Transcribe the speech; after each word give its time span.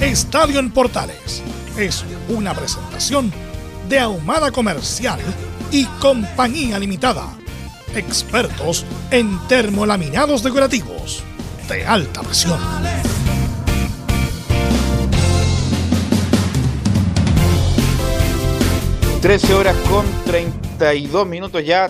Estadio 0.00 0.60
en 0.60 0.70
Portales 0.70 1.42
es 1.76 2.04
una 2.28 2.54
presentación 2.54 3.32
de 3.88 3.98
Ahumada 3.98 4.52
Comercial 4.52 5.18
y 5.72 5.86
Compañía 6.00 6.78
Limitada. 6.78 7.36
Expertos 7.96 8.86
en 9.10 9.40
termolaminados 9.48 10.44
decorativos 10.44 11.24
de 11.68 11.84
alta 11.84 12.22
presión. 12.22 12.60
Trece 19.20 19.52
horas 19.52 19.76
con 19.90 20.06
32 20.26 21.26
minutos 21.26 21.64
ya, 21.66 21.88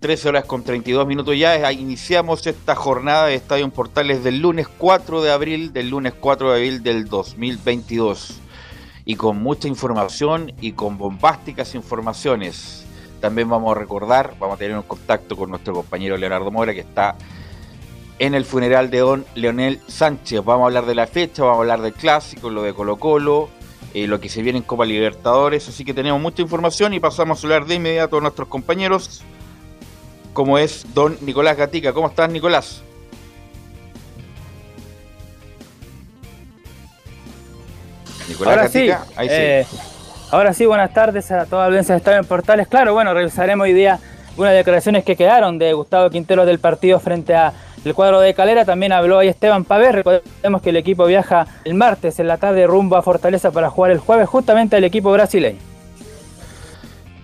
13 0.00 0.30
horas 0.30 0.44
con 0.46 0.64
32 0.64 1.06
minutos 1.06 1.36
ya. 1.36 1.70
Iniciamos 1.72 2.46
esta 2.46 2.74
jornada 2.74 3.26
de 3.26 3.34
Estadio 3.34 3.66
en 3.66 3.70
Portales 3.70 4.24
del 4.24 4.40
lunes 4.40 4.66
4 4.66 5.20
de 5.20 5.30
abril, 5.30 5.74
del 5.74 5.90
lunes 5.90 6.14
4 6.18 6.50
de 6.50 6.56
abril 6.56 6.82
del 6.82 7.04
2022. 7.04 8.40
Y 9.04 9.16
con 9.16 9.42
mucha 9.42 9.68
información 9.68 10.52
y 10.58 10.72
con 10.72 10.96
bombásticas 10.96 11.74
informaciones. 11.74 12.86
También 13.20 13.50
vamos 13.50 13.76
a 13.76 13.78
recordar, 13.78 14.34
vamos 14.40 14.56
a 14.56 14.58
tener 14.58 14.74
un 14.74 14.84
contacto 14.84 15.36
con 15.36 15.50
nuestro 15.50 15.74
compañero 15.74 16.16
Leonardo 16.16 16.50
Mora, 16.50 16.72
que 16.72 16.80
está 16.80 17.16
en 18.18 18.34
el 18.34 18.46
funeral 18.46 18.90
de 18.90 19.00
don 19.00 19.26
Leonel 19.34 19.80
Sánchez. 19.86 20.42
Vamos 20.42 20.62
a 20.62 20.66
hablar 20.68 20.86
de 20.86 20.94
la 20.94 21.06
fecha, 21.08 21.42
vamos 21.42 21.58
a 21.58 21.60
hablar 21.60 21.82
del 21.82 21.92
clásico, 21.92 22.48
lo 22.48 22.62
de 22.62 22.72
Colo 22.72 22.96
Colo, 22.96 23.50
eh, 23.92 24.06
lo 24.06 24.18
que 24.18 24.30
se 24.30 24.40
viene 24.40 24.60
en 24.60 24.64
Copa 24.64 24.86
Libertadores. 24.86 25.68
Así 25.68 25.84
que 25.84 25.92
tenemos 25.92 26.22
mucha 26.22 26.40
información 26.40 26.94
y 26.94 27.00
pasamos 27.00 27.44
a 27.44 27.46
hablar 27.46 27.66
de 27.66 27.74
inmediato 27.74 28.16
a 28.16 28.20
nuestros 28.22 28.48
compañeros 28.48 29.22
como 30.32 30.58
es 30.58 30.86
don 30.94 31.16
Nicolás 31.20 31.56
Gatica. 31.56 31.92
¿Cómo 31.92 32.08
estás, 32.08 32.30
Nicolás? 32.30 32.82
Nicolás 38.28 38.50
ahora 38.52 38.62
Gatica, 38.64 39.04
sí, 39.06 39.12
ahí 39.16 39.28
sí. 39.28 39.34
Eh, 39.36 39.66
ahora 40.30 40.52
sí, 40.52 40.66
buenas 40.66 40.92
tardes 40.92 41.30
a 41.32 41.46
toda 41.46 41.62
la 41.62 41.66
audiencia 41.68 41.94
de 41.94 41.98
Estadio 41.98 42.18
en 42.18 42.26
Portales. 42.26 42.68
Claro, 42.68 42.94
bueno, 42.94 43.12
revisaremos 43.12 43.64
hoy 43.64 43.72
día 43.72 43.98
unas 44.36 44.54
declaraciones 44.54 45.04
que 45.04 45.16
quedaron 45.16 45.58
de 45.58 45.72
Gustavo 45.72 46.10
Quintero 46.10 46.46
del 46.46 46.58
partido 46.58 47.00
frente 47.00 47.34
a 47.34 47.52
el 47.84 47.94
cuadro 47.94 48.20
de 48.20 48.34
Calera. 48.34 48.64
También 48.64 48.92
habló 48.92 49.18
ahí 49.18 49.28
Esteban 49.28 49.64
Pavé. 49.64 49.92
Recordemos 49.92 50.62
que 50.62 50.70
el 50.70 50.76
equipo 50.76 51.06
viaja 51.06 51.46
el 51.64 51.74
martes 51.74 52.20
en 52.20 52.28
la 52.28 52.36
tarde 52.36 52.66
rumbo 52.66 52.96
a 52.96 53.02
Fortaleza 53.02 53.50
para 53.50 53.70
jugar 53.70 53.90
el 53.90 53.98
jueves 53.98 54.28
justamente 54.28 54.76
al 54.76 54.84
equipo 54.84 55.10
brasileño. 55.12 55.69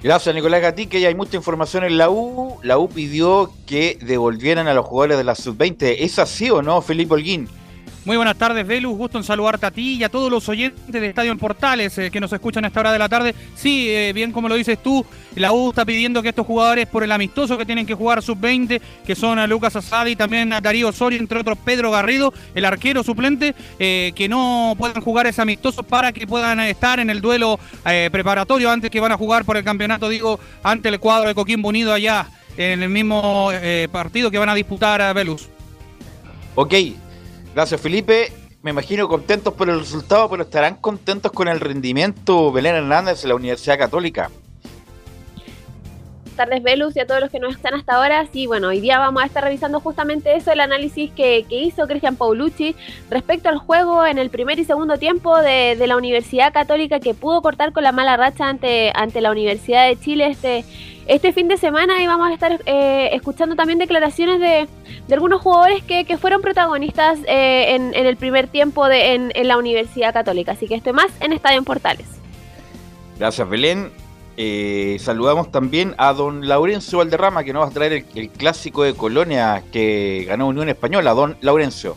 Gracias, 0.06 0.33
Nicolás 0.37 0.62
Gatique. 0.62 1.00
Ya 1.00 1.09
hay 1.09 1.17
mucha 1.17 1.37
información 1.37 1.83
en 1.83 1.99
la 1.99 2.11
U. 2.11 2.59
La 2.62 2.78
U 2.78 2.89
pidió 2.89 3.50
que 3.67 3.99
devolvieran 4.00 4.69
a 4.69 4.72
los 4.72 4.87
jugadores 4.87 5.19
de 5.19 5.25
la 5.25 5.34
sub-20. 5.34 5.97
¿Es 5.99 6.21
así 6.21 6.49
o 6.49 6.62
no, 6.62 6.81
Felipe 6.81 7.15
Holguín? 7.15 7.49
Muy 8.06 8.17
buenas 8.17 8.39
tardes, 8.39 8.65
Velus. 8.65 8.97
Gusto 8.97 9.19
en 9.19 9.25
saludarte 9.25 9.67
a 9.67 9.72
ti 9.72 9.94
y 9.94 10.05
a 10.05 10.09
todos 10.09 10.31
los 10.31 10.49
oyentes 10.49 10.87
de 10.87 11.09
Estadio 11.09 11.33
en 11.33 11.39
Portales 11.39 11.99
eh, 11.99 12.09
que 12.09 12.21
nos 12.21 12.33
escuchan 12.33 12.65
a 12.65 12.69
esta 12.69 12.78
hora 12.78 12.93
de 12.93 13.00
la 13.00 13.09
tarde. 13.09 13.34
Sí, 13.56 13.89
eh, 13.91 14.12
bien 14.12 14.31
como 14.31 14.49
lo 14.49 14.55
dices 14.55 14.81
tú, 14.81 15.05
la 15.34 15.50
U 15.50 15.71
está 15.71 15.84
pidiendo 15.84 16.22
que 16.22 16.28
estos 16.28 16.47
jugadores, 16.47 16.87
por 16.87 17.03
el 17.03 17.11
amistoso 17.11 17.59
que 17.59 17.67
tienen 17.67 17.84
que 17.84 17.94
jugar 17.94 18.22
sub-20, 18.22 18.81
que 19.05 19.17
son 19.17 19.41
a 19.41 19.49
Lucas 19.49 19.75
Asadi, 19.75 20.15
también 20.15 20.53
a 20.53 20.61
Darío 20.61 20.93
Soria, 20.93 21.19
entre 21.19 21.41
otros 21.41 21.59
Pedro 21.59 21.91
Garrido, 21.91 22.33
el 22.55 22.65
arquero 22.65 23.03
suplente, 23.03 23.56
eh, 23.81 24.12
que 24.15 24.28
no 24.28 24.77
puedan 24.78 25.03
jugar 25.03 25.27
ese 25.27 25.43
amistoso 25.43 25.83
para 25.83 26.12
que 26.12 26.28
puedan 26.28 26.61
estar 26.61 27.00
en 27.00 27.11
el 27.11 27.21
duelo 27.21 27.59
preparatorio 28.12 28.71
antes 28.71 28.88
que 28.88 29.00
van 29.00 29.11
a 29.11 29.17
jugar 29.17 29.44
por 29.44 29.56
el 29.56 29.65
campeonato, 29.65 30.09
digo, 30.09 30.38
ante 30.62 30.91
el 30.91 31.00
cuadro 31.00 31.27
de 31.27 31.34
Coquimbo 31.34 31.71
Unido 31.71 31.93
allá 31.93 32.28
en 32.56 32.84
el 32.84 32.88
mismo 32.88 33.50
partido 33.91 34.31
que 34.31 34.38
van 34.38 34.49
a 34.49 34.55
disputar 34.55 35.03
a 35.03 35.12
Velus. 35.12 35.49
Ok, 36.55 36.75
Gracias, 37.56 37.81
Felipe. 37.81 38.31
Me 38.61 38.71
imagino 38.71 39.09
contentos 39.09 39.55
por 39.55 39.71
el 39.71 39.78
resultado, 39.78 40.28
pero 40.28 40.43
estarán 40.43 40.77
contentos 40.77 41.33
con 41.33 41.49
el 41.49 41.59
rendimiento 41.59 42.53
Belén 42.53 42.75
Hernández 42.75 43.22
en 43.22 43.31
la 43.31 43.34
Universidad 43.34 43.78
Católica. 43.78 44.31
Buenas 46.21 46.37
tardes, 46.37 46.62
Velus, 46.62 46.94
y 46.97 47.00
a 47.00 47.06
todos 47.06 47.22
los 47.22 47.31
que 47.31 47.41
nos 47.41 47.55
están 47.55 47.72
hasta 47.72 47.94
ahora. 47.97 48.27
Sí, 48.31 48.47
bueno, 48.47 48.69
hoy 48.69 48.81
día 48.81 48.99
vamos 48.99 49.22
a 49.22 49.27
estar 49.27 49.43
revisando 49.43 49.81
justamente 49.81 50.37
eso, 50.37 50.53
el 50.53 50.61
análisis 50.61 51.11
que, 51.12 51.47
hizo 51.49 51.87
Cristian 51.87 52.17
Paulucci 52.17 52.77
respecto 53.09 53.49
al 53.49 53.56
juego 53.56 54.05
en 54.05 54.19
el 54.19 54.28
primer 54.28 54.59
y 54.59 54.67
segundo 54.67 54.99
tiempo 54.99 55.38
de, 55.38 55.83
la 55.87 55.97
Universidad 55.97 56.53
Católica 56.53 57.00
que 57.00 57.15
pudo 57.15 57.41
cortar 57.41 57.73
con 57.73 57.84
la 57.84 57.93
mala 57.93 58.19
racha 58.19 58.50
ante, 58.50 58.93
ante 58.94 59.23
la 59.23 59.31
Universidad 59.31 59.88
de 59.88 59.99
Chile 59.99 60.27
este 60.27 60.67
este 61.06 61.33
fin 61.33 61.49
de 61.49 61.56
semana 61.56 61.94
vamos 62.06 62.31
a 62.31 62.34
estar 62.34 62.61
eh, 62.67 63.11
escuchando 63.12 63.55
también 63.55 63.78
declaraciones 63.78 64.41
de, 64.41 64.69
algunos 65.12 65.41
jugadores 65.41 65.83
que, 65.84 66.05
fueron 66.19 66.43
protagonistas 66.43 67.19
eh, 67.27 67.75
en, 67.75 67.94
el 67.94 68.17
primer 68.17 68.49
tiempo 68.49 68.89
de, 68.89 69.15
en, 69.15 69.49
la 69.49 69.56
Universidad 69.56 70.12
Católica. 70.12 70.53
Así 70.53 70.67
que 70.67 70.75
estoy 70.75 70.93
más 70.93 71.09
en 71.21 71.33
Estadio 71.33 71.59
en 71.59 71.65
Portales. 71.65 72.06
Gracias, 73.19 73.49
Belén. 73.49 73.91
Eh, 74.37 74.99
saludamos 75.00 75.50
también 75.50 75.94
a 75.97 76.12
don 76.12 76.47
Laurencio 76.47 76.99
Valderrama, 76.99 77.44
que 77.44 77.53
nos 77.53 77.62
va 77.62 77.69
a 77.69 77.71
traer 77.71 78.05
el, 78.15 78.28
clásico 78.31 78.83
de 78.83 78.94
Colonia 78.94 79.62
que 79.73 80.25
ganó 80.28 80.49
Unión 80.49 80.69
Española. 80.69 81.12
Don 81.15 81.37
Laurencio. 81.41 81.97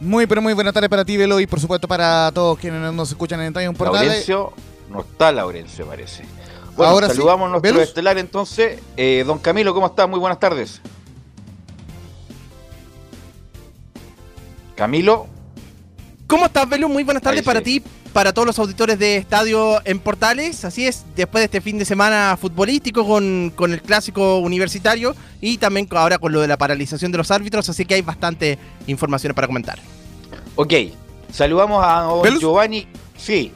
Muy, 0.00 0.26
pero 0.26 0.40
muy 0.40 0.54
buena 0.54 0.72
tarde 0.72 0.88
para 0.88 1.04
ti, 1.04 1.18
Velo, 1.18 1.38
y 1.38 1.46
por 1.46 1.60
supuesto 1.60 1.86
para 1.86 2.32
todos 2.32 2.58
quienes 2.58 2.92
nos 2.92 3.10
escuchan 3.10 3.40
en 3.40 3.48
Estadio 3.48 3.68
en 3.68 3.76
Portales. 3.76 4.08
Laurencio, 4.08 4.52
no 4.88 5.00
está 5.02 5.30
Laurencio, 5.30 5.86
parece. 5.86 6.24
Bueno, 6.80 6.94
Ahora 6.94 7.08
saludamos 7.08 7.46
a 7.46 7.50
nuestro 7.50 7.82
estelar 7.82 8.16
entonces. 8.16 8.80
Eh, 8.96 9.22
don 9.26 9.38
Camilo, 9.38 9.74
¿cómo 9.74 9.86
está? 9.86 10.06
Muy 10.06 10.18
buenas 10.18 10.40
tardes. 10.40 10.80
Camilo. 14.76 15.26
¿Cómo 16.26 16.46
estás, 16.46 16.66
Velo? 16.66 16.88
Muy 16.88 17.02
buenas 17.02 17.22
tardes 17.22 17.42
para 17.42 17.60
ti, 17.60 17.82
para 18.14 18.32
todos 18.32 18.46
los 18.46 18.58
auditores 18.58 18.98
de 18.98 19.18
Estadio 19.18 19.82
en 19.84 19.98
Portales. 19.98 20.64
Así 20.64 20.86
es, 20.86 21.04
después 21.14 21.42
de 21.42 21.44
este 21.46 21.60
fin 21.60 21.76
de 21.76 21.84
semana 21.84 22.38
futbolístico 22.40 23.06
con, 23.06 23.52
con 23.54 23.74
el 23.74 23.82
clásico 23.82 24.38
universitario 24.38 25.14
y 25.42 25.58
también 25.58 25.86
ahora 25.90 26.16
con 26.16 26.32
lo 26.32 26.40
de 26.40 26.48
la 26.48 26.56
paralización 26.56 27.12
de 27.12 27.18
los 27.18 27.30
árbitros, 27.30 27.68
así 27.68 27.84
que 27.84 27.92
hay 27.92 28.00
bastante 28.00 28.58
información 28.86 29.34
para 29.34 29.48
comentar. 29.48 29.78
Ok, 30.56 30.72
saludamos 31.30 31.84
a 31.84 32.08
Giovanni. 32.40 32.86
Sí, 33.18 33.52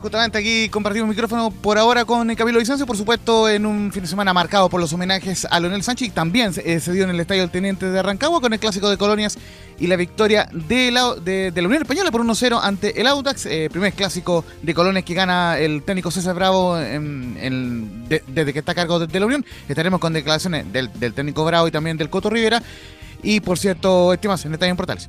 justamente 0.00 0.38
aquí 0.38 0.68
compartimos 0.68 1.08
micrófono 1.08 1.50
por 1.50 1.78
ahora 1.78 2.04
con 2.04 2.34
Camilo 2.34 2.58
Vicencio, 2.58 2.86
por 2.86 2.96
supuesto 2.96 3.48
en 3.48 3.66
un 3.66 3.92
fin 3.92 4.02
de 4.02 4.08
semana 4.08 4.32
marcado 4.32 4.68
por 4.68 4.80
los 4.80 4.92
homenajes 4.92 5.46
a 5.50 5.60
Leonel 5.60 5.82
Sánchez 5.82 6.12
también 6.12 6.52
eh, 6.64 6.80
se 6.80 6.92
dio 6.92 7.04
en 7.04 7.10
el 7.10 7.20
Estadio 7.20 7.42
del 7.42 7.50
Teniente 7.50 7.86
de 7.86 8.02
Rancagua 8.02 8.40
con 8.40 8.52
el 8.52 8.58
Clásico 8.58 8.88
de 8.88 8.96
Colonias 8.96 9.38
y 9.78 9.86
la 9.86 9.96
victoria 9.96 10.48
de 10.52 10.90
la, 10.90 11.12
Unión 11.12 11.82
Española 11.82 12.10
por 12.10 12.22
1-0 12.22 12.60
ante 12.62 13.00
el 13.00 13.06
Audax, 13.06 13.46
eh, 13.46 13.68
primer 13.70 13.92
clásico 13.92 14.44
de 14.62 14.74
Colonias 14.74 15.04
que 15.04 15.14
gana 15.14 15.58
el 15.58 15.82
técnico 15.82 16.10
César 16.10 16.34
Bravo 16.34 16.76
desde 16.76 18.52
que 18.52 18.58
está 18.58 18.72
a 18.72 18.74
cargo 18.74 19.00
de, 19.00 19.20
la 19.20 19.26
Unión. 19.26 19.44
Estaremos 19.68 20.00
con 20.00 20.12
declaraciones 20.12 20.72
del, 20.72 20.90
técnico 21.12 21.44
Bravo 21.44 21.68
y 21.68 21.70
también 21.70 21.96
del 21.96 22.10
Coto 22.10 22.30
Rivera. 22.30 22.62
Y 23.22 23.40
por 23.40 23.58
cierto, 23.58 24.12
estimas 24.12 24.44
en 24.44 24.54
Estadio 24.54 24.70
en 24.70 24.76
Portales. 24.76 25.06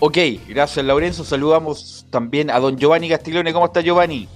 Ok, 0.00 0.16
gracias 0.48 0.84
Lorenzo. 0.84 1.24
Saludamos 1.24 2.06
también 2.10 2.50
a 2.50 2.60
don 2.60 2.76
Giovanni 2.78 3.08
Castiglione. 3.08 3.52
¿Cómo 3.52 3.66
está 3.66 3.80
Giovanni? 3.80 4.28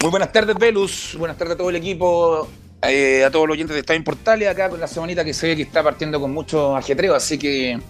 Muy 0.00 0.10
buenas 0.10 0.30
tardes, 0.30 0.56
Velus. 0.56 1.16
Buenas 1.18 1.36
tardes 1.36 1.54
a 1.54 1.58
todo 1.58 1.70
el 1.70 1.76
equipo, 1.76 2.48
eh, 2.82 3.24
a 3.24 3.30
todos 3.32 3.48
los 3.48 3.54
oyentes 3.54 3.74
de 3.74 3.80
Estadio 3.80 4.04
Portales, 4.04 4.48
acá 4.48 4.70
con 4.70 4.78
la 4.78 4.86
semanita 4.86 5.24
que 5.24 5.34
se 5.34 5.48
ve 5.48 5.56
que 5.56 5.62
está 5.62 5.82
partiendo 5.82 6.20
con 6.20 6.32
mucho 6.32 6.76
ajetreo, 6.76 7.16
así 7.16 7.36
que 7.36 7.80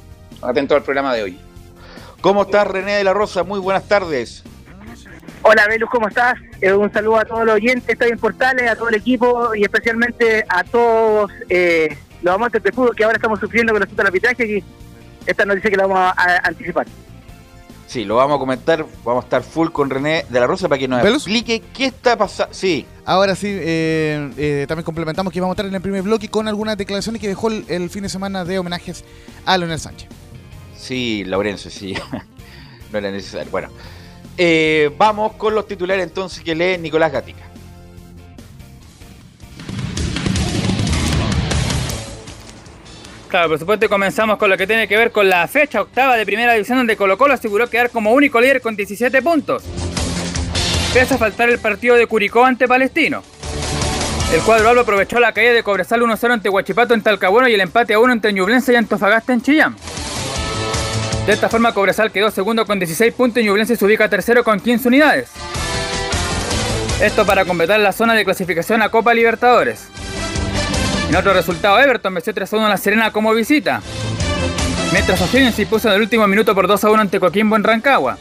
atento 0.40 0.74
al 0.74 0.82
programa 0.82 1.14
de 1.14 1.22
hoy. 1.22 1.38
¿Cómo 2.22 2.42
estás, 2.42 2.66
René 2.66 2.96
de 2.96 3.04
la 3.04 3.12
Rosa? 3.12 3.44
Muy 3.44 3.60
buenas 3.60 3.86
tardes. 3.86 4.42
Hola, 5.42 5.66
Velus, 5.68 5.90
¿cómo 5.90 6.08
estás? 6.08 6.34
Eh, 6.62 6.72
un 6.72 6.90
saludo 6.92 7.18
a 7.18 7.24
todos 7.26 7.44
los 7.44 7.56
oyentes, 7.56 7.98
de 7.98 8.16
Portales, 8.16 8.70
a 8.70 8.76
todo 8.76 8.88
el 8.88 8.94
equipo 8.94 9.54
y 9.54 9.62
especialmente 9.62 10.44
a 10.48 10.64
todos 10.64 11.30
eh, 11.50 11.96
los 12.22 12.34
amantes 12.34 12.62
de 12.62 12.72
fútbol 12.72 12.96
que 12.96 13.04
ahora 13.04 13.16
estamos 13.16 13.38
sufriendo 13.38 13.74
con 13.74 13.82
el 13.82 14.06
arbitraje 14.06 14.46
y 14.46 14.64
esta 15.26 15.44
noticia 15.44 15.70
que 15.70 15.76
la 15.76 15.86
vamos 15.86 16.14
a, 16.16 16.48
anticipar. 16.48 16.86
Sí, 17.86 18.04
lo 18.04 18.16
vamos 18.16 18.36
a 18.36 18.38
comentar, 18.38 18.86
vamos 19.04 19.24
a 19.24 19.26
estar 19.26 19.42
full 19.42 19.70
con 19.70 19.90
René 19.90 20.24
de 20.28 20.38
la 20.38 20.46
Rosa 20.46 20.68
para 20.68 20.78
que 20.78 20.86
nos 20.86 21.04
explique 21.04 21.60
qué 21.74 21.86
está 21.86 22.16
pasando. 22.16 22.54
Sí. 22.54 22.86
Ahora 23.04 23.34
sí, 23.34 23.48
eh, 23.50 24.64
también 24.68 24.84
complementamos 24.84 25.32
que 25.32 25.40
vamos 25.40 25.54
a 25.54 25.54
estar 25.54 25.66
en 25.66 25.74
el 25.74 25.80
primer 25.80 26.02
bloque 26.02 26.28
con 26.28 26.46
algunas 26.46 26.76
declaraciones 26.78 27.20
que 27.20 27.26
dejó 27.26 27.48
el, 27.48 27.90
fin 27.90 28.04
de 28.04 28.08
semana 28.08 28.44
de 28.44 28.60
homenajes 28.60 29.04
a 29.44 29.58
Leonel 29.58 29.80
Sánchez. 29.80 30.08
Sí, 30.76 31.24
Laurencio, 31.24 31.70
sí. 31.70 31.94
no 32.92 32.98
era 32.98 33.10
necesario. 33.10 33.50
Bueno, 33.50 33.70
eh, 34.38 34.94
vamos 34.96 35.32
con 35.32 35.54
los 35.54 35.66
titulares 35.66 36.04
entonces 36.04 36.44
que 36.44 36.54
lee 36.54 36.78
Nicolás 36.78 37.10
Gatica. 37.10 37.49
Claro, 43.30 43.50
por 43.50 43.60
supuesto 43.60 43.88
comenzamos 43.88 44.38
con 44.38 44.50
lo 44.50 44.56
que 44.56 44.66
tiene 44.66 44.88
que 44.88 44.96
ver 44.96 45.12
con 45.12 45.28
la 45.28 45.46
fecha 45.46 45.80
octava 45.80 46.16
de 46.16 46.26
primera 46.26 46.52
división 46.52 46.78
donde 46.78 46.96
Colo 46.96 47.16
Colo 47.16 47.34
aseguró 47.34 47.70
quedar 47.70 47.90
como 47.90 48.12
único 48.12 48.40
líder 48.40 48.60
con 48.60 48.74
17 48.74 49.22
puntos. 49.22 49.62
Pese 50.92 51.14
a 51.14 51.18
faltar 51.18 51.48
el 51.48 51.60
partido 51.60 51.94
de 51.94 52.08
Curicó 52.08 52.44
ante 52.44 52.66
Palestino. 52.66 53.22
El 54.34 54.40
cuadro 54.40 54.70
Albo 54.70 54.80
aprovechó 54.80 55.20
la 55.20 55.32
caída 55.32 55.52
de 55.52 55.62
Cobresal 55.62 56.02
1-0 56.02 56.32
ante 56.32 56.48
Huachipato 56.48 56.92
en 56.92 57.02
Talcahuano 57.02 57.48
y 57.48 57.54
el 57.54 57.60
empate 57.60 57.94
a 57.94 58.00
1 58.00 58.12
entre 58.12 58.32
Ñublense 58.32 58.72
y 58.72 58.76
Antofagasta 58.76 59.32
en 59.32 59.42
Chillán. 59.42 59.76
De 61.24 61.32
esta 61.32 61.48
forma, 61.48 61.72
Cobresal 61.72 62.10
quedó 62.10 62.32
segundo 62.32 62.66
con 62.66 62.80
16 62.80 63.14
puntos 63.14 63.40
y 63.40 63.46
Ñublense 63.46 63.76
se 63.76 63.84
ubica 63.84 64.08
tercero 64.08 64.42
con 64.42 64.58
15 64.58 64.88
unidades. 64.88 65.30
Esto 67.00 67.24
para 67.24 67.44
completar 67.44 67.78
la 67.78 67.92
zona 67.92 68.14
de 68.14 68.24
clasificación 68.24 68.82
a 68.82 68.88
Copa 68.88 69.14
Libertadores. 69.14 69.88
En 71.10 71.16
otro 71.16 71.32
resultado, 71.32 71.76
Everton 71.80 72.14
venció 72.14 72.32
3 72.32 72.52
1 72.52 72.66
a 72.66 72.68
La 72.68 72.76
Serena 72.76 73.10
como 73.10 73.34
visita. 73.34 73.82
Mientras 74.92 75.20
O'Higgins 75.20 75.56
se 75.56 75.62
impuso 75.62 75.88
en 75.88 75.94
el 75.94 76.02
último 76.02 76.24
minuto 76.28 76.54
por 76.54 76.68
2 76.68 76.84
1 76.84 77.00
ante 77.00 77.18
Coquimbo 77.18 77.56
en 77.56 77.64
Rancagua. 77.64 78.16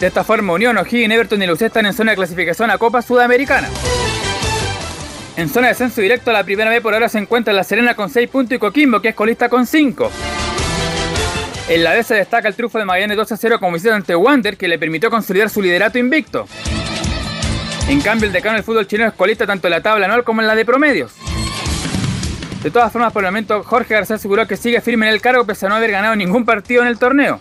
De 0.00 0.06
esta 0.06 0.24
forma, 0.24 0.54
Unión, 0.54 0.78
O'Higgins, 0.78 1.12
Everton 1.12 1.42
y 1.42 1.46
Lucía 1.46 1.66
están 1.66 1.84
en 1.84 1.92
zona 1.92 2.12
de 2.12 2.16
clasificación 2.16 2.70
a 2.70 2.78
Copa 2.78 3.02
Sudamericana. 3.02 3.68
En 5.36 5.50
zona 5.50 5.66
de 5.66 5.74
descenso 5.74 6.00
directo 6.00 6.30
a 6.30 6.32
la 6.32 6.42
primera 6.42 6.70
vez 6.70 6.80
por 6.80 6.94
ahora 6.94 7.10
se 7.10 7.18
encuentra 7.18 7.52
La 7.52 7.64
Serena 7.64 7.94
con 7.94 8.08
6 8.08 8.30
puntos 8.30 8.56
y 8.56 8.58
Coquimbo, 8.58 9.02
que 9.02 9.10
es 9.10 9.14
colista 9.14 9.50
con 9.50 9.66
5. 9.66 10.10
En 11.68 11.84
la 11.84 11.92
B 11.92 12.02
se 12.02 12.14
destaca 12.14 12.48
el 12.48 12.54
triunfo 12.54 12.78
de 12.78 12.86
Magallanes 12.86 13.18
2 13.18 13.30
a 13.30 13.36
0 13.36 13.60
como 13.60 13.74
visita 13.74 13.94
ante 13.94 14.16
Wander, 14.16 14.56
que 14.56 14.68
le 14.68 14.78
permitió 14.78 15.10
consolidar 15.10 15.50
su 15.50 15.60
liderato 15.60 15.98
invicto. 15.98 16.48
En 17.88 18.00
cambio, 18.00 18.26
el 18.26 18.32
decano 18.32 18.56
del 18.56 18.64
fútbol 18.64 18.86
chileno 18.86 19.10
es 19.10 19.14
colista 19.14 19.46
tanto 19.46 19.66
en 19.66 19.72
la 19.72 19.82
tabla 19.82 20.06
anual 20.06 20.24
como 20.24 20.40
en 20.40 20.46
la 20.46 20.54
de 20.54 20.64
promedios. 20.64 21.12
De 22.62 22.70
todas 22.70 22.92
formas, 22.92 23.12
por 23.12 23.24
el 23.24 23.30
momento, 23.30 23.64
Jorge 23.64 23.94
García 23.94 24.16
aseguró 24.16 24.46
que 24.46 24.56
sigue 24.56 24.80
firme 24.80 25.08
en 25.08 25.14
el 25.14 25.20
cargo 25.20 25.44
pese 25.44 25.66
a 25.66 25.68
no 25.68 25.74
haber 25.74 25.90
ganado 25.90 26.14
ningún 26.14 26.44
partido 26.44 26.82
en 26.82 26.88
el 26.88 26.98
torneo. 26.98 27.40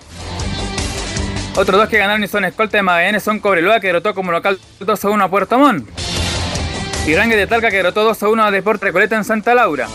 Otros 1.56 1.80
dos 1.80 1.90
que 1.90 1.98
ganaron 1.98 2.24
y 2.24 2.28
son 2.28 2.46
escolta 2.46 2.78
de 2.78 2.84
Magallanes 2.84 3.24
son 3.24 3.40
Cobreloa, 3.40 3.80
que 3.80 3.88
derrotó 3.88 4.16
como 4.16 4.32
local 4.32 4.60
2 4.80 5.06
a 5.06 5.10
1 5.10 5.24
a 5.24 5.30
Puerto 5.30 5.60
Montt. 5.60 5.88
Y 7.06 7.14
Rangue 7.14 7.36
de 7.36 7.46
Talca, 7.46 7.70
que 7.70 7.78
derrotó 7.78 8.04
2 8.04 8.24
a 8.24 8.30
1 8.30 8.44
a 8.44 8.52
Deporte 8.52 8.86
Recoleta 8.86 9.16
en 9.16 9.24
Santa 9.24 9.54
Laura. 9.54 9.88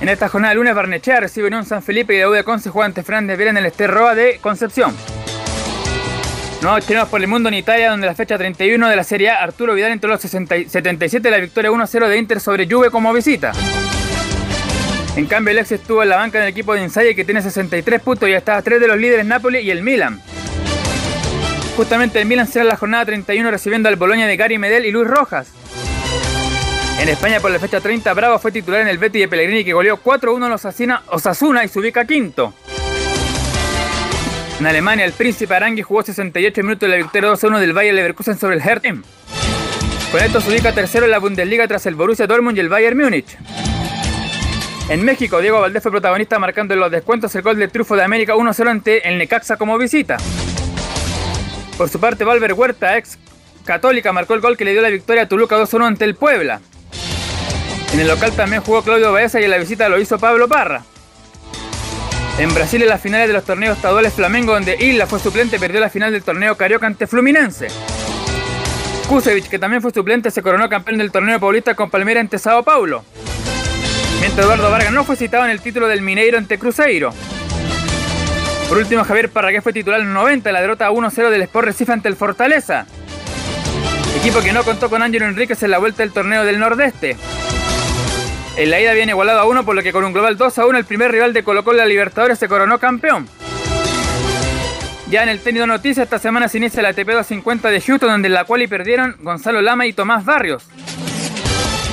En 0.00 0.08
esta 0.08 0.28
jornada 0.28 0.50
de 0.50 0.56
lunes, 0.56 0.74
Barnechea 0.74 1.20
recibe 1.20 1.46
Unión 1.46 1.64
San 1.64 1.82
Felipe 1.82 2.14
y 2.14 2.20
la 2.20 2.28
U 2.28 2.32
de 2.32 2.44
Conce 2.44 2.68
juega 2.68 2.86
ante 2.86 3.02
Fran 3.02 3.26
de 3.26 3.34
en 3.34 3.56
el 3.56 3.66
Esterroa 3.66 4.14
de 4.14 4.38
Concepción. 4.40 4.94
Nuevos 6.64 6.86
chilenos 6.86 7.10
por 7.10 7.20
el 7.20 7.28
mundo 7.28 7.50
en 7.50 7.56
Italia, 7.56 7.90
donde 7.90 8.06
la 8.06 8.14
fecha 8.14 8.38
31 8.38 8.88
de 8.88 8.96
la 8.96 9.04
Serie 9.04 9.28
A, 9.28 9.42
Arturo 9.42 9.74
Vidal 9.74 9.92
entre 9.92 10.08
los 10.08 10.18
77 10.18 11.20
de 11.20 11.30
la 11.30 11.36
victoria 11.36 11.70
1-0 11.70 12.08
de 12.08 12.16
Inter 12.16 12.40
sobre 12.40 12.66
Juve 12.66 12.88
como 12.88 13.12
visita. 13.12 13.52
En 15.14 15.26
cambio, 15.26 15.52
el 15.52 15.58
ex 15.58 15.72
estuvo 15.72 16.02
en 16.02 16.08
la 16.08 16.16
banca 16.16 16.40
del 16.40 16.48
equipo 16.48 16.72
de 16.72 16.82
Insight 16.82 17.14
que 17.14 17.26
tiene 17.26 17.42
63 17.42 18.00
puntos 18.00 18.30
y 18.30 18.32
está 18.32 18.56
a 18.56 18.62
3 18.62 18.80
de 18.80 18.88
los 18.88 18.96
líderes 18.96 19.26
Napoli 19.26 19.58
y 19.58 19.70
el 19.70 19.82
Milan. 19.82 20.22
Justamente 21.76 22.18
el 22.18 22.26
Milan 22.26 22.48
será 22.48 22.64
la 22.64 22.78
jornada 22.78 23.04
31 23.04 23.50
recibiendo 23.50 23.90
al 23.90 23.96
Boloña 23.96 24.26
de 24.26 24.38
Gary 24.38 24.56
Medel 24.56 24.86
y 24.86 24.90
Luis 24.90 25.06
Rojas. 25.06 25.48
En 26.98 27.10
España 27.10 27.40
por 27.40 27.50
la 27.50 27.58
fecha 27.58 27.82
30, 27.82 28.10
Bravo 28.14 28.38
fue 28.38 28.52
titular 28.52 28.80
en 28.80 28.88
el 28.88 28.96
Betis 28.96 29.20
de 29.20 29.28
Pellegrini 29.28 29.66
que 29.66 29.74
goleó 29.74 30.02
4-1 30.02 30.46
a 30.46 30.48
los 30.48 30.64
Osasuna 30.64 31.62
y 31.62 31.68
se 31.68 31.78
ubica 31.78 32.06
quinto. 32.06 32.54
En 34.64 34.68
Alemania, 34.68 35.04
el 35.04 35.12
príncipe 35.12 35.54
Arangui 35.54 35.82
jugó 35.82 36.02
68 36.02 36.62
minutos 36.62 36.84
en 36.84 36.92
la 36.92 36.96
victoria 36.96 37.30
2-1 37.30 37.58
del 37.58 37.74
Bayern 37.74 37.96
Leverkusen 37.96 38.38
sobre 38.38 38.56
el 38.56 38.62
Hertha. 38.62 38.94
Con 40.10 40.22
esto 40.22 40.40
se 40.40 40.48
ubica 40.48 40.72
tercero 40.72 41.04
en 41.04 41.10
la 41.10 41.18
Bundesliga 41.18 41.68
tras 41.68 41.84
el 41.84 41.94
Borussia 41.94 42.26
Dortmund 42.26 42.56
y 42.56 42.60
el 42.60 42.70
Bayern 42.70 42.96
Múnich. 42.96 43.36
En 44.88 45.04
México, 45.04 45.42
Diego 45.42 45.60
Valdés 45.60 45.82
fue 45.82 45.92
protagonista 45.92 46.38
marcando 46.38 46.72
en 46.72 46.80
los 46.80 46.90
descuentos 46.90 47.34
el 47.34 47.42
gol 47.42 47.58
del 47.58 47.70
triunfo 47.70 47.94
de 47.94 48.04
América 48.04 48.36
1-0 48.36 48.66
ante 48.66 49.06
el 49.06 49.18
Necaxa 49.18 49.58
como 49.58 49.76
visita. 49.76 50.16
Por 51.76 51.90
su 51.90 52.00
parte, 52.00 52.24
Valver 52.24 52.54
Huerta, 52.54 52.96
ex 52.96 53.18
Católica, 53.66 54.14
marcó 54.14 54.32
el 54.32 54.40
gol 54.40 54.56
que 54.56 54.64
le 54.64 54.72
dio 54.72 54.80
la 54.80 54.88
victoria 54.88 55.24
a 55.24 55.28
Toluca 55.28 55.58
2-1 55.58 55.88
ante 55.88 56.06
el 56.06 56.14
Puebla. 56.14 56.62
En 57.92 58.00
el 58.00 58.08
local 58.08 58.32
también 58.32 58.62
jugó 58.62 58.80
Claudio 58.80 59.12
Baeza 59.12 59.42
y 59.42 59.44
en 59.44 59.50
la 59.50 59.58
visita 59.58 59.90
lo 59.90 60.00
hizo 60.00 60.18
Pablo 60.18 60.48
Parra. 60.48 60.84
En 62.36 62.52
Brasil 62.52 62.82
en 62.82 62.88
las 62.88 63.00
finales 63.00 63.28
de 63.28 63.32
los 63.32 63.44
torneos 63.44 63.76
estaduales 63.76 64.12
Flamengo 64.12 64.54
donde 64.54 64.76
Isla 64.78 65.06
fue 65.06 65.20
suplente 65.20 65.60
perdió 65.60 65.80
la 65.80 65.88
final 65.88 66.10
del 66.10 66.24
torneo 66.24 66.56
Carioca 66.56 66.86
ante 66.86 67.06
Fluminense. 67.06 67.68
Kusevich, 69.08 69.48
que 69.48 69.58
también 69.58 69.80
fue 69.80 69.92
suplente, 69.92 70.32
se 70.32 70.42
coronó 70.42 70.68
campeón 70.68 70.98
del 70.98 71.12
torneo 71.12 71.38
paulista 71.38 71.74
con 71.74 71.90
Palmera 71.90 72.20
ante 72.20 72.38
Sao 72.40 72.64
Paulo. 72.64 73.04
Mientras 74.18 74.46
Eduardo 74.46 74.68
Vargas 74.68 74.92
no 74.92 75.04
fue 75.04 75.14
citado 75.14 75.44
en 75.44 75.50
el 75.50 75.60
título 75.60 75.86
del 75.86 76.02
Mineiro 76.02 76.36
ante 76.36 76.58
Cruzeiro. 76.58 77.12
Por 78.68 78.78
último, 78.78 79.04
Javier 79.04 79.28
Parragués 79.28 79.62
fue 79.62 79.72
titular 79.72 80.00
en 80.00 80.08
el 80.08 80.12
90 80.14 80.48
en 80.48 80.54
la 80.54 80.60
derrota 80.60 80.90
1-0 80.90 81.30
del 81.30 81.42
Sport 81.42 81.66
Recife 81.66 81.92
ante 81.92 82.08
el 82.08 82.16
Fortaleza. 82.16 82.86
Equipo 84.18 84.40
que 84.40 84.52
no 84.52 84.64
contó 84.64 84.90
con 84.90 85.02
Ángelo 85.02 85.26
Enríquez 85.26 85.62
en 85.62 85.70
la 85.70 85.78
vuelta 85.78 86.02
del 86.02 86.12
torneo 86.12 86.44
del 86.44 86.58
Nordeste. 86.58 87.16
En 88.56 88.70
la 88.70 88.80
ida 88.80 88.92
viene 88.92 89.10
igualado 89.10 89.40
a 89.40 89.46
uno, 89.46 89.64
por 89.64 89.74
lo 89.74 89.82
que 89.82 89.92
con 89.92 90.04
un 90.04 90.12
global 90.12 90.36
2 90.36 90.58
a 90.58 90.66
1 90.66 90.78
el 90.78 90.84
primer 90.84 91.10
rival 91.10 91.32
de 91.32 91.42
Colo 91.42 91.64
Colo 91.64 91.78
la 91.78 91.86
Libertadores 91.86 92.38
se 92.38 92.48
coronó 92.48 92.78
campeón. 92.78 93.28
Ya 95.10 95.24
en 95.24 95.28
el 95.28 95.40
tenis 95.40 95.60
de 95.60 95.66
noticias, 95.66 96.04
esta 96.04 96.20
semana 96.20 96.46
se 96.46 96.58
inicia 96.58 96.80
la 96.80 96.90
ATP 96.90 97.08
250 97.08 97.70
de 97.70 97.80
Houston, 97.80 98.08
donde 98.08 98.28
en 98.28 98.34
la 98.34 98.44
cual 98.44 98.66
perdieron 98.68 99.16
Gonzalo 99.20 99.60
Lama 99.60 99.86
y 99.86 99.92
Tomás 99.92 100.24
Barrios. 100.24 100.64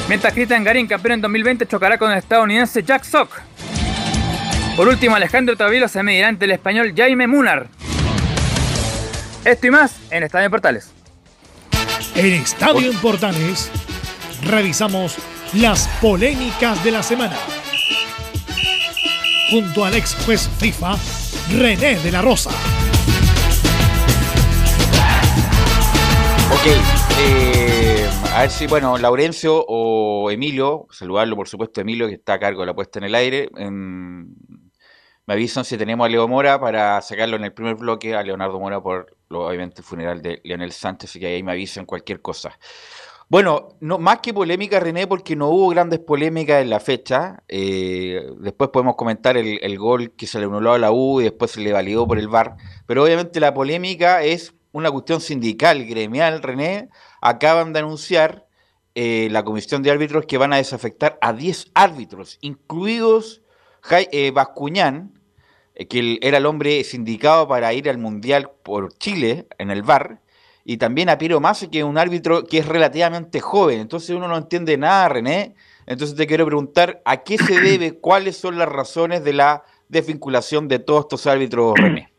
Mientras 0.08 0.34
Cristian 0.34 0.64
Garín, 0.64 0.88
campeón 0.88 1.14
en 1.14 1.22
2020, 1.22 1.66
chocará 1.66 1.98
con 1.98 2.12
el 2.12 2.20
estadounidense 2.20 2.84
Jack 2.84 3.06
Sock. 3.06 3.32
Por 4.76 4.88
último, 4.88 5.16
Alejandro 5.16 5.58
Tavilo 5.58 5.88
se 5.88 6.04
medirá 6.04 6.28
ante 6.28 6.46
el 6.46 6.52
español 6.52 6.94
Jaime 6.96 7.26
Munar. 7.26 7.68
Esto 9.46 9.68
y 9.68 9.72
más 9.72 9.96
en 10.12 10.24
Estadio 10.24 10.50
Portales. 10.52 10.92
En 12.16 12.34
Estadio 12.34 12.94
Portales 13.02 13.72
revisamos 14.44 15.18
las 15.54 15.88
polémicas 16.00 16.82
de 16.84 16.92
la 16.92 17.04
semana. 17.04 17.36
Junto 19.50 19.84
al 19.84 19.96
ex 19.96 20.16
juez 20.26 20.50
FIFA, 20.60 20.96
René 21.58 22.00
de 22.00 22.12
la 22.12 22.22
Rosa. 22.22 22.52
Ok, 26.52 26.68
eh, 27.20 28.10
a 28.34 28.42
ver 28.42 28.50
si, 28.50 28.68
bueno, 28.68 28.98
Laurencio 28.98 29.66
o 29.68 30.32
Emilio, 30.32 30.88
saludarlo 30.90 31.36
por 31.36 31.50
supuesto, 31.50 31.82
Emilio, 31.82 32.08
que 32.08 32.14
está 32.16 32.34
a 32.34 32.40
cargo 32.40 32.62
de 32.62 32.68
la 32.68 32.74
puesta 32.74 33.00
en 33.00 33.06
el 33.06 33.16
aire. 33.16 33.50
me 33.54 35.34
avisan 35.34 35.66
si 35.66 35.78
tenemos 35.78 36.06
a 36.06 36.10
Leo 36.10 36.28
Mora 36.30 36.60
para 36.60 37.02
sacarlo 37.02 37.36
en 37.36 37.44
el 37.44 37.54
primer 37.54 37.76
bloque, 37.76 38.16
a 38.16 38.24
Leonardo 38.24 38.60
Mora 38.60 38.82
por, 38.82 39.18
obviamente, 39.30 39.82
el 39.82 39.86
funeral 39.86 40.22
de 40.22 40.40
Leonel 40.46 40.72
Sánchez, 40.72 41.10
así 41.10 41.20
que 41.20 41.28
ahí 41.28 41.44
me 41.44 41.52
avisan 41.52 41.86
cualquier 41.86 42.22
cosa. 42.22 42.58
Bueno, 43.32 43.70
no, 43.80 43.98
más 43.98 44.20
que 44.20 44.34
polémica, 44.34 44.82
René, 44.82 45.08
porque 45.08 45.38
no 45.38 45.48
hubo 45.48 45.70
grandes 45.70 46.00
polémicas 46.00 46.62
en 46.62 46.70
la 46.70 46.82
fecha. 46.82 47.42
Eh, 47.48 48.30
después 48.42 48.72
podemos 48.72 48.98
comentar 48.98 49.38
el, 49.38 49.78
gol 49.78 50.12
que 50.18 50.28
se 50.28 50.38
le 50.38 50.48
anuló 50.48 50.74
a 50.74 50.78
la 50.78 50.92
U 50.92 51.22
y 51.22 51.24
después 51.24 51.52
se 51.52 51.62
le 51.62 51.72
validó 51.72 52.06
por 52.06 52.20
el 52.20 52.28
VAR. 52.28 52.58
Pero 52.86 53.06
obviamente 53.06 53.40
la 53.40 53.54
polémica 53.54 54.22
es 54.22 54.54
una 54.74 54.92
cuestión 54.92 55.22
sindical, 55.22 55.86
gremial, 55.86 56.44
René. 56.44 56.90
Acaban 57.22 57.72
de 57.72 57.80
anunciar 57.80 58.48
eh, 58.96 59.30
la 59.32 59.46
comisión 59.46 59.82
de 59.82 59.92
árbitros 59.92 60.26
que 60.26 60.38
van 60.38 60.52
a 60.52 60.58
desafectar 60.58 61.18
a 61.22 61.32
10 61.32 61.68
árbitros, 61.74 62.38
incluidos 62.42 63.44
eh, 64.12 64.32
Bascuñán, 64.32 65.22
que 65.90 66.20
era 66.22 66.40
el 66.40 66.46
hombre 66.46 66.84
sindicado 66.84 67.48
para 67.48 67.72
ir 67.72 67.90
al 67.90 67.98
Mundial 67.98 68.52
por 68.62 68.92
Chile 68.98 69.48
en 69.58 69.72
el 69.72 69.84
VAR 69.84 70.20
y 70.64 70.78
también 70.78 71.10
a 71.10 71.18
Piero 71.18 71.40
Massa, 71.40 71.70
que 71.70 71.80
es 71.80 71.84
un 71.84 71.98
árbitro 71.98 72.46
que 72.46 72.60
es 72.60 72.68
relativamente 72.68 73.40
joven. 73.40 73.80
Entonces 73.80 74.12
uno 74.12 74.28
no 74.28 74.38
entiende 74.38 74.78
nada, 74.78 75.10
René. 75.10 75.56
Entonces 75.88 76.16
te 76.16 76.28
quiero 76.28 76.46
preguntar, 76.46 77.02
¿a 77.06 77.24
qué 77.24 77.38
se 77.38 77.60
debe, 77.62 78.00
cuáles 78.00 78.38
son 78.38 78.58
las 78.58 78.70
razones 78.70 79.24
de 79.24 79.34
la 79.34 79.64
desvinculación 79.90 80.68
de 80.68 80.80
todos 80.80 81.06
estos 81.06 81.28
árbitros, 81.28 81.74
René? 81.78 82.10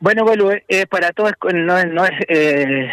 Bueno, 0.00 0.24
bueno, 0.24 0.50
eh, 0.68 0.86
para 0.86 1.12
todos 1.12 1.32
no, 1.54 1.84
no 1.84 2.04
es, 2.04 2.12
eh, 2.28 2.88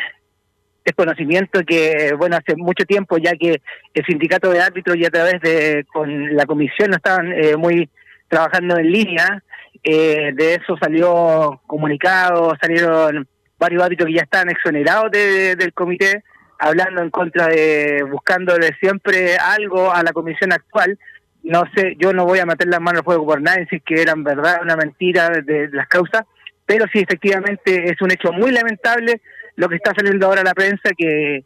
es 0.86 0.96
conocimiento 0.96 1.62
que, 1.66 2.14
bueno, 2.18 2.38
hace 2.38 2.56
mucho 2.56 2.86
tiempo 2.86 3.18
ya 3.18 3.32
que 3.32 3.62
el 3.94 4.06
sindicato 4.06 4.50
de 4.50 4.62
árbitros 4.62 4.98
y 4.98 5.06
a 5.06 5.10
través 5.10 5.42
de 5.42 5.86
con 5.92 6.36
la 6.36 6.46
comisión 6.46 6.92
no 6.92 6.98
estaban 6.98 7.32
eh, 7.32 7.56
muy 7.56 7.90
trabajando 8.28 8.78
en 8.78 8.92
línea, 8.92 9.44
eh, 9.84 10.32
de 10.36 10.56
eso 10.56 10.78
salió 10.78 11.62
comunicado, 11.66 12.56
salieron 12.62 13.28
varios 13.60 13.84
árbitros 13.84 14.08
que 14.08 14.16
ya 14.16 14.24
están 14.24 14.50
exonerados 14.50 15.12
del 15.12 15.74
comité, 15.74 16.24
hablando 16.58 17.02
en 17.02 17.10
contra 17.10 17.48
de, 17.48 18.04
buscándole 18.10 18.76
siempre 18.80 19.38
algo 19.38 19.94
a 19.94 20.02
la 20.02 20.12
comisión 20.12 20.52
actual. 20.52 20.98
No 21.44 21.64
sé, 21.76 21.96
yo 22.00 22.14
no 22.14 22.26
voy 22.26 22.40
a 22.40 22.46
meter 22.46 22.68
las 22.68 22.82
manos 22.82 23.00
al 23.00 23.06
fuego 23.06 23.26
por 23.26 23.42
nada, 23.42 23.58
decir 23.58 23.82
que 23.82 24.02
eran 24.02 24.24
verdad, 24.24 24.60
una 24.62 24.76
mentira 24.76 25.30
de, 25.30 25.70
las 25.72 25.88
causas, 25.88 26.24
pero 26.66 26.86
sí, 26.92 27.00
efectivamente, 27.00 27.92
es 27.92 28.02
un 28.02 28.12
hecho 28.12 28.32
muy 28.32 28.52
lamentable 28.52 29.22
lo 29.56 29.68
que 29.68 29.76
está 29.76 29.94
saliendo 29.96 30.26
ahora 30.28 30.42
a 30.42 30.46
la 30.46 30.54
prensa, 30.54 30.90
que, 30.98 31.44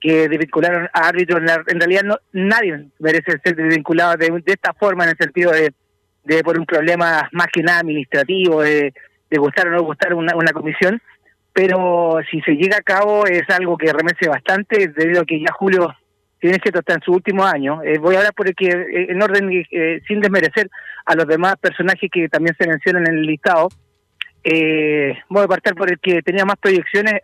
que 0.00 0.28
desvincularon 0.28 0.88
a 0.92 1.08
árbitros. 1.08 1.40
En, 1.68 1.80
realidad, 1.80 2.02
no, 2.02 2.16
nadie 2.32 2.86
merece 2.98 3.38
ser 3.42 3.56
desvinculado 3.56 4.16
de, 4.16 4.30
de 4.30 4.52
esta 4.52 4.72
forma, 4.74 5.04
en 5.04 5.10
el 5.10 5.16
sentido 5.16 5.52
de, 5.52 5.72
de 6.24 6.42
por 6.44 6.58
un 6.58 6.66
problema 6.66 7.28
más 7.32 7.46
que 7.52 7.62
nada 7.62 7.80
administrativo, 7.80 8.62
de, 8.62 8.92
de 9.30 9.38
gustar 9.38 9.68
o 9.68 9.70
no 9.70 9.82
gustar 9.82 10.14
una, 10.14 10.36
una 10.36 10.52
comisión 10.52 11.00
pero 11.56 12.18
si 12.30 12.38
se 12.42 12.52
llega 12.52 12.76
a 12.76 12.82
cabo 12.82 13.26
es 13.26 13.48
algo 13.48 13.78
que 13.78 13.90
remece 13.90 14.28
bastante, 14.28 14.88
debido 14.88 15.22
a 15.22 15.24
que 15.24 15.40
ya 15.40 15.50
Julio 15.54 15.90
tiene 16.38 16.58
que 16.58 16.68
está 16.68 16.92
en 16.92 17.00
su 17.00 17.12
último 17.12 17.46
año. 17.46 17.82
Eh, 17.82 17.96
voy 17.96 18.14
a 18.14 18.18
hablar 18.18 18.34
por 18.34 18.46
el 18.46 18.54
que, 18.54 18.66
eh, 18.66 19.06
en 19.08 19.22
orden, 19.22 19.50
eh, 19.70 20.02
sin 20.06 20.20
desmerecer 20.20 20.68
a 21.06 21.14
los 21.14 21.26
demás 21.26 21.56
personajes 21.58 22.10
que 22.12 22.28
también 22.28 22.54
se 22.60 22.68
mencionan 22.68 23.06
en 23.08 23.14
el 23.14 23.22
listado, 23.22 23.68
voy 25.30 25.44
a 25.44 25.48
partir 25.48 25.74
por 25.74 25.90
el 25.90 25.98
que 25.98 26.20
tenía 26.20 26.44
más 26.44 26.56
proyecciones 26.58 27.14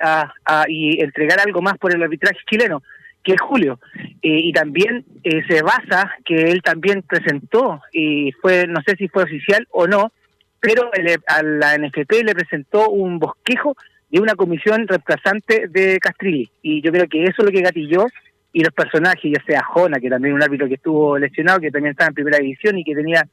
y 0.67 1.03
entregar 1.05 1.39
algo 1.39 1.61
más 1.61 1.77
por 1.77 1.95
el 1.95 2.03
arbitraje 2.03 2.39
chileno, 2.51 2.83
que 3.23 3.35
es 3.35 3.41
Julio. 3.41 3.79
y 4.23 4.51
también 4.55 5.05
se 5.23 5.61
basa 5.61 6.11
que 6.25 6.51
él 6.51 6.63
también 6.63 7.03
presentó, 7.03 7.83
y 7.93 8.33
fue, 8.41 8.67
no 8.67 8.81
sé 8.87 8.97
si 8.97 9.09
fue 9.09 9.25
oficial 9.25 9.69
o 9.71 9.87
no, 9.87 10.11
pero 10.59 10.91
a 11.27 11.43
la 11.43 11.77
NFP 11.77 12.25
le 12.25 12.35
presentó 12.35 12.89
un 12.89 13.19
bosquejo 13.19 13.77
de 14.13 14.21
una 14.21 14.35
comisión 14.35 14.87
reemplazante 14.87 15.69
de 15.69 15.99
Castrilli. 15.99 16.51
Y 16.61 16.83
yo 16.83 16.93
creo 16.93 17.09
que 17.09 17.25
eso 17.25 17.37
es 17.39 17.45
lo 17.45 17.51
que 17.51 17.63
gatilló 17.63 18.07
y 18.53 18.63
los 18.63 18.73
personajes, 18.75 19.33
ya 19.33 19.43
sea 19.45 19.65
Jona, 19.65 19.99
que 19.99 20.11
también 20.11 20.35
un 20.35 20.43
árbitro 20.43 20.69
que 20.69 20.75
estuvo 20.75 21.19
lesionado, 21.19 21.61
que 21.61 21.71
también 21.71 21.93
estaba 21.93 22.09
en 22.09 22.15
primera 22.15 22.39
división 22.39 22.79
y 22.79 22.85
que 22.85 22.95
tenía 22.95 23.27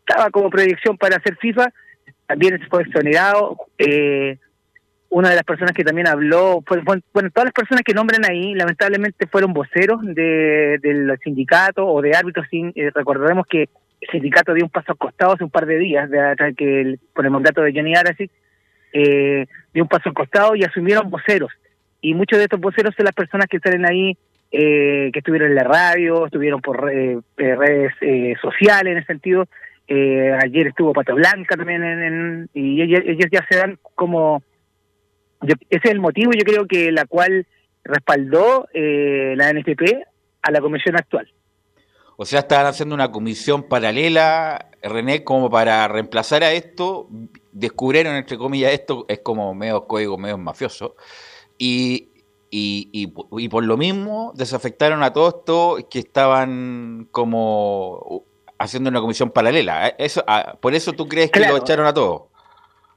estaba 0.00 0.30
como 0.30 0.48
proyección 0.48 0.96
para 0.96 1.16
hacer 1.16 1.36
FIFA, 1.36 1.70
también 2.26 2.58
fue 2.70 2.82
exonerado. 2.82 3.58
Eh, 3.76 4.38
una 5.10 5.30
de 5.30 5.36
las 5.36 5.44
personas 5.44 5.72
que 5.72 5.84
también 5.84 6.08
habló, 6.08 6.62
bueno, 7.12 7.30
todas 7.30 7.46
las 7.46 7.52
personas 7.52 7.82
que 7.82 7.94
nombran 7.94 8.24
ahí, 8.24 8.54
lamentablemente 8.54 9.26
fueron 9.26 9.52
voceros 9.52 10.00
de, 10.02 10.78
del 10.82 11.18
sindicato 11.22 11.86
o 11.86 12.00
de 12.00 12.14
árbitros. 12.14 12.46
Eh, 12.50 12.90
recordemos 12.94 13.46
que 13.46 13.68
el 14.00 14.10
sindicato 14.10 14.54
dio 14.54 14.64
un 14.64 14.70
paso 14.70 14.92
al 14.92 14.98
costado 14.98 15.32
hace 15.32 15.44
un 15.44 15.50
par 15.50 15.66
de 15.66 15.78
días, 15.78 16.08
de, 16.10 16.54
que 16.56 16.80
el, 16.80 17.00
por 17.14 17.24
el 17.26 17.30
mandato 17.30 17.62
de 17.62 17.72
Johnny 17.72 17.94
Arasi, 17.94 18.30
eh, 18.92 19.46
de 19.72 19.82
un 19.82 19.88
paso 19.88 20.08
al 20.08 20.14
costado 20.14 20.56
y 20.56 20.64
asumieron 20.64 21.10
voceros. 21.10 21.52
Y 22.00 22.14
muchos 22.14 22.38
de 22.38 22.44
estos 22.44 22.60
voceros 22.60 22.94
son 22.96 23.04
las 23.04 23.14
personas 23.14 23.46
que 23.48 23.58
salen 23.58 23.86
ahí, 23.86 24.16
eh, 24.50 25.10
que 25.12 25.18
estuvieron 25.18 25.50
en 25.50 25.56
la 25.56 25.64
radio, 25.64 26.26
estuvieron 26.26 26.60
por 26.60 26.90
eh, 26.90 27.18
eh, 27.36 27.54
redes 27.54 27.92
sociales 28.40 28.92
en 28.92 28.98
ese 28.98 29.06
sentido. 29.06 29.46
ayer 29.88 30.68
estuvo 30.68 30.92
Pato 30.92 31.14
Blanca 31.14 31.56
también, 31.56 31.82
en, 31.82 32.50
y 32.54 32.80
ellos, 32.80 33.02
ya 33.30 33.44
se 33.50 33.58
dan 33.58 33.78
como... 33.94 34.42
ese 35.42 35.56
es 35.70 35.90
el 35.90 36.00
motivo, 36.00 36.32
yo 36.32 36.44
creo 36.44 36.66
que 36.66 36.92
la 36.92 37.04
cual 37.06 37.46
respaldó 37.84 38.68
la 38.72 39.52
NFP 39.52 39.82
a 40.42 40.50
la 40.50 40.60
comisión 40.60 40.96
actual. 40.96 41.28
O 42.20 42.24
sea, 42.24 42.40
estaban 42.40 42.66
haciendo 42.66 42.96
una 42.96 43.12
comisión 43.12 43.62
paralela, 43.62 44.70
René, 44.82 45.22
como 45.22 45.48
para 45.50 45.86
reemplazar 45.86 46.42
a 46.42 46.50
esto. 46.50 47.08
Descubrieron, 47.52 48.16
entre 48.16 48.36
comillas, 48.36 48.72
esto 48.72 49.06
es 49.06 49.20
como 49.20 49.54
medio 49.54 49.86
código, 49.86 50.18
medio 50.18 50.36
mafioso. 50.36 50.96
Y, 51.58 52.08
y, 52.50 53.06
por 53.06 53.62
lo 53.62 53.76
mismo 53.76 54.32
desafectaron 54.34 55.04
a 55.04 55.12
todos 55.12 55.36
estos 55.38 55.84
que 55.88 56.00
estaban 56.00 57.06
como 57.12 58.24
haciendo 58.58 58.90
una 58.90 59.00
comisión 59.00 59.30
paralela. 59.30 59.86
Eso, 59.96 60.24
ah, 60.26 60.56
¿Por 60.60 60.74
eso 60.74 60.94
tú 60.94 61.06
crees 61.06 61.30
que 61.30 61.38
lo 61.38 61.56
echaron 61.56 61.86
a 61.86 61.94
todos? 61.94 62.22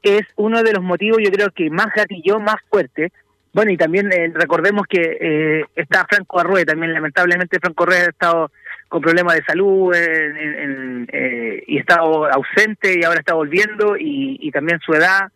Es 0.02 0.24
uno 0.36 0.64
de 0.64 0.74
los 0.74 0.82
motivos, 0.82 1.20
yo 1.24 1.30
creo 1.30 1.52
que 1.52 1.70
más 1.70 1.94
gatilló, 1.96 2.40
más 2.40 2.56
fuerte. 2.72 3.12
Bueno, 3.54 3.70
y 3.70 3.78
también 3.78 4.12
eh, 4.12 4.32
recordemos 4.34 4.88
que 4.90 5.18
eh, 5.22 5.66
está 5.76 6.08
Franco 6.10 6.40
Arrué, 6.40 6.66
también 6.66 6.92
lamentablemente 6.92 7.60
Franco 7.60 7.84
Arrué 7.84 7.98
ha 7.98 8.10
estado 8.10 8.52
con 8.92 9.02
problemas 9.02 9.36
de 9.36 9.44
salud 9.46 9.94
eh, 9.96 11.64
y 11.66 11.78
está 11.78 11.96
ausente 11.96 13.00
y 13.00 13.06
ahora 13.06 13.22
está 13.22 13.34
volviendo 13.34 13.96
y, 13.98 14.52
también 14.52 14.82
su 14.82 14.92
edad, 14.92 15.30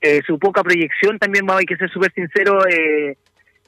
eh, 0.00 0.22
su 0.26 0.40
poca 0.40 0.64
proyección 0.64 1.16
también, 1.16 1.48
hay 1.48 1.66
que 1.66 1.76
ser 1.76 1.88
súper 1.88 2.12
sincero, 2.12 2.66
eh, 2.66 3.16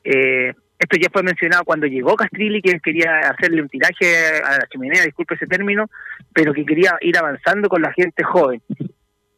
esto 0.02 0.96
ya 1.00 1.08
fue 1.12 1.22
mencionado 1.22 1.62
cuando 1.62 1.86
llegó 1.86 2.16
Castrilli, 2.16 2.60
que 2.60 2.80
quería 2.80 3.20
hacerle 3.30 3.62
un 3.62 3.68
tiraje 3.68 4.42
a 4.44 4.58
la 4.58 4.66
chimenea, 4.72 5.04
disculpe 5.04 5.36
ese 5.36 5.46
término, 5.46 5.86
pero 6.34 6.52
que 6.52 6.66
quería 6.66 6.96
ir 7.00 7.16
avanzando 7.16 7.68
con 7.68 7.80
la 7.80 7.92
gente 7.92 8.24
joven. 8.24 8.60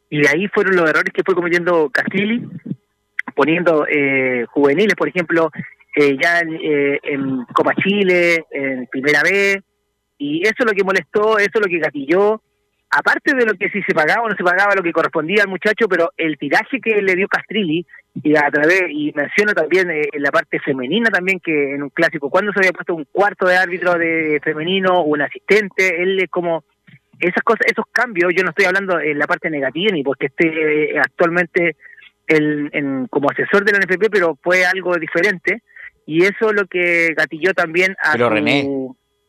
Y 0.09 0.26
ahí 0.26 0.49
fueron 0.49 0.76
los 0.76 0.88
errores 0.88 1.12
que 1.12 1.23
fue 1.23 1.35
cometiendo 1.35 1.90
Castrilli, 1.90 2.42
poniendo 3.35 3.85
juveniles, 4.49 4.95
por 4.95 5.09
ejemplo, 5.09 5.50
ya 5.95 6.40
en, 6.40 6.59
en 7.02 7.45
Copa 7.52 7.75
Chile, 7.75 8.47
en 8.50 8.87
Primera 8.87 9.23
B, 9.23 9.62
y 10.20 10.42
eso 10.42 10.54
es 10.58 10.66
lo 10.66 10.72
que 10.72 10.84
molestó, 10.84 11.38
eso 11.38 11.50
es 11.54 11.60
lo 11.60 11.66
que 11.66 11.78
gatilló, 11.78 12.42
aparte 12.90 13.34
de 13.34 13.46
lo 13.46 13.54
que 13.54 13.70
si 13.70 13.82
se 13.82 13.94
pagaba 13.94 14.22
o 14.22 14.28
no 14.28 14.36
se 14.36 14.44
pagaba 14.44 14.74
lo 14.74 14.82
que 14.82 14.92
correspondía 14.92 15.42
al 15.42 15.48
muchacho, 15.48 15.88
pero 15.88 16.10
el 16.18 16.36
tiraje 16.36 16.78
que 16.78 17.00
le 17.00 17.16
dio 17.16 17.26
Castrilli, 17.26 17.86
y 18.22 18.36
a 18.36 18.50
través, 18.50 18.82
y 18.90 19.12
menciono 19.14 19.54
también 19.54 19.90
eh, 19.90 20.08
en 20.12 20.22
la 20.22 20.30
parte 20.30 20.60
femenina 20.60 21.08
también, 21.08 21.40
que 21.40 21.74
en 21.74 21.82
un 21.84 21.88
clásico, 21.88 22.28
cuando 22.28 22.52
se 22.52 22.58
había 22.58 22.72
puesto 22.72 22.94
un 22.94 23.06
cuarto 23.10 23.46
de 23.46 23.56
árbitro 23.56 23.94
de 23.94 24.40
femenino, 24.44 25.04
un 25.04 25.22
asistente, 25.22 26.02
él 26.02 26.20
es 26.20 26.28
como, 26.28 26.64
esas 27.18 27.42
cosas, 27.42 27.66
esos 27.66 27.86
cambios, 27.90 28.32
yo 28.36 28.42
no 28.42 28.50
estoy 28.50 28.66
hablando 28.66 29.00
en 29.00 29.18
la 29.18 29.26
parte 29.26 29.48
negativa 29.48 29.92
ni 29.92 30.02
porque 30.02 30.26
esté 30.26 30.48
eh, 30.48 30.98
actualmente 30.98 31.76
el, 32.26 32.68
en, 32.74 33.06
como 33.06 33.30
asesor 33.30 33.64
de 33.64 33.72
la 33.72 33.78
NFP, 33.78 34.10
pero 34.10 34.36
fue 34.42 34.66
algo 34.66 34.96
diferente, 34.96 35.62
y 36.04 36.24
eso 36.24 36.50
es 36.50 36.54
lo 36.54 36.66
que 36.66 37.14
gatilló 37.16 37.54
también 37.54 37.96
a 38.02 38.12
pero 38.12 38.28
René, 38.28 38.68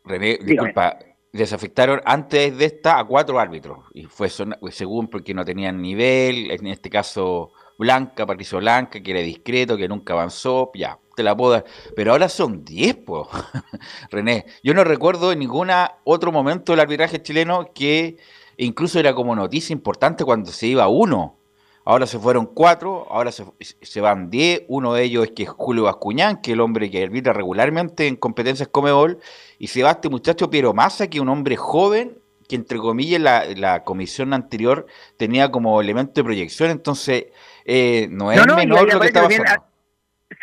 René, 0.04 0.40
disculpa, 0.42 0.98
desafectaron 1.32 2.02
antes 2.06 2.58
de 2.58 2.66
esta 2.66 3.00
a 3.00 3.06
cuatro 3.06 3.40
árbitros. 3.40 3.80
Y 3.94 4.06
fue 4.06 4.30
según 4.30 5.08
porque 5.08 5.34
no 5.34 5.46
tenían 5.46 5.82
nivel, 5.82 6.52
en 6.52 6.68
este 6.68 6.90
caso 6.90 7.52
Blanca, 7.78 8.26
Patricio 8.26 8.60
Blanca, 8.60 9.02
que 9.02 9.12
era 9.12 9.22
discreto, 9.22 9.78
que 9.78 9.88
nunca 9.88 10.14
avanzó, 10.14 10.72
ya, 10.76 11.00
te 11.16 11.24
la 11.24 11.36
puedo 11.36 11.54
dar. 11.54 11.66
Pero 11.96 12.12
ahora 12.12 12.30
son 12.30 12.64
diez, 12.64 12.96
pues. 12.96 13.28
René, 14.12 14.46
yo 14.64 14.74
no 14.74 14.84
recuerdo 14.84 15.32
en 15.32 15.40
ningún 15.40 15.70
otro 16.04 16.32
momento 16.32 16.74
del 16.74 16.82
arbitraje 16.82 17.22
chileno 17.22 17.72
que 17.74 18.18
incluso 18.58 19.00
era 19.00 19.14
como 19.14 19.36
noticia 19.36 19.74
importante 19.74 20.24
cuando 20.24 20.52
se 20.52 20.68
iba 20.68 20.88
uno. 20.88 21.41
Ahora 21.84 22.06
se 22.06 22.20
fueron 22.20 22.46
cuatro, 22.46 23.08
ahora 23.10 23.32
se, 23.32 23.44
se 23.60 24.02
van 24.02 24.30
diez. 24.30 24.64
Uno 24.68 24.94
de 24.94 25.04
ellos 25.04 25.26
es 25.26 25.32
que 25.32 25.44
es 25.44 25.50
Julio 25.50 25.84
Bascuñán, 25.84 26.42
que 26.42 26.52
es 26.52 26.54
el 26.54 26.62
hombre 26.62 26.92
que 26.92 27.04
arbitra 27.04 27.34
regularmente 27.34 28.08
en 28.08 28.16
competencias 28.16 28.70
Comebol. 28.70 29.20
Y 29.58 29.68
se 29.68 29.82
va 29.82 29.92
este 29.92 30.10
muchacho 30.10 30.50
Piero 30.50 30.74
Massa, 30.74 31.10
que 31.10 31.18
es 31.18 31.22
un 31.22 31.30
hombre 31.30 31.56
joven, 31.56 32.18
que 32.48 32.56
entre 32.56 32.78
comillas 32.78 33.20
la, 33.20 33.46
la 33.56 33.84
comisión 33.84 34.34
anterior 34.34 34.86
tenía 35.18 35.50
como 35.50 35.82
elemento 35.82 36.14
de 36.16 36.24
proyección. 36.24 36.70
Entonces, 36.70 37.28
eh, 37.66 38.08
no 38.12 38.32
es 38.32 38.46
menor 38.56 38.94
lo 38.94 39.00
que 39.00 39.08
está 39.08 39.24
pasando. 39.24 39.66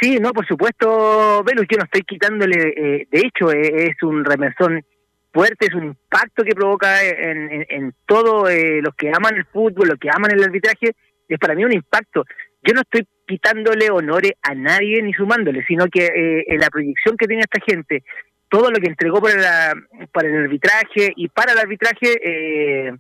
Sí, 0.00 0.18
no, 0.21 0.33
por 0.33 0.47
supuesto, 0.47 1.42
Velus, 1.45 1.66
yo 1.71 1.78
no 1.78 1.85
estoy 1.85 2.02
quitándole, 2.02 2.68
eh, 2.76 3.09
de 3.11 3.18
hecho, 3.21 3.50
eh, 3.50 3.87
es 3.87 4.02
un 4.02 4.25
remesón 4.25 4.85
fuerte, 5.33 5.66
es 5.66 5.75
un 5.75 5.85
impacto 5.87 6.45
que 6.45 6.54
provoca 6.54 7.02
en, 7.04 7.50
en, 7.50 7.66
en 7.68 7.95
todos 8.07 8.49
los 8.83 8.95
que 8.95 9.11
aman 9.11 9.35
el 9.37 9.45
fútbol, 9.47 9.88
los 9.88 9.99
que 9.99 10.09
aman 10.11 10.30
el 10.30 10.45
arbitraje, 10.45 10.95
es 11.28 11.38
para 11.38 11.54
mí 11.54 11.64
un 11.64 11.73
impacto. 11.73 12.25
Yo 12.62 12.75
no 12.75 12.80
estoy 12.80 13.06
quitándole 13.26 13.90
honores 13.90 14.32
a 14.42 14.54
nadie 14.54 15.02
ni 15.02 15.12
sumándole, 15.12 15.64
sino 15.66 15.87
que 15.87 16.06
eh, 16.06 16.58
la 16.58 16.68
proyección 16.70 17.16
que 17.16 17.26
tiene 17.26 17.42
esta 17.42 17.61
gente, 17.64 18.02
todo 18.49 18.70
lo 18.70 18.78
que 18.78 18.88
entregó 18.88 19.20
para, 19.20 19.37
la, 19.37 19.75
para 20.12 20.28
el 20.28 20.37
arbitraje 20.44 21.12
y 21.16 21.28
para 21.28 21.52
el 21.52 21.58
arbitraje 21.58 22.16
eh, 22.23 22.92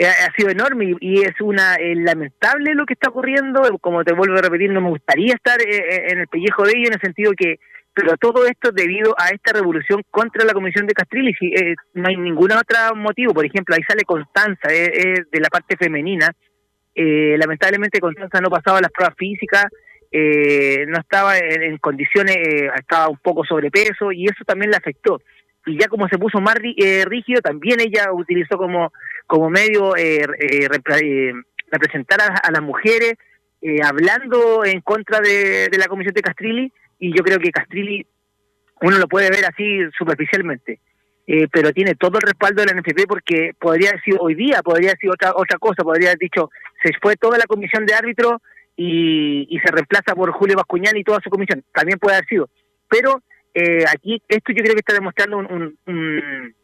ha 0.00 0.32
sido 0.36 0.50
enorme 0.50 0.94
y, 1.00 1.22
es 1.22 1.40
una 1.40 1.76
lamentable 1.80 2.74
lo 2.74 2.86
que 2.86 2.94
está 2.94 3.10
ocurriendo. 3.10 3.62
Como 3.80 4.04
te 4.04 4.14
vuelvo 4.14 4.36
a 4.36 4.42
repetir, 4.42 4.70
no 4.70 4.80
me 4.80 4.90
gustaría 4.90 5.34
estar 5.34 5.60
eh, 5.60 6.12
en 6.12 6.20
el 6.20 6.28
pellejo 6.28 6.64
de 6.64 6.72
ellos 6.76 6.88
en 6.88 6.94
el 6.94 7.00
sentido 7.00 7.32
que 7.36 7.58
pero 7.98 8.16
todo 8.16 8.46
esto 8.46 8.70
debido 8.70 9.12
a 9.18 9.30
esta 9.30 9.52
revolución 9.52 10.02
contra 10.08 10.44
la 10.44 10.52
Comisión 10.52 10.86
de 10.86 10.94
Castrilli. 10.94 11.32
Eh, 11.40 11.74
no 11.94 12.08
hay 12.08 12.16
ningún 12.16 12.52
otro 12.52 12.94
motivo. 12.94 13.34
Por 13.34 13.44
ejemplo, 13.44 13.74
ahí 13.74 13.82
sale 13.82 14.04
Constanza, 14.04 14.68
eh, 14.70 15.24
de 15.32 15.40
la 15.40 15.48
parte 15.48 15.76
femenina. 15.76 16.30
Eh, 17.00 17.36
lamentablemente 17.38 18.00
Constanza 18.00 18.40
no 18.40 18.50
pasaba 18.50 18.80
las 18.80 18.90
pruebas 18.90 19.14
físicas, 19.16 19.66
no 20.10 20.98
estaba 20.98 21.38
en, 21.38 21.76
condiciones, 21.78 22.36
estaba 22.76 23.08
un 23.08 23.18
poco 23.18 23.44
sobrepeso 23.44 24.10
y 24.10 24.24
eso 24.24 24.42
también 24.44 24.70
le 24.70 24.78
afectó. 24.78 25.20
Y 25.66 25.78
ya 25.78 25.86
como 25.86 26.08
se 26.08 26.18
puso 26.18 26.40
más 26.40 26.56
rígido, 26.56 27.40
también 27.42 27.78
ella 27.80 28.10
utilizó 28.12 28.56
como, 28.56 28.90
como 29.26 29.50
medio 29.50 29.92
representar 31.70 32.20
a, 32.20 32.50
las 32.50 32.62
mujeres, 32.62 33.14
hablando 33.84 34.64
en 34.64 34.80
contra 34.80 35.20
de, 35.20 35.68
de 35.70 35.78
la 35.78 35.86
Comisión 35.86 36.14
de 36.14 36.22
Castrilli 36.22 36.72
y 36.98 37.16
yo 37.16 37.22
creo 37.22 37.38
que 37.38 37.52
Castrilli 37.52 38.06
uno 38.80 38.98
lo 38.98 39.08
puede 39.08 39.30
ver 39.30 39.44
así 39.44 39.80
superficialmente, 39.96 40.80
eh, 41.30 41.46
pero 41.52 41.74
tiene 41.74 41.94
todo 41.94 42.16
el 42.16 42.22
respaldo 42.22 42.62
de 42.62 42.72
la 42.72 42.80
NFP 42.80 43.06
porque 43.06 43.52
podría 43.60 43.90
haber 43.90 44.02
sido 44.02 44.16
hoy 44.22 44.34
día, 44.34 44.62
podría 44.62 44.90
haber 44.92 44.98
sido 44.98 45.12
otra 45.12 45.32
otra 45.36 45.58
cosa, 45.58 45.84
podría 45.84 46.08
haber 46.08 46.18
dicho, 46.18 46.48
se 46.82 46.90
fue 47.02 47.16
toda 47.16 47.36
la 47.36 47.44
comisión 47.44 47.84
de 47.84 47.92
árbitro 47.92 48.40
y, 48.74 49.46
y 49.50 49.58
se 49.58 49.70
reemplaza 49.70 50.14
por 50.14 50.32
Julio 50.32 50.56
Bascuñán 50.56 50.96
y 50.96 51.04
toda 51.04 51.20
su 51.22 51.28
comisión, 51.28 51.62
también 51.74 51.98
puede 51.98 52.16
haber 52.16 52.28
sido, 52.28 52.48
pero 52.88 53.20
eh, 53.52 53.84
aquí 53.92 54.22
esto 54.26 54.52
yo 54.52 54.62
creo 54.62 54.72
que 54.72 54.80
está 54.80 54.94
demostrando 54.94 55.36
un, 55.36 55.76
un, 55.84 56.54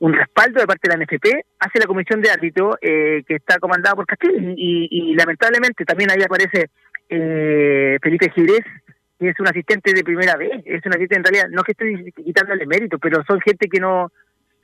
un, 0.00 0.12
respaldo 0.12 0.60
de 0.60 0.66
parte 0.66 0.88
de 0.90 0.96
la 0.96 1.04
NFP 1.04 1.46
hacia 1.60 1.80
la 1.80 1.86
comisión 1.86 2.20
de 2.20 2.30
árbitro 2.30 2.78
eh, 2.82 3.22
que 3.28 3.36
está 3.36 3.60
comandada 3.60 3.94
por 3.94 4.06
Castrilli 4.06 4.54
y, 4.56 4.88
y, 4.90 5.14
lamentablemente 5.14 5.84
también 5.84 6.10
ahí 6.10 6.22
aparece 6.24 6.68
Felipe 7.08 8.30
Gibrés 8.34 8.64
es 9.28 9.38
un 9.38 9.48
asistente 9.48 9.92
de 9.92 10.02
primera 10.02 10.36
vez, 10.36 10.62
es 10.64 10.84
un 10.84 10.94
asistente 10.94 11.16
en 11.16 11.24
realidad, 11.24 11.48
no 11.50 11.62
que 11.62 11.72
estoy 11.72 12.12
quitándole 12.12 12.66
mérito, 12.66 12.98
pero 12.98 13.22
son 13.24 13.40
gente 13.40 13.68
que 13.68 13.78
no, 13.78 14.10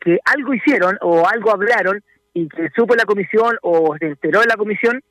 que 0.01 0.19
algo 0.25 0.55
hicieron 0.55 0.97
o 1.03 1.29
algo 1.29 1.51
hablaron 1.51 2.03
y 2.33 2.49
que 2.49 2.69
supo 2.75 2.95
la 2.95 3.05
comisión 3.05 3.57
o 3.63 3.97
se 3.99 4.07
enteró 4.07 4.41
de 4.41 4.47
la 4.47 4.57
comisión 4.57 5.03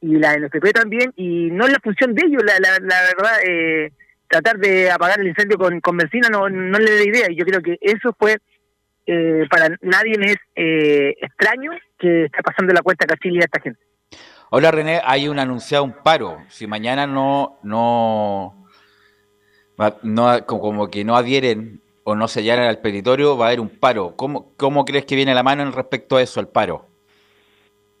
y 0.00 0.16
la 0.18 0.36
NFP 0.36 0.72
también 0.72 1.12
y 1.16 1.50
no 1.50 1.66
es 1.66 1.72
la 1.72 1.80
función 1.80 2.14
de 2.14 2.26
ellos, 2.26 2.42
la, 2.44 2.58
la, 2.58 2.78
verdad, 2.80 3.38
eh, 3.46 3.92
tratar 4.28 4.58
de 4.58 4.90
apagar 4.90 5.20
el 5.20 5.28
incendio 5.28 5.58
con, 5.58 5.80
con 5.80 5.96
benzina 5.96 6.28
no, 6.28 6.48
no 6.48 6.78
le 6.78 6.96
da 6.96 7.04
idea 7.04 7.30
y 7.30 7.36
yo 7.36 7.44
creo 7.44 7.60
que 7.60 7.78
eso 7.80 8.14
fue, 8.18 8.36
eh, 9.06 9.46
para 9.50 9.76
nadie 9.80 10.14
es 10.20 10.36
eh, 10.56 11.14
extraño 11.20 11.72
que 11.98 12.24
está 12.24 12.42
pasando 12.42 12.72
la 12.72 12.82
cuenta 12.82 13.06
Castilla 13.06 13.40
a 13.40 13.44
esta 13.44 13.60
gente. 13.60 13.80
Hola 14.50 14.70
René, 14.70 15.00
hay 15.02 15.28
un 15.28 15.38
anunciado 15.38 15.84
un 15.84 15.94
paro. 16.04 16.42
Si 16.48 16.66
mañana 16.66 17.06
no, 17.06 17.58
no, 17.62 18.61
no, 20.02 20.46
como 20.46 20.90
que 20.90 21.04
no 21.04 21.16
adhieren 21.16 21.80
o 22.04 22.14
no 22.16 22.28
se 22.28 22.50
al 22.50 22.78
petitorio, 22.80 23.36
va 23.36 23.46
a 23.46 23.48
haber 23.48 23.60
un 23.60 23.68
paro. 23.68 24.14
¿Cómo, 24.16 24.52
¿Cómo 24.56 24.84
crees 24.84 25.04
que 25.04 25.16
viene 25.16 25.34
la 25.34 25.42
mano 25.42 25.62
en 25.62 25.72
respecto 25.72 26.16
a 26.16 26.22
eso, 26.22 26.40
al 26.40 26.48
paro? 26.48 26.88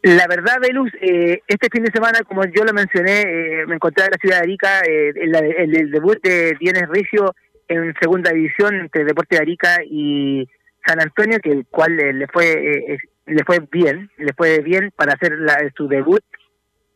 La 0.02 0.26
verdad, 0.26 0.56
Belus, 0.60 0.90
eh, 1.00 1.40
este 1.46 1.68
fin 1.70 1.84
de 1.84 1.92
semana, 1.92 2.22
como 2.26 2.44
yo 2.44 2.64
lo 2.64 2.72
mencioné, 2.72 3.20
eh, 3.20 3.66
me 3.66 3.76
encontré 3.76 4.04
en 4.04 4.10
la 4.10 4.18
ciudad 4.20 4.36
de 4.38 4.42
Arica, 4.42 4.80
eh, 4.80 5.12
el, 5.14 5.34
el, 5.74 5.90
debut 5.92 6.18
de 6.22 6.56
Dienes 6.58 6.88
Ricio 6.88 7.34
en 7.68 7.94
segunda 8.00 8.32
división 8.32 8.74
entre 8.74 9.04
Deporte 9.04 9.36
de 9.36 9.42
Arica 9.42 9.76
y 9.88 10.48
San 10.84 11.00
Antonio, 11.00 11.38
que 11.40 11.52
el 11.52 11.66
cual 11.66 11.96
le 11.96 12.26
fue 12.26 12.98
le 13.26 13.44
fue 13.44 13.60
bien, 13.70 14.10
le 14.18 14.32
fue 14.32 14.58
bien 14.58 14.90
para 14.96 15.12
hacer 15.12 15.38
su 15.76 15.86
debut. 15.86 16.22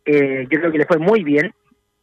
yo 0.05 0.59
creo 0.59 0.73
que 0.73 0.79
le 0.79 0.87
fue 0.87 0.99
muy 0.99 1.23
bien. 1.23 1.55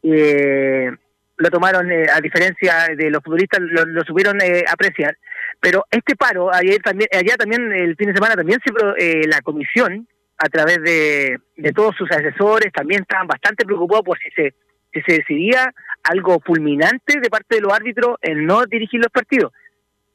Eh, 0.04 0.90
lo 1.38 1.50
tomaron, 1.50 1.92
eh, 1.92 2.06
a 2.14 2.22
diferencia 2.22 2.88
de 2.96 3.10
los 3.10 3.24
futbolistas, 3.24 3.60
lo, 3.62 3.86
lo 3.86 4.04
supieron 4.04 4.40
eh, 4.42 4.64
apreciar. 4.72 5.18
Pero 5.60 5.86
este 5.90 6.16
paro, 6.16 6.54
ayer 6.54 6.82
también, 6.82 7.10
allá 7.12 7.36
también, 7.38 7.72
el 7.72 7.96
fin 7.96 8.08
de 8.08 8.14
semana, 8.14 8.36
también 8.36 8.60
se, 8.64 8.74
eh, 8.98 9.28
la 9.28 9.42
comisión, 9.42 10.08
a 10.38 10.50
través 10.50 10.82
de, 10.82 11.38
de 11.56 11.72
todos 11.72 11.96
sus 11.96 12.12
asesores, 12.12 12.72
también 12.74 13.02
estaban 13.02 13.28
bastante 13.28 13.66
preocupados 13.66 14.04
por 14.04 14.18
si 14.18 14.30
se, 14.32 14.54
si 14.94 15.02
se 15.02 15.20
decidía 15.20 15.74
algo 16.04 16.42
fulminante 16.46 17.20
de 17.20 17.30
parte 17.30 17.56
de 17.56 17.62
los 17.62 17.74
árbitros 17.74 18.18
en 18.22 18.46
no 18.46 18.66
dirigir 18.66 19.00
los 19.00 19.12
partidos. 19.12 19.54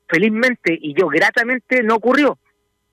Felizmente, 0.09 0.77
y 0.81 0.95
yo 0.95 1.09
gratamente, 1.09 1.83
no 1.83 1.97
ocurrió. 1.97 2.38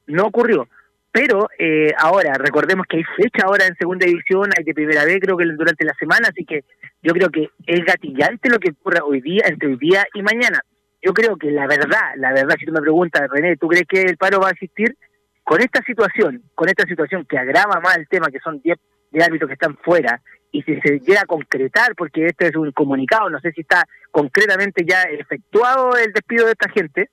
No 0.07 0.27
ocurrió. 0.27 0.67
Pero 1.15 1.47
eh, 1.57 1.93
ahora, 1.97 2.33
recordemos 2.33 2.85
que 2.89 2.97
hay 2.97 3.03
fecha 3.15 3.45
ahora 3.45 3.65
en 3.65 3.77
segunda 3.77 4.05
división, 4.05 4.49
hay 4.57 4.65
de 4.65 4.73
primera 4.73 5.05
vez 5.05 5.19
creo 5.21 5.37
que 5.37 5.45
durante 5.45 5.85
la 5.85 5.93
semana, 5.93 6.27
así 6.27 6.43
que 6.43 6.65
yo 7.01 7.13
creo 7.13 7.29
que 7.29 7.51
es 7.65 7.85
gatillante 7.85 8.49
lo 8.49 8.59
que 8.59 8.71
ocurra 8.71 8.99
hoy 9.01 9.21
día, 9.21 9.43
entre 9.47 9.69
hoy 9.69 9.77
día 9.77 10.05
y 10.13 10.21
mañana. 10.21 10.59
Yo 11.01 11.13
creo 11.13 11.37
que 11.37 11.51
la 11.51 11.67
verdad, 11.67 12.15
la 12.17 12.33
verdad, 12.33 12.57
si 12.59 12.65
tú 12.65 12.73
me 12.73 12.81
preguntas, 12.81 13.29
René, 13.31 13.55
¿tú 13.55 13.69
crees 13.69 13.85
que 13.87 14.01
el 14.01 14.17
paro 14.17 14.41
va 14.41 14.49
a 14.49 14.51
existir? 14.51 14.97
Con 15.45 15.61
esta 15.61 15.81
situación, 15.83 16.43
con 16.53 16.67
esta 16.67 16.83
situación 16.85 17.23
que 17.23 17.37
agrava 17.37 17.79
más 17.79 17.95
el 17.95 18.09
tema, 18.09 18.27
que 18.27 18.39
son 18.39 18.59
10 18.61 18.77
árbitros 19.23 19.47
que 19.47 19.53
están 19.53 19.77
fuera, 19.77 20.21
y 20.51 20.63
si 20.63 20.81
se 20.81 20.99
llega 20.99 21.21
a 21.21 21.25
concretar, 21.25 21.95
porque 21.95 22.25
este 22.25 22.47
es 22.47 22.57
un 22.57 22.73
comunicado, 22.73 23.29
no 23.29 23.39
sé 23.39 23.53
si 23.53 23.61
está 23.61 23.85
concretamente 24.11 24.83
ya 24.85 25.03
efectuado 25.03 25.95
el 25.95 26.11
despido 26.11 26.47
de 26.47 26.51
esta 26.51 26.69
gente, 26.69 27.09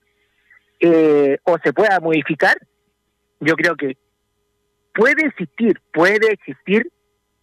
eh, 0.81 1.38
o 1.45 1.57
se 1.62 1.73
pueda 1.73 2.01
modificar, 2.01 2.57
yo 3.43 3.55
creo 3.57 3.77
que 3.77 3.97
puede 4.95 5.27
existir, 5.27 5.81
puede 5.93 6.33
existir 6.33 6.91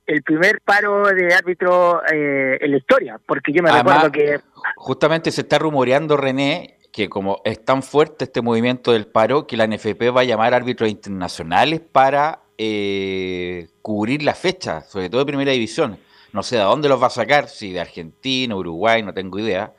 el 0.05 0.23
primer 0.23 0.59
paro 0.61 1.03
de 1.03 1.33
árbitro 1.33 2.01
eh, 2.11 2.57
en 2.59 2.71
la 2.71 2.77
historia, 2.77 3.19
porque 3.27 3.51
yo 3.53 3.61
me 3.61 3.71
recuerdo 3.71 4.11
que... 4.11 4.39
Justamente 4.75 5.31
se 5.31 5.41
está 5.41 5.59
rumoreando, 5.59 6.17
René, 6.17 6.79
que 6.91 7.09
como 7.09 7.41
es 7.45 7.63
tan 7.63 7.83
fuerte 7.83 8.25
este 8.25 8.41
movimiento 8.41 8.91
del 8.91 9.05
paro, 9.05 9.45
que 9.45 9.55
la 9.55 9.67
NFP 9.67 10.09
va 10.15 10.21
a 10.21 10.23
llamar 10.23 10.55
árbitros 10.55 10.89
internacionales 10.89 11.79
para 11.79 12.41
eh, 12.57 13.67
cubrir 13.83 14.23
la 14.23 14.33
fecha, 14.33 14.81
sobre 14.81 15.09
todo 15.09 15.19
de 15.21 15.27
primera 15.27 15.51
división. 15.51 15.99
No 16.33 16.41
sé 16.41 16.57
de 16.57 16.63
dónde 16.63 16.89
los 16.89 17.01
va 17.01 17.07
a 17.07 17.11
sacar, 17.11 17.47
si 17.47 17.71
de 17.71 17.79
Argentina, 17.79 18.55
Uruguay, 18.55 19.03
no 19.03 19.13
tengo 19.13 19.37
idea, 19.37 19.73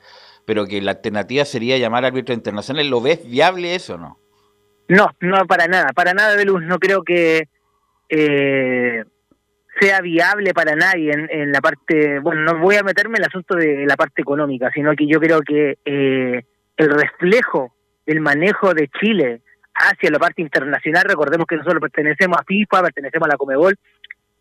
pero 0.45 0.65
que 0.65 0.81
la 0.81 0.91
alternativa 0.91 1.43
sería 1.43 1.77
llamar 1.77 2.05
árbitros 2.05 2.37
internacionales. 2.37 2.89
¿Lo 2.89 3.01
ves 3.01 3.29
viable 3.29 3.75
eso 3.75 3.95
o 3.95 3.97
no? 3.97 4.17
No, 4.91 5.07
no 5.21 5.45
para 5.47 5.67
nada, 5.67 5.93
para 5.95 6.13
nada 6.13 6.35
de. 6.35 6.43
No 6.43 6.77
creo 6.77 7.01
que 7.01 7.47
eh, 8.09 9.03
sea 9.79 10.01
viable 10.01 10.53
para 10.53 10.75
nadie 10.75 11.13
en, 11.13 11.51
la 11.53 11.61
parte, 11.61 12.19
bueno, 12.19 12.41
no 12.41 12.59
voy 12.59 12.75
a 12.75 12.83
meterme 12.83 13.17
en 13.17 13.23
el 13.23 13.29
asunto 13.29 13.55
de 13.55 13.85
la 13.87 13.95
parte 13.95 14.21
económica, 14.21 14.69
sino 14.73 14.93
que 14.93 15.07
yo 15.07 15.21
creo 15.21 15.39
que 15.39 15.77
eh, 15.85 16.43
el 16.75 16.89
reflejo 16.89 17.73
del 18.05 18.19
manejo 18.19 18.73
de 18.73 18.89
Chile 18.99 19.39
hacia 19.73 20.11
la 20.11 20.19
parte 20.19 20.41
internacional, 20.41 21.05
recordemos 21.07 21.47
que 21.47 21.55
nosotros 21.55 21.79
pertenecemos 21.79 22.37
a 22.37 22.43
FIFA, 22.43 22.83
pertenecemos 22.83 23.27
a 23.27 23.31
la 23.31 23.37
Comebol, 23.37 23.79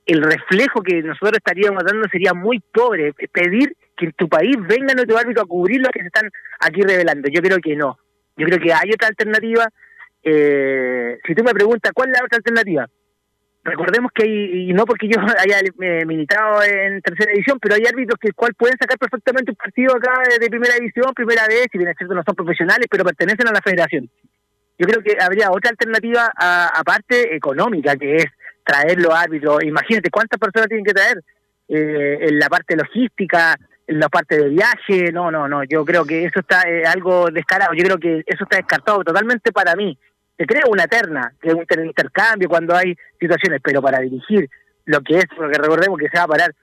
el 0.04 0.20
reflejo 0.20 0.82
que 0.82 1.00
nosotros 1.00 1.38
estaríamos 1.38 1.84
dando 1.84 2.08
sería 2.10 2.34
muy 2.34 2.58
pobre. 2.58 3.12
Pedir 3.12 3.76
que 3.96 4.06
en 4.06 4.12
tu 4.14 4.28
país 4.28 4.56
venga 4.66 4.94
nuestro 4.94 5.16
árbitro 5.16 5.44
a 5.44 5.46
cubrir 5.46 5.80
lo 5.80 5.90
que 5.90 6.00
se 6.00 6.06
están 6.06 6.28
aquí 6.58 6.82
revelando. 6.82 7.28
Yo 7.32 7.40
creo 7.40 7.58
que 7.58 7.76
no. 7.76 8.00
Yo 8.36 8.46
creo 8.46 8.58
que 8.58 8.72
hay 8.72 8.90
otra 8.92 9.06
alternativa 9.06 9.68
eh, 10.22 11.18
si 11.26 11.35
tú 11.35 11.42
me 11.42 11.52
preguntas 11.52 11.92
cuál 11.94 12.11
es 12.11 12.18
la 12.18 12.24
otra 12.24 12.37
alternativa, 12.37 12.87
recordemos 13.62 14.11
que 14.14 14.24
hay, 14.24 14.70
y 14.70 14.72
no 14.72 14.85
porque 14.85 15.09
yo 15.09 15.20
haya 15.38 15.61
eh, 15.61 16.04
militado 16.06 16.62
en 16.62 17.00
tercera 17.02 17.33
división, 17.33 17.59
pero 17.61 17.74
hay 17.74 17.83
árbitros 17.87 18.18
que 18.20 18.33
cual 18.33 18.54
pueden 18.54 18.76
sacar 18.78 18.98
perfectamente 18.98 19.52
un 19.52 19.56
partido 19.56 19.96
acá 19.96 20.12
de, 20.38 20.48
primera 20.48 20.74
división, 20.74 21.12
primera 21.14 21.46
vez, 21.46 21.66
si 21.70 21.78
bien 21.78 21.90
es 21.90 21.96
cierto 21.96 22.14
no 22.14 22.22
son 22.24 22.35
profesionales, 22.35 22.87
pero 22.90 23.04
pertenecen 23.04 23.48
a 23.48 23.52
la 23.52 23.61
federación. 23.62 24.11
Yo 24.78 24.87
creo 24.87 25.02
que 25.02 25.16
habría 25.20 25.50
otra 25.50 25.70
alternativa 25.70 26.33
aparte 26.35 27.35
económica, 27.37 27.96
que 27.96 28.16
es 28.16 28.26
traer 28.64 28.98
los 28.98 29.12
árbitros. 29.12 29.62
Imagínate 29.62 30.11
cuántas 30.11 30.40
personas 30.40 30.68
tienen 30.68 30.87
que 30.87 30.94
traer 30.94 31.20
eh, 31.68 32.18
en 32.22 32.38
la 32.38 32.48
parte 32.48 32.76
logística, 32.76 33.56
en 33.87 34.00
la 34.00 34.09
parte 34.09 34.38
de 34.38 34.48
viaje. 34.48 35.12
No, 35.12 35.30
no, 35.30 35.46
no. 35.48 35.64
Yo 35.64 35.85
creo 35.85 36.06
que 36.06 36.24
eso 36.24 36.40
está 36.40 36.62
eh, 36.66 36.85
algo 36.87 37.30
descarado. 37.30 37.74
Yo 37.74 37.85
creo 37.85 37.98
que 37.98 38.22
eso 38.26 38.44
está 38.44 38.56
descartado 38.56 39.04
totalmente 39.04 39.52
para 39.52 39.76
mí 39.76 39.98
se 40.40 40.46
crea 40.46 40.62
una 40.70 40.87
terna, 40.87 41.35
que 41.38 41.50
es 41.50 41.55
un 41.55 41.85
intercambio 41.85 42.48
cuando 42.48 42.74
hay 42.74 42.96
situaciones, 43.20 43.61
pero 43.62 43.83
para 43.83 43.98
dirigir 43.98 44.48
lo 44.87 45.03
que 45.03 45.18
es, 45.18 45.26
porque 45.37 45.59
recordemos 45.59 45.98
que 45.98 46.09
se 46.09 46.16
va 46.16 46.24
a 46.24 46.29
parar, 46.29 46.55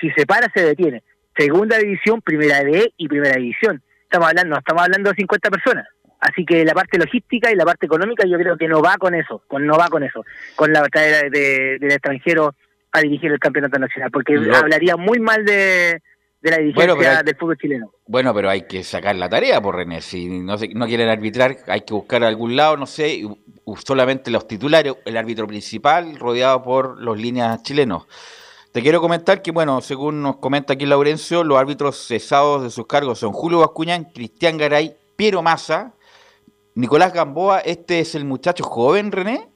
si 0.00 0.08
se 0.12 0.24
para 0.24 0.48
se 0.54 0.64
detiene. 0.64 1.02
Segunda 1.36 1.78
división, 1.78 2.22
primera 2.22 2.62
D 2.62 2.92
y 2.96 3.08
primera 3.08 3.36
división. 3.36 3.82
Estamos 4.04 4.28
hablando, 4.28 4.56
estamos 4.56 4.82
hablando 4.84 5.10
de 5.10 5.16
50 5.16 5.50
personas. 5.50 5.88
Así 6.20 6.44
que 6.44 6.64
la 6.64 6.74
parte 6.74 6.96
logística 6.96 7.50
y 7.50 7.56
la 7.56 7.64
parte 7.64 7.86
económica 7.86 8.24
yo 8.24 8.38
creo 8.38 8.56
que 8.56 8.68
no 8.68 8.80
va 8.80 8.96
con 8.98 9.16
eso, 9.16 9.42
con 9.48 9.66
no 9.66 9.76
va 9.76 9.88
con 9.88 10.04
eso, 10.04 10.24
con 10.54 10.72
la 10.72 10.82
batalla 10.82 11.22
de, 11.28 11.78
del 11.80 11.90
extranjero 11.90 12.54
a 12.92 13.00
dirigir 13.00 13.32
el 13.32 13.40
campeonato 13.40 13.80
nacional, 13.80 14.12
porque 14.12 14.36
hablaría 14.54 14.96
muy 14.96 15.18
mal 15.18 15.44
de, 15.44 16.00
de 16.42 16.50
la 16.50 16.58
dirigencia 16.58 17.22
del 17.22 17.36
fútbol 17.36 17.56
chileno. 17.56 17.92
Bueno, 18.06 18.34
pero 18.34 18.50
hay 18.50 18.66
que 18.66 18.82
sacar 18.82 19.14
la 19.14 19.28
tarea 19.28 19.60
por 19.62 19.76
René. 19.76 20.00
Si 20.00 20.26
no, 20.28 20.56
no 20.56 20.86
quieren 20.86 21.08
arbitrar, 21.08 21.56
hay 21.68 21.82
que 21.82 21.94
buscar 21.94 22.24
algún 22.24 22.56
lado, 22.56 22.76
no 22.76 22.86
sé, 22.86 23.22
solamente 23.84 24.30
los 24.30 24.48
titulares, 24.48 24.94
el 25.04 25.16
árbitro 25.16 25.46
principal 25.46 26.16
rodeado 26.16 26.62
por 26.62 27.00
los 27.00 27.18
líneas 27.18 27.62
chilenos. 27.62 28.06
Te 28.72 28.82
quiero 28.82 29.00
comentar 29.00 29.40
que, 29.40 29.52
bueno, 29.52 29.80
según 29.82 30.22
nos 30.22 30.38
comenta 30.38 30.72
aquí 30.72 30.84
Laurencio, 30.84 31.44
los 31.44 31.58
árbitros 31.58 32.06
cesados 32.06 32.62
de 32.62 32.70
sus 32.70 32.86
cargos 32.86 33.18
son 33.18 33.32
Julio 33.32 33.60
Bascuñán, 33.60 34.06
Cristian 34.12 34.56
Garay, 34.56 34.96
Piero 35.14 35.42
Massa, 35.42 35.94
Nicolás 36.74 37.12
Gamboa. 37.12 37.60
¿Este 37.60 38.00
es 38.00 38.14
el 38.14 38.24
muchacho 38.24 38.64
joven, 38.64 39.12
René? 39.12 39.48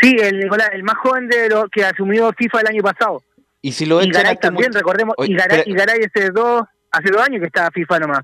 Sí, 0.00 0.14
el 0.20 0.38
Nicolás, 0.38 0.68
el 0.72 0.82
más 0.82 0.96
joven 0.98 1.28
de 1.28 1.48
lo 1.48 1.66
que 1.68 1.84
asumió 1.84 2.30
FIFA 2.36 2.60
el 2.60 2.66
año 2.68 2.82
pasado. 2.82 3.22
Y 3.62 3.72
si 3.72 3.86
lo 3.86 4.00
echan 4.00 4.12
Garay 4.12 4.36
también, 4.36 4.72
recordemos, 4.72 5.14
y, 5.18 5.34
Garay, 5.34 5.62
y 5.66 5.72
Garay 5.72 6.00
hace 6.04 6.30
dos, 6.30 6.64
hace 6.90 7.10
dos 7.10 7.22
años 7.22 7.40
que 7.40 7.46
está 7.46 7.70
FIFA 7.70 8.00
nomás. 8.00 8.22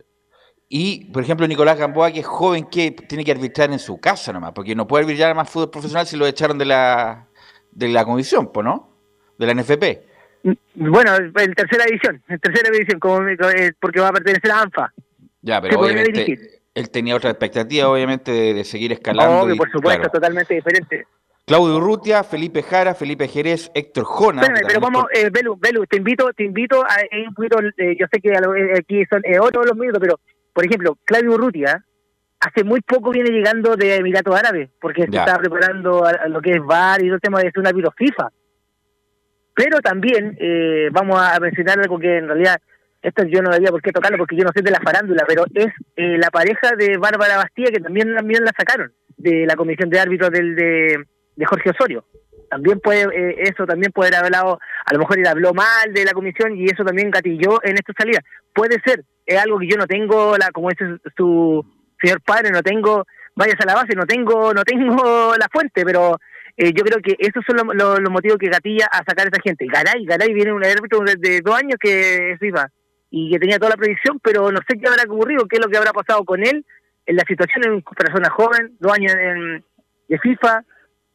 Y, 0.69 1.07
por 1.13 1.23
ejemplo, 1.23 1.47
Nicolás 1.47 1.79
Gamboa, 1.79 2.11
que 2.11 2.21
es 2.21 2.27
joven, 2.27 2.67
que 2.67 2.91
tiene 2.91 3.25
que 3.25 3.31
arbitrar 3.31 3.71
en 3.73 3.79
su 3.79 3.99
casa 4.01 4.33
nomás, 4.33 4.53
porque 4.53 4.75
no 4.75 4.87
puede 4.87 5.05
arbitrar 5.05 5.35
más 5.35 5.49
fútbol 5.49 5.71
profesional 5.71 6.07
si 6.07 6.17
lo 6.17 6.27
echaron 6.27 6.59
de 6.59 6.67
la, 6.67 7.29
de 7.71 7.89
la 7.89 8.05
comisión, 8.05 8.51
¿no? 8.63 8.97
De 9.39 9.47
la 9.47 9.55
NFP. 9.55 10.03
Mm, 10.43 10.91
bueno, 10.91 11.17
en 11.17 11.55
tercera 11.55 11.85
división, 11.87 12.23
en 12.29 12.39
tercera 12.41 12.71
división, 12.71 12.99
como, 12.99 13.27
eh, 13.29 13.73
porque 13.81 14.01
va 14.01 14.09
a 14.09 14.13
pertenecer 14.13 14.51
a 14.51 14.63
ANFA. 14.63 14.93
Ya, 15.41 15.63
pero 15.63 15.81
obviamente 15.81 16.61
él 16.75 16.91
tenía 16.91 17.17
otra 17.17 17.31
expectativa, 17.31 17.89
obviamente, 17.89 18.31
de, 18.31 18.65
seguir 18.65 18.93
escalando. 18.93 19.41
Obvio, 19.41 19.57
por 19.57 19.71
supuesto, 19.71 20.09
totalmente 20.11 20.55
diferente. 20.55 21.07
Claudio 21.49 21.77
Urrutia, 21.79 22.23
Felipe 22.23 22.63
Jara, 22.63 22.95
Felipe 22.95 23.27
Jerez, 23.27 23.71
Héctor 23.75 24.05
Jona. 24.05 24.43
pero 24.67 24.81
vamos, 24.81 25.07
eh, 25.13 25.31
Belu, 25.31 25.57
Belu, 25.57 25.87
te 25.87 25.97
invito, 25.97 26.31
te 26.35 26.45
invito 26.45 26.83
a 26.83 26.97
un 27.27 27.35
poquito, 27.35 27.59
eh, 27.79 27.97
yo 27.99 28.07
sé 28.13 28.21
que 28.21 28.33
aquí 28.77 29.05
son 29.07 29.23
otros 29.41 29.67
los 29.67 29.77
minutos, 29.77 30.01
pero 30.01 30.21
por 30.53 30.67
ejemplo, 30.67 30.99
Claudio 31.05 31.33
Urrutia 31.33 31.85
hace 32.41 32.65
muy 32.65 32.81
poco 32.81 33.11
viene 33.11 33.31
llegando 33.31 33.77
de 33.77 33.97
Emiratos 33.97 34.37
Árabes, 34.37 34.71
porque 34.81 35.07
se 35.11 35.17
está 35.17 35.39
preparando 35.39 36.05
a, 36.05 36.29
lo 36.29 36.41
que 36.41 36.53
es 36.53 36.63
VAR 36.63 37.01
y 37.01 37.07
todo 37.07 37.15
el 37.15 37.21
tema 37.21 37.39
de 37.39 37.51
ser 37.51 37.61
un 37.61 37.67
árbitro 37.67 37.93
FIFA. 37.97 38.29
Pero 39.55 39.81
también 39.81 40.37
eh, 40.41 40.89
vamos 40.93 41.21
a 41.21 41.39
mencionar 41.41 41.81
algo 41.81 41.99
que 41.99 42.19
en 42.19 42.29
realidad, 42.29 42.61
esto 43.03 43.25
yo 43.25 43.41
no 43.43 43.51
debería 43.51 43.71
por 43.71 43.83
qué 43.83 43.91
tocarlo 43.91 44.19
porque 44.19 44.37
yo 44.37 44.45
no 44.45 44.51
soy 44.53 44.63
de 44.63 44.71
la 44.71 44.81
farándula, 44.81 45.25
pero 45.27 45.45
es 45.55 45.73
eh, 45.97 46.19
la 46.19 46.31
pareja 46.31 46.77
de 46.77 46.97
Bárbara 46.99 47.37
Bastía 47.39 47.71
que 47.73 47.81
también, 47.81 48.15
también 48.15 48.45
la 48.45 48.53
sacaron 48.57 48.93
de 49.17 49.47
la 49.47 49.57
comisión 49.57 49.91
de 49.91 50.01
árbitros 50.01 50.31
del 50.31 50.55
de, 50.55 51.05
de 51.39 51.47
Jorge 51.47 51.71
Osorio. 51.71 52.05
También 52.51 52.81
puede, 52.81 53.03
eh, 53.03 53.37
eso 53.43 53.65
también 53.65 53.93
puede 53.93 54.17
haber 54.17 54.27
hablado, 54.27 54.59
a 54.85 54.93
lo 54.93 54.99
mejor 55.01 55.19
él 55.19 55.27
habló 55.27 55.55
mal 55.55 55.93
de 55.93 56.05
la 56.05 56.13
comisión 56.13 56.57
y 56.57 56.65
eso 56.65 56.85
también 56.85 57.11
gatilló 57.11 57.63
en 57.63 57.75
esta 57.75 57.93
salida. 57.97 58.21
Puede 58.55 58.81
ser, 58.85 59.05
es 59.25 59.39
algo 59.39 59.59
que 59.59 59.69
yo 59.69 59.77
no 59.77 59.87
tengo, 59.87 60.37
la 60.37 60.51
como 60.51 60.71
dice 60.71 60.99
su 61.17 61.65
señor 62.01 62.21
padre, 62.23 62.51
no 62.51 62.63
tengo, 62.63 63.05
vayas 63.37 63.57
a 63.61 63.67
la 63.67 63.75
base, 63.75 63.95
no 63.95 64.07
tengo, 64.07 64.53
no 64.53 64.65
tengo 64.65 65.35
la 65.39 65.49
fuente, 65.53 65.85
pero 65.85 66.19
eh, 66.57 66.73
yo 66.75 66.83
creo 66.85 66.99
que 67.03 67.15
esos 67.19 67.45
son 67.47 67.69
los 67.77 68.11
motivos 68.11 68.39
que 68.39 68.49
gatilla 68.49 68.87
a 68.91 68.99
sacar 68.99 69.27
a 69.27 69.31
esa 69.31 69.43
gente. 69.43 69.67
Garay, 69.67 70.05
Garay 70.05 70.33
viene 70.33 70.53
un 70.53 70.65
árbitro 70.65 71.01
de, 71.01 71.41
dos 71.41 71.55
años 71.55 71.77
que 71.81 72.33
es 72.33 72.39
FIFA 72.41 72.69
y 73.11 73.31
que 73.31 73.39
tenía 73.39 73.59
toda 73.59 73.71
la 73.71 73.77
predicción, 73.77 74.19
pero 74.21 74.51
no 74.51 74.59
sé 74.67 74.79
qué 74.79 74.89
habrá 74.89 75.05
ocurrido, 75.05 75.47
qué 75.47 75.57
es 75.57 75.65
lo 75.65 75.71
que 75.71 75.77
habrá 75.77 75.93
pasado 75.93 76.25
con 76.25 76.43
él 76.43 76.65
en 77.07 77.17
la 77.17 77.25
situación 77.29 77.65
en 77.65 77.83
persona 77.83 78.31
joven, 78.31 78.77
dos 78.81 78.93
años 78.93 79.15
en, 79.15 79.65
de 80.09 80.19
FIFA, 80.19 80.65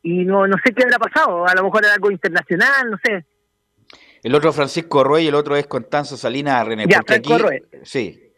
y 0.04 0.26
no, 0.26 0.46
no 0.46 0.58
sé 0.64 0.74
qué 0.74 0.84
habrá 0.84 1.00
pasado, 1.00 1.48
a 1.48 1.56
lo 1.56 1.64
mejor 1.64 1.84
era 1.86 1.94
algo 1.94 2.12
internacional, 2.12 2.92
no 2.92 2.98
sé. 3.04 3.26
El 4.22 4.36
otro 4.36 4.54
Francisco 4.54 5.04
Roy 5.04 5.24
y 5.24 5.28
el 5.28 5.36
otro 5.36 5.56
es 5.56 5.68
Constanzo 5.68 6.16
Salinas 6.16 6.66
René. 6.66 6.86
Ya, 6.88 7.02
Francisco 7.06 7.38
Roy. 7.38 7.64
Sí. 7.84 8.32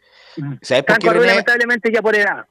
¿Sabes 0.61 0.83
por 0.83 0.97
qué, 0.99 1.07
lamentablemente 1.13 1.91
ya 1.91 2.01
por 2.01 2.15
edad. 2.15 2.45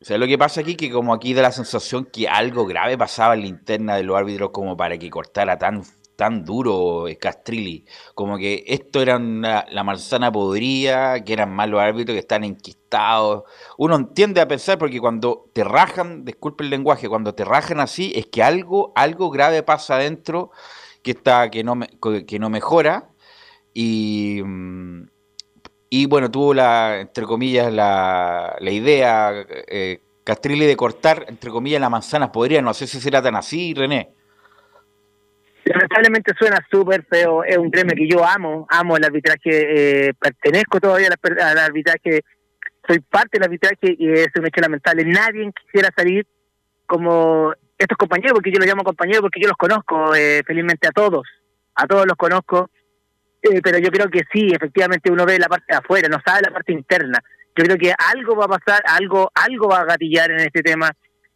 ¿Sabes 0.00 0.20
lo 0.20 0.26
que 0.26 0.38
pasa 0.38 0.60
aquí? 0.60 0.76
Que 0.76 0.90
como 0.90 1.14
aquí 1.14 1.32
da 1.34 1.42
la 1.42 1.52
sensación 1.52 2.06
que 2.06 2.28
algo 2.28 2.66
grave 2.66 2.98
pasaba 2.98 3.34
en 3.34 3.42
la 3.42 3.46
interna 3.46 3.96
de 3.96 4.02
los 4.02 4.16
árbitros 4.16 4.50
como 4.50 4.76
para 4.76 4.98
que 4.98 5.10
cortara 5.10 5.58
tan, 5.58 5.82
tan 6.16 6.44
duro 6.44 7.06
Castrilli. 7.20 7.84
Como 8.14 8.38
que 8.38 8.64
esto 8.66 9.00
era 9.02 9.18
la 9.18 9.84
manzana 9.84 10.30
podrida, 10.30 11.22
que 11.24 11.32
eran 11.32 11.54
malos 11.54 11.80
árbitros 11.80 12.14
que 12.14 12.20
están 12.20 12.44
enquistados. 12.44 13.44
Uno 13.78 13.96
entiende 13.96 14.40
a 14.40 14.48
pensar 14.48 14.78
porque 14.78 15.00
cuando 15.00 15.50
te 15.52 15.64
rajan, 15.64 16.24
disculpe 16.24 16.64
el 16.64 16.70
lenguaje, 16.70 17.08
cuando 17.08 17.34
te 17.34 17.44
rajan 17.44 17.80
así 17.80 18.12
es 18.14 18.26
que 18.26 18.42
algo, 18.42 18.92
algo 18.94 19.30
grave 19.30 19.62
pasa 19.62 19.96
adentro 19.96 20.50
que 21.02 21.12
está 21.12 21.50
que 21.50 21.64
no 21.64 21.80
que 22.26 22.38
no 22.38 22.48
mejora 22.48 23.10
y 23.74 24.40
mm, 24.44 25.08
y 25.90 26.06
bueno 26.06 26.30
tuvo 26.30 26.54
la 26.54 27.00
entre 27.00 27.24
comillas 27.26 27.72
la, 27.72 28.56
la 28.60 28.70
idea 28.70 29.32
eh, 29.68 30.00
Castrilli 30.24 30.66
de 30.66 30.76
cortar 30.76 31.26
entre 31.28 31.50
comillas 31.50 31.80
la 31.80 31.90
manzana 31.90 32.30
podría 32.32 32.62
no 32.62 32.72
sé 32.74 32.86
si 32.86 33.00
será 33.00 33.20
tan 33.20 33.36
así 33.36 33.74
René 33.74 34.14
lamentablemente 35.72 36.32
suena 36.38 36.58
súper 36.70 37.04
feo 37.04 37.44
es 37.44 37.56
un 37.56 37.70
premio 37.70 37.94
que 37.96 38.08
yo 38.08 38.24
amo 38.24 38.66
amo 38.70 38.96
el 38.96 39.04
arbitraje 39.04 40.08
eh, 40.08 40.14
pertenezco 40.14 40.80
todavía 40.80 41.08
al, 41.08 41.58
arbitraje 41.58 42.22
soy 42.86 43.00
parte 43.00 43.38
del 43.38 43.44
arbitraje 43.44 43.94
y 43.98 44.12
es 44.12 44.28
un 44.36 44.46
hecho 44.46 44.60
lamentable 44.60 45.04
nadie 45.04 45.50
quisiera 45.64 45.90
salir 45.96 46.26
como 46.86 47.54
estos 47.82 47.98
compañeros, 47.98 48.34
porque 48.34 48.52
yo 48.52 48.58
los 48.58 48.66
llamo 48.66 48.84
compañeros, 48.84 49.22
porque 49.22 49.40
yo 49.40 49.48
los 49.48 49.56
conozco, 49.56 50.14
eh, 50.14 50.42
felizmente 50.46 50.88
a 50.88 50.92
todos, 50.92 51.26
a 51.74 51.86
todos 51.86 52.06
los 52.06 52.16
conozco, 52.16 52.70
eh, 53.42 53.60
pero 53.62 53.78
yo 53.78 53.90
creo 53.90 54.08
que 54.08 54.22
sí, 54.32 54.48
efectivamente 54.52 55.10
uno 55.10 55.26
ve 55.26 55.38
la 55.38 55.48
parte 55.48 55.66
de 55.68 55.78
afuera, 55.78 56.08
no 56.08 56.20
sabe 56.24 56.42
la 56.42 56.52
parte 56.52 56.72
interna. 56.72 57.18
Yo 57.56 57.64
creo 57.64 57.76
que 57.76 57.92
algo 58.14 58.36
va 58.36 58.46
a 58.46 58.58
pasar, 58.58 58.82
algo, 58.86 59.30
algo 59.34 59.68
va 59.68 59.80
a 59.80 59.84
gatillar 59.84 60.30
en 60.30 60.40
este 60.40 60.62
tema, 60.62 60.90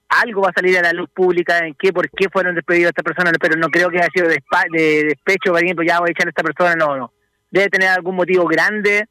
algo 0.09 0.42
va 0.42 0.51
a 0.51 0.53
salir 0.57 0.79
a 0.79 0.83
la 0.83 0.92
luz 0.92 1.09
pública 1.12 1.59
en 1.59 1.75
qué, 1.75 1.92
por 1.92 2.09
qué 2.11 2.29
fueron 2.31 2.55
despedidos 2.55 2.90
esta 2.90 3.03
persona, 3.03 3.33
pero 3.40 3.57
no 3.57 3.69
creo 3.69 3.90
que 3.90 3.99
haya 3.99 4.09
sido 4.14 4.29
de, 4.29 4.42
de 4.73 5.05
despecho, 5.05 5.53
por 5.53 5.62
ejemplo, 5.62 5.85
ya 5.85 6.01
voy 6.01 6.11
a 6.11 6.12
echar 6.12 6.27
a 6.27 6.31
esta 6.31 6.42
persona, 6.42 6.75
no, 6.75 6.97
no. 6.97 7.12
Debe 7.51 7.69
tener 7.69 7.88
algún 7.88 8.16
motivo 8.16 8.47
grande 8.47 9.07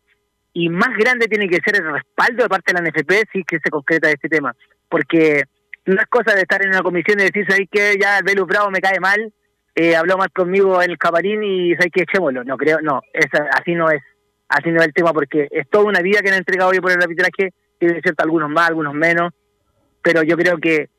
y 0.54 0.70
más 0.70 0.96
grande 0.98 1.28
tiene 1.28 1.50
que 1.50 1.60
ser 1.66 1.76
el 1.76 1.92
respaldo 1.92 2.44
de 2.44 2.50
parte 2.50 2.74
de 2.74 2.82
la 2.82 2.90
NFP 2.90 3.30
si 3.32 3.44
que 3.44 3.60
se 3.64 3.70
concreta 3.70 4.10
este 4.10 4.30
tema, 4.30 4.56
porque 4.90 5.44
no 5.86 5.96
es 5.96 6.08
cosa 6.08 6.34
de 6.34 6.42
estar 6.42 6.62
en 6.64 6.70
una 6.70 6.82
comisión 6.82 7.20
y 7.20 7.24
decir, 7.24 7.46
¿sabes 7.48 7.68
que 7.70 7.98
Ya 8.00 8.18
el 8.18 8.24
Velus 8.24 8.48
Bravo 8.48 8.72
me 8.72 8.80
cae 8.80 9.00
mal, 9.00 9.34
eh, 9.76 9.96
habló 9.96 10.18
mal 10.18 10.32
conmigo 10.32 10.82
el 10.82 10.98
camarín 10.98 11.44
y 11.44 11.76
¿sabes 11.76 11.92
que 11.94 12.04
Echémoslo. 12.04 12.44
No, 12.44 12.58
creo, 12.58 12.80
no, 12.82 13.02
es, 13.14 13.26
así 13.52 13.76
no 13.76 13.90
es. 13.90 14.02
Así 14.48 14.70
no 14.70 14.80
es 14.80 14.88
el 14.88 14.94
tema, 14.94 15.12
porque 15.12 15.48
es 15.52 15.68
toda 15.70 15.86
una 15.86 16.02
vida 16.02 16.22
que 16.22 16.30
han 16.30 16.38
entregado 16.38 16.72
yo 16.72 16.82
por 16.82 16.92
el 16.92 17.02
arbitraje, 17.02 17.52
tiene 17.80 18.00
cierto 18.02 18.24
algunos 18.24 18.50
más, 18.50 18.70
algunos 18.70 18.94
menos, 18.94 19.34
pero 20.06 20.22
yo 20.22 20.38
creo 20.38 20.60
que, 20.60 20.90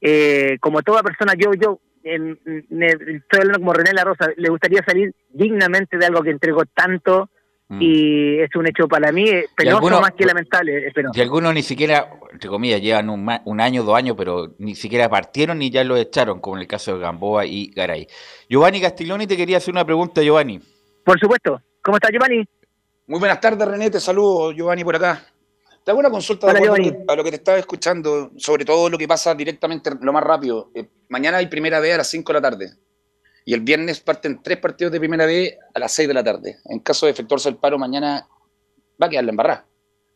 eh, 0.00 0.58
como 0.60 0.82
toda 0.82 1.04
persona, 1.04 1.34
yo, 1.38 1.52
yo, 1.54 1.78
estoy 2.02 3.40
hablando 3.40 3.60
como 3.60 3.72
René 3.72 3.92
La 3.92 4.02
Rosa, 4.02 4.30
le 4.36 4.48
gustaría 4.48 4.82
salir 4.84 5.14
dignamente 5.30 5.96
de 5.96 6.06
algo 6.06 6.20
que 6.22 6.30
entregó 6.30 6.64
tanto, 6.74 7.30
Mm. 7.68 7.78
Y 7.82 8.38
es 8.38 8.54
un 8.54 8.68
hecho 8.68 8.86
para 8.86 9.10
mí 9.10 9.28
eh, 9.28 9.46
penoso 9.56 10.00
más 10.00 10.12
que 10.12 10.24
lamentable. 10.24 10.92
Y 11.12 11.20
algunos 11.20 11.52
ni 11.52 11.62
siquiera, 11.62 12.08
entre 12.30 12.48
comillas, 12.48 12.80
llevan 12.80 13.10
un, 13.10 13.28
un, 13.44 13.60
año, 13.60 13.82
dos 13.82 13.96
años, 13.96 14.14
pero 14.16 14.54
ni 14.58 14.76
siquiera 14.76 15.08
partieron 15.08 15.58
ni 15.58 15.70
ya 15.70 15.82
lo 15.82 15.96
echaron, 15.96 16.40
como 16.40 16.56
en 16.56 16.62
el 16.62 16.68
caso 16.68 16.94
de 16.94 17.00
Gamboa 17.00 17.44
y 17.44 17.72
Garay. 17.74 18.06
Giovanni 18.48 18.80
Castiglioni 18.80 19.26
te 19.26 19.36
quería 19.36 19.56
hacer 19.56 19.74
una 19.74 19.84
pregunta, 19.84 20.22
Giovanni. 20.22 20.60
Por 21.04 21.18
supuesto. 21.18 21.60
¿Cómo 21.82 21.96
estás, 21.96 22.12
Giovanni? 22.12 22.44
Muy 23.08 23.18
buenas 23.18 23.40
tardes, 23.40 23.66
René. 23.66 23.90
Te 23.90 23.98
saludo, 23.98 24.52
Giovanni, 24.52 24.84
por 24.84 24.94
acá. 24.94 25.22
Te 25.86 25.92
hago 25.92 26.00
una 26.00 26.10
consulta 26.10 26.50
a 26.50 27.14
lo 27.14 27.22
que 27.22 27.30
te 27.30 27.36
estaba 27.36 27.58
escuchando, 27.58 28.32
sobre 28.38 28.64
todo 28.64 28.90
lo 28.90 28.98
que 28.98 29.06
pasa 29.06 29.36
directamente, 29.36 29.92
lo 30.00 30.12
más 30.12 30.24
rápido. 30.24 30.68
Eh, 30.74 30.88
mañana 31.08 31.36
hay 31.36 31.46
primera 31.46 31.78
vez 31.78 31.94
a 31.94 31.98
las 31.98 32.10
5 32.10 32.32
de 32.32 32.34
la 32.34 32.42
tarde 32.42 32.72
y 33.44 33.54
el 33.54 33.60
viernes 33.60 34.00
parten 34.00 34.42
tres 34.42 34.58
partidos 34.58 34.92
de 34.92 34.98
primera 34.98 35.26
B 35.26 35.56
a 35.72 35.78
las 35.78 35.92
6 35.92 36.08
de 36.08 36.14
la 36.14 36.24
tarde. 36.24 36.56
En 36.64 36.80
caso 36.80 37.06
de 37.06 37.12
efectuarse 37.12 37.48
el 37.50 37.58
paro 37.58 37.78
mañana, 37.78 38.26
va 39.00 39.06
a 39.06 39.08
quedar 39.08 39.22
la 39.22 39.30
embarrada. 39.30 39.66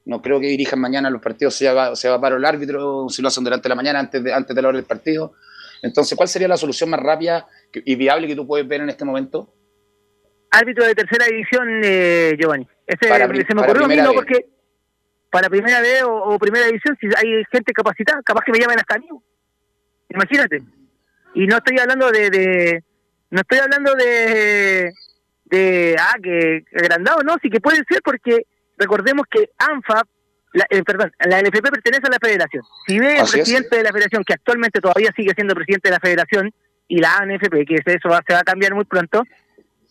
No 0.07 0.21
creo 0.21 0.41
que 0.41 0.49
dirijan 0.49 0.81
mañana 0.81 1.09
los 1.09 1.23
partidos, 1.23 1.55
se 1.55 1.73
va, 1.73 1.95
se 1.95 2.09
va 2.09 2.17
a 2.17 2.21
paro 2.21 2.39
el 2.39 2.45
árbitro, 2.45 3.09
si 3.09 3.23
lo 3.23 3.29
hacen 3.29 3.45
durante 3.45 3.69
la 3.69 3.77
mañana, 3.77 4.01
antes 4.01 4.25
de, 4.25 4.35
antes 4.35 4.57
de 4.57 4.63
la 4.63 4.69
hora 4.71 4.77
del 4.77 4.87
partido. 4.87 5.35
Entonces, 5.83 6.17
¿cuál 6.17 6.29
sería 6.29 6.49
la 6.49 6.57
solución 6.57 6.91
más 6.91 6.99
rápida 6.99 7.47
y 7.73 7.95
viable 7.95 8.27
que 8.27 8.35
tú 8.35 8.45
puedes 8.45 8.67
ver 8.67 8.81
en 8.81 8.89
este 8.91 9.05
momento? 9.05 9.55
Árbitro 10.51 10.85
de 10.85 10.97
tercera 10.97 11.27
división, 11.27 11.81
eh, 11.85 12.37
Giovanni. 12.37 12.67
Ese 12.89 13.07
se 13.07 13.55
me 13.55 13.63
ocurrió 13.63 13.85
a 13.85 13.89
mí, 13.89 13.95
no, 13.99 14.13
porque 14.13 14.47
para 15.31 15.49
primera 15.49 15.81
B 15.81 16.03
o, 16.05 16.39
primera 16.39 16.67
división, 16.67 16.97
si 17.01 17.07
hay 17.17 17.45
gente 17.51 17.73
capacitada, 17.73 18.21
capaz 18.23 18.43
que 18.45 18.53
me 18.53 18.59
llamen 18.59 18.79
hasta 18.79 18.99
mí. 18.99 19.07
Imagínate. 20.09 20.63
Y 21.35 21.47
no 21.47 21.57
estoy 21.59 21.79
hablando 21.79 22.11
de, 22.11 22.83
no 23.31 23.41
estoy 23.41 23.59
hablando 23.59 23.95
de, 23.95 24.93
de 25.45 25.97
ah, 25.99 26.17
que 26.23 26.65
agrandado, 26.77 27.23
no, 27.23 27.37
sí 27.41 27.49
que 27.49 27.61
puede 27.61 27.83
ser 27.89 28.01
porque 28.03 28.47
recordemos 28.77 29.27
que 29.31 29.51
ANFA, 29.59 30.03
la, 30.53 30.67
eh, 30.69 30.83
perdón, 30.83 31.13
la 31.21 31.41
NFP 31.41 31.71
pertenece 31.71 32.07
a 32.09 32.11
la 32.11 32.19
federación. 32.21 32.65
Si 32.87 32.99
ve 32.99 33.19
el 33.19 33.29
presidente 33.31 33.77
de 33.77 33.83
la 33.85 33.93
federación, 33.93 34.25
que 34.25 34.35
actualmente 34.35 34.81
todavía 34.81 35.13
sigue 35.15 35.33
siendo 35.35 35.55
presidente 35.55 35.89
de 35.89 35.95
la 35.95 36.01
federación, 36.01 36.53
y 36.89 36.99
la 36.99 37.19
ANFP, 37.19 37.65
que 37.65 37.77
eso 37.87 38.09
va, 38.09 38.21
se 38.27 38.35
va 38.35 38.41
a 38.41 38.43
cambiar 38.43 38.75
muy 38.75 38.85
pronto, 38.85 39.23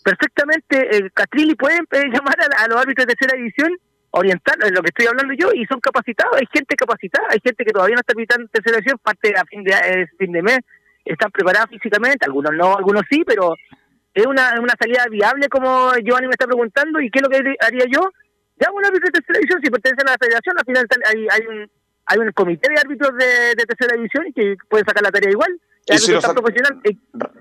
perfectamente 0.03 0.97
el 0.97 1.11
Castrilli 1.13 1.55
puede 1.55 1.77
eh, 1.77 2.09
llamar 2.13 2.35
a, 2.57 2.67
los 2.67 2.77
árbitros 2.77 3.07
de 3.07 3.15
tercera 3.15 3.37
división, 3.37 3.71
orientar, 4.11 4.55
en 4.63 4.73
lo 4.73 4.81
que 4.81 4.89
estoy 4.89 5.07
hablando 5.07 5.33
yo, 5.33 5.51
y 5.53 5.65
son 5.65 5.79
capacitados, 5.79 6.35
hay 6.37 6.47
gente 6.51 6.75
capacitada, 6.75 7.27
hay 7.29 7.39
gente 7.43 7.63
que 7.63 7.71
todavía 7.71 7.95
no 7.95 8.01
está 8.01 8.13
en 8.39 8.47
tercera 8.47 8.77
división, 8.77 8.99
parte 9.03 9.33
a 9.37 9.45
fin 9.45 9.63
de, 9.63 10.07
fin 10.17 10.31
de 10.31 10.41
mes, 10.41 10.59
están 11.05 11.31
preparados 11.31 11.69
físicamente, 11.69 12.25
algunos 12.25 12.53
no, 12.53 12.75
algunos 12.75 13.03
sí, 13.09 13.23
pero 13.25 13.55
¿Es 14.13 14.25
una, 14.25 14.59
una 14.59 14.73
salida 14.79 15.05
viable 15.09 15.47
como 15.49 15.93
Giovanni 16.03 16.27
me 16.27 16.33
está 16.33 16.45
preguntando? 16.45 16.99
¿Y 16.99 17.09
qué 17.09 17.19
es 17.19 17.23
lo 17.23 17.29
que 17.29 17.55
haría 17.61 17.85
yo? 17.89 18.01
Ya 18.59 18.71
un 18.71 18.83
árbitro 18.83 19.05
de 19.05 19.21
tercera 19.21 19.39
división, 19.39 19.61
si 19.63 19.69
pertenece 19.69 20.01
a 20.01 20.11
la 20.11 20.17
federación, 20.19 20.55
al 20.57 20.65
final 20.65 20.87
hay, 21.05 21.27
hay 21.29 21.47
un 21.47 21.71
hay 22.11 22.17
un 22.17 22.31
comité 22.31 22.67
de 22.73 22.81
árbitros 22.81 23.11
de, 23.17 23.53
de 23.55 23.65
tercera 23.65 23.95
división 23.95 24.25
que 24.33 24.57
pueden 24.67 24.85
sacar 24.85 25.03
la 25.03 25.11
tarea 25.11 25.29
igual. 25.29 25.51
Profesional. 26.33 26.81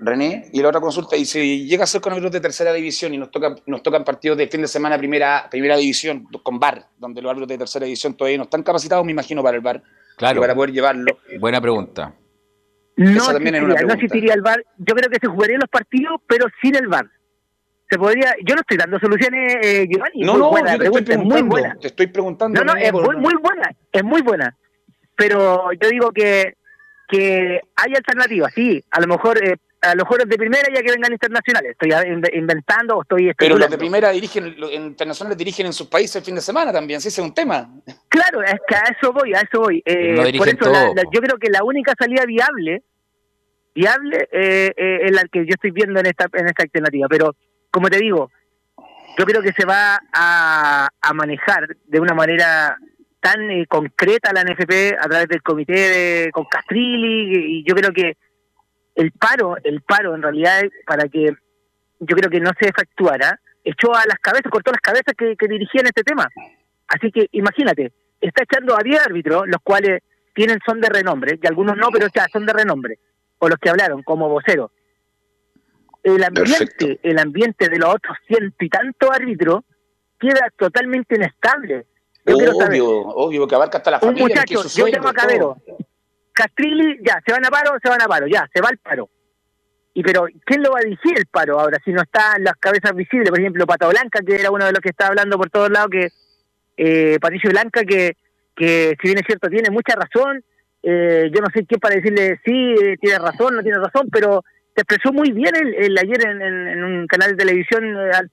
René, 0.01 0.49
y 0.51 0.61
la 0.61 0.69
otra 0.69 0.81
consulta, 0.81 1.15
y 1.15 1.25
si 1.25 1.67
llega 1.67 1.83
a 1.83 1.87
ser 1.87 2.01
con 2.01 2.13
árbitros 2.13 2.31
de 2.31 2.39
tercera 2.39 2.73
división 2.73 3.13
y 3.13 3.17
nos 3.17 3.31
tocan, 3.31 3.55
nos 3.65 3.83
tocan 3.83 4.03
partidos 4.03 4.37
de 4.37 4.47
fin 4.47 4.61
de 4.61 4.67
semana 4.67 4.97
primera, 4.97 5.47
primera 5.49 5.77
división, 5.77 6.27
con 6.43 6.59
VAR, 6.59 6.87
donde 6.97 7.21
los 7.21 7.29
árbitros 7.29 7.49
de 7.49 7.57
tercera 7.57 7.85
división 7.85 8.15
todavía 8.15 8.37
no 8.37 8.43
están 8.43 8.63
capacitados, 8.63 9.05
me 9.05 9.11
imagino, 9.11 9.43
para 9.43 9.57
el 9.57 9.63
VAR, 9.63 9.83
claro. 10.17 10.41
para 10.41 10.55
poder 10.55 10.71
llevarlo. 10.71 11.19
Buena 11.39 11.61
pregunta. 11.61 12.13
No 12.97 13.31
existiría, 13.31 13.61
no 13.61 13.93
existiría 13.93 14.33
el 14.33 14.41
VAR. 14.41 14.63
Yo 14.77 14.93
creo 14.93 15.09
que 15.09 15.19
se 15.19 15.27
jugarían 15.27 15.61
los 15.61 15.69
partidos, 15.69 16.19
pero 16.27 16.47
sin 16.61 16.75
el 16.75 16.87
VAR. 16.87 17.09
Se 17.89 17.97
podría, 17.97 18.35
yo 18.45 18.55
no 18.55 18.61
estoy 18.61 18.77
dando 18.77 18.99
soluciones, 18.99 19.55
eh, 19.63 19.87
Giovanni. 19.89 20.21
No, 20.21 20.37
no, 20.37 20.51
buena, 20.51 20.77
te 20.77 20.87
estoy 20.87 21.17
muy 21.17 21.41
buena. 21.41 21.75
Te 21.79 21.87
estoy 21.87 22.07
preguntando. 22.07 22.63
No, 22.63 22.73
no, 22.73 22.79
es 22.79 22.93
muy, 22.93 23.15
muy 23.15 23.33
buena, 23.35 23.71
es 23.91 24.03
muy 24.03 24.21
buena. 24.21 24.55
Pero 25.15 25.71
yo 25.73 25.89
digo 25.89 26.11
que, 26.11 26.55
que 27.09 27.61
hay 27.75 27.95
alternativas, 27.95 28.53
sí. 28.53 28.83
A 28.91 29.01
lo 29.01 29.07
mejor 29.07 29.43
eh, 29.43 29.55
a 29.81 29.95
los 29.95 30.07
jugadores 30.07 30.29
de 30.29 30.37
primera 30.37 30.67
ya 30.73 30.81
que 30.81 30.91
vengan 30.91 31.11
internacionales. 31.11 31.71
Estoy 31.71 31.91
inventando 32.33 32.97
o 32.97 33.01
estoy 33.01 33.31
Pero 33.37 33.57
los 33.57 33.69
de 33.69 33.77
primera 33.77 34.09
dirigen, 34.09 34.59
los 34.59 34.71
internacionales 34.71 35.37
dirigen 35.37 35.67
en 35.67 35.73
sus 35.73 35.87
países 35.87 36.17
el 36.17 36.23
fin 36.23 36.35
de 36.35 36.41
semana 36.41 36.71
también, 36.71 36.99
sí, 37.01 37.07
ese 37.07 37.21
es 37.21 37.27
un 37.27 37.33
tema. 37.33 37.69
Claro, 38.09 38.41
es 38.43 38.55
que 38.67 38.75
a 38.75 38.83
eso 38.97 39.13
voy, 39.13 39.33
a 39.33 39.39
eso 39.39 39.61
voy. 39.61 39.81
Eh, 39.85 40.33
por 40.37 40.47
eso 40.47 40.93
yo 41.11 41.21
creo 41.21 41.37
que 41.37 41.49
la 41.49 41.63
única 41.63 41.93
salida 41.97 42.25
viable, 42.25 42.83
viable, 43.73 44.27
eh, 44.31 44.73
eh, 44.75 44.99
es 45.03 45.11
la 45.11 45.23
que 45.31 45.39
yo 45.39 45.53
estoy 45.53 45.71
viendo 45.71 45.99
en 45.99 46.07
esta, 46.07 46.27
en 46.33 46.47
esta 46.47 46.63
alternativa. 46.63 47.07
Pero, 47.09 47.35
como 47.71 47.89
te 47.89 47.97
digo, 47.97 48.29
yo 49.17 49.25
creo 49.25 49.41
que 49.41 49.53
se 49.53 49.65
va 49.65 49.99
a, 50.13 50.89
a 51.01 51.13
manejar 51.13 51.67
de 51.85 51.99
una 51.99 52.13
manera 52.13 52.77
tan 53.19 53.49
eh, 53.51 53.65
concreta 53.67 54.31
la 54.33 54.43
NFP 54.43 54.97
a 54.99 55.07
través 55.07 55.27
del 55.27 55.41
comité 55.41 55.73
de, 55.73 56.31
con 56.31 56.45
Castrilli 56.45 57.59
y 57.59 57.63
yo 57.67 57.75
creo 57.75 57.91
que 57.91 58.17
el 58.95 59.11
paro, 59.11 59.55
el 59.63 59.81
paro 59.81 60.15
en 60.15 60.21
realidad 60.21 60.61
para 60.85 61.07
que 61.07 61.33
yo 61.99 62.15
creo 62.15 62.29
que 62.29 62.39
no 62.39 62.51
se 62.59 62.69
efectuara, 62.69 63.39
echó 63.63 63.93
a 63.93 64.05
las 64.07 64.19
cabezas, 64.19 64.51
cortó 64.51 64.71
las 64.71 64.81
cabezas 64.81 65.13
que, 65.17 65.35
dirigían 65.47 65.85
este 65.85 66.03
tema. 66.03 66.27
Así 66.87 67.11
que 67.11 67.27
imagínate, 67.31 67.91
está 68.21 68.43
echando 68.43 68.75
a 68.75 68.83
10 68.83 69.07
árbitros, 69.07 69.47
los 69.47 69.61
cuales 69.63 70.01
tienen 70.33 70.59
son 70.65 70.79
de 70.79 70.89
renombre, 70.89 71.39
y 71.41 71.47
algunos 71.47 71.75
no, 71.77 71.89
pero 71.91 72.07
ya 72.13 72.25
son 72.31 72.45
de 72.45 72.53
renombre, 72.53 72.99
o 73.39 73.49
los 73.49 73.57
que 73.59 73.69
hablaron 73.69 74.03
como 74.03 74.29
voceros. 74.29 74.71
El 76.01 76.23
ambiente, 76.23 76.99
el 77.03 77.19
ambiente 77.19 77.67
de 77.67 77.77
los 77.77 77.93
otros 77.93 78.17
ciento 78.25 78.55
y 78.63 78.69
tantos 78.69 79.09
árbitros 79.11 79.63
queda 80.17 80.49
totalmente 80.57 81.15
inestable. 81.15 81.85
Obvio, 82.25 82.87
obvio, 82.87 83.47
que 83.47 83.55
abarca 83.55 83.77
hasta 83.77 83.91
la 83.91 83.99
familia. 83.99 84.23
Un 84.23 84.29
muchacho, 84.29 84.63
yo 84.67 84.87
llamo 84.87 85.09
a 85.09 85.13
Cabero, 85.13 85.57
Castrilli, 86.33 86.99
ya, 87.03 87.21
se 87.25 87.31
van 87.31 87.45
a 87.45 87.49
paro, 87.49 87.71
se 87.81 87.89
van 87.89 88.01
a 88.01 88.07
paro, 88.07 88.27
ya, 88.27 88.47
se 88.53 88.61
va 88.61 88.69
al 88.69 88.77
paro. 88.77 89.09
Y 89.93 90.03
pero, 90.03 90.27
¿quién 90.45 90.61
lo 90.61 90.71
va 90.71 90.79
a 90.79 90.83
dirigir 90.83 91.17
el 91.17 91.25
paro 91.25 91.59
ahora? 91.59 91.79
Si 91.83 91.91
no 91.91 92.01
están 92.01 92.43
las 92.43 92.55
cabezas 92.57 92.95
visibles, 92.95 93.29
por 93.29 93.39
ejemplo, 93.39 93.65
Pata 93.65 93.87
Blanca, 93.87 94.19
que 94.25 94.35
era 94.35 94.51
uno 94.51 94.65
de 94.65 94.71
los 94.71 94.79
que 94.79 94.89
estaba 94.89 95.09
hablando 95.09 95.37
por 95.37 95.49
todos 95.49 95.69
lados, 95.69 95.89
que 95.91 96.09
eh, 96.77 97.17
Patricio 97.19 97.49
Blanca, 97.49 97.83
que, 97.83 98.15
que 98.55 98.95
si 99.01 99.07
bien 99.07 99.17
es 99.17 99.25
cierto, 99.25 99.49
tiene 99.49 99.69
mucha 99.69 99.95
razón, 99.95 100.43
eh, 100.81 101.29
yo 101.33 101.41
no 101.41 101.47
sé 101.53 101.65
qué 101.65 101.77
para 101.77 101.95
decirle 101.95 102.39
sí, 102.45 102.75
eh, 102.81 102.95
tiene 103.01 103.19
razón, 103.19 103.55
no 103.55 103.61
tiene 103.61 103.79
razón, 103.79 104.07
pero 104.11 104.43
se 104.75 104.81
expresó 104.81 105.11
muy 105.11 105.31
bien 105.31 105.53
el, 105.55 105.97
ayer 105.97 106.25
en, 106.25 106.83
un 106.83 107.07
canal 107.07 107.31
de 107.31 107.37
televisión 107.37 107.83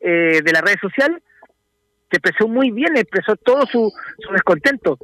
eh, 0.01 0.41
de 0.45 0.53
la 0.53 0.61
red 0.61 0.77
social, 0.81 1.21
se 2.11 2.17
expresó 2.17 2.49
muy 2.49 2.71
bien, 2.71 2.97
expresó 2.97 3.37
todo 3.37 3.67
su, 3.67 3.93
su 4.19 4.33
descontento. 4.33 4.99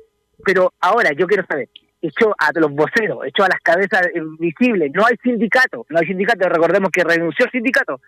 Pero 0.44 0.72
ahora 0.80 1.10
yo 1.12 1.26
quiero 1.26 1.44
saber, 1.46 1.68
echó 2.00 2.34
a 2.38 2.50
los 2.58 2.72
voceros, 2.72 3.26
echó 3.26 3.44
a 3.44 3.48
las 3.48 3.60
cabezas 3.60 4.02
visibles. 4.38 4.90
No 4.94 5.04
hay 5.06 5.16
sindicato, 5.22 5.86
no 5.88 5.98
hay 5.98 6.06
sindicato. 6.06 6.48
Recordemos 6.48 6.90
que 6.90 7.04
renunció 7.04 7.46
el 7.46 7.52
sindicato. 7.52 8.00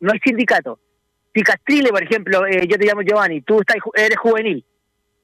No 0.00 0.12
hay 0.12 0.20
sindicato. 0.24 0.78
Si 1.34 1.42
Castrile, 1.42 1.90
por 1.90 2.02
ejemplo, 2.02 2.46
eh, 2.46 2.66
yo 2.68 2.76
te 2.76 2.86
llamo 2.86 3.02
Giovanni, 3.02 3.40
tú 3.40 3.60
estás, 3.60 3.76
eres 3.94 4.18
juvenil 4.18 4.64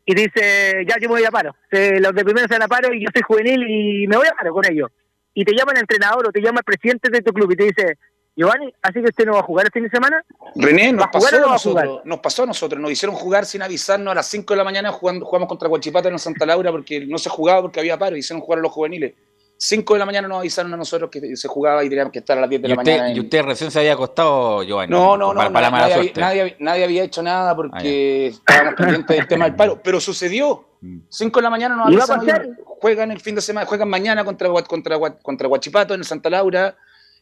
y 0.07 0.15
dice, 0.15 0.87
ya 0.89 0.97
yo 0.99 1.09
me 1.11 1.17
voy 1.17 1.25
a 1.25 1.31
paro. 1.31 1.55
los 1.71 2.15
de 2.15 2.25
primero 2.25 2.47
se 2.49 2.55
van 2.55 2.63
a 2.63 2.69
paro 2.69 2.95
y 2.95 3.03
yo 3.03 3.09
soy 3.13 3.21
juvenil 3.23 3.63
y 3.69 4.07
me 4.07 4.17
voy 4.17 4.27
a 4.27 4.35
paro 4.35 4.55
con 4.55 4.65
ellos. 4.65 4.91
Y 5.35 5.45
te 5.45 5.55
llama 5.55 5.73
el 5.73 5.81
entrenador 5.81 6.27
o 6.27 6.33
te 6.33 6.41
llama 6.41 6.61
el 6.61 6.65
presidente 6.65 7.11
de 7.11 7.21
tu 7.21 7.33
club 7.33 7.53
y 7.53 7.57
te 7.57 7.65
dice, 7.65 7.99
Giovanni, 8.39 8.73
¿así 8.83 9.01
que 9.01 9.09
usted 9.09 9.27
no 9.27 9.33
va 9.33 9.41
a 9.41 9.43
jugar 9.43 9.67
este 9.67 9.81
fin 9.81 9.89
de 9.89 9.91
semana? 9.91 10.25
René, 10.55 10.93
nos 10.93 11.09
pasó, 11.09 11.37
a 11.37 11.41
nosotros, 11.41 12.03
nos 12.05 12.21
pasó 12.21 12.45
a 12.45 12.47
nosotros, 12.47 12.81
nos 12.81 12.93
hicieron 12.93 13.17
jugar 13.17 13.45
sin 13.45 13.63
avisarnos 13.63 14.13
a 14.13 14.15
las 14.15 14.27
5 14.29 14.55
de 14.55 14.59
la 14.59 14.63
mañana, 14.63 14.93
jugando, 14.93 15.27
jugamos 15.27 15.49
contra 15.49 15.69
Guachipato 15.69 16.09
en 16.09 16.21
Santa 16.21 16.47
Laura 16.47 16.71
porque 16.71 17.05
no 17.05 17.19
se 17.19 17.29
jugaba 17.31 17.63
porque 17.63 17.81
había 17.81 17.99
paro, 17.99 18.17
hicieron 18.17 18.41
jugar 18.41 18.61
a 18.61 18.63
los 18.63 18.71
juveniles. 18.71 19.15
5 19.57 19.93
de 19.93 19.99
la 19.99 20.07
mañana 20.07 20.29
nos 20.29 20.39
avisaron 20.39 20.73
a 20.73 20.77
nosotros 20.77 21.11
que 21.11 21.37
se 21.37 21.49
jugaba 21.49 21.83
y 21.83 21.89
teníamos 21.89 22.13
que 22.13 22.21
estar 22.21 22.39
a 22.39 22.43
las 22.43 22.49
10 22.49 22.63
de 22.63 22.69
la 22.69 22.75
mañana. 22.77 23.13
¿Y 23.13 23.19
usted 23.19 23.43
recién 23.43 23.73
se 23.73 23.81
había 23.81 23.95
acostado, 23.95 24.63
Giovanni? 24.63 24.93
No, 24.93 25.17
no, 25.17 25.35
no, 25.35 25.51
nadie, 25.51 26.85
había, 26.85 27.03
hecho 27.03 27.25
nada 27.25 27.57
porque 27.57 28.31
ah, 28.33 28.37
estábamos 28.37 28.75
pendientes 28.75 29.17
del 29.17 29.27
tema 29.27 29.47
del 29.47 29.57
paro, 29.57 29.81
pero 29.83 29.99
sucedió. 29.99 30.65
5 31.09 31.11
mm. 31.11 31.41
de 31.41 31.43
la 31.43 31.51
mañana 31.51 31.75
nos 31.75 32.09
avisaron, 32.09 32.57
juegan 32.65 33.11
el 33.11 33.19
fin 33.19 33.35
de 33.35 33.41
semana, 33.41 33.67
juegan 33.67 33.89
mañana 33.89 34.25
contra, 34.25 34.49
contra, 34.63 34.97
contra 34.97 35.49
Guachipato 35.49 35.95
en 35.95 36.05
Santa 36.05 36.31
Laura 36.31 36.77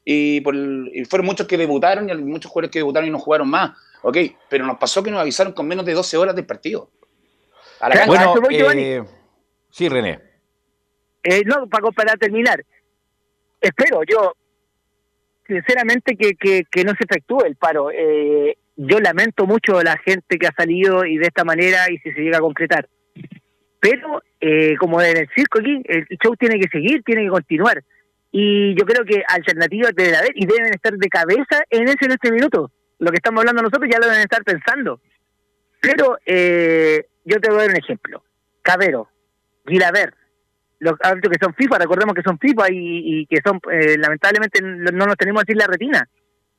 y, 0.08 0.40
por 0.40 0.54
fueron 1.08 1.26
muchos 1.26 1.48
que 1.48 1.56
debutaron 1.58 2.08
y 2.08 2.14
muchos 2.14 2.50
jugadores 2.50 2.70
que 2.70 2.78
debutaron 2.78 3.08
y 3.08 3.12
no 3.12 3.18
jugaron 3.18 3.50
más. 3.50 3.76
Ok, 4.02 4.18
pero 4.48 4.64
nos 4.64 4.78
pasó 4.78 5.02
que 5.02 5.10
nos 5.10 5.20
avisaron 5.20 5.52
con 5.52 5.66
menos 5.66 5.84
de 5.84 5.94
12 5.94 6.16
horas 6.16 6.36
del 6.36 6.46
partido. 6.46 6.90
A 7.80 7.88
la 7.88 8.06
bueno, 8.06 8.34
eh, 8.50 9.02
sí, 9.68 9.88
René. 9.88 10.20
Eh, 11.24 11.42
no, 11.44 11.68
para, 11.68 11.90
para 11.90 12.16
terminar, 12.16 12.64
espero 13.60 14.02
yo, 14.08 14.34
sinceramente, 15.44 16.16
que, 16.16 16.36
que, 16.36 16.84
no 16.84 16.92
se 16.92 17.04
efectúe 17.04 17.40
el 17.44 17.56
paro. 17.56 17.90
Eh, 17.90 18.56
yo 18.76 19.00
lamento 19.00 19.44
mucho 19.44 19.78
a 19.78 19.82
la 19.82 19.98
gente 19.98 20.38
que 20.38 20.46
ha 20.46 20.54
salido 20.56 21.04
y 21.04 21.18
de 21.18 21.26
esta 21.26 21.42
manera 21.42 21.90
y 21.90 21.98
si 21.98 22.12
se 22.12 22.20
llega 22.20 22.38
a 22.38 22.42
concretar. 22.42 22.88
Pero, 23.80 24.22
eh, 24.40 24.76
como 24.78 25.02
en 25.02 25.16
el 25.16 25.28
circo 25.34 25.58
aquí, 25.58 25.82
el 25.84 26.06
show 26.22 26.36
tiene 26.36 26.60
que 26.60 26.68
seguir, 26.68 27.02
tiene 27.02 27.24
que 27.24 27.30
continuar. 27.30 27.82
Y 28.38 28.74
yo 28.74 28.84
creo 28.84 29.02
que 29.06 29.24
alternativas 29.26 29.92
deben 29.96 30.14
haber 30.14 30.32
y 30.34 30.44
deben 30.44 30.74
estar 30.74 30.92
de 30.92 31.08
cabeza 31.08 31.62
en 31.70 31.88
ese 31.88 32.04
en 32.04 32.10
este 32.10 32.30
minuto. 32.30 32.70
Lo 32.98 33.10
que 33.10 33.16
estamos 33.16 33.40
hablando 33.40 33.62
nosotros 33.62 33.88
ya 33.90 33.98
lo 33.98 34.08
deben 34.08 34.20
estar 34.20 34.44
pensando. 34.44 35.00
Pero 35.80 36.18
eh, 36.26 37.06
yo 37.24 37.40
te 37.40 37.48
voy 37.48 37.60
a 37.60 37.62
dar 37.62 37.70
un 37.70 37.78
ejemplo. 37.78 38.22
Cabero, 38.60 39.08
Gilaver, 39.66 40.12
los 40.80 40.96
árbitros 41.02 41.32
que 41.32 41.44
son 41.46 41.54
FIFA, 41.54 41.78
recordemos 41.78 42.14
que 42.14 42.20
son 42.20 42.38
FIFA 42.38 42.70
y, 42.72 43.22
y 43.22 43.26
que 43.26 43.38
son, 43.42 43.58
eh, 43.72 43.96
lamentablemente, 43.96 44.60
no 44.60 45.06
nos 45.06 45.16
tenemos 45.16 45.40
a 45.40 45.44
decir 45.44 45.56
la 45.56 45.68
retina. 45.68 46.06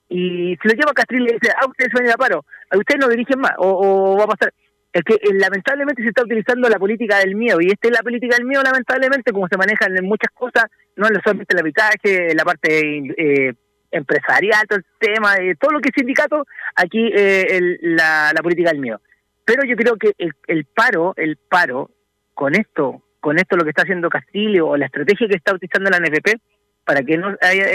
Y 0.10 0.58
si 0.60 0.68
lo 0.68 0.74
lleva 0.74 0.90
a 0.90 0.96
Castril 0.96 1.22
y 1.22 1.26
le 1.26 1.34
dice, 1.34 1.54
ah, 1.56 1.68
ustedes 1.68 1.94
van 1.94 2.10
a 2.10 2.14
a 2.14 2.18
paro, 2.18 2.44
a 2.72 2.78
ustedes 2.78 3.00
no 3.00 3.08
dirigen 3.08 3.40
más, 3.40 3.54
o 3.60 4.18
va 4.18 4.24
a 4.24 4.28
pasar 4.28 4.52
es 4.98 5.04
que 5.04 5.14
eh, 5.16 5.34
lamentablemente 5.34 6.02
se 6.02 6.10
está 6.10 6.24
utilizando 6.24 6.68
la 6.70 6.80
política 6.80 7.20
del 7.20 7.36
miedo 7.36 7.60
y 7.62 7.68
esta 7.68 7.88
es 7.88 7.94
la 7.94 8.02
política 8.02 8.36
del 8.36 8.46
miedo 8.46 8.64
lamentablemente 8.64 9.32
como 9.32 9.48
se 9.48 9.58
maneja 9.58 9.86
en 9.86 10.06
muchas 10.06 10.32
cosas 10.34 10.66
no 10.96 11.08
solamente 11.08 11.54
el 11.54 11.60
arbitraje 11.60 12.34
la 12.34 12.44
parte 12.44 12.98
eh, 13.18 13.54
empresarial 13.92 14.66
todo 14.68 14.80
el 14.80 14.86
tema 15.00 15.36
eh, 15.38 15.56
todo 15.60 15.72
lo 15.72 15.80
que 15.82 15.90
es 15.90 15.96
sindicato 15.96 16.46
aquí 16.76 17.12
eh, 17.14 17.78
la, 17.82 18.34
política 18.42 18.72
del 18.72 18.80
miedo. 18.80 19.02
Pero 19.46 19.64
yo 19.66 19.76
creo 19.76 19.98
que 19.98 20.14
el, 20.18 20.34
el, 20.48 20.66
paro 20.66 21.14
el 21.16 21.38
paro 21.38 21.92
con 22.34 22.56
esto 22.56 23.04
con 23.20 23.38
esto 23.38 23.56
lo 23.56 23.64
que 23.64 23.70
está 23.70 23.84
haciendo 23.84 24.10
Castillo 24.10 24.68
o 24.68 24.78
la 24.78 24.88
estrategia 24.88 25.28
que 25.28 25.38
está 25.38 25.54
utilizando 25.54 25.92
la 25.92 26.00
NFP 26.00 26.42
para 26.86 27.04
que 27.04 27.18
no 27.18 27.36
haya 27.40 27.66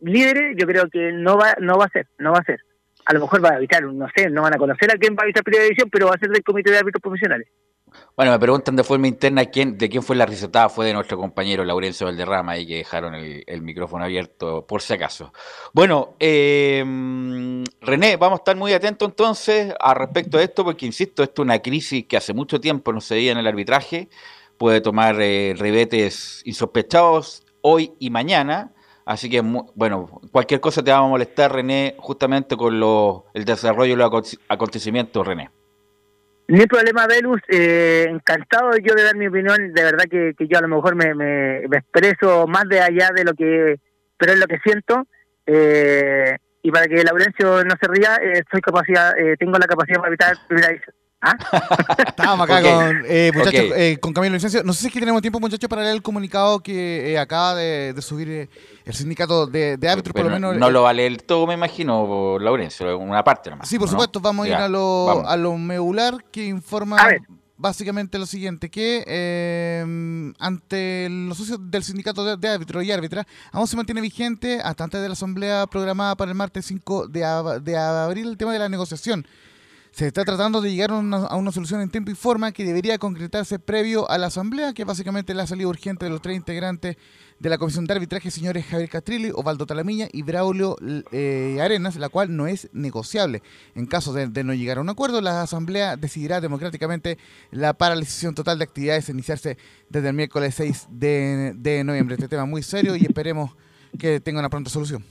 líderes 0.00 0.56
yo 0.56 0.66
creo 0.66 0.88
que 0.88 1.10
no 1.12 1.36
va 1.36 1.56
no 1.58 1.76
va 1.76 1.86
a 1.86 1.90
ser 1.90 2.06
no 2.18 2.32
va 2.32 2.38
a 2.38 2.44
ser 2.44 2.60
a 3.04 3.12
lo 3.14 3.20
mejor 3.20 3.44
va 3.44 3.50
a 3.50 3.56
evitar, 3.56 3.82
no 3.82 4.06
sé, 4.14 4.30
no 4.30 4.42
van 4.42 4.54
a 4.54 4.58
conocer 4.58 4.90
a 4.90 4.98
quién 4.98 5.14
va 5.14 5.22
a 5.22 5.24
evitar 5.24 5.42
primera 5.42 5.64
división, 5.64 5.88
pero 5.90 6.06
va 6.06 6.14
a 6.14 6.18
ser 6.18 6.30
del 6.30 6.42
comité 6.42 6.70
de 6.70 6.78
árbitros 6.78 7.02
profesionales. 7.02 7.48
Bueno, 8.16 8.32
me 8.32 8.38
preguntan 8.38 8.76
de 8.76 8.84
forma 8.84 9.06
interna 9.06 9.44
quién, 9.46 9.76
de 9.76 9.88
quién 9.88 10.02
fue 10.02 10.16
la 10.16 10.26
risotada, 10.26 10.68
fue 10.68 10.86
de 10.86 10.94
nuestro 10.94 11.18
compañero 11.18 11.64
Laurencio 11.64 12.06
Valderrama, 12.06 12.56
y 12.58 12.66
que 12.66 12.76
dejaron 12.76 13.14
el, 13.14 13.62
micrófono 13.62 14.04
abierto 14.04 14.66
por 14.66 14.82
si 14.82 14.94
acaso. 14.94 15.32
Bueno, 15.72 16.16
eh, 16.18 16.82
René, 17.80 18.16
vamos 18.16 18.38
a 18.38 18.40
estar 18.40 18.56
muy 18.56 18.72
atentos 18.72 19.08
entonces 19.08 19.74
a 19.78 19.94
respecto 19.94 20.38
de 20.38 20.44
esto, 20.44 20.64
porque 20.64 20.86
insisto, 20.86 21.22
esto 21.22 21.42
es 21.42 21.44
una 21.44 21.58
crisis 21.60 22.06
que 22.06 22.16
hace 22.16 22.32
mucho 22.32 22.60
tiempo 22.60 22.92
no 22.92 23.00
se 23.00 23.14
veía 23.14 23.32
en 23.32 23.38
el 23.38 23.46
arbitraje, 23.46 24.08
puede 24.58 24.80
tomar 24.80 25.16
eh, 25.20 25.54
ribetes 25.58 26.42
insospechados 26.44 27.44
hoy 27.62 27.92
y 27.98 28.10
mañana 28.10 28.72
Así 29.04 29.28
que, 29.28 29.40
bueno, 29.40 30.20
cualquier 30.30 30.60
cosa 30.60 30.82
te 30.82 30.90
vamos 30.90 31.08
a 31.08 31.10
molestar, 31.10 31.52
René, 31.52 31.96
justamente 31.98 32.56
con 32.56 32.78
lo, 32.78 33.26
el 33.34 33.44
desarrollo 33.44 33.96
de 33.96 33.96
los 33.96 34.38
acontecimientos, 34.48 35.26
René. 35.26 35.50
Ni 36.48 36.66
problema, 36.66 37.06
Velus. 37.06 37.40
Eh, 37.48 38.06
encantado 38.08 38.72
yo 38.76 38.94
de 38.94 39.02
dar 39.04 39.16
mi 39.16 39.26
opinión. 39.26 39.72
De 39.72 39.82
verdad 39.82 40.04
que, 40.10 40.34
yo 40.38 40.58
a 40.58 40.62
lo 40.62 40.68
mejor 40.68 40.94
me, 40.94 41.14
me, 41.14 41.64
expreso 41.76 42.46
más 42.46 42.68
de 42.68 42.80
allá 42.80 43.10
de 43.14 43.24
lo 43.24 43.34
que, 43.34 43.76
pero 44.16 44.32
es 44.32 44.38
lo 44.38 44.46
que 44.46 44.58
siento. 44.58 45.06
Eh, 45.46 46.36
y 46.62 46.70
para 46.70 46.86
que 46.86 47.02
Laurencio 47.02 47.64
no 47.64 47.74
se 47.80 47.88
ría, 47.88 48.16
eh, 48.22 48.42
soy 48.50 48.60
capacidad, 48.60 49.18
eh, 49.18 49.36
tengo 49.38 49.58
la 49.58 49.66
capacidad 49.66 49.98
para 49.98 50.08
evitar 50.08 50.36
¿Ah? 51.22 51.36
Estábamos 52.08 52.50
acá 52.50 52.60
con, 52.60 53.04
eh, 53.06 53.30
muchachos, 53.32 53.64
eh, 53.76 53.96
con 54.00 54.12
Camilo 54.12 54.34
Licencio. 54.34 54.64
No 54.64 54.72
sé 54.72 54.80
si 54.80 54.86
es 54.88 54.92
que 54.92 54.98
tenemos 54.98 55.22
tiempo, 55.22 55.38
muchachos, 55.38 55.68
para 55.68 55.82
leer 55.82 55.94
el 55.94 56.02
comunicado 56.02 56.58
que 56.60 57.12
eh, 57.12 57.18
acaba 57.18 57.54
de, 57.54 57.94
subir 58.02 58.28
eh, 58.28 58.48
el 58.84 58.94
sindicato 58.94 59.46
de, 59.46 59.78
árbitros, 59.88 60.12
por 60.12 60.24
lo 60.24 60.30
menos. 60.30 60.56
No 60.56 60.68
lo 60.68 60.82
va 60.82 60.90
a 60.90 60.92
leer 60.92 61.22
todo, 61.22 61.46
me 61.46 61.54
imagino, 61.54 62.38
Laurencio, 62.40 62.98
una 62.98 63.22
parte 63.22 63.50
nomás. 63.50 63.68
Sí, 63.68 63.78
por 63.78 63.88
supuesto, 63.88 64.20
vamos 64.20 64.46
a 64.46 64.48
ir 64.48 64.54
a 64.54 64.68
lo, 64.68 65.24
a 65.24 65.36
lo 65.36 65.56
medular 65.56 66.24
que 66.32 66.44
informa 66.44 66.96
básicamente 67.56 68.18
lo 68.18 68.26
siguiente, 68.26 68.68
que 68.68 69.84
ante 70.40 71.08
los 71.08 71.38
socios 71.38 71.60
del 71.70 71.84
sindicato 71.84 72.36
de, 72.36 72.48
árbitros 72.48 72.82
y 72.82 72.90
árbitras, 72.90 73.26
aún 73.52 73.68
se 73.68 73.76
mantiene 73.76 74.00
vigente 74.00 74.60
hasta 74.60 74.82
antes 74.82 75.00
de 75.00 75.08
la 75.08 75.12
asamblea 75.12 75.68
programada 75.68 76.16
para 76.16 76.32
el 76.32 76.36
martes 76.36 76.66
5 76.66 77.06
de, 77.06 77.20
de 77.62 77.78
abril 77.78 78.30
el 78.30 78.36
tema 78.36 78.52
de 78.52 78.58
la 78.58 78.68
negociación 78.68 79.24
se 79.92 80.06
está 80.06 80.24
tratando 80.24 80.62
de 80.62 80.70
llegar 80.70 80.90
a 80.90 80.96
una, 80.96 81.52
solución 81.52 81.82
en 81.82 81.90
tiempo 81.90 82.10
y 82.10 82.14
forma 82.14 82.52
que 82.52 82.64
debería 82.64 82.96
concretarse 82.96 83.58
previo 83.58 84.10
a 84.10 84.16
la 84.16 84.28
asamblea, 84.28 84.72
que 84.72 84.84
básicamente 84.84 85.34
la 85.34 85.46
salida 85.46 85.68
urgente 85.68 86.06
de 86.06 86.10
los 86.10 86.22
tres 86.22 86.34
integrantes 86.34 86.96
de 87.38 87.48
la 87.50 87.58
comisión 87.58 87.84
de 87.84 87.92
arbitraje, 87.92 88.30
señores 88.30 88.64
Javier 88.64 88.88
Castrilli, 88.88 89.30
Osvaldo 89.34 89.66
Talamiña 89.66 90.08
y 90.10 90.22
Braulio 90.22 90.76
eh, 91.12 91.58
Arenas, 91.60 91.96
la 91.96 92.08
cual 92.08 92.34
no 92.34 92.46
es 92.46 92.70
negociable. 92.72 93.42
En 93.74 93.84
caso 93.84 94.14
de, 94.14 94.44
no 94.44 94.54
llegar 94.54 94.78
a 94.78 94.80
un 94.80 94.88
acuerdo, 94.88 95.20
la 95.20 95.42
asamblea 95.42 95.96
decidirá 95.96 96.40
democráticamente 96.40 97.18
la 97.50 97.74
paralización 97.74 98.34
total 98.34 98.58
de 98.58 98.64
actividades 98.64 99.10
a 99.10 99.12
iniciarse 99.12 99.58
desde 99.90 100.08
el 100.08 100.14
miércoles 100.14 100.54
6 100.54 100.86
de, 100.90 101.52
de 101.54 101.84
noviembre. 101.84 102.14
Este 102.14 102.28
tema 102.28 102.46
muy 102.46 102.62
serio 102.62 102.96
y 102.96 103.02
esperemos 103.04 103.50
que 103.98 104.20
tenga 104.20 104.40
una 104.40 104.48
pronta 104.48 104.70
solución. 104.70 105.04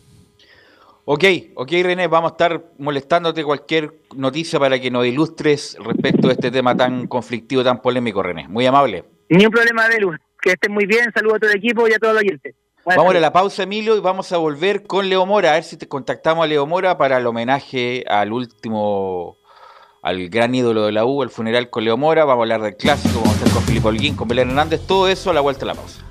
Ok, 1.05 1.23
ok 1.55 1.71
René, 1.83 2.07
vamos 2.07 2.31
a 2.31 2.33
estar 2.33 2.63
molestándote 2.77 3.43
cualquier 3.43 4.01
noticia 4.15 4.59
para 4.59 4.79
que 4.79 4.91
nos 4.91 5.05
ilustres 5.05 5.75
respecto 5.83 6.29
a 6.29 6.33
este 6.33 6.51
tema 6.51 6.77
tan 6.77 7.07
conflictivo, 7.07 7.63
tan 7.63 7.81
polémico, 7.81 8.21
René. 8.21 8.47
Muy 8.47 8.65
amable. 8.67 9.05
Ni 9.29 9.45
un 9.45 9.51
problema, 9.51 9.87
Belu. 9.87 10.11
Que 10.41 10.51
estén 10.51 10.71
muy 10.71 10.85
bien, 10.85 11.11
saludos 11.13 11.37
a 11.37 11.39
todo 11.39 11.51
el 11.51 11.57
equipo 11.57 11.87
y 11.87 11.93
a 11.93 11.99
todos 11.99 12.13
los 12.13 12.23
oyentes. 12.23 12.55
vamos 12.85 13.15
a 13.15 13.19
la 13.19 13.33
pausa, 13.33 13.63
Emilio, 13.63 13.95
y 13.95 13.99
vamos 13.99 14.31
a 14.31 14.37
volver 14.37 14.83
con 14.83 15.09
Leo 15.09 15.25
Mora, 15.25 15.51
a 15.51 15.53
ver 15.55 15.63
si 15.63 15.77
te 15.77 15.87
contactamos 15.87 16.43
a 16.43 16.47
Leo 16.47 16.65
Mora 16.67 16.97
para 16.97 17.17
el 17.17 17.25
homenaje 17.25 18.03
al 18.07 18.31
último, 18.31 19.37
al 20.03 20.29
gran 20.29 20.53
ídolo 20.53 20.85
de 20.85 20.91
la 20.91 21.05
U, 21.05 21.23
el 21.23 21.29
funeral 21.29 21.69
con 21.69 21.83
Leo 21.83 21.97
Mora, 21.97 22.25
vamos 22.25 22.41
a 22.41 22.43
hablar 22.43 22.61
del 22.61 22.75
clásico, 22.75 23.19
vamos 23.19 23.33
a 23.33 23.37
estar 23.37 23.53
con 23.53 23.63
Filipe 23.63 23.87
Holguín, 23.87 24.15
con 24.15 24.27
Belén 24.27 24.49
Hernández, 24.49 24.81
todo 24.85 25.07
eso 25.07 25.31
a 25.31 25.33
la 25.33 25.41
vuelta 25.41 25.61
de 25.61 25.65
la 25.67 25.75
pausa. 25.75 26.10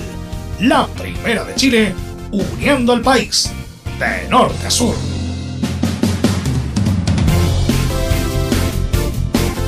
La 0.61 0.87
primera 0.89 1.43
de 1.45 1.55
Chile, 1.55 1.95
uniendo 2.31 2.93
al 2.93 3.01
país 3.01 3.51
de 3.99 4.29
norte 4.29 4.67
a 4.67 4.71
sur. 4.71 4.95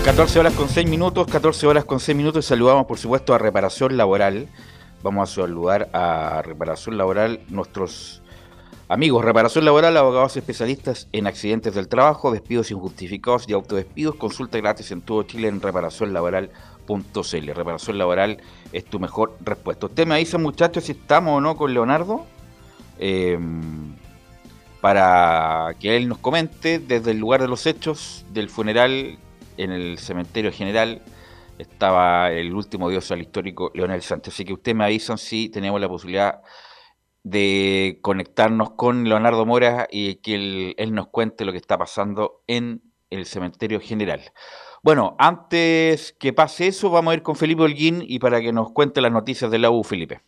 14 0.04 0.38
horas 0.38 0.52
con 0.52 0.68
6 0.68 0.86
minutos, 0.86 1.26
14 1.26 1.66
horas 1.66 1.84
con 1.84 1.98
6 1.98 2.16
minutos. 2.16 2.44
Saludamos, 2.44 2.86
por 2.86 2.98
supuesto, 2.98 3.34
a 3.34 3.38
Reparación 3.38 3.96
Laboral. 3.96 4.48
Vamos 5.02 5.30
a 5.30 5.34
saludar 5.34 5.88
a 5.92 6.42
Reparación 6.42 6.98
Laboral, 6.98 7.40
nuestros 7.48 8.22
amigos. 8.88 9.24
Reparación 9.24 9.64
Laboral, 9.64 9.96
abogados 9.96 10.36
especialistas 10.36 11.08
en 11.12 11.26
accidentes 11.26 11.74
del 11.74 11.88
trabajo, 11.88 12.32
despidos 12.32 12.70
injustificados 12.70 13.48
y 13.48 13.52
autodespidos. 13.52 14.16
Consulta 14.16 14.58
gratis 14.58 14.90
en 14.90 15.02
todo 15.02 15.22
Chile 15.22 15.48
en 15.48 15.60
reparacionlaboral.cl. 15.60 17.46
Reparación 17.54 17.98
Laboral 17.98 18.42
es 18.72 18.84
tu 18.84 18.98
mejor 18.98 19.36
respuesta. 19.40 19.86
Usted 19.86 20.06
me 20.06 20.18
dice, 20.18 20.36
muchachos, 20.38 20.84
si 20.84 20.92
estamos 20.92 21.38
o 21.38 21.40
no 21.40 21.56
con 21.56 21.72
Leonardo. 21.72 22.26
Eh, 22.98 23.38
para 24.80 25.74
que 25.80 25.96
él 25.96 26.08
nos 26.08 26.18
comente 26.18 26.78
desde 26.78 27.10
el 27.10 27.18
lugar 27.18 27.40
de 27.40 27.48
los 27.48 27.66
hechos 27.66 28.24
del 28.32 28.48
funeral 28.48 29.18
en 29.56 29.72
el 29.72 29.98
cementerio 29.98 30.52
general 30.52 31.02
estaba 31.58 32.30
el 32.32 32.54
último 32.54 32.88
dios 32.88 33.10
al 33.10 33.20
histórico 33.20 33.70
Leonel 33.74 34.02
Sánchez. 34.02 34.34
Así 34.34 34.44
que 34.44 34.52
ustedes 34.52 34.76
me 34.76 34.84
avisan 34.84 35.18
si 35.18 35.48
tenemos 35.48 35.80
la 35.80 35.88
posibilidad 35.88 36.40
de 37.24 37.98
conectarnos 38.00 38.70
con 38.70 39.04
Leonardo 39.04 39.44
Mora 39.44 39.86
y 39.90 40.16
que 40.16 40.74
él, 40.76 40.94
nos 40.94 41.08
cuente 41.08 41.44
lo 41.44 41.52
que 41.52 41.58
está 41.58 41.76
pasando 41.76 42.42
en 42.46 42.82
el 43.10 43.26
cementerio 43.26 43.80
general. 43.80 44.22
Bueno, 44.82 45.16
antes 45.18 46.14
que 46.18 46.32
pase 46.32 46.68
eso, 46.68 46.90
vamos 46.90 47.12
a 47.12 47.14
ir 47.14 47.22
con 47.22 47.36
Felipe 47.36 47.62
Holguín 47.62 48.04
y 48.06 48.18
para 48.18 48.40
que 48.40 48.52
nos 48.52 48.72
cuente 48.72 49.00
las 49.00 49.12
noticias 49.12 49.50
de 49.50 49.58
la 49.58 49.70
U, 49.70 49.82
Felipe. 49.82 50.20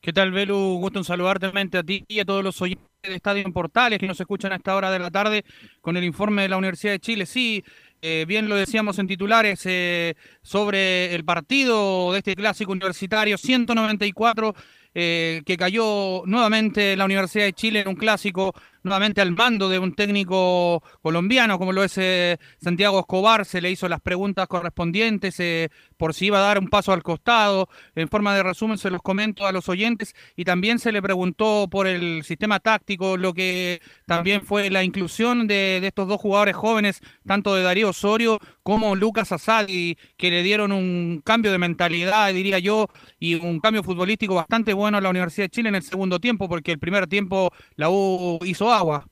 ¿Qué 0.00 0.12
tal, 0.12 0.32
Belu? 0.32 0.78
Gusto 0.80 0.98
en 0.98 1.04
saludarte 1.04 1.46
a 1.76 1.82
ti 1.82 2.04
y 2.08 2.20
a 2.20 2.24
todos 2.24 2.42
los 2.42 2.60
oyentes 2.60 2.86
de 3.02 3.14
Estadio 3.14 3.42
en 3.44 3.52
Portales 3.52 3.98
que 3.98 4.06
nos 4.06 4.20
escuchan 4.20 4.52
a 4.52 4.56
esta 4.56 4.74
hora 4.74 4.90
de 4.90 4.98
la 4.98 5.10
tarde 5.10 5.44
con 5.80 5.96
el 5.96 6.04
informe 6.04 6.42
de 6.42 6.48
la 6.48 6.56
Universidad 6.56 6.92
de 6.92 7.00
Chile. 7.00 7.26
Sí, 7.26 7.64
eh, 8.02 8.24
bien 8.26 8.48
lo 8.48 8.56
decíamos 8.56 8.98
en 8.98 9.06
titulares 9.06 9.60
eh, 9.64 10.14
sobre 10.42 11.14
el 11.14 11.24
partido 11.24 12.12
de 12.12 12.18
este 12.18 12.34
clásico 12.34 12.72
universitario 12.72 13.36
194 13.36 14.54
eh, 14.94 15.42
que 15.44 15.56
cayó 15.56 16.22
nuevamente 16.24 16.96
la 16.96 17.04
Universidad 17.04 17.44
de 17.44 17.52
Chile 17.52 17.80
en 17.80 17.88
un 17.88 17.94
clásico 17.94 18.54
nuevamente 18.82 19.20
al 19.20 19.32
mando 19.32 19.68
de 19.68 19.78
un 19.78 19.94
técnico 19.94 20.82
colombiano 21.02 21.58
como 21.58 21.72
lo 21.72 21.84
es 21.84 21.98
eh, 21.98 22.38
Santiago 22.62 23.00
Escobar, 23.00 23.44
se 23.44 23.60
le 23.60 23.70
hizo 23.70 23.88
las 23.88 24.00
preguntas 24.00 24.46
correspondientes 24.48 25.38
eh, 25.40 25.70
por 25.96 26.14
si 26.14 26.26
iba 26.26 26.38
a 26.38 26.42
dar 26.42 26.58
un 26.58 26.68
paso 26.68 26.92
al 26.92 27.02
costado, 27.02 27.68
en 27.94 28.08
forma 28.08 28.34
de 28.34 28.42
resumen 28.42 28.78
se 28.78 28.90
los 28.90 29.02
comento 29.02 29.46
a 29.46 29.52
los 29.52 29.68
oyentes. 29.68 30.14
Y 30.36 30.44
también 30.44 30.78
se 30.78 30.92
le 30.92 31.02
preguntó 31.02 31.68
por 31.70 31.86
el 31.86 32.24
sistema 32.24 32.60
táctico, 32.60 33.16
lo 33.16 33.34
que 33.34 33.80
también 34.06 34.42
fue 34.42 34.70
la 34.70 34.82
inclusión 34.82 35.46
de, 35.46 35.78
estos 35.86 36.08
dos 36.08 36.20
jugadores 36.20 36.56
jóvenes, 36.56 37.00
tanto 37.26 37.54
de 37.54 37.62
Darío 37.62 37.90
Osorio 37.90 38.38
como 38.62 38.96
Lucas 38.96 39.32
Asadi, 39.32 39.96
que 40.16 40.30
le 40.30 40.42
dieron 40.42 40.72
un 40.72 41.20
cambio 41.24 41.52
de 41.52 41.58
mentalidad, 41.58 42.32
diría 42.32 42.58
yo, 42.58 42.88
y 43.18 43.34
un 43.34 43.60
cambio 43.60 43.82
futbolístico 43.82 44.34
bastante 44.34 44.72
bueno 44.72 44.98
a 44.98 45.00
la 45.00 45.10
Universidad 45.10 45.46
de 45.46 45.50
Chile 45.50 45.68
en 45.68 45.74
el 45.74 45.82
segundo 45.82 46.18
tiempo, 46.18 46.48
porque 46.48 46.72
el 46.72 46.78
primer 46.78 47.06
tiempo 47.06 47.52
la 47.76 47.90
U 47.90 48.38
hizo 48.44 48.69
agua. 48.72 49.06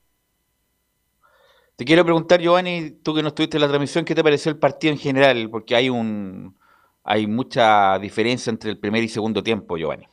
Te 1.75 1.85
quiero 1.85 2.03
preguntar, 2.03 2.41
Giovanni, 2.41 2.91
tú 3.03 3.15
que 3.15 3.21
no 3.21 3.29
estuviste 3.29 3.55
en 3.55 3.61
la 3.61 3.67
transmisión, 3.67 4.03
¿qué 4.03 4.13
te 4.13 4.23
pareció 4.23 4.51
el 4.51 4.59
partido 4.59 4.91
en 4.91 4.99
general? 4.99 5.49
Porque 5.49 5.75
hay 5.75 5.89
un 5.89 6.57
hay 7.03 7.25
mucha 7.25 7.97
diferencia 7.97 8.51
entre 8.51 8.69
el 8.69 8.77
primer 8.77 9.03
y 9.03 9.07
segundo 9.07 9.41
tiempo, 9.41 9.77
Giovanni. 9.77 10.05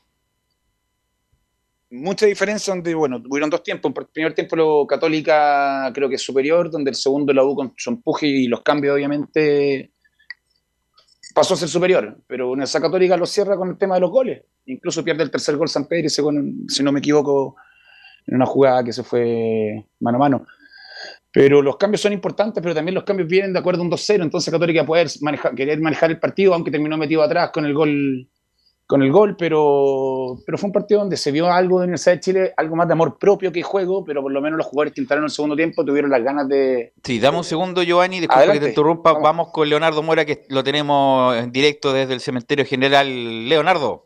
Mucha 1.91 2.25
diferencia 2.27 2.73
donde, 2.73 2.95
bueno, 2.95 3.23
tuvieron 3.23 3.51
dos 3.51 3.63
tiempos. 3.63 3.93
El 3.97 4.07
primer 4.07 4.35
tiempo 4.35 4.57
lo 4.57 4.87
Católica 4.87 5.91
creo 5.93 6.09
que 6.09 6.15
es 6.15 6.23
superior, 6.23 6.71
donde 6.71 6.91
el 6.91 6.97
segundo 6.97 7.33
la 7.33 7.45
U 7.45 7.55
con 7.55 7.75
su 7.77 7.91
empuje 7.91 8.27
y 8.27 8.47
los 8.47 8.63
cambios, 8.63 8.95
obviamente, 8.95 9.93
pasó 11.35 11.55
a 11.55 11.57
ser 11.59 11.69
superior. 11.69 12.19
Pero 12.27 12.55
en 12.55 12.63
esa 12.63 12.81
Católica 12.81 13.17
lo 13.17 13.27
cierra 13.27 13.57
con 13.57 13.71
el 13.71 13.77
tema 13.79 13.97
de 13.97 14.01
los 14.01 14.11
goles. 14.11 14.43
Incluso 14.67 15.05
pierde 15.05 15.23
el 15.23 15.31
tercer 15.31 15.57
gol 15.57 15.69
San 15.69 15.87
Pedro, 15.87 16.09
si 16.09 16.83
no 16.83 16.93
me 16.93 17.01
equivoco, 17.01 17.57
en 18.27 18.37
una 18.37 18.47
jugada 18.47 18.85
que 18.85 18.93
se 18.93 19.03
fue 19.03 19.85
mano 20.01 20.17
a 20.17 20.21
mano. 20.21 20.47
Pero 21.33 21.61
los 21.61 21.77
cambios 21.77 22.01
son 22.01 22.13
importantes, 22.13 22.63
pero 22.63 22.75
también 22.75 22.95
los 22.95 23.05
cambios 23.05 23.29
vienen 23.29 23.53
de 23.53 23.59
acuerdo 23.59 23.83
a 23.83 23.85
un 23.85 23.91
2-0, 23.91 24.23
entonces 24.23 24.51
Católica 24.51 24.87
poder 24.87 25.09
manejar, 25.21 25.55
querer 25.55 25.81
manejar 25.81 26.11
el 26.11 26.19
partido, 26.19 26.55
aunque 26.55 26.71
terminó 26.71 26.97
metido 26.97 27.23
atrás 27.23 27.51
con 27.53 27.67
el 27.67 27.75
gol, 27.75 28.27
con 28.87 29.03
el 29.03 29.13
gol 29.13 29.37
pero, 29.37 30.39
pero 30.47 30.57
fue 30.57 30.69
un 30.69 30.73
partido 30.73 31.01
donde 31.01 31.19
se 31.19 31.33
vio 31.33 31.53
algo 31.53 31.79
de 31.79 31.85
Universidad 31.85 32.15
de 32.15 32.21
Chile, 32.21 32.55
algo 32.57 32.77
más 32.77 32.87
de 32.87 32.95
amor 32.95 33.19
propio 33.19 33.53
que 33.53 33.63
juego, 33.63 34.03
pero 34.03 34.23
por 34.23 34.33
lo 34.33 34.41
menos 34.41 34.57
los 34.57 34.67
jugadores 34.67 34.95
que 34.95 35.03
entraron 35.03 35.25
en 35.25 35.27
el 35.27 35.31
segundo 35.31 35.57
tiempo 35.57 35.85
tuvieron 35.85 36.11
las 36.11 36.23
ganas 36.23 36.49
de... 36.49 36.95
Sí, 37.05 37.19
dame 37.19 37.37
un 37.37 37.45
segundo, 37.45 37.83
Giovanni, 37.83 38.21
después 38.21 38.51
que 38.53 38.61
te 38.61 38.69
interrumpa, 38.71 39.13
vamos. 39.13 39.23
vamos 39.23 39.49
con 39.53 39.69
Leonardo 39.69 40.03
Mora, 40.03 40.25
que 40.25 40.47
lo 40.49 40.65
tenemos 40.65 41.37
en 41.37 41.53
directo 41.53 41.93
desde 41.93 42.15
el 42.15 42.21
Cementerio 42.21 42.65
General. 42.65 43.07
Leonardo. 43.07 44.06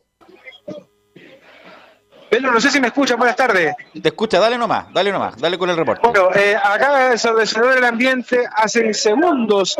No 2.38 2.60
sé 2.60 2.70
si 2.70 2.80
me 2.80 2.88
escucha, 2.88 3.16
buenas 3.16 3.36
tardes. 3.36 3.74
Te 4.00 4.08
escucha, 4.08 4.38
dale 4.38 4.56
nomás, 4.56 4.92
dale 4.92 5.10
nomás, 5.10 5.36
dale 5.36 5.58
con 5.58 5.68
el 5.68 5.76
reporte. 5.76 6.06
Bueno, 6.06 6.30
eh, 6.34 6.56
acaba 6.56 7.00
de 7.00 7.10
resolver 7.10 7.78
el 7.78 7.84
ambiente 7.84 8.44
hace 8.54 8.94
segundos. 8.94 9.76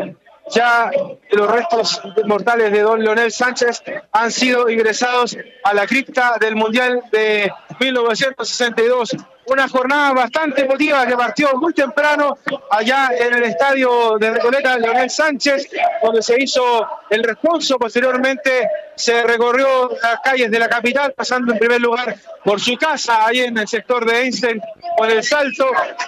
Ya 0.53 0.91
los 1.31 1.49
restos 1.49 2.01
mortales 2.25 2.71
de 2.71 2.81
don 2.81 3.01
Leonel 3.01 3.31
Sánchez 3.31 3.83
han 4.11 4.31
sido 4.31 4.69
ingresados 4.69 5.37
a 5.63 5.73
la 5.73 5.87
cripta 5.87 6.35
del 6.39 6.55
Mundial 6.55 7.03
de 7.11 7.51
1962 7.79 9.15
una 9.51 9.67
jornada 9.67 10.13
bastante 10.13 10.61
emotiva 10.61 11.05
que 11.05 11.15
partió 11.15 11.55
muy 11.57 11.73
temprano 11.73 12.37
allá 12.69 13.09
en 13.17 13.33
el 13.33 13.43
estadio 13.43 14.17
de 14.17 14.31
Recoleta 14.31 14.77
Leonel 14.77 15.09
Sánchez, 15.09 15.69
donde 16.01 16.21
se 16.21 16.41
hizo 16.41 16.87
el 17.09 17.23
responso. 17.23 17.77
Posteriormente 17.77 18.69
se 18.95 19.23
recorrió 19.23 19.91
las 20.01 20.21
calles 20.21 20.49
de 20.49 20.59
la 20.59 20.69
capital, 20.69 21.13
pasando 21.13 21.51
en 21.51 21.59
primer 21.59 21.81
lugar 21.81 22.15
por 22.45 22.61
su 22.61 22.77
casa, 22.77 23.25
ahí 23.25 23.41
en 23.41 23.57
el 23.57 23.67
sector 23.67 24.05
de 24.05 24.21
Einstein, 24.21 24.61
con 24.97 25.09
el 25.09 25.23
salto. 25.23 25.65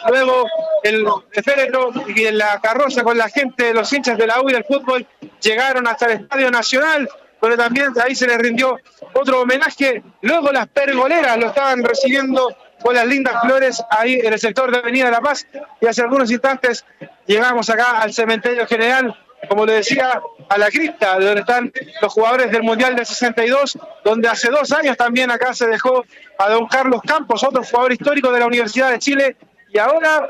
Luego 0.07 0.45
el 0.83 1.05
féretro 1.43 1.91
y 2.07 2.31
la 2.31 2.59
carroza 2.61 3.03
con 3.03 3.17
la 3.17 3.27
gente, 3.27 3.73
los 3.73 3.91
hinchas 3.91 4.17
de 4.17 4.27
la 4.27 4.41
U 4.41 4.49
y 4.49 4.53
del 4.53 4.63
fútbol, 4.63 5.05
llegaron 5.41 5.85
hasta 5.87 6.05
el 6.05 6.21
Estadio 6.21 6.49
Nacional 6.49 7.09
pero 7.43 7.57
también 7.57 7.91
ahí 8.01 8.15
se 8.15 8.25
les 8.25 8.37
rindió 8.37 8.79
otro 9.11 9.41
homenaje. 9.41 10.01
Luego 10.21 10.53
las 10.53 10.65
pergoleras 10.69 11.37
lo 11.37 11.47
estaban 11.47 11.83
recibiendo 11.83 12.55
con 12.83 12.95
las 12.95 13.05
lindas 13.05 13.41
flores 13.41 13.83
ahí 13.89 14.19
en 14.21 14.33
el 14.33 14.39
sector 14.39 14.71
de 14.71 14.77
Avenida 14.79 15.09
La 15.09 15.21
Paz. 15.21 15.47
Y 15.81 15.87
hace 15.87 16.01
algunos 16.01 16.29
instantes 16.29 16.85
llegamos 17.25 17.69
acá 17.69 18.01
al 18.01 18.13
cementerio 18.13 18.67
general, 18.67 19.17
como 19.49 19.65
le 19.65 19.73
decía, 19.73 20.21
a 20.49 20.57
la 20.57 20.69
cripta, 20.69 21.19
donde 21.19 21.41
están 21.41 21.71
los 22.01 22.13
jugadores 22.13 22.51
del 22.51 22.63
Mundial 22.63 22.95
del 22.95 23.05
62, 23.05 23.77
donde 24.03 24.27
hace 24.27 24.49
dos 24.49 24.71
años 24.71 24.97
también 24.97 25.31
acá 25.31 25.53
se 25.53 25.67
dejó 25.67 26.05
a 26.37 26.49
don 26.49 26.67
Carlos 26.67 27.01
Campos, 27.05 27.43
otro 27.43 27.63
jugador 27.63 27.93
histórico 27.93 28.31
de 28.31 28.39
la 28.39 28.45
Universidad 28.45 28.91
de 28.91 28.99
Chile, 28.99 29.35
y 29.73 29.79
ahora 29.79 30.29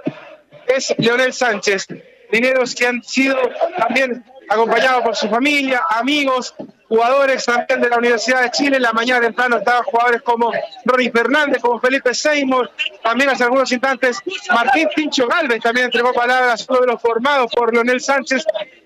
es 0.67 0.93
Leonel 0.97 1.33
Sánchez. 1.33 1.87
Dineros 2.31 2.73
que 2.73 2.87
han 2.87 3.03
sido 3.03 3.37
también 3.77 4.23
acompañado 4.49 5.03
por 5.03 5.15
su 5.15 5.29
familia, 5.29 5.83
amigos, 5.89 6.55
jugadores 6.93 7.43
también 7.43 7.81
de 7.81 7.89
la 7.89 7.97
Universidad 7.97 8.43
de 8.43 8.51
Chile. 8.51 8.75
En 8.75 8.83
la 8.83 8.93
mañana 8.93 9.19
temprano 9.19 9.57
estaban 9.57 9.83
jugadores 9.83 10.21
como 10.21 10.51
Ronnie 10.85 11.09
Fernández, 11.09 11.59
como 11.59 11.79
Felipe 11.79 12.13
Seymour. 12.13 12.69
También 13.01 13.31
hace 13.31 13.43
algunos 13.45 13.71
instantes 13.71 14.19
Martín 14.53 14.87
Pincho 14.95 15.27
Galvez 15.27 15.59
también 15.59 15.85
entregó 15.85 16.13
palabras, 16.13 16.67
uno 16.69 16.81
de 16.81 16.87
los 16.87 17.01
formados 17.01 17.51
por 17.51 17.73
Leonel 17.73 17.99
Sánchez. 17.99 18.45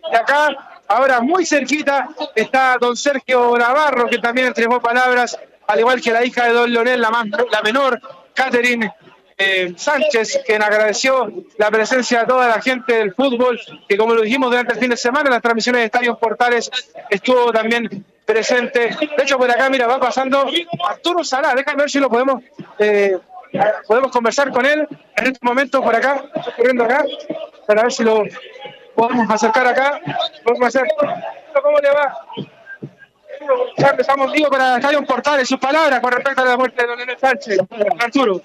Y 0.09 0.15
acá, 0.15 0.47
ahora 0.87 1.19
muy 1.19 1.45
cerquita, 1.45 2.07
está 2.33 2.77
don 2.79 2.95
Sergio 2.95 3.57
Navarro, 3.57 4.07
que 4.07 4.19
también 4.19 4.47
entregó 4.47 4.79
palabras, 4.79 5.37
al 5.67 5.79
igual 5.79 5.99
que 5.99 6.13
la 6.13 6.23
hija 6.23 6.45
de 6.45 6.53
don 6.53 6.71
Leonel, 6.71 7.01
la, 7.01 7.09
la 7.51 7.61
menor, 7.61 7.99
Catherine 8.33 8.89
eh, 9.37 9.73
Sánchez, 9.75 10.41
quien 10.45 10.63
agradeció 10.63 11.31
la 11.57 11.69
presencia 11.69 12.21
de 12.21 12.25
toda 12.25 12.47
la 12.47 12.61
gente 12.61 12.93
del 12.93 13.13
fútbol, 13.13 13.59
que 13.87 13.95
como 13.95 14.15
lo 14.15 14.21
dijimos 14.21 14.49
durante 14.49 14.73
el 14.73 14.79
fin 14.79 14.89
de 14.89 14.97
semana, 14.97 15.27
en 15.27 15.33
las 15.33 15.41
transmisiones 15.41 15.81
de 15.81 15.85
Estadios 15.85 16.17
Portales 16.17 16.71
estuvo 17.09 17.51
también 17.51 18.03
presente. 18.25 18.95
De 19.15 19.23
hecho, 19.23 19.37
por 19.37 19.49
acá, 19.49 19.69
mira, 19.69 19.85
va 19.85 19.99
pasando 19.99 20.47
Arturo 20.87 21.23
Salá, 21.23 21.53
déjame 21.55 21.83
ver 21.83 21.89
si 21.89 21.99
lo 21.99 22.09
podemos, 22.09 22.43
eh, 22.79 23.17
podemos 23.87 24.11
conversar 24.11 24.51
con 24.51 24.65
él 24.65 24.87
en 25.15 25.27
este 25.27 25.39
momento 25.41 25.81
por 25.83 25.95
acá, 25.95 26.23
corriendo 26.55 26.83
acá, 26.83 27.05
para 27.67 27.83
ver 27.83 27.91
si 27.91 28.03
lo 28.03 28.23
podemos 28.95 29.29
acercar 29.29 29.67
acá. 29.67 30.01
Podemos 30.43 30.67
hacer. 30.67 30.87
¿Cómo 31.61 31.77
le 31.77 31.89
va? 31.89 32.17
ya 33.77 33.89
empezamos, 33.89 34.31
digo, 34.33 34.49
para 34.49 34.77
Estadio 34.77 35.03
Portales, 35.05 35.47
sus 35.47 35.59
palabras 35.59 35.99
con 35.99 36.11
respecto 36.11 36.41
a 36.41 36.45
la 36.45 36.57
muerte 36.57 36.81
de 36.81 36.87
Don 36.87 37.19
Sánchez. 37.19 37.59
Arturo. 37.99 38.41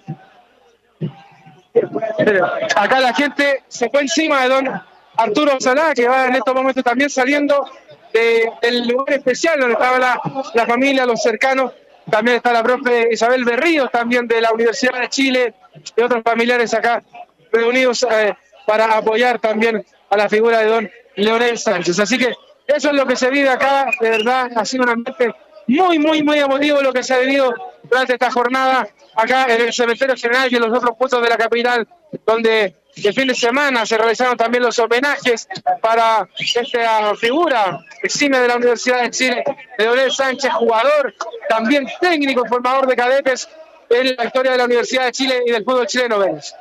Acá 2.76 3.00
la 3.00 3.14
gente 3.14 3.64
se 3.68 3.88
fue 3.88 4.02
encima 4.02 4.42
de 4.42 4.48
Don 4.48 4.82
Arturo 5.16 5.60
Salá, 5.60 5.92
que 5.94 6.06
va 6.08 6.26
en 6.26 6.34
estos 6.34 6.54
momentos 6.54 6.84
también 6.84 7.10
saliendo 7.10 7.66
del 8.12 8.88
lugar 8.88 9.14
especial 9.14 9.58
donde 9.58 9.74
estaba 9.74 9.98
la, 9.98 10.66
familia, 10.66 11.06
los 11.06 11.22
cercanos. 11.22 11.72
También 12.10 12.38
está 12.38 12.52
la 12.52 12.62
profe 12.62 13.08
Isabel 13.12 13.44
Berríos, 13.44 13.90
también 13.90 14.26
de 14.26 14.40
la 14.40 14.52
Universidad 14.52 15.00
de 15.00 15.08
Chile, 15.08 15.54
y 15.96 16.02
otros 16.02 16.22
familiares 16.22 16.74
acá 16.74 17.02
reunidos 17.50 18.06
eh, 18.10 18.34
para 18.66 18.96
apoyar 18.96 19.38
también 19.38 19.84
a 20.10 20.16
la 20.16 20.28
figura 20.28 20.58
de 20.58 20.66
don 20.66 20.90
Leonel 21.16 21.58
Sánchez. 21.58 21.98
Así 22.00 22.18
que 22.18 22.34
eso 22.66 22.88
es 22.88 22.94
lo 22.94 23.06
que 23.06 23.16
se 23.16 23.30
vive 23.30 23.48
acá, 23.48 23.86
de 24.00 24.10
verdad, 24.10 24.50
ha 24.54 24.64
sido 24.64 24.84
un 24.84 24.90
ambiente 24.90 25.32
muy, 25.66 25.98
muy, 25.98 26.22
muy 26.22 26.38
emotivo 26.38 26.80
lo 26.82 26.92
que 26.92 27.02
se 27.02 27.14
ha 27.14 27.18
vivido 27.18 27.54
durante 27.84 28.14
esta 28.14 28.30
jornada 28.30 28.88
acá 29.14 29.46
en 29.48 29.60
el 29.62 29.72
Cementerio 29.72 30.16
General 30.16 30.48
y 30.50 30.56
en 30.56 30.62
los 30.62 30.78
otros 30.78 30.96
puntos 30.96 31.22
de 31.22 31.28
la 31.28 31.36
capital, 31.36 31.86
donde 32.26 32.74
el 32.96 33.14
fin 33.14 33.26
de 33.26 33.34
semana 33.34 33.86
se 33.86 33.96
realizaron 33.96 34.36
también 34.36 34.62
los 34.62 34.78
homenajes 34.78 35.48
para 35.80 36.28
esta 36.38 37.16
figura 37.16 37.80
exime 38.02 38.38
de 38.38 38.48
la 38.48 38.56
Universidad 38.56 39.02
de 39.02 39.10
Chile, 39.10 39.44
de 39.78 40.10
Sánchez, 40.10 40.52
jugador, 40.52 41.14
también 41.48 41.86
técnico, 42.00 42.44
formador 42.46 42.86
de 42.86 42.96
cadetes 42.96 43.48
en 43.88 44.14
la 44.16 44.24
historia 44.24 44.52
de 44.52 44.58
la 44.58 44.64
Universidad 44.64 45.06
de 45.06 45.12
Chile 45.12 45.42
y 45.46 45.50
del 45.50 45.64
fútbol 45.64 45.86
chileno, 45.86 46.18
¿ves? 46.18 46.54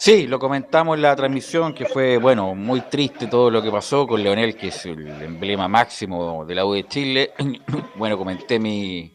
Sí, 0.00 0.28
lo 0.28 0.38
comentamos 0.38 0.94
en 0.94 1.02
la 1.02 1.16
transmisión, 1.16 1.74
que 1.74 1.84
fue, 1.84 2.18
bueno, 2.18 2.54
muy 2.54 2.82
triste 2.82 3.26
todo 3.26 3.50
lo 3.50 3.60
que 3.60 3.68
pasó 3.72 4.06
con 4.06 4.22
Leonel, 4.22 4.56
que 4.56 4.68
es 4.68 4.86
el 4.86 5.08
emblema 5.22 5.66
máximo 5.66 6.44
de 6.44 6.54
la 6.54 6.64
U 6.64 6.72
de 6.74 6.86
Chile. 6.86 7.32
bueno, 7.96 8.16
comenté 8.16 8.60
mi, 8.60 9.12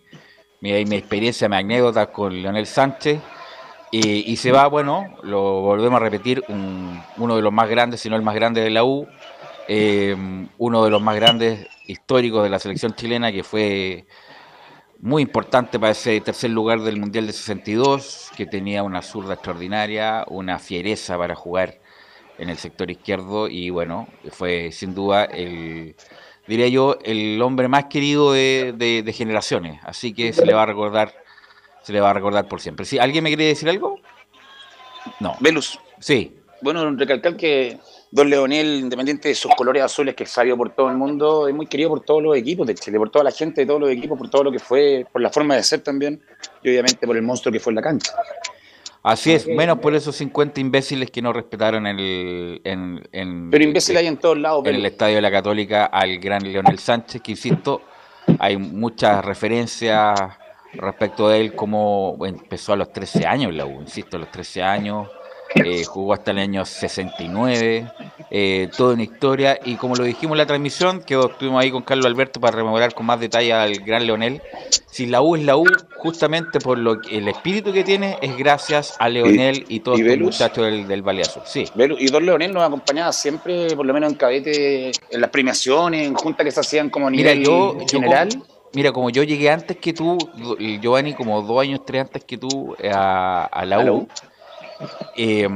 mi, 0.60 0.74
experiencia, 0.74 1.48
mi 1.48 1.56
anécdota 1.56 2.08
con 2.08 2.34
Leonel 2.42 2.68
Sánchez. 2.68 3.22
Y, 3.92 4.36
se 4.36 4.52
va, 4.52 4.68
bueno, 4.68 5.16
lo 5.22 5.62
volvemos 5.62 6.02
a 6.02 6.04
repetir, 6.04 6.44
uno 6.50 7.36
de 7.36 7.42
los 7.42 7.54
más 7.54 7.70
grandes, 7.70 8.02
si 8.02 8.10
no 8.10 8.18
el 8.18 8.22
más 8.22 8.36
grande 8.36 8.60
de 8.60 8.72
la 8.72 8.84
U, 8.84 9.08
eh, 9.70 10.18
uno 10.58 10.84
de 10.84 10.90
los 10.90 11.02
más 11.02 11.16
grandes 11.16 11.66
históricos 11.88 12.44
de 12.44 12.50
la 12.50 12.60
selección 12.60 12.94
chilena, 12.94 13.32
que 13.32 13.44
fue 13.44 14.06
muy 15.04 15.22
importante 15.22 15.80
para 15.80 15.92
ese 15.92 16.22
tercer 16.22 16.50
lugar 16.52 16.80
del 16.80 16.98
Mundial 16.98 17.28
de 17.28 17.34
62, 17.34 18.32
que 18.38 18.46
tenía 18.46 18.84
una 18.84 19.02
zurda 19.02 19.34
extraordinaria, 19.34 20.24
una 20.30 20.60
fiereza 20.60 21.18
para 21.18 21.36
jugar 21.36 21.80
en 22.38 22.50
el 22.50 22.58
sector 22.58 22.90
izquierdo 22.90 23.50
y 23.50 23.70
bueno, 23.70 24.08
fue 24.32 24.72
sin 24.72 24.96
duda 24.96 25.26
el, 25.26 25.96
diría 26.48 26.70
yo, 26.70 26.98
el 27.04 27.42
hombre 27.42 27.68
más 27.68 27.86
querido 27.86 28.32
de, 28.32 29.14
generaciones, 29.14 29.82
así 29.84 30.14
que 30.14 30.32
se 30.32 30.46
le 30.46 30.54
va 30.54 30.64
a 30.64 30.68
recordar, 30.68 31.14
se 31.82 31.92
le 31.92 32.00
va 32.00 32.12
a 32.12 32.14
recordar 32.14 32.48
por 32.48 32.62
siempre. 32.62 32.86
¿Sí? 32.86 32.98
¿Alguien 32.98 33.26
me 33.26 33.30
quiere 33.30 33.44
decir 33.44 33.68
algo? 33.68 34.00
No. 35.20 35.36
Velus. 35.42 35.82
Sí. 36.00 36.34
Bueno, 36.62 36.90
recalcar 36.96 37.36
que 37.36 37.78
Don 38.14 38.30
Leonel, 38.30 38.82
independiente 38.82 39.30
de 39.30 39.34
sus 39.34 39.56
colores 39.56 39.82
azules, 39.82 40.14
que 40.14 40.26
es 40.26 40.30
sabio 40.30 40.56
por 40.56 40.70
todo 40.70 40.88
el 40.88 40.96
mundo, 40.96 41.48
es 41.48 41.56
muy 41.56 41.66
querido 41.66 41.90
por 41.90 42.02
todos 42.02 42.22
los 42.22 42.38
equipos 42.38 42.68
de 42.68 42.76
Chile, 42.76 43.00
por 43.00 43.10
toda 43.10 43.26
la 43.26 43.32
gente 43.32 43.62
de 43.62 43.66
todos 43.66 43.82
los 43.82 43.90
equipos, 43.90 44.20
por 44.20 44.30
todo 44.30 44.44
lo 44.44 44.52
que 44.52 44.60
fue, 44.60 45.04
por 45.12 45.20
la 45.20 45.32
forma 45.32 45.56
de 45.56 45.64
ser 45.64 45.82
también, 45.82 46.22
y 46.62 46.70
obviamente 46.70 47.08
por 47.08 47.18
el 47.18 47.24
monstruo 47.24 47.52
que 47.52 47.60
fue 47.60 47.72
en 47.72 47.76
la 47.78 47.82
cancha. 47.82 48.14
Así 49.02 49.34
es, 49.34 49.48
menos 49.48 49.80
por 49.80 49.96
esos 49.96 50.16
50 50.16 50.62
imbéciles 50.62 51.10
que 51.10 51.24
no 51.24 51.34
respetaron 51.34 51.88
el. 51.88 52.62
En, 52.64 53.50
pero 53.50 53.64
imbéciles 53.64 54.02
hay 54.02 54.08
en 54.08 54.18
todos 54.18 54.38
lados. 54.38 54.64
En 54.68 54.76
el 54.76 54.86
estadio 54.86 55.16
de 55.16 55.22
la 55.24 55.32
Católica 55.32 55.86
al 55.86 56.20
gran 56.20 56.44
Leonel 56.44 56.78
Sánchez, 56.78 57.20
que 57.20 57.32
insisto, 57.32 57.82
hay 58.38 58.58
muchas 58.58 59.26
referencias 59.26 60.20
respecto 60.74 61.30
de 61.30 61.42
él, 61.42 61.56
como 61.56 62.16
empezó 62.28 62.74
a 62.74 62.76
los 62.76 62.94
13 62.94 63.26
años 63.26 63.56
la 63.56 63.66
U, 63.66 63.82
insisto, 63.82 64.18
a 64.18 64.20
los 64.20 64.30
13 64.30 64.62
años 64.62 65.08
eh, 65.56 65.84
jugó 65.86 66.14
hasta 66.14 66.32
el 66.32 66.40
año 66.40 66.66
69, 66.66 67.92
eh, 68.32 68.70
toda 68.76 68.94
una 68.94 69.04
historia, 69.04 69.60
y 69.64 69.76
como 69.76 69.96
lo 69.96 70.04
dijimos 70.04 70.34
en 70.34 70.40
la 70.40 70.46
transmisión, 70.46 71.02
que 71.02 71.20
estuvimos 71.20 71.62
ahí 71.62 71.72
con 71.72 71.84
Carlos 71.84 72.06
Alberto 72.06 72.40
para 72.40 72.58
rememorar 72.58 72.94
con 72.94 73.06
más 73.06 73.20
detalle 73.20 73.54
al 73.54 73.76
gran 73.80 74.06
Leonel, 74.08 74.42
si 74.88 75.06
la 75.06 75.22
U 75.22 75.36
es 75.36 75.44
la 75.44 75.58
U, 75.58 75.66
justamente 75.98 76.60
por 76.60 76.78
lo 76.78 77.00
que, 77.00 77.18
el 77.18 77.28
espíritu 77.28 77.72
que 77.72 77.84
tiene, 77.84 78.18
es 78.22 78.36
gracias 78.38 78.96
a 79.00 79.10
Leonel 79.10 79.66
y, 79.68 79.82
todos 79.82 80.00
los 80.00 80.18
muchachos 80.18 80.66
del, 80.66 80.88
del 80.88 81.02
Valle 81.02 81.22
Azul. 81.22 81.44
Sí. 81.46 81.66
y 82.00 82.08
Don 82.08 82.26
Leonel 82.26 82.54
nos 82.54 82.64
acompañaba 82.64 83.12
siempre, 83.12 83.76
por 83.76 83.86
lo 83.86 83.94
menos 83.94 84.12
en 84.12 84.18
cadete, 84.18 84.92
en 85.10 85.22
las 85.22 85.30
premiaciones, 85.30 86.08
en 86.08 86.16
juntas 86.16 86.46
que 86.46 86.52
se 86.52 86.60
hacían 86.60 86.90
como 86.90 87.08
a 87.08 87.12
nivel 87.12 87.40
mira, 87.40 87.50
yo, 87.50 87.78
general. 87.90 88.30
mira, 88.74 88.92
como 88.92 89.10
yo 89.10 89.24
llegué 89.24 89.50
antes 89.50 89.78
que 89.78 89.94
tú, 89.94 90.18
Giovanni, 90.82 91.14
como 91.14 91.42
dos 91.42 91.62
años, 91.62 91.82
tres 91.86 92.02
antes 92.02 92.24
que 92.24 92.38
tú, 92.38 92.76
a, 92.84 93.64
la 93.66 93.92
U 93.92 94.08
eh, 95.16 95.48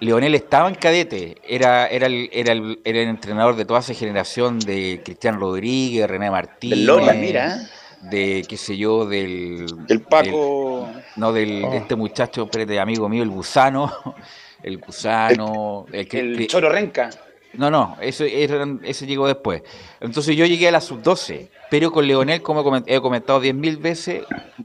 Leonel 0.00 0.34
estaba 0.34 0.68
en 0.68 0.74
cadete, 0.74 1.36
era, 1.46 1.86
era, 1.86 2.06
el, 2.06 2.30
era, 2.32 2.52
el, 2.52 2.80
era 2.84 3.00
el 3.00 3.08
entrenador 3.08 3.56
de 3.56 3.64
toda 3.64 3.80
esa 3.80 3.94
generación 3.94 4.58
de 4.58 5.02
Cristian 5.04 5.38
Rodríguez, 5.38 6.08
René 6.08 6.30
Martínez. 6.30 7.16
mira. 7.16 7.58
De, 8.00 8.46
qué 8.48 8.56
sé 8.56 8.78
yo, 8.78 9.04
del. 9.04 9.66
El 9.88 10.00
Paco. 10.00 10.88
no, 11.16 11.32
del, 11.34 11.60
de 11.60 11.76
este 11.76 11.96
muchacho, 11.96 12.46
de 12.46 12.80
amigo 12.80 13.08
mío, 13.08 13.22
el 13.22 13.30
Gusano. 13.30 14.14
El 14.62 14.76
Gusano. 14.76 15.86
El, 15.90 16.06
el, 16.12 16.46
Choro 16.46 16.68
Renca. 16.68 17.08
No, 17.54 17.70
no, 17.70 17.96
eso, 18.00 18.24
ese 18.24 19.06
llegó 19.06 19.26
después. 19.26 19.62
Entonces 20.00 20.36
yo 20.36 20.46
llegué 20.46 20.68
a 20.68 20.72
la 20.72 20.80
sub-12, 20.80 21.48
pero 21.70 21.90
con 21.90 22.06
Leonel, 22.06 22.42
como 22.42 22.82
he 22.86 23.00
comentado 23.00 23.40
diez 23.40 23.54
mil 23.54 23.76
veces, 23.76 24.22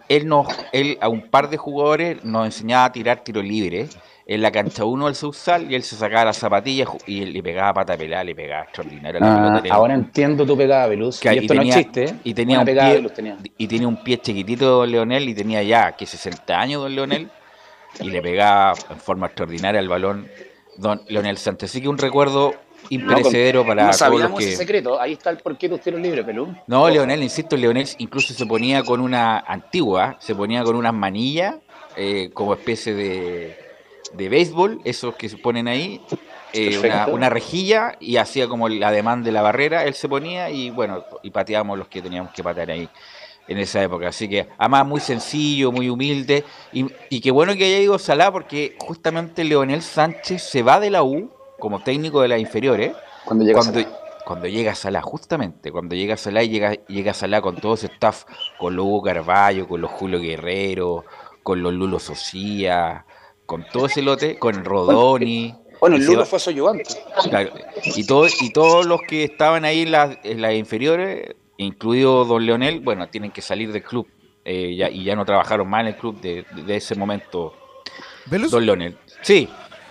él, 0.07 0.27
nos, 0.27 0.47
él 0.71 0.97
a 1.01 1.09
un 1.09 1.29
par 1.29 1.49
de 1.49 1.57
jugadores 1.57 2.23
nos 2.23 2.45
enseñaba 2.45 2.85
a 2.85 2.91
tirar 2.91 3.23
tiro 3.23 3.41
libre 3.41 3.89
en 4.27 4.41
la 4.41 4.51
cancha 4.51 4.85
1 4.85 5.05
del 5.05 5.15
subsal 5.15 5.71
y 5.71 5.75
él 5.75 5.83
se 5.83 5.95
sacaba 5.95 6.25
las 6.25 6.37
zapatillas 6.37 6.89
y 7.05 7.25
le 7.25 7.43
pegaba 7.43 7.73
pata 7.73 7.95
pelada, 7.95 8.23
le 8.23 8.33
pegaba 8.35 8.63
extraordinario. 8.63 9.19
Ah, 9.23 9.61
ahora 9.69 9.93
entiendo 9.93 10.45
tu 10.45 10.57
pegada, 10.57 10.87
Veluz. 10.87 11.23
y 11.23 11.27
esto 11.27 11.53
tenía, 11.53 11.75
no 11.75 11.81
chiste, 11.81 12.15
Y 12.23 12.33
tenía, 12.33 12.59
un 12.59 12.65
pie, 12.65 13.03
y 13.57 13.67
tenía 13.67 13.87
un 13.87 14.03
pie 14.03 14.19
chiquitito 14.19 14.79
don 14.79 14.91
Leonel 14.91 15.29
y 15.29 15.35
tenía 15.35 15.61
ya 15.61 15.91
que 15.91 16.05
60 16.05 16.59
años 16.59 16.81
don 16.81 16.95
Leonel 16.95 17.29
y 17.99 18.09
le 18.09 18.21
pegaba 18.21 18.73
en 18.89 18.97
forma 18.97 19.27
extraordinaria 19.27 19.79
el 19.79 19.89
balón 19.89 20.27
don 20.77 21.01
Leonel 21.07 21.37
Santos. 21.37 21.69
Así 21.69 21.81
que 21.81 21.87
un 21.87 21.97
recuerdo 21.97 22.55
imperecedero 22.89 23.65
para 23.65 23.87
no 23.87 23.93
sabíamos 23.93 24.41
ese 24.41 24.57
secreto, 24.57 24.99
ahí 24.99 25.13
está 25.13 25.29
el 25.29 25.37
porqué 25.37 25.69
de 25.69 25.77
tiros 25.79 25.99
libres, 25.99 26.25
Pelú. 26.25 26.55
No, 26.67 26.89
Leonel, 26.89 27.23
insisto, 27.23 27.55
Leonel 27.55 27.87
incluso 27.97 28.33
se 28.33 28.45
ponía 28.45 28.83
con 28.83 29.01
una 29.01 29.39
antigua, 29.39 30.17
se 30.19 30.35
ponía 30.35 30.63
con 30.63 30.75
unas 30.75 30.93
manillas 30.93 31.55
eh, 31.95 32.29
como 32.33 32.53
especie 32.53 32.93
de, 32.93 33.57
de 34.13 34.29
béisbol, 34.29 34.81
esos 34.83 35.15
que 35.15 35.29
se 35.29 35.37
ponen 35.37 35.67
ahí, 35.67 36.01
eh, 36.53 36.79
una, 37.11 37.29
rejilla 37.29 37.97
y 37.99 38.17
hacía 38.17 38.47
como 38.47 38.69
la 38.69 38.91
demanda 38.91 39.25
de 39.25 39.31
la 39.31 39.41
barrera, 39.41 39.83
él 39.83 39.93
se 39.93 40.07
ponía 40.07 40.49
y 40.49 40.69
bueno, 40.69 41.03
y 41.21 41.29
pateábamos 41.29 41.77
los 41.77 41.87
que 41.87 42.01
teníamos 42.01 42.31
que 42.33 42.43
patear 42.43 42.71
ahí 42.71 42.89
en 43.47 43.57
esa 43.57 43.83
época. 43.83 44.07
Así 44.07 44.29
que, 44.29 44.47
además, 44.57 44.85
muy 44.85 44.99
sencillo, 45.01 45.71
muy 45.71 45.89
humilde. 45.89 46.43
Y, 46.71 46.85
y 47.09 47.19
qué 47.19 47.31
bueno 47.31 47.55
que 47.55 47.65
haya 47.65 47.79
ido 47.79 47.99
Salá, 47.99 48.31
porque 48.31 48.75
justamente 48.79 49.43
Leonel 49.43 49.81
Sánchez 49.81 50.43
se 50.43 50.63
va 50.63 50.79
de 50.79 50.89
la 50.89 51.03
U 51.03 51.29
como 51.59 51.81
técnico 51.81 52.21
de 52.21 52.27
las 52.27 52.39
inferiores, 52.39 52.95
cuando 53.25 53.43
llega 53.43 53.59
cuando, 53.59 53.81
cuando 54.25 54.47
llega 54.47 54.71
a 54.71 54.75
Salá, 54.75 55.01
justamente, 55.01 55.71
cuando 55.71 55.95
llega 55.95 56.15
a 56.15 56.17
Salá 56.17 56.43
y 56.43 56.49
llega, 56.49 56.73
llega 56.87 57.11
a 57.11 57.13
Salá 57.13 57.41
con 57.41 57.55
todo 57.55 57.75
ese 57.75 57.87
staff, 57.87 58.23
con 58.57 58.75
los 58.75 58.85
Hugo 58.85 59.03
Carballo, 59.03 59.67
con 59.67 59.81
los 59.81 59.91
Julio 59.91 60.19
Guerrero, 60.19 61.05
con 61.43 61.61
los 61.61 61.73
Lulo 61.73 61.99
Socía, 61.99 63.05
con 63.45 63.65
todo 63.71 63.85
ese 63.85 64.01
lote, 64.01 64.39
con 64.39 64.65
Rodoni. 64.65 65.55
Bueno, 65.79 65.97
el 65.97 66.05
Lulo 66.05 66.25
fue 66.25 66.39
su 66.39 66.49
ayudante. 66.49 66.85
y, 67.83 68.05
todo, 68.05 68.25
y 68.41 68.49
todos 68.51 68.85
los 68.85 69.01
que 69.07 69.23
estaban 69.23 69.63
ahí 69.63 69.83
en 69.83 69.91
las, 69.91 70.55
inferiores, 70.55 71.35
incluido 71.57 72.25
Don 72.25 72.45
Leonel, 72.45 72.79
bueno, 72.79 73.07
tienen 73.09 73.31
que 73.31 73.41
salir 73.41 73.71
del 73.71 73.83
club. 73.83 74.07
Eh, 74.43 74.89
y 74.91 75.03
ya 75.03 75.15
no 75.15 75.25
trabajaron 75.25 75.67
más 75.69 75.81
en 75.81 75.87
el 75.87 75.97
club 75.97 76.19
de, 76.21 76.45
ese 76.67 76.95
momento. 76.95 77.53
Don 78.25 78.65
Leonel. 78.65 78.97
Sí. 79.21 79.47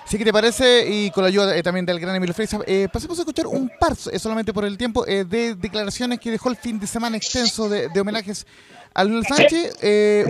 Sí, 0.07 0.19
que 0.19 0.25
te 0.25 0.33
parece, 0.33 0.87
y 0.87 1.11
con 1.11 1.23
la 1.23 1.29
ayuda 1.29 1.57
eh, 1.57 1.63
también 1.63 1.87
del 1.87 1.99
gran 1.99 2.15
Emilio 2.15 2.35
Freisa, 2.35 2.59
eh, 2.67 2.89
pasemos 2.93 3.19
a 3.19 3.23
escuchar 3.23 3.47
un 3.47 3.71
par, 3.81 3.95
eh, 4.13 4.19
solamente 4.19 4.53
por 4.53 4.67
el 4.67 4.77
tiempo, 4.77 5.05
de 5.05 5.55
declaraciones 5.55 6.21
que 6.21 6.31
dejó 6.31 6.51
el 6.51 6.57
fin 6.57 6.79
de 6.79 6.87
semana 6.87 7.17
extenso 7.17 7.71
de, 7.71 7.89
homenajes 7.99 8.47
a 8.93 9.03
Luis 9.03 9.27
Sánchez. 9.27 9.79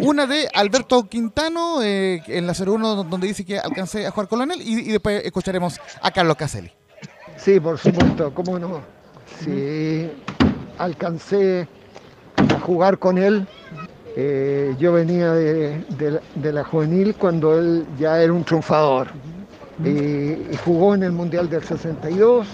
una 0.02 0.26
de 0.26 0.48
Alberto 0.54 1.08
Quintano, 1.08 1.82
en 1.82 2.46
la 2.46 2.52
01, 2.52 3.04
donde 3.04 3.26
dice 3.26 3.44
que 3.44 3.58
alcancé 3.58 4.06
a 4.06 4.12
jugar 4.12 4.28
con 4.28 4.50
él, 4.50 4.62
y, 4.62 4.92
después 4.92 5.24
escucharemos 5.24 5.80
a 6.00 6.10
Carlos 6.12 6.36
Caselli. 6.36 6.70
Sí, 7.36 7.58
por 7.58 7.76
supuesto, 7.78 8.32
cómo 8.32 8.58
no. 8.60 8.80
Sí, 9.44 10.08
alcancé 10.78 11.66
a 12.36 12.60
jugar 12.60 12.98
con 13.00 13.18
él. 13.18 13.46
yo 14.78 14.92
venía 14.92 15.32
de, 15.32 16.20
de 16.36 16.52
la 16.52 16.62
juvenil 16.62 17.16
cuando 17.16 17.58
él 17.58 17.84
ya 17.98 18.22
era 18.22 18.32
un 18.32 18.44
triunfador 18.44 19.08
y 19.82 20.56
jugó 20.64 20.94
en 20.94 21.02
el 21.02 21.12
Mundial 21.12 21.48
del 21.48 21.64
62 21.64 22.46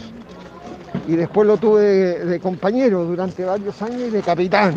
y 1.07 1.17
después 1.17 1.47
lo 1.47 1.57
tuve 1.57 1.83
de, 2.25 2.41
compañero 2.41 3.05
durante 3.05 3.45
varios 3.45 3.81
años 3.83 4.03
y 4.09 4.11
de 4.11 4.21
capitán. 4.23 4.75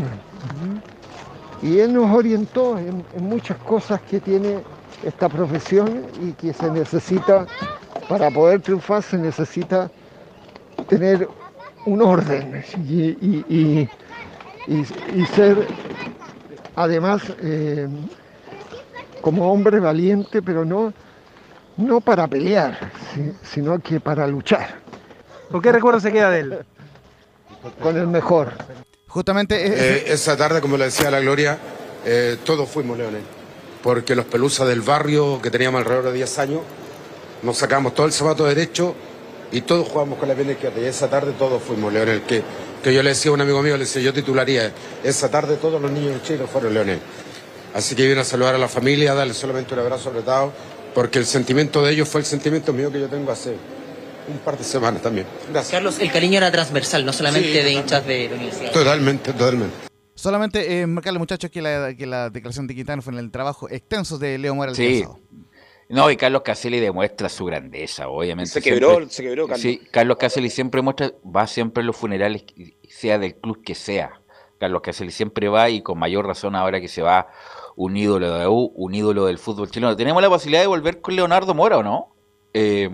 Y 1.62 1.80
él 1.80 1.94
nos 1.94 2.14
orientó 2.14 2.78
en, 2.78 3.06
muchas 3.20 3.58
cosas 3.60 4.02
que 4.02 4.20
tiene 4.20 4.60
esta 5.04 5.30
profesión 5.30 6.06
y 6.22 6.32
que 6.34 6.54
se 6.54 6.70
necesita, 6.70 7.46
para 8.10 8.30
poder 8.32 8.62
triunfar, 8.62 9.02
se 9.04 9.18
necesita 9.18 9.90
tener 10.88 11.28
un 11.86 12.02
orden 12.02 12.64
y, 12.88 13.88
ser 15.34 15.68
además 16.76 17.22
eh, 17.42 17.88
como 19.22 19.52
hombre 19.52 19.80
valiente, 19.80 20.42
pero 20.42 20.66
no, 20.66 20.94
no 21.78 22.02
para 22.02 22.28
pelear, 22.28 22.92
sino 23.44 23.80
que 23.80 24.00
para 24.00 24.28
luchar. 24.28 24.82
¿Con 25.52 25.62
qué 25.62 25.72
recuerdo 25.72 26.00
se 26.00 26.12
queda 26.12 26.30
de 26.30 26.40
él? 26.40 26.60
Con 27.82 27.98
el 27.98 28.08
mejor. 28.08 28.54
Justamente 29.08 29.68
eh, 29.68 30.06
esa 30.08 30.36
tarde, 30.36 30.60
como 30.62 30.78
le 30.78 30.86
decía 30.86 31.12
la 31.12 31.20
Gloria, 31.20 31.58
eh, 32.06 32.38
todos 32.44 32.68
fuimos 32.70 32.98
leones. 32.98 33.22
Porque 33.82 34.16
los 34.16 34.26
pelusas 34.26 34.68
del 34.68 34.82
barrio, 34.82 35.42
que 35.42 35.52
teníamos 35.52 35.80
alrededor 35.80 36.06
de 36.06 36.14
10 36.14 36.40
años, 36.40 36.62
nos 37.44 37.58
sacamos 37.58 37.94
todo 37.94 38.06
el 38.06 38.14
zapato 38.14 38.46
derecho 38.46 38.96
y 39.52 39.62
todos 39.62 39.88
jugamos 39.88 40.18
con 40.18 40.30
la 40.30 40.36
pierna 40.36 40.54
izquierda. 40.54 40.82
Y 40.82 40.86
esa 40.86 41.10
tarde 41.10 41.34
todos 41.38 41.62
fuimos 41.62 41.94
leones. 41.94 42.22
Que, 42.22 42.42
que 42.82 42.94
yo 42.94 43.04
le 43.04 43.10
decía 43.10 43.32
a 43.32 43.34
un 43.34 43.42
amigo 43.42 43.62
mío, 43.62 43.74
le 43.74 43.84
decía, 43.84 44.02
yo 44.02 44.14
titularía, 44.14 44.72
esa 45.04 45.30
tarde 45.30 45.58
todos 45.58 45.82
los 45.82 45.92
niños 45.92 46.24
chinos 46.24 46.50
fueron 46.50 46.74
leones. 46.74 47.00
Así 47.74 47.96
que 47.96 48.08
vine 48.08 48.22
a 48.22 48.24
saludar 48.24 48.56
a 48.56 48.58
la 48.58 48.68
familia, 48.68 49.14
darle 49.14 49.34
solamente 49.34 49.74
un 49.74 49.80
abrazo 49.80 50.10
apretado, 50.10 50.54
porque 50.94 51.20
el 51.20 51.26
sentimiento 51.26 51.82
de 51.84 51.92
ellos 51.94 52.08
fue 52.08 52.22
el 52.22 52.26
sentimiento 52.26 52.74
mío 52.74 52.92
que 52.92 53.00
yo 53.00 53.08
tengo 53.08 53.32
hace 53.32 53.56
un 54.28 54.38
par 54.40 54.58
de 54.58 54.64
semanas 54.64 55.02
también. 55.02 55.26
Gracias. 55.50 55.72
Carlos, 55.72 56.00
el 56.00 56.12
cariño 56.12 56.38
era 56.38 56.52
transversal, 56.52 57.06
no 57.06 57.14
solamente 57.14 57.64
de 57.64 57.72
hinchas 57.72 58.06
de 58.06 58.30
la 58.30 58.36
universidad. 58.36 58.72
Totalmente, 58.72 59.34
totalmente. 59.34 59.76
Solamente 60.16 60.82
eh, 60.82 60.88
marcarle, 60.88 61.20
muchachos, 61.20 61.50
que 61.50 61.62
la, 61.62 61.94
que 61.96 62.06
la 62.06 62.30
declaración 62.30 62.68
de 62.68 62.76
Quintana 62.76 63.02
fue 63.02 63.14
en 63.14 63.20
el 63.20 63.32
trabajo 63.32 63.70
extenso 63.70 64.18
de 64.18 64.38
Leo 64.38 64.56
Morales. 64.56 64.78
Sí. 64.78 65.04
No, 65.90 66.10
y 66.10 66.18
Carlos 66.18 66.44
Caselli 66.44 66.80
demuestra 66.80 67.30
su 67.30 67.46
grandeza, 67.46 68.08
obviamente. 68.08 68.52
Se 68.52 68.62
quebró, 68.62 69.08
se 69.10 69.22
quebró, 69.22 69.48
Carlos. 69.48 69.62
Sí, 69.62 69.82
Carlos 69.92 70.18
Caselli 70.18 70.50
siempre 70.50 70.82
muestra, 70.82 71.12
va 71.24 71.46
siempre 71.46 71.84
a 71.84 71.86
los 71.86 71.98
funerales, 71.98 72.46
sea 72.88 73.20
del 73.20 73.36
club 73.36 73.64
que 73.64 73.76
sea. 73.76 74.22
Carlos 74.60 74.82
Caselli 74.82 75.12
siempre 75.12 75.50
va 75.50 75.70
y 75.70 75.82
con 75.82 76.00
mayor 76.00 76.26
razón 76.26 76.56
ahora 76.56 76.80
que 76.80 76.88
se 76.88 77.02
va 77.02 77.28
un 77.76 77.98
ídolo 77.98 78.38
de 78.38 78.48
U, 78.48 78.72
un 78.76 78.96
ídolo 78.96 79.26
del 79.26 79.38
fútbol 79.38 79.70
chileno. 79.70 79.96
Tenemos 79.96 80.22
la 80.22 80.30
posibilidad 80.30 80.62
de 80.62 80.68
volver 80.68 81.02
con 81.02 81.16
Leonardo 81.16 81.54
Mora, 81.54 81.78
¿o 81.78 81.84
no? 81.84 82.16
Eh, 82.54 82.90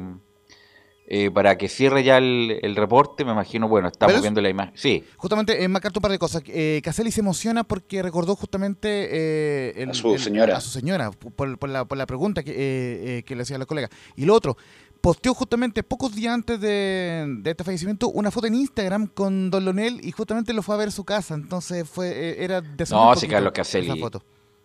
eh, 1.11 1.32
para 1.32 1.57
que 1.57 1.67
cierre 1.69 2.03
ya 2.03 2.19
el, 2.19 2.75
reporte, 2.75 3.25
me 3.25 3.32
imagino, 3.32 3.67
bueno, 3.67 3.88
estamos 3.88 4.21
viendo 4.21 4.41
la 4.41 4.49
imagen. 4.49 4.73
Sí. 4.75 5.03
Justamente, 5.17 5.63
eh, 5.63 5.67
Macarto, 5.67 5.97
un 5.97 6.03
par 6.03 6.11
de 6.11 6.19
cosas. 6.19 6.43
Eh, 6.45 6.82
Caselli 6.84 7.11
se 7.11 7.21
emociona 7.21 7.63
porque 7.63 8.03
recordó 8.03 8.36
justamente 8.36 9.09
eh, 9.11 9.88
a 9.89 9.93
su 9.95 10.15
señora. 10.19 10.57
A 10.57 10.61
su 10.61 10.69
señora, 10.69 11.09
por, 11.09 11.67
la, 11.67 11.86
por 11.86 11.97
la, 11.97 12.05
pregunta 12.05 12.43
que, 12.43 13.23
que 13.25 13.36
le 13.36 13.41
hacía 13.41 13.57
la 13.57 13.65
colega. 13.65 13.89
Y 14.15 14.25
lo 14.25 14.36
otro, 14.36 14.55
posteó 15.01 15.34
justamente 15.34 15.82
pocos 15.82 16.13
días 16.13 16.32
antes 16.32 16.61
de, 16.61 17.41
este 17.43 17.63
fallecimiento 17.63 18.09
una 18.09 18.30
foto 18.30 18.45
en 18.45 18.53
Instagram 18.53 19.07
con 19.07 19.49
Don 19.49 19.65
Lonel 19.65 20.05
y 20.05 20.11
justamente 20.11 20.53
lo 20.53 20.61
fue 20.61 20.75
a 20.75 20.77
ver 20.77 20.89
a 20.89 20.91
su 20.91 21.05
casa. 21.05 21.34
Entonces 21.34 21.89
fue 21.89 22.43
era 22.43 22.61
de 22.61 22.86
No, 22.91 23.15
sí, 23.15 23.27
Carlos 23.27 23.53
Caselli. 23.53 23.99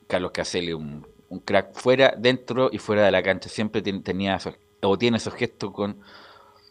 Carlos 0.07 0.33
Caselli, 0.33 0.73
un, 0.73 1.07
un, 1.29 1.41
crack 1.41 1.75
fuera, 1.75 2.15
dentro 2.17 2.71
y 2.73 2.79
fuera 2.79 3.05
de 3.05 3.11
la 3.11 3.23
cancha. 3.23 3.49
Siempre 3.49 3.83
tenía 3.83 4.39
o 4.83 4.99
tiene 4.99 5.17
esos 5.17 5.35
gestos 5.35 5.73
con 5.73 5.99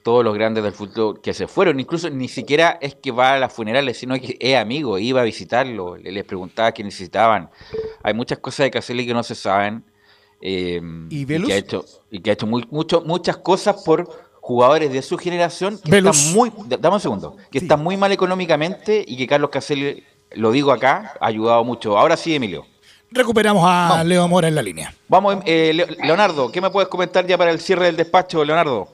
todos 0.04 0.24
los 0.24 0.34
grandes 0.36 0.64
del 0.64 0.74
fútbol 0.74 1.22
que 1.22 1.34
se 1.34 1.48
fueron, 1.48 1.80
incluso 1.80 2.10
ni 2.10 2.28
siquiera 2.28 2.78
es 2.82 2.96
que 2.96 3.12
va 3.12 3.34
a 3.34 3.40
las 3.40 3.54
funerales, 3.54 3.98
sino 3.98 4.16
que 4.16 4.38
es 4.40 4.58
amigo, 4.58 5.00
iba 5.00 5.22
a 5.22 5.24
visitarlo, 5.24 5.96
les 5.96 6.24
preguntaba 6.26 6.72
qué 6.74 6.84
necesitaban. 6.84 7.50
Hay 8.04 8.14
muchas 8.14 8.40
cosas 8.40 8.66
de 8.66 8.72
Caselli 8.72 9.08
que 9.08 9.14
no 9.14 9.24
se 9.24 9.34
saben. 9.34 9.84
Em, 10.42 11.08
¿Y, 11.10 11.26
que 11.26 11.54
ha 11.54 11.58
hecho, 11.58 11.86
y 12.12 12.20
que 12.20 12.30
ha 12.30 12.34
hecho 12.34 12.46
muy, 12.46 12.68
mucho, 12.70 13.02
muchas 13.02 13.38
cosas 13.38 13.82
por 13.84 14.10
jugadores 14.42 14.92
de 14.92 15.02
su 15.02 15.18
generación 15.18 15.80
que 15.80 15.98
están 15.98 16.34
muy, 16.34 16.52
dame 16.68 16.96
un 16.96 17.00
segundo, 17.00 17.38
que 17.50 17.60
están 17.60 17.82
muy 17.82 17.96
mal 17.96 18.12
económicamente 18.12 19.06
y 19.08 19.16
que 19.16 19.26
Carlos 19.26 19.52
Caselli, 19.52 20.04
lo 20.32 20.52
digo 20.52 20.74
acá, 20.74 21.14
ha 21.22 21.28
ayudado 21.28 21.64
mucho. 21.64 21.98
Ahora 21.98 22.18
sí, 22.18 22.36
Emilio. 22.36 22.66
Recuperamos 23.14 23.64
a 23.68 24.04
Leo 24.04 24.28
Mora 24.28 24.48
en 24.48 24.56
la 24.56 24.62
línea. 24.62 24.94
Vamos, 25.08 25.38
eh, 25.46 25.86
Leonardo, 26.04 26.52
¿qué 26.52 26.60
me 26.60 26.72
puedes 26.72 26.90
comentar 26.90 27.26
ya 27.28 27.38
para 27.38 27.52
el 27.52 27.62
cierre 27.62 27.86
del 27.86 27.96
despacho, 27.96 28.44
Leonardo? 28.44 28.88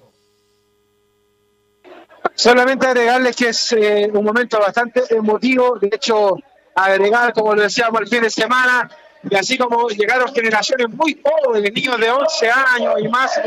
Solamente 2.35 2.85
agregarles 2.85 3.35
que 3.35 3.49
es 3.49 3.71
eh, 3.71 4.09
un 4.13 4.25
momento 4.25 4.59
bastante 4.59 5.03
emotivo, 5.09 5.77
de 5.79 5.87
hecho, 5.87 6.35
agregar, 6.75 7.33
como 7.33 7.55
lo 7.55 7.61
decíamos 7.61 8.01
el 8.01 8.07
fin 8.07 8.21
de 8.21 8.29
semana, 8.29 8.89
y 9.29 9.35
así 9.35 9.57
como 9.57 9.87
llegaron 9.89 10.33
generaciones 10.33 10.89
muy 10.89 11.21
jóvenes, 11.23 11.71
niños 11.73 11.97
de 11.97 12.11
11 12.11 12.49
años 12.49 12.93
y 13.01 13.07
más 13.07 13.39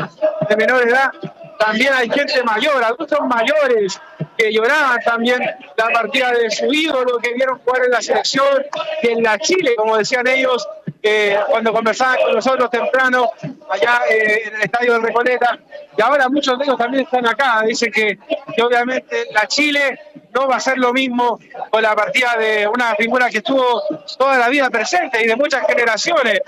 de 0.49 0.57
menor 0.57 0.87
edad, 0.87 1.11
también 1.63 1.93
hay 1.93 2.09
gente 2.09 2.43
mayor, 2.43 2.83
adultos 2.83 3.19
mayores, 3.21 3.97
que 4.37 4.51
lloraban 4.51 4.99
también 5.05 5.39
la 5.77 5.87
partida 5.93 6.31
de 6.31 6.51
su 6.51 6.65
ídolo, 6.65 7.19
que 7.19 7.33
vieron 7.33 7.59
jugar 7.59 7.85
en 7.85 7.91
la 7.91 8.01
selección, 8.01 8.65
y 9.01 9.07
en 9.07 9.23
la 9.23 9.39
Chile, 9.39 9.73
como 9.77 9.97
decían 9.97 10.27
ellos, 10.27 10.67
eh, 11.01 11.37
cuando 11.47 11.71
conversaban 11.71 12.17
con 12.21 12.33
nosotros 12.33 12.69
temprano, 12.69 13.31
allá 13.69 14.01
eh, 14.09 14.41
en 14.47 14.55
el 14.55 14.61
estadio 14.63 14.93
de 14.93 14.99
Recoleta, 14.99 15.57
y 15.97 16.01
ahora 16.01 16.27
muchos 16.27 16.57
de 16.57 16.65
ellos 16.65 16.77
también 16.77 17.05
están 17.05 17.25
acá, 17.27 17.61
dicen 17.65 17.91
que, 17.91 18.17
obviamente 18.61 19.27
la 19.31 19.47
Chile 19.47 19.99
no 20.33 20.47
va 20.49 20.57
a 20.57 20.59
ser 20.59 20.77
lo 20.77 20.91
mismo 20.91 21.39
con 21.69 21.81
la 21.81 21.95
partida 21.95 22.35
de 22.37 22.67
una 22.67 22.93
figura 22.95 23.29
que 23.29 23.37
estuvo 23.37 23.83
toda 24.17 24.37
la 24.37 24.49
vida 24.49 24.69
presente 24.69 25.23
y 25.23 25.27
de 25.27 25.35
muchas 25.37 25.65
generaciones. 25.65 26.41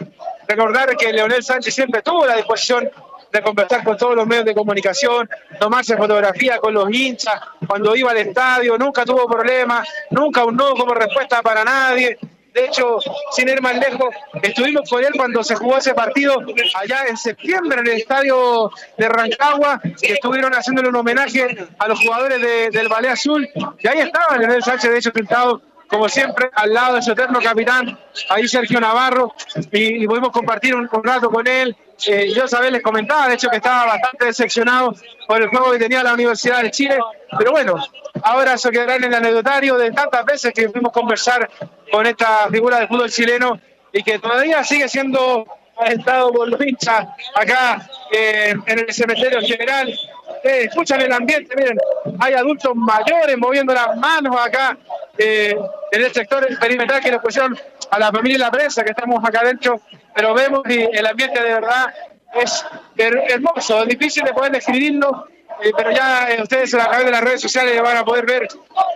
Recordar 0.48 0.98
que 0.98 1.14
Leonel 1.14 1.44
Sánchez 1.44 1.74
siempre 1.74 2.02
tuvo 2.02 2.26
la 2.26 2.36
disposición 2.36 2.90
de 3.32 3.42
conversar 3.42 3.84
con 3.84 3.98
todos 3.98 4.16
los 4.16 4.28
medios 4.28 4.46
de 4.46 4.56
comunicación, 4.56 5.30
tomarse 5.60 5.98
fotografía 5.98 6.58
con 6.58 6.74
los 6.74 6.90
hinchas, 6.92 7.40
cuando 7.68 7.96
iba 7.96 8.12
al 8.12 8.18
estadio, 8.18 8.78
nunca 8.78 9.06
tuvo 9.06 9.28
problemas, 9.28 9.88
nunca 10.12 10.44
un 10.44 10.56
no 10.56 10.76
como 10.76 10.94
respuesta 10.94 11.42
para 11.42 11.64
nadie, 11.64 12.18
de 12.56 12.68
hecho, 12.68 13.00
sin 13.32 13.50
ir 13.50 13.62
más 13.62 13.76
lejos, 13.78 14.16
estuvimos 14.42 14.90
con 14.90 15.04
él 15.04 15.12
cuando 15.18 15.44
se 15.44 15.56
jugó 15.56 15.78
ese 15.78 15.94
partido 15.94 16.38
allá 16.76 17.06
en 17.10 17.18
septiembre 17.18 17.82
en 17.82 17.88
el 17.88 17.94
estadio 17.98 18.72
de 18.98 19.10
Rancagua, 19.10 19.82
que 19.82 20.14
estuvieron 20.14 20.54
haciéndole 20.54 20.88
un 20.88 20.96
homenaje 20.96 21.68
a 21.78 21.88
los 21.90 22.00
jugadores 22.00 22.72
del 22.72 22.88
Ballet 22.88 23.12
Azul. 23.12 23.50
Y 23.80 23.88
ahí 23.90 24.00
estaba 24.00 24.38
Leonel 24.38 24.64
Sánchez, 24.64 24.90
de 24.90 24.98
hecho, 24.98 25.12
pintado 25.12 25.62
como 25.88 26.10
siempre, 26.10 26.50
al 26.54 26.74
lado 26.74 26.96
de 26.96 27.02
su 27.02 27.12
eterno 27.12 27.40
capitán, 27.40 27.98
ahí 28.30 28.48
Sergio 28.48 28.80
Navarro, 28.80 29.34
y, 29.72 30.06
pudimos 30.08 30.30
compartir 30.30 30.76
un, 30.76 30.90
rato 31.04 31.30
con 31.30 31.48
él. 31.48 31.76
Eh, 32.08 32.32
yo 32.36 32.48
sabía, 32.48 32.72
les 32.72 32.82
comentaba, 32.82 33.28
de 33.28 33.36
hecho, 33.36 33.50
que 33.50 33.58
estaba 33.58 33.86
bastante 33.86 34.26
decepcionado 34.26 34.94
por 35.28 35.42
el 35.42 35.48
juego 35.48 35.72
que 35.72 35.80
tenía 35.80 36.04
la 36.04 36.14
Universidad 36.14 36.62
de 36.62 36.72
Chile, 36.72 36.98
pero 37.38 37.52
bueno, 37.52 37.76
ahora 38.24 38.54
eso 38.54 38.70
quedará 38.70 38.96
en 38.96 39.06
el 39.06 39.14
anecdotario 39.14 39.78
de 39.78 39.92
tantas 39.92 40.26
veces 40.26 40.54
que 40.54 40.70
pudimos 40.70 40.92
conversar 40.92 41.50
con 41.92 42.06
esta 42.06 42.48
figura 42.50 42.80
del 42.80 42.88
fútbol 42.88 43.10
chileno 43.10 43.60
y 43.94 44.04
que 44.04 44.20
todavía 44.20 44.64
sigue 44.64 44.90
siendo 44.90 45.46
estado 45.86 46.32
por 46.32 46.48
los 46.50 46.62
hinchas 46.62 47.08
acá 47.36 47.88
eh, 48.12 48.54
en 48.66 48.80
el 48.80 48.94
cementerio 48.94 49.42
general. 49.42 49.98
Eh, 50.46 50.66
escuchan 50.66 51.02
el 51.02 51.12
ambiente, 51.12 51.56
miren, 51.56 51.76
hay 52.20 52.36
adultos 52.36 52.76
mayores 52.76 53.36
moviendo 53.36 53.74
las 53.74 53.98
manos 53.98 54.36
acá 54.40 54.78
eh, 55.18 55.58
en 55.92 56.02
el 56.04 56.14
sector 56.14 56.48
perimetral 56.60 57.02
que 57.02 57.10
nos 57.10 57.20
pusieron 57.20 57.58
a 57.90 57.98
la 57.98 58.12
familia 58.12 58.36
y 58.36 58.38
la 58.38 58.52
prensa 58.52 58.84
que 58.84 58.92
estamos 58.92 59.28
acá 59.28 59.40
adentro, 59.40 59.82
pero 60.14 60.36
vemos 60.36 60.62
y 60.70 60.84
el 60.84 61.08
ambiente 61.08 61.42
de 61.42 61.52
verdad 61.52 61.92
es 62.36 62.64
hermoso, 62.96 63.82
es 63.82 63.88
difícil 63.88 64.24
de 64.24 64.34
poder 64.34 64.52
describirlo, 64.52 65.26
eh, 65.64 65.72
pero 65.76 65.90
ya 65.90 66.28
ustedes 66.44 66.76
a 66.76 66.90
través 66.90 67.06
de 67.06 67.12
las 67.12 67.22
redes 67.22 67.42
sociales 67.42 67.82
van 67.82 67.98
a 67.98 68.06
poder 68.06 68.28
ver 68.28 68.48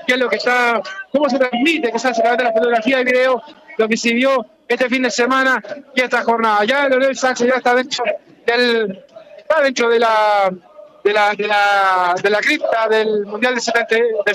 qué 0.06 0.14
es 0.14 0.20
lo 0.20 0.30
que 0.30 0.36
está, 0.36 0.80
cómo 1.12 1.28
se 1.32 1.40
transmite, 1.40 1.92
hace 1.92 2.10
a 2.10 2.14
través 2.14 2.38
de 2.38 2.44
la 2.44 2.54
fotografía 2.54 3.02
y 3.02 3.06
video, 3.06 3.42
lo 3.76 3.88
que 3.90 3.98
se 3.98 4.14
vio 4.14 4.46
este 4.68 4.88
fin 4.88 5.02
de 5.02 5.10
semana 5.10 5.64
y 5.96 6.02
esta 6.02 6.22
jornada. 6.22 6.64
Ya 6.64 6.88
Leonel 6.88 7.18
Sánchez 7.18 7.48
ya 7.48 7.56
está 7.56 7.74
dentro 7.74 8.06
del, 8.46 9.04
está 9.40 9.62
dentro 9.64 9.90
de 9.90 9.98
la 9.98 10.52
de 11.10 11.14
la, 11.14 11.34
de 11.34 11.48
la, 11.48 12.16
de 12.22 12.30
la 12.30 12.40
cripta 12.40 12.88
del 12.88 13.26
Mundial 13.26 13.56
del, 13.56 13.64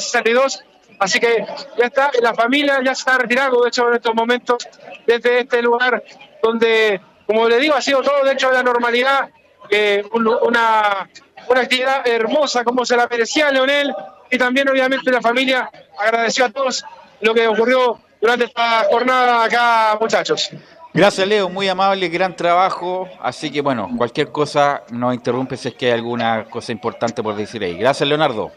62 0.01 0.65
Así 0.99 1.19
que 1.19 1.45
ya 1.77 1.87
está, 1.87 2.11
la 2.23 2.35
familia 2.35 2.81
ya 2.85 2.95
se 2.95 3.01
está 3.01 3.19
retirando, 3.19 3.63
de 3.63 3.69
hecho, 3.69 3.89
en 3.89 3.95
estos 3.95 4.15
momentos, 4.15 4.69
desde 5.05 5.41
este 5.41 5.61
lugar 5.61 6.03
donde, 6.41 7.01
como 7.27 7.49
le 7.49 7.59
digo, 7.59 7.75
ha 7.75 7.83
sido 7.83 8.01
todo 8.01 8.25
dentro 8.25 8.49
de 8.49 8.55
la 8.55 8.63
normalidad, 8.63 9.29
eh, 9.71 10.05
una, 10.13 11.09
una 11.49 11.61
actividad 11.61 12.07
hermosa 12.07 12.63
como 12.63 12.85
se 12.85 12.97
la 12.97 13.09
merecía 13.09 13.51
Leonel 13.51 13.93
y 14.31 14.39
también 14.39 14.69
obviamente 14.69 15.11
la 15.11 15.21
familia 15.21 15.69
agradeció 15.99 16.45
a 16.45 16.51
todos 16.51 16.85
lo 17.21 17.35
que 17.35 17.49
ocurrió 17.49 17.99
durante 18.21 18.45
esta 18.45 18.85
jornada 18.85 19.45
acá, 19.45 19.99
muchachos. 20.01 20.51
Gracias, 20.95 21.27
Leo, 21.27 21.49
muy 21.49 21.67
amable, 21.67 22.09
gran 22.09 22.37
trabajo. 22.37 23.09
Así 23.21 23.51
que 23.51 23.61
bueno, 23.61 23.91
cualquier 23.97 24.31
cosa 24.31 24.85
no 24.91 25.13
interrumpe 25.13 25.57
si 25.57 25.69
es 25.69 25.75
que 25.75 25.87
hay 25.87 25.93
alguna 25.93 26.45
cosa 26.45 26.71
importante 26.71 27.21
por 27.21 27.35
decir 27.35 27.65
ahí. 27.65 27.77
Gracias, 27.77 28.09
Leonardo. 28.09 28.53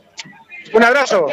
Un 0.72 0.84
abrazo. 0.84 1.26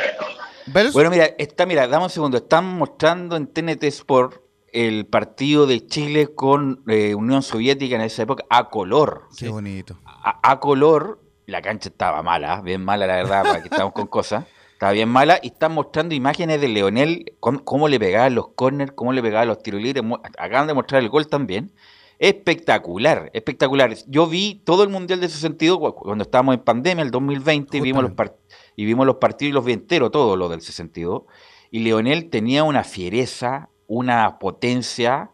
Bueno, 0.95 1.11
mira, 1.11 1.27
está, 1.37 1.67
mira, 1.67 1.87
dame 1.87 2.05
un 2.05 2.11
segundo. 2.11 2.39
Están 2.39 2.65
mostrando 2.65 3.37
en 3.37 3.49
TNT 3.49 3.85
Sport 3.85 4.41
el 4.73 5.07
partido 5.07 5.67
de 5.67 5.87
Chile 5.87 6.35
con 6.35 6.83
eh, 6.89 7.15
Unión 7.15 7.43
Soviética 7.43 7.97
en 7.97 8.01
esa 8.01 8.23
época 8.23 8.47
a 8.49 8.71
color. 8.71 9.29
Qué 9.39 9.51
bonito. 9.51 9.99
A, 10.05 10.59
color, 10.59 11.21
la 11.45 11.61
cancha 11.61 11.91
estaba 11.91 12.23
mala, 12.23 12.63
bien 12.63 12.83
mala 12.83 13.07
la 13.07 13.17
verdad, 13.17 13.43
para 13.43 13.61
que 13.61 13.69
estamos 13.69 13.93
con 13.93 14.07
cosas. 14.07 14.47
Estaba 14.85 14.93
bien 14.93 15.09
mala 15.09 15.41
y 15.43 15.47
están 15.47 15.73
mostrando 15.73 16.15
imágenes 16.15 16.61
de 16.61 16.69
Leonel, 16.69 17.37
cómo, 17.41 17.89
le 17.89 17.99
pegaban 17.99 18.35
los 18.35 18.49
corners, 18.49 18.93
cómo 18.93 19.15
le 19.15 19.23
pegaban 19.23 19.49
los 19.49 19.63
tiros 19.63 19.81
libres. 19.81 20.05
Acaban 20.37 20.67
de 20.67 20.75
mostrar 20.75 21.03
el 21.03 21.09
gol 21.09 21.27
también. 21.27 21.73
Espectacular, 22.19 23.31
espectacular. 23.33 23.97
Yo 24.09 24.27
vi 24.27 24.61
todo 24.63 24.83
el 24.83 24.91
Mundial 24.91 25.21
de 25.21 25.27
ese 25.29 25.39
sentido 25.39 25.79
cuando 25.79 26.23
estábamos 26.23 26.57
en 26.57 26.61
pandemia, 26.61 27.03
el 27.03 27.11
2020, 27.11 27.81
vimos 27.81 28.03
los 28.03 28.13
y 28.77 28.85
vimos 28.85 29.07
los 29.07 29.17
partidos 29.17 29.49
y 29.49 29.53
los 29.55 29.65
vi 29.65 29.73
enteros, 29.73 30.11
todo 30.11 30.37
lo 30.37 30.51
del 30.51 30.61
62. 30.61 31.23
Y 31.71 31.79
Leonel 31.79 32.29
tenía 32.29 32.63
una 32.63 32.85
fiereza, 32.85 33.71
una 33.87 34.39
potencia 34.39 35.31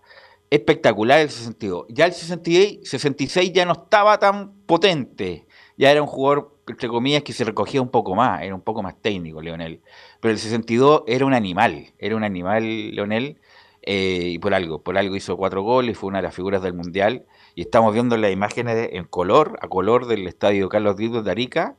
espectacular 0.48 1.18
ese 1.18 1.42
sentido. 1.42 1.86
Ya 1.88 2.07
el 2.07 2.12
66, 2.12 2.88
66 2.88 3.53
ya 3.53 3.64
no 3.64 3.72
estaba 3.72 4.16
tan 4.20 4.53
potente, 4.66 5.48
ya 5.76 5.90
era 5.90 6.03
un 6.03 6.09
jugador, 6.09 6.57
entre 6.70 6.88
comillas, 6.88 7.22
que 7.22 7.32
se 7.32 7.44
recogía 7.44 7.82
un 7.82 7.90
poco 7.90 8.14
más, 8.14 8.42
era 8.42 8.54
un 8.54 8.62
poco 8.62 8.82
más 8.82 8.94
técnico, 9.00 9.40
Leonel. 9.42 9.80
Pero 10.20 10.32
el 10.32 10.38
62 10.38 11.04
era 11.06 11.26
un 11.26 11.34
animal, 11.34 11.92
era 11.98 12.16
un 12.16 12.24
animal, 12.24 12.92
Leonel, 12.94 13.38
eh, 13.82 14.30
y 14.34 14.38
por 14.38 14.54
algo, 14.54 14.82
por 14.82 14.98
algo 14.98 15.16
hizo 15.16 15.36
cuatro 15.36 15.62
goles, 15.62 15.96
fue 15.98 16.08
una 16.08 16.18
de 16.18 16.24
las 16.24 16.34
figuras 16.34 16.62
del 16.62 16.74
Mundial, 16.74 17.26
y 17.54 17.62
estamos 17.62 17.92
viendo 17.92 18.16
las 18.16 18.32
imágenes 18.32 18.90
en 18.92 19.04
color, 19.04 19.58
a 19.62 19.68
color 19.68 20.06
del 20.06 20.26
estadio 20.26 20.68
Carlos 20.68 20.96
Díaz 20.96 21.24
de 21.24 21.30
Arica, 21.30 21.76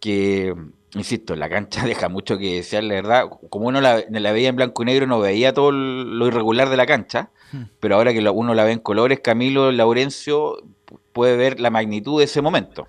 que 0.00 0.54
insisto, 0.96 1.36
la 1.36 1.48
cancha 1.48 1.84
deja 1.86 2.08
mucho 2.08 2.38
que 2.38 2.56
desear, 2.56 2.84
la 2.84 2.94
verdad. 2.94 3.28
Como 3.50 3.66
uno 3.66 3.80
la, 3.80 4.02
veía 4.32 4.48
en 4.48 4.56
blanco 4.56 4.82
y 4.82 4.86
negro, 4.86 5.06
no 5.06 5.20
veía 5.20 5.52
todo 5.52 5.72
lo 5.72 6.26
irregular 6.26 6.68
de 6.68 6.76
la 6.76 6.86
cancha, 6.86 7.30
hmm. 7.52 7.62
pero 7.80 7.96
ahora 7.96 8.12
que 8.12 8.28
uno 8.28 8.54
la 8.54 8.64
ve 8.64 8.72
en 8.72 8.78
colores, 8.78 9.20
Camilo 9.20 9.72
Laurencio 9.72 10.56
puede 11.12 11.36
ver 11.36 11.60
la 11.60 11.70
magnitud 11.70 12.18
de 12.18 12.24
ese 12.24 12.42
momento. 12.42 12.86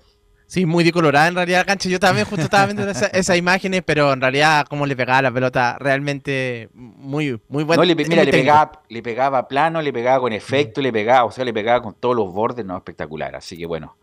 Sí, 0.48 0.64
muy 0.64 0.82
decolorada 0.82 1.28
en 1.28 1.34
realidad 1.34 1.58
la 1.58 1.64
cancha. 1.66 1.90
Yo 1.90 2.00
también 2.00 2.26
justo 2.26 2.44
estaba 2.44 2.64
viendo 2.64 2.88
esas 2.88 3.36
imágenes, 3.36 3.82
pero 3.84 4.14
en 4.14 4.20
realidad 4.22 4.64
cómo 4.66 4.86
le 4.86 4.96
pegaba 4.96 5.20
la 5.20 5.30
pelota, 5.30 5.76
realmente 5.78 6.70
muy, 6.72 7.38
muy 7.48 7.64
bueno. 7.64 7.84
le, 7.84 7.94
mira, 7.94 8.24
le 8.24 8.30
pegaba, 8.30 8.82
le 8.88 9.02
pegaba 9.02 9.46
plano, 9.46 9.82
le 9.82 9.92
pegaba 9.92 10.20
con 10.20 10.32
efecto, 10.32 10.80
le 10.80 10.90
pegaba, 10.90 11.26
o 11.26 11.30
sea, 11.30 11.44
le 11.44 11.52
pegaba 11.52 11.82
con 11.82 11.92
todos 11.92 12.16
los 12.16 12.32
bordes, 12.32 12.64
no, 12.64 12.74
espectacular. 12.78 13.36
Así 13.36 13.58
que 13.58 13.66
bueno, 13.66 13.98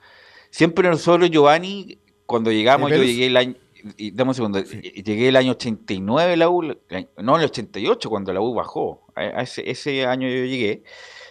siempre 0.52 0.88
nosotros, 0.88 1.32
Giovanni, 1.32 1.98
cuando 2.28 2.52
llegamos, 2.52 2.92
yo 2.92 3.02
llegué 3.02 3.26
el 3.26 3.38
año, 3.38 3.56
y 3.98 4.12
dame 4.12 4.30
un 4.30 4.36
segundo, 4.36 4.62
llegué 4.62 5.30
el 5.30 5.38
año 5.38 5.54
89 5.54 6.38
la 6.38 6.50
U, 6.50 6.62
no 6.62 7.38
el 7.38 7.46
88 7.46 8.08
cuando 8.08 8.32
la 8.32 8.42
U 8.42 8.54
bajó, 8.54 9.08
a 9.16 9.42
ese, 9.42 10.06
año 10.06 10.28
yo 10.28 10.46
llegué, 10.46 10.84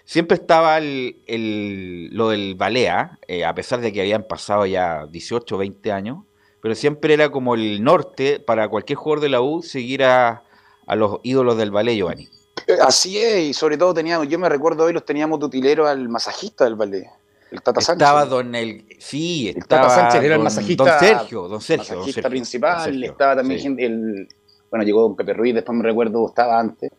siempre 0.04 0.36
estaba 0.36 0.78
el, 0.78 2.08
lo 2.12 2.28
del 2.28 2.54
Balea, 2.54 3.18
eh, 3.26 3.44
a 3.44 3.54
pesar 3.54 3.80
de 3.80 3.92
que 3.92 4.00
habían 4.00 4.24
pasado 4.24 4.66
ya 4.66 5.06
18 5.06 5.54
o 5.54 5.58
20 5.58 5.92
años, 5.92 6.18
pero 6.60 6.74
siempre 6.74 7.14
era 7.14 7.30
como 7.30 7.54
el 7.54 7.82
norte 7.82 8.40
para 8.40 8.68
cualquier 8.68 8.96
jugador 8.96 9.22
de 9.22 9.28
la 9.28 9.40
U 9.40 9.62
seguir 9.62 10.04
a, 10.04 10.42
los 10.88 11.20
ídolos 11.22 11.56
del 11.56 11.70
ballet, 11.70 11.96
Giovanni. 11.96 12.28
Eh, 12.66 12.76
así 12.80 13.18
es, 13.18 13.40
y 13.50 13.54
sobre 13.54 13.76
todo 13.76 13.92
teníamos, 13.92 14.28
yo 14.28 14.38
me 14.38 14.48
recuerdo 14.48 14.84
hoy 14.84 14.92
los 14.92 15.04
teníamos 15.04 15.40
de 15.40 15.46
utilero 15.46 15.86
al 15.86 16.08
masajista 16.08 16.64
del 16.64 16.76
ballet. 16.76 17.06
El 17.50 17.62
Tata 17.62 17.80
Sánchez. 17.80 18.02
Estaba 18.02 18.24
don 18.24 18.54
el. 18.54 18.84
Sí, 18.98 19.52
el 19.54 19.64
Tata 19.66 19.88
Sánchez 19.88 20.24
era 20.24 20.34
el 20.34 20.42
masajista. 20.42 20.84
Don 20.84 20.98
Sergio, 20.98 21.48
don 21.48 21.60
Sergio. 21.60 21.96
Masajista 21.98 22.28
principal. 22.28 23.04
Estaba 23.04 23.36
también 23.36 23.78
el. 23.78 24.28
Bueno, 24.70 24.84
llegó 24.84 25.02
don 25.02 25.14
Pepe 25.14 25.34
Ruiz, 25.34 25.54
después 25.54 25.78
me 25.78 25.84
recuerdo, 25.84 26.26
estaba 26.26 26.58
antes. 26.58 26.90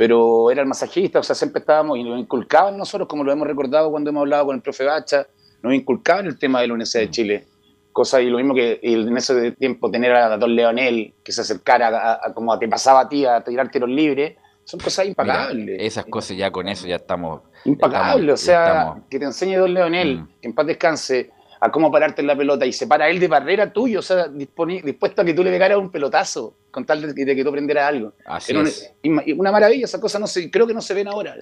Pero 0.00 0.50
era 0.50 0.62
el 0.62 0.66
masajista, 0.66 1.18
o 1.18 1.22
sea, 1.22 1.34
siempre 1.34 1.60
estábamos 1.60 1.98
y 1.98 2.02
nos 2.02 2.18
inculcaban 2.18 2.74
nosotros, 2.78 3.06
como 3.06 3.22
lo 3.22 3.32
hemos 3.32 3.46
recordado 3.46 3.90
cuando 3.90 4.08
hemos 4.08 4.22
hablado 4.22 4.46
con 4.46 4.56
el 4.56 4.62
profe 4.62 4.86
Bacha, 4.86 5.26
nos 5.62 5.74
inculcaban 5.74 6.24
el 6.24 6.38
tema 6.38 6.62
de 6.62 6.68
la 6.68 6.72
Universidad 6.72 7.02
de 7.02 7.08
mm. 7.08 7.10
Chile. 7.10 7.46
Cosa 7.92 8.18
y 8.22 8.30
lo 8.30 8.38
mismo 8.38 8.54
que 8.54 8.80
en 8.82 9.14
ese 9.14 9.52
tiempo 9.52 9.90
tener 9.90 10.12
a 10.14 10.38
don 10.38 10.56
Leonel 10.56 11.12
que 11.22 11.32
se 11.32 11.42
acercara 11.42 12.14
a, 12.14 12.32
como 12.32 12.50
a 12.50 12.58
te 12.58 12.66
pasaba 12.66 13.00
a 13.00 13.08
ti 13.10 13.26
a 13.26 13.44
tirar 13.44 13.70
tiros 13.70 13.90
libres 13.90 14.38
son 14.64 14.80
cosas 14.80 15.04
impagables. 15.04 15.76
esas 15.82 16.06
cosas 16.06 16.34
ya 16.34 16.50
con 16.50 16.66
eso 16.66 16.86
ya 16.86 16.96
estamos. 16.96 17.42
Impagable, 17.66 18.32
o 18.32 18.38
sea, 18.38 18.94
que 19.10 19.18
te 19.18 19.26
enseñe 19.26 19.58
Don 19.58 19.74
Leonel, 19.74 20.20
mm. 20.20 20.28
que 20.40 20.48
en 20.48 20.54
paz 20.54 20.66
descanse, 20.66 21.30
a 21.60 21.70
cómo 21.70 21.92
pararte 21.92 22.22
en 22.22 22.26
la 22.26 22.36
pelota 22.36 22.64
y 22.64 22.72
se 22.72 22.86
para 22.86 23.08
él 23.10 23.20
de 23.20 23.28
barrera 23.28 23.72
tuyo, 23.72 23.98
o 23.98 24.02
sea, 24.02 24.28
dispuesto 24.28 25.22
a 25.22 25.24
que 25.24 25.34
tú 25.34 25.44
le 25.44 25.50
pegaras 25.50 25.78
un 25.78 25.90
pelotazo 25.90 26.54
con 26.70 26.86
tal 26.86 27.14
de, 27.14 27.14
que 27.14 27.42
tú 27.42 27.50
aprenderas 27.50 27.88
algo. 27.88 28.14
Así 28.24 28.56
es. 28.56 28.92
Una, 29.36 29.52
maravilla, 29.52 29.84
esa 29.84 30.00
cosa 30.00 30.18
no 30.18 30.26
se, 30.26 30.50
creo 30.50 30.66
que 30.66 30.74
no 30.74 30.80
se 30.80 30.94
ven 30.94 31.08
ahora, 31.08 31.36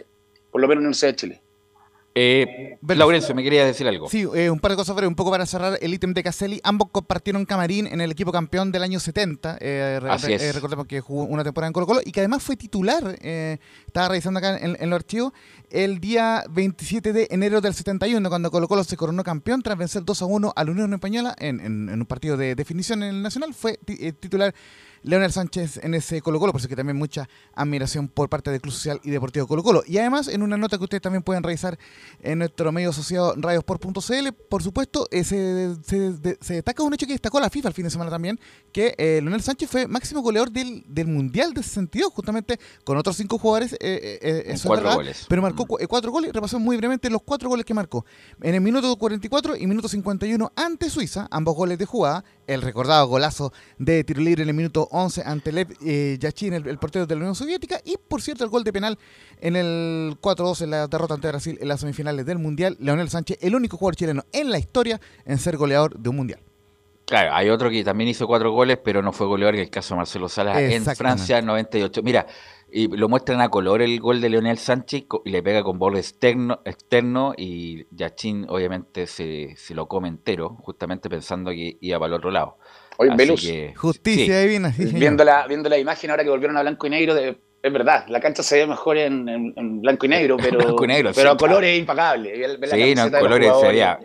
por 0.51 0.61
lo 0.61 0.67
menos 0.67 0.81
en 0.81 0.85
la 0.85 0.89
Universidad 0.89 1.13
de 1.13 1.17
Chile. 1.17 1.43
Eh, 2.21 2.79
Laurencio, 2.83 3.33
me 3.33 3.45
quería 3.45 3.65
decir 3.65 3.87
algo. 3.87 4.09
Sí, 4.09 4.27
eh, 4.35 4.51
un 4.51 4.59
par 4.59 4.73
de 4.73 4.77
cosas, 4.77 4.97
pero 4.97 5.07
un 5.07 5.15
poco 5.15 5.31
para 5.31 5.47
cerrar 5.47 5.79
el 5.81 5.95
ítem 5.95 6.13
de 6.15 6.25
Caselli. 6.25 6.61
Ambos 6.65 6.89
compartieron 6.91 7.45
camarín 7.45 7.87
en 7.87 8.01
el 8.01 8.11
equipo 8.11 8.33
campeón 8.33 8.73
del 8.73 8.83
año 8.83 8.99
70. 8.99 9.59
Eh, 9.61 10.01
eh, 10.29 10.53
recordemos 10.53 10.87
que 10.87 11.01
jugó 11.01 11.25
una 11.25 11.45
temporada 11.45 11.69
en 11.69 11.73
Colo 11.73 11.87
Colo 11.87 12.01
y 12.05 12.11
que 12.11 12.19
además 12.19 12.43
fue 12.43 12.57
titular. 12.57 13.17
estaba 13.23 14.09
revisando 14.09 14.39
acá 14.39 14.59
en, 14.59 14.77
en 14.81 14.91
los 14.91 14.97
archivos. 14.97 15.33
El 15.71 16.01
día 16.01 16.45
27 16.51 17.13
de 17.13 17.29
enero 17.31 17.61
del 17.61 17.75
71, 17.75 18.29
cuando 18.29 18.51
Colo 18.51 18.67
Colo 18.67 18.83
se 18.83 18.97
coronó 18.97 19.23
campeón 19.23 19.63
tras 19.63 19.79
vencer 19.79 20.05
2 20.05 20.23
a 20.23 20.25
1 20.25 20.53
a 20.57 20.65
la 20.65 20.71
Unión 20.73 20.93
Española 20.95 21.37
en, 21.39 21.61
en 21.61 21.89
un 21.89 22.07
partido 22.07 22.37
de 22.37 22.57
definición 22.57 23.03
en 23.05 23.11
el 23.17 23.23
Nacional, 23.23 23.55
fue 23.55 23.79
titular 24.19 24.53
Leonel 25.03 25.33
Sánchez 25.33 25.81
en 25.83 25.95
ese 25.95 26.21
Colo 26.23 26.39
Colo, 26.39 26.53
por 26.53 26.61
eso 26.61 26.69
que 26.69 26.77
también 26.77 26.97
mucha 26.97 27.29
admiración 27.55 28.09
por 28.09 28.29
parte 28.29 28.51
del 28.51 28.61
Club 28.61 28.73
Social 28.73 29.01
y 29.05 29.11
Deportivo 29.11 29.47
Colo 29.47 29.63
Colo. 29.63 29.83
Y 29.87 29.99
además, 29.99 30.29
en 30.29 30.43
una 30.43 30.57
nota 30.57 30.79
que 30.79 30.85
ustedes 30.85 31.03
también 31.03 31.23
pueden 31.23 31.43
revisar 31.43 31.79
en 32.23 32.39
nuestro 32.39 32.73
medio 32.73 32.91
asociado 32.91 33.35
radiosport.cl, 33.37 34.33
por 34.49 34.63
supuesto, 34.63 35.07
eh, 35.11 35.25
se, 35.25 35.75
destaca 36.55 36.83
un 36.83 36.95
hecho 36.95 37.07
que 37.07 37.13
destacó 37.13 37.41
la 37.41 37.51
FIFA 37.51 37.69
el 37.69 37.75
fin 37.75 37.85
de 37.85 37.91
semana 37.91 38.11
también, 38.11 38.39
que 38.73 38.95
eh, 38.99 39.21
Leonel 39.23 39.43
Sánchez 39.43 39.71
fue 39.71 39.87
máximo 39.87 40.21
goleador 40.21 40.51
del, 40.51 40.85
Mundial 41.09 41.55
de 41.55 41.63
62, 41.63 42.13
justamente 42.13 42.59
con 42.85 42.99
otros 42.99 43.17
cinco 43.17 43.39
jugadores. 43.39 43.77
Eh, 43.81 44.55
cuatro 44.65 44.95
goles. 44.95 45.27
Pero 45.29 45.43
marcó 45.43 45.65
mm. 45.65 45.87
cuatro 45.89 46.11
goles, 46.11 46.33
repasó 46.33 46.59
muy 46.59 46.77
brevemente 46.77 47.09
los 47.09 47.23
cuatro 47.23 47.49
goles 47.49 47.65
que 47.65 47.73
marcó. 47.73 48.05
En 48.43 48.55
el 48.55 48.61
minuto 48.61 48.95
44 48.97 49.57
y 49.57 49.67
minuto 49.67 49.89
51 49.89 50.53
ante 50.57 50.91
Suiza, 50.91 51.29
ambos 51.31 51.55
goles 51.55 51.79
de 51.79 51.87
jugada, 51.87 52.25
el 52.49 52.63
recordado 52.63 53.07
golazo 53.07 53.53
de 53.79 54.03
tiro 54.03 54.21
libre 54.21 54.43
en 54.43 54.49
el 54.49 54.55
minuto 54.55 54.89
11 54.91 55.23
ante 55.25 55.53
Lev 55.53 55.69
eh, 55.85 56.17
Yachin, 56.19 56.55
el, 56.55 56.79
portero 56.79 57.07
de 57.07 57.15
la 57.15 57.21
Unión 57.21 57.35
Soviética, 57.35 57.81
y 57.85 57.97
por 57.97 58.21
cierto 58.23 58.43
el 58.43 58.51
gol 58.51 58.65
de 58.65 58.73
penal 58.73 58.99
en 59.41 59.55
el 59.55 60.17
4-2 60.21 60.63
en 60.63 60.71
la 60.71 60.89
derrota 60.89 61.15
ante 61.15 61.29
Brasil 61.29 61.59
en 61.61 61.69
las 61.69 61.81
semifinales 61.81 62.27
del 62.27 62.39
Mundial. 62.39 62.77
Leonel 62.81 63.11
Sánchez, 63.11 63.39
el 63.41 63.55
único 63.55 63.77
jugador 63.77 63.97
chileno 63.97 64.25
en 64.33 64.51
la 64.51 64.59
historia 64.59 65.01
en 65.25 65.39
ser 65.39 65.57
goleador 65.57 65.99
de 65.99 66.09
un 66.09 66.17
Mundial. 66.17 66.48
Claro, 67.09 67.31
hay 67.33 67.49
otro 67.49 67.71
que 67.71 67.83
también 67.83 68.11
hizo 68.11 68.27
cuatro 68.27 68.53
goles, 68.53 68.79
pero 68.85 69.01
no 69.01 69.13
fue 69.13 69.27
goleador, 69.27 69.55
que 69.55 69.63
es 69.63 69.69
el 69.69 69.71
caso 69.71 69.95
de 69.95 69.99
Marcelo 69.99 70.29
Salas 70.29 70.59
en 70.59 70.85
Francia 70.85 71.41
98. 71.41 72.03
Mira, 72.03 72.27
y 72.71 72.95
lo 72.95 73.09
muestran 73.09 73.41
a 73.41 73.49
color 73.49 73.81
el 73.81 73.99
gol 73.99 74.21
de 74.21 74.29
Leonel 74.29 74.59
Sánchez 74.59 75.05
y 75.25 75.31
le 75.31 75.43
pega 75.43 75.63
con 75.63 75.79
borde 75.79 76.01
externo, 76.01 76.61
externo 76.67 77.33
y 77.35 77.87
Yachin 77.97 78.45
obviamente 78.51 79.07
se, 79.07 79.55
se, 79.57 79.75
lo 79.75 79.89
come 79.89 80.09
entero, 80.09 80.59
justamente 80.61 81.09
pensando 81.09 81.51
que 81.51 81.79
iba 81.81 81.99
para 81.99 82.09
el 82.09 82.13
otro 82.15 82.31
lado. 82.31 82.59
Oye, 82.99 83.11
Velus, 83.17 83.49
justicia 83.75 84.41
divina. 84.41 84.75
viendo, 84.77 85.25
la, 85.25 85.47
viendo 85.47 85.71
la 85.71 85.79
imagen 85.79 86.11
ahora 86.11 86.25
que 86.25 86.31
volvieron 86.31 86.59
a 86.59 86.61
blanco 86.61 86.87
y 86.89 86.91
negro, 86.91 87.15
de, 87.15 87.41
es 87.63 87.73
verdad, 87.73 88.05
la 88.09 88.21
cancha 88.21 88.43
se 88.43 88.59
ve 88.59 88.67
mejor 88.67 88.99
en, 88.99 89.55
blanco 89.81 90.05
y 90.05 90.09
negro, 90.11 90.37
pero, 90.37 90.77
pero 91.15 91.31
a 91.31 91.37
colores 91.39 91.71
es 91.71 91.79
impecable. 91.79 92.35
Sí, 92.71 92.95
no, 92.95 93.05
en 93.05 93.13
colores 93.13 93.51
sería 93.63 93.99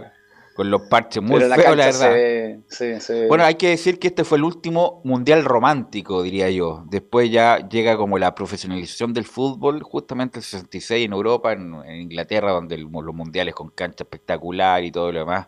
con 0.54 0.70
los 0.70 0.84
parches 0.84 1.22
muy 1.22 1.40
feos, 1.40 1.50
la, 1.50 1.86
verdad. 1.86 3.28
Bueno, 3.28 3.44
hay 3.44 3.56
que 3.56 3.70
decir 3.70 4.00
que 4.00 4.08
este 4.08 4.24
fue 4.24 4.38
el 4.38 4.44
último 4.44 5.02
mundial 5.04 5.44
romántico, 5.44 6.22
diría 6.22 6.50
yo. 6.50 6.84
Después 6.88 7.32
ya 7.32 7.68
llega 7.68 7.98
como 7.98 8.20
la 8.20 8.36
profesionalización 8.36 9.14
del 9.14 9.26
fútbol, 9.26 9.82
justamente 9.82 10.40
el 10.40 10.44
66 10.44 11.06
en 11.06 11.14
Europa, 11.14 11.54
en, 11.54 11.84
Inglaterra, 11.88 12.52
donde 12.52 12.78
los 12.78 13.16
mundiales 13.16 13.56
con 13.56 13.70
cancha 13.70 14.04
espectacular 14.04 14.84
y 14.84 14.92
todo 14.92 15.12
lo 15.12 15.20
demás. 15.20 15.48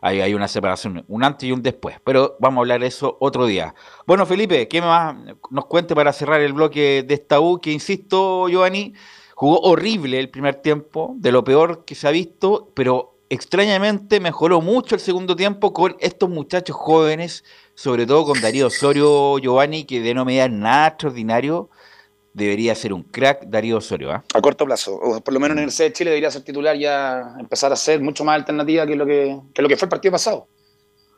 Hay, 0.00 0.20
hay 0.20 0.34
una 0.34 0.46
separación, 0.46 1.04
un 1.08 1.24
antes 1.24 1.48
y 1.48 1.52
un 1.52 1.62
después. 1.62 1.96
Pero 2.04 2.36
vamos 2.38 2.58
a 2.58 2.60
hablar 2.60 2.80
de 2.80 2.86
eso 2.86 3.16
otro 3.20 3.46
día. 3.46 3.74
Bueno, 4.06 4.24
Felipe, 4.24 4.68
¿qué 4.68 4.80
más 4.80 5.16
nos 5.50 5.66
cuente 5.66 5.94
para 5.94 6.12
cerrar 6.12 6.40
el 6.40 6.52
bloque 6.52 7.02
de 7.02 7.14
esta 7.14 7.40
U? 7.40 7.60
Que 7.60 7.72
insisto, 7.72 8.48
Giovanni, 8.48 8.94
jugó 9.34 9.60
horrible 9.60 10.18
el 10.18 10.30
primer 10.30 10.56
tiempo, 10.56 11.14
de 11.16 11.32
lo 11.32 11.44
peor 11.44 11.84
que 11.84 11.94
se 11.94 12.08
ha 12.08 12.10
visto, 12.10 12.70
pero 12.74 13.15
extrañamente 13.28 14.20
mejoró 14.20 14.60
mucho 14.60 14.94
el 14.94 15.00
segundo 15.00 15.36
tiempo 15.36 15.72
con 15.72 15.96
estos 16.00 16.28
muchachos 16.28 16.76
jóvenes, 16.76 17.44
sobre 17.74 18.06
todo 18.06 18.24
con 18.24 18.40
Darío 18.40 18.68
Osorio 18.68 19.38
Giovanni, 19.38 19.84
que 19.84 20.00
de 20.00 20.14
no 20.14 20.24
mediar 20.24 20.50
nada 20.50 20.88
extraordinario, 20.88 21.70
debería 22.32 22.74
ser 22.74 22.92
un 22.92 23.02
crack 23.02 23.46
Darío 23.46 23.78
Osorio. 23.78 24.12
¿ah? 24.12 24.24
A 24.34 24.40
corto 24.40 24.64
plazo, 24.64 24.94
o 24.94 25.20
por 25.20 25.32
lo 25.34 25.40
menos 25.40 25.56
en 25.56 25.64
el 25.64 25.72
C 25.72 25.84
de 25.84 25.92
Chile 25.92 26.10
debería 26.10 26.30
ser 26.30 26.42
titular 26.42 26.76
ya, 26.76 27.34
empezar 27.40 27.72
a 27.72 27.76
ser 27.76 28.00
mucho 28.00 28.24
más 28.24 28.36
alternativa 28.36 28.86
que 28.86 28.94
lo 28.94 29.06
que, 29.06 29.40
lo 29.56 29.68
que 29.68 29.76
fue 29.76 29.86
el 29.86 29.90
partido 29.90 30.12
pasado. 30.12 30.46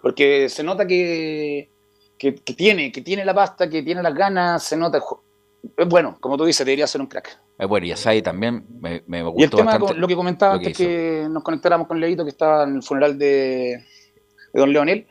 Porque 0.01 0.49
se 0.49 0.63
nota 0.63 0.87
que, 0.87 1.69
que, 2.17 2.33
tiene, 2.33 2.93
que 2.93 3.01
tiene 3.01 3.25
la 3.25 3.35
pasta, 3.35 3.69
que 3.69 3.83
tiene 3.83 4.03
las 4.03 4.15
ganas, 4.15 4.63
se 4.63 4.77
nota. 4.77 5.03
Es 5.77 5.89
bueno, 5.89 6.17
como 6.21 6.37
tú 6.37 6.45
dices, 6.45 6.65
debería 6.65 6.87
ser 6.87 7.01
un 7.01 7.07
crack. 7.07 7.39
Es 7.59 7.69
bueno, 7.69 7.87
y 7.87 7.93
Asai 7.93 8.23
también 8.23 8.65
me, 8.81 9.03
me 9.07 9.23
gustó 9.23 9.41
Y 9.41 9.45
el 9.45 9.51
tema, 9.51 9.79
lo 9.79 10.09
que 10.09 10.15
comentaba 10.15 10.55
antes 10.55 10.77
que, 10.77 11.27
nos 11.29 11.43
conectáramos 11.43 11.89
con 11.89 12.01
Leito, 12.01 12.25
que 12.25 12.31
estaba 12.31 12.65
en 12.65 12.77
el 12.77 12.83
funeral 12.83 13.19
de, 13.19 13.85
Don 14.53 14.73
Leonel. 14.73 15.07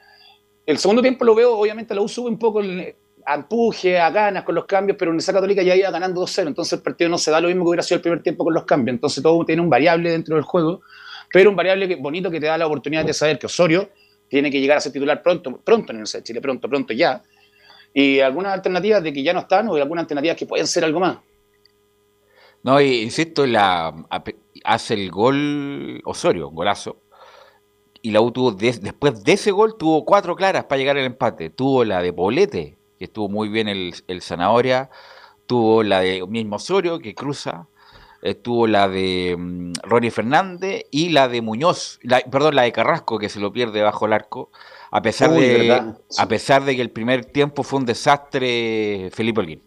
El 0.66 0.78
segundo 0.78 1.02
tiempo 1.02 1.26
lo 1.26 1.36
veo, 1.36 1.58
obviamente 1.58 1.94
la 1.94 2.02
U 2.02 2.08
sube 2.08 2.30
un 2.30 2.40
poco 2.40 2.62
el, 2.62 2.96
a 3.26 3.36
empuje, 3.36 4.00
a 4.00 4.10
ganas 4.10 4.44
con 4.44 4.56
los 4.56 4.66
cambios, 4.66 4.98
pero 4.98 5.12
en 5.12 5.18
esa 5.18 5.34
Católica 5.34 5.62
ya 5.62 5.76
iba 5.76 5.92
ganando 5.92 6.22
2-0, 6.22 6.48
entonces 6.48 6.74
el 6.74 6.82
partido 6.82 7.10
no 7.10 7.18
se 7.18 7.30
da 7.30 7.42
lo 7.42 7.50
mismo 7.50 7.64
que 7.66 7.70
hubiera 7.70 7.84
sido 7.84 7.98
el 7.98 8.02
primer 8.02 8.24
tiempo 8.24 8.46
con 8.46 8.54
los 8.54 8.64
cambios, 8.64 8.96
entonces 8.96 9.22
todo 9.22 9.46
tiene 9.46 9.62
un 9.62 9.70
variable 9.70 10.12
dentro 10.12 10.36
del 10.36 10.46
juego, 10.46 10.82
pero 11.32 11.50
un 11.50 11.56
variable 11.56 11.94
bonito 11.98 12.32
que 12.32 12.40
te 12.40 12.46
da 12.46 12.58
la 12.58 12.68
oportunidad 12.68 13.04
de 13.06 13.14
saber 13.14 13.38
que 13.38 13.46
Osorio 13.46 13.90
tiene 14.30 14.50
que 14.50 14.62
llegar 14.62 14.78
a 14.78 14.82
ser 14.82 14.94
titular 14.94 15.22
pronto, 15.22 15.60
pronto 15.64 15.92
en 15.92 16.00
el 16.00 16.06
de 16.06 16.24
Chile, 16.24 16.42
pronto, 16.42 16.70
pronto 16.70 16.94
ya. 16.94 17.22
Y 18.00 18.20
algunas 18.20 18.54
alternativas 18.54 19.02
de 19.02 19.12
que 19.12 19.24
ya 19.24 19.34
no 19.34 19.40
están 19.40 19.68
o 19.70 19.74
algunas 19.74 20.04
alternativas 20.04 20.38
que 20.38 20.46
pueden 20.46 20.68
ser 20.68 20.86
algo 20.86 21.00
más. 21.00 21.18
No, 22.62 22.80
insisto, 22.80 23.48
la, 23.48 23.92
hace 24.64 24.94
el 24.94 25.10
gol 25.10 26.00
Osorio, 26.06 26.50
un 26.50 26.54
golazo. 26.54 26.98
Y 28.04 28.12
la 28.12 28.22
U 28.22 28.32
tuvo, 28.32 28.52
después 28.52 29.24
de 29.24 29.34
ese 29.34 29.50
gol, 29.50 29.78
tuvo 29.80 30.06
cuatro 30.06 30.36
claras 30.36 30.66
para 30.66 30.78
llegar 30.78 30.96
al 30.96 31.06
empate. 31.06 31.50
Tuvo 31.50 31.84
la 31.86 32.04
de 32.04 32.12
Bolete, 32.12 32.78
que 33.00 33.06
estuvo 33.06 33.30
muy 33.30 33.50
bien 33.50 33.68
el, 33.68 33.96
el 34.08 34.22
Zanahoria. 34.22 34.92
Tuvo 35.48 35.82
la 35.82 36.02
de 36.02 36.24
mismo 36.28 36.58
Osorio, 36.58 37.00
que 37.00 37.16
cruza 37.16 37.68
estuvo 38.22 38.68
la 38.68 38.88
de 38.88 39.36
um, 39.36 39.74
Ronnie 39.82 40.12
Fernández 40.12 40.86
y 40.92 41.10
la 41.10 41.28
de 41.28 41.42
Muñoz, 41.42 42.00
perdón, 42.32 42.56
la 42.56 42.64
de 42.64 42.72
Carrasco, 42.72 43.18
que 43.18 43.30
se 43.30 43.40
lo 43.40 43.52
pierde 43.52 43.82
bajo 43.82 44.06
el 44.06 44.14
arco, 44.14 44.52
a 44.92 45.02
pesar, 45.02 45.32
de, 45.32 45.94
a 46.18 46.28
pesar 46.28 46.64
de 46.66 46.76
que 46.76 46.82
el 46.82 46.92
primer 46.92 47.26
tiempo 47.26 47.64
fue 47.64 47.80
un 47.80 47.86
desastre 47.86 49.10
Felipe 49.14 49.42
Olguín. 49.42 49.64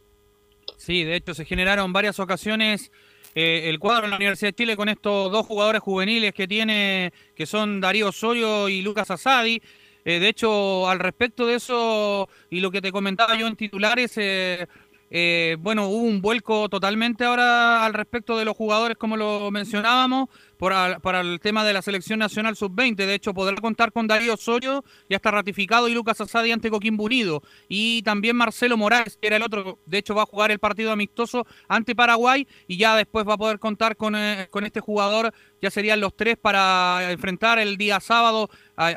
Sí, 0.77 1.05
de 1.05 1.17
hecho 1.17 1.35
se 1.35 1.45
generaron 1.45 1.93
varias 1.93 2.19
ocasiones 2.19 2.91
eh, 3.35 3.69
el 3.69 3.79
cuadro 3.79 4.05
en 4.05 4.11
la 4.11 4.17
Universidad 4.17 4.49
de 4.49 4.57
Chile 4.57 4.77
con 4.77 4.89
estos 4.89 5.31
dos 5.31 5.47
jugadores 5.47 5.81
juveniles 5.83 6.33
que 6.35 6.49
tiene, 6.49 7.13
que 7.35 7.47
son 7.47 7.81
Darío 7.81 8.09
Osorio 8.09 8.69
y 8.69 8.83
Lucas 8.83 9.11
Asadi. 9.11 9.63
Eh, 10.05 10.19
de 10.19 10.29
hecho, 10.29 10.89
al 10.89 10.99
respecto 10.99 11.47
de 11.47 11.57
eso 11.57 12.29
y 12.49 12.61
lo 12.61 12.71
que 12.71 12.81
te 12.81 12.91
comentaba 12.91 13.37
yo 13.37 13.47
en 13.47 13.57
titulares, 13.57 14.13
eh, 14.17 14.67
eh, 15.11 15.57
bueno, 15.59 15.89
hubo 15.89 16.05
un 16.05 16.23
vuelco 16.23 16.69
totalmente 16.69 17.25
ahora 17.25 17.85
al 17.85 17.95
respecto 17.95 18.39
de 18.39 18.45
los 18.45 18.57
jugadores, 18.57 18.97
como 18.97 19.17
lo 19.17 19.51
mencionábamos, 19.51 20.29
para 20.61 21.21
el 21.21 21.41
tema 21.41 21.65
de 21.65 21.73
la 21.73 21.83
selección 21.83 22.19
nacional 22.19 22.55
sub-20. 22.55 22.95
De 22.95 23.15
hecho, 23.15 23.33
podrá 23.33 23.57
contar 23.57 23.93
con 23.93 24.07
Darío 24.07 24.35
Osorio, 24.35 24.85
ya 25.09 25.17
está 25.17 25.31
ratificado, 25.31 25.89
y 25.89 25.95
Lucas 25.95 26.21
Asadi 26.21 26.53
ante 26.53 26.71
Coquimbo 26.71 27.05
Unido. 27.05 27.43
Y 27.69 28.03
también 28.03 28.37
Marcelo 28.37 28.77
Morales, 28.77 29.19
que 29.21 29.27
era 29.27 29.37
el 29.37 29.43
otro, 29.43 29.79
de 29.87 29.99
hecho 29.99 30.15
va 30.15 30.23
a 30.23 30.27
jugar 30.27 30.51
el 30.51 30.59
partido 30.59 30.93
amistoso 30.93 31.47
ante 31.67 31.95
Paraguay, 31.95 32.47
y 32.69 32.77
ya 32.77 32.95
después 32.95 33.27
va 33.27 33.35
a 33.35 33.39
poder 33.39 33.59
contar 33.59 33.97
con, 33.97 34.15
eh, 34.15 34.49
este 34.63 34.81
jugador, 34.81 35.33
ya 35.63 35.71
serían 35.71 36.01
los 36.01 36.15
tres 36.15 36.37
para 36.37 37.11
enfrentar 37.11 37.59
el 37.59 37.77
día 37.77 37.99
sábado 37.99 38.51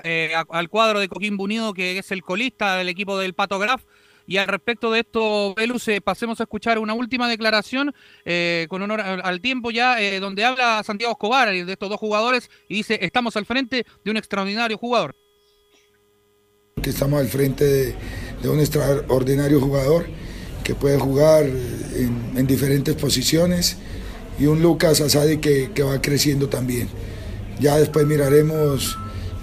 eh, 0.04 0.34
al 0.50 0.70
cuadro 0.70 1.00
de 1.00 1.08
Coquimbo 1.08 1.46
Unido, 1.46 1.74
que 1.74 1.98
es 1.98 2.12
el 2.12 2.24
colista 2.24 2.76
del 2.76 2.90
equipo 2.90 3.18
del 3.18 3.34
Pato 3.34 3.58
Graf. 3.58 3.84
Y 4.26 4.38
al 4.38 4.48
respecto 4.48 4.92
de 4.92 5.02
esto, 5.02 5.54
Velus, 5.56 5.88
eh, 5.90 6.00
pasemos 6.02 6.40
a 6.40 6.44
escuchar 6.44 6.80
una 6.80 6.94
última 6.94 7.28
declaración 7.28 7.94
eh, 8.24 8.68
con 8.70 8.82
honor 8.82 9.02
al 9.02 9.42
tiempo 9.42 9.70
ya, 9.70 10.02
eh, 10.02 10.20
donde 10.20 10.46
habla 10.46 10.82
Santiago 10.84 11.12
Escobar 11.12 11.50
de 11.50 11.72
estos 11.72 11.90
dos 11.90 12.00
jugadores 12.00 12.50
y 12.70 12.76
dice, 12.76 13.00
estamos 13.02 13.36
al 13.36 13.46
frente 13.46 13.86
de 14.04 14.12
un 14.12 14.18
extraordinario 14.18 14.78
jugador. 14.78 15.16
Estamos 16.82 17.20
al 17.20 17.28
frente 17.28 17.96
de, 18.42 18.50
un 18.50 18.60
extraordinario 18.60 19.60
jugador 19.60 20.06
que 20.64 20.76
puede 20.76 20.98
jugar 20.98 21.46
en, 21.46 22.48
diferentes 22.48 22.96
posiciones 22.96 23.78
y 24.40 24.46
un 24.46 24.62
Lucas 24.62 25.02
Asadi 25.02 25.38
que, 25.38 25.72
que, 25.74 25.84
va 25.84 26.02
creciendo 26.02 26.48
también. 26.48 26.90
Ya 27.60 27.78
después 27.78 28.06
miraremos 28.06 28.98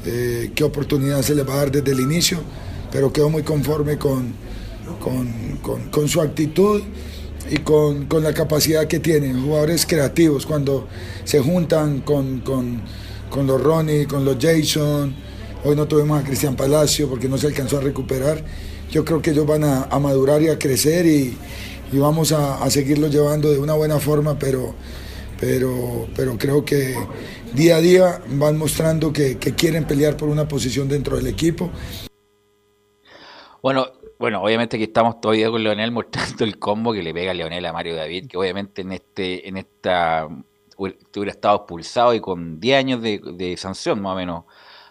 qué 0.05 0.65
oportunidad 0.65 1.23
se 1.23 1.35
le 1.35 1.43
va 1.43 1.55
a 1.55 1.57
dar 1.59 1.71
desde 1.71 1.93
el 1.93 2.01
inicio, 2.01 2.43
pero 2.91 3.13
quedo 3.13 3.31
muy 3.31 3.43
conforme 3.43 3.97
con, 3.97 4.35
con, 4.99 6.09
su 6.09 6.21
actitud 6.21 6.83
y 7.51 7.59
con, 7.59 8.07
la 8.23 8.33
capacidad 8.35 8.87
que 8.87 9.01
tienen, 9.01 9.43
jugadores 9.43 9.87
creativos, 9.87 10.47
cuando 10.47 10.89
se 11.25 11.41
juntan 11.41 12.01
con, 12.01 12.43
los 13.47 13.63
Ronnie, 13.63 14.07
con 14.07 14.25
los 14.25 14.37
Jason, 14.41 15.15
hoy 15.65 15.77
no 15.77 15.87
tuvimos 15.87 16.21
a 16.21 16.25
Cristian 16.25 16.57
Palacio 16.57 17.09
porque 17.09 17.29
no 17.29 17.39
se 17.39 17.47
alcanzó 17.47 17.79
a 17.79 17.81
recuperar, 17.81 18.45
yo 18.91 19.05
creo 19.05 19.23
que 19.23 19.31
ellos 19.31 19.47
van 19.47 19.65
a, 19.65 19.87
madurar 19.99 20.43
y 20.43 20.49
a 20.49 20.59
crecer 20.59 21.07
y, 21.07 21.37
vamos 21.93 22.33
a, 22.33 22.63
a, 22.63 22.71
seguirlos 22.71 23.11
llevando 23.11 23.51
de 23.51 23.59
una 23.59 23.75
buena 23.75 23.99
forma, 23.99 24.39
pero, 24.39 24.75
pero, 25.41 26.09
pero 26.15 26.39
creo 26.39 26.65
que 26.65 26.95
día 27.55 27.77
a 27.77 27.81
día 27.81 28.23
van 28.29 28.57
mostrando 28.57 29.13
que, 29.13 29.39
que 29.39 29.55
quieren 29.55 29.87
pelear 29.87 30.17
por 30.17 30.29
una 30.29 30.47
posición 30.47 30.89
dentro 30.89 31.17
del 31.17 31.27
equipo. 31.27 31.71
Bueno, 33.63 33.90
bueno, 34.21 34.43
obviamente 34.43 34.77
que 34.77 34.85
estamos 34.85 35.19
todavía 35.19 35.51
con 35.51 35.63
Leonel 35.63 35.93
mostrando 35.93 36.45
el 36.45 36.59
combo 36.59 36.93
que 36.93 37.03
le 37.03 37.15
pega 37.15 37.31
a 37.31 37.35
Leonel 37.35 37.65
a 37.65 37.73
Mario 37.73 37.97
David, 37.97 38.29
que 38.29 38.37
obviamente 38.37 38.83
en 38.83 38.93
este, 38.93 39.49
en 39.49 39.57
esta 39.57 40.29
hubiera 40.77 41.31
estado 41.31 41.57
expulsado 41.57 42.13
y 42.13 42.21
con 42.21 42.61
10 42.61 42.79
años 42.79 43.03
de, 43.03 43.55
sanción 43.57 44.03
más 44.03 44.13
o 44.13 44.17
menos. 44.17 44.45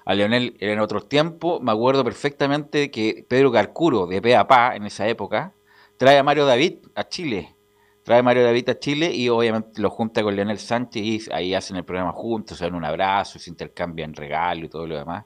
A 0.03 0.15
Leonel 0.15 0.57
en 0.59 0.79
otros 0.79 1.07
tiempos, 1.07 1.61
me 1.61 1.71
acuerdo 1.71 2.03
perfectamente 2.03 2.89
que 2.89 3.23
Pedro 3.29 3.51
Carcuro 3.51 4.07
de 4.07 4.19
PAPA 4.19 4.75
en 4.75 4.87
esa 4.87 5.07
época 5.07 5.53
trae 5.97 6.17
a 6.17 6.23
Mario 6.23 6.47
David 6.47 6.79
a 6.95 7.07
Chile. 7.07 7.55
Trae 8.01 8.19
a 8.19 8.23
Mario 8.23 8.43
David 8.43 8.69
a 8.69 8.79
Chile 8.79 9.13
y 9.13 9.29
obviamente 9.29 9.79
lo 9.79 9.91
junta 9.91 10.23
con 10.23 10.35
Leonel 10.35 10.57
Sánchez 10.57 11.03
y 11.03 11.21
ahí 11.31 11.53
hacen 11.53 11.77
el 11.77 11.85
programa 11.85 12.13
juntos, 12.13 12.57
se 12.57 12.63
dan 12.63 12.73
un 12.73 12.83
abrazo, 12.83 13.37
se 13.37 13.51
intercambian 13.51 14.15
regalos 14.15 14.65
y 14.65 14.69
todo 14.69 14.87
lo 14.87 14.97
demás. 14.97 15.25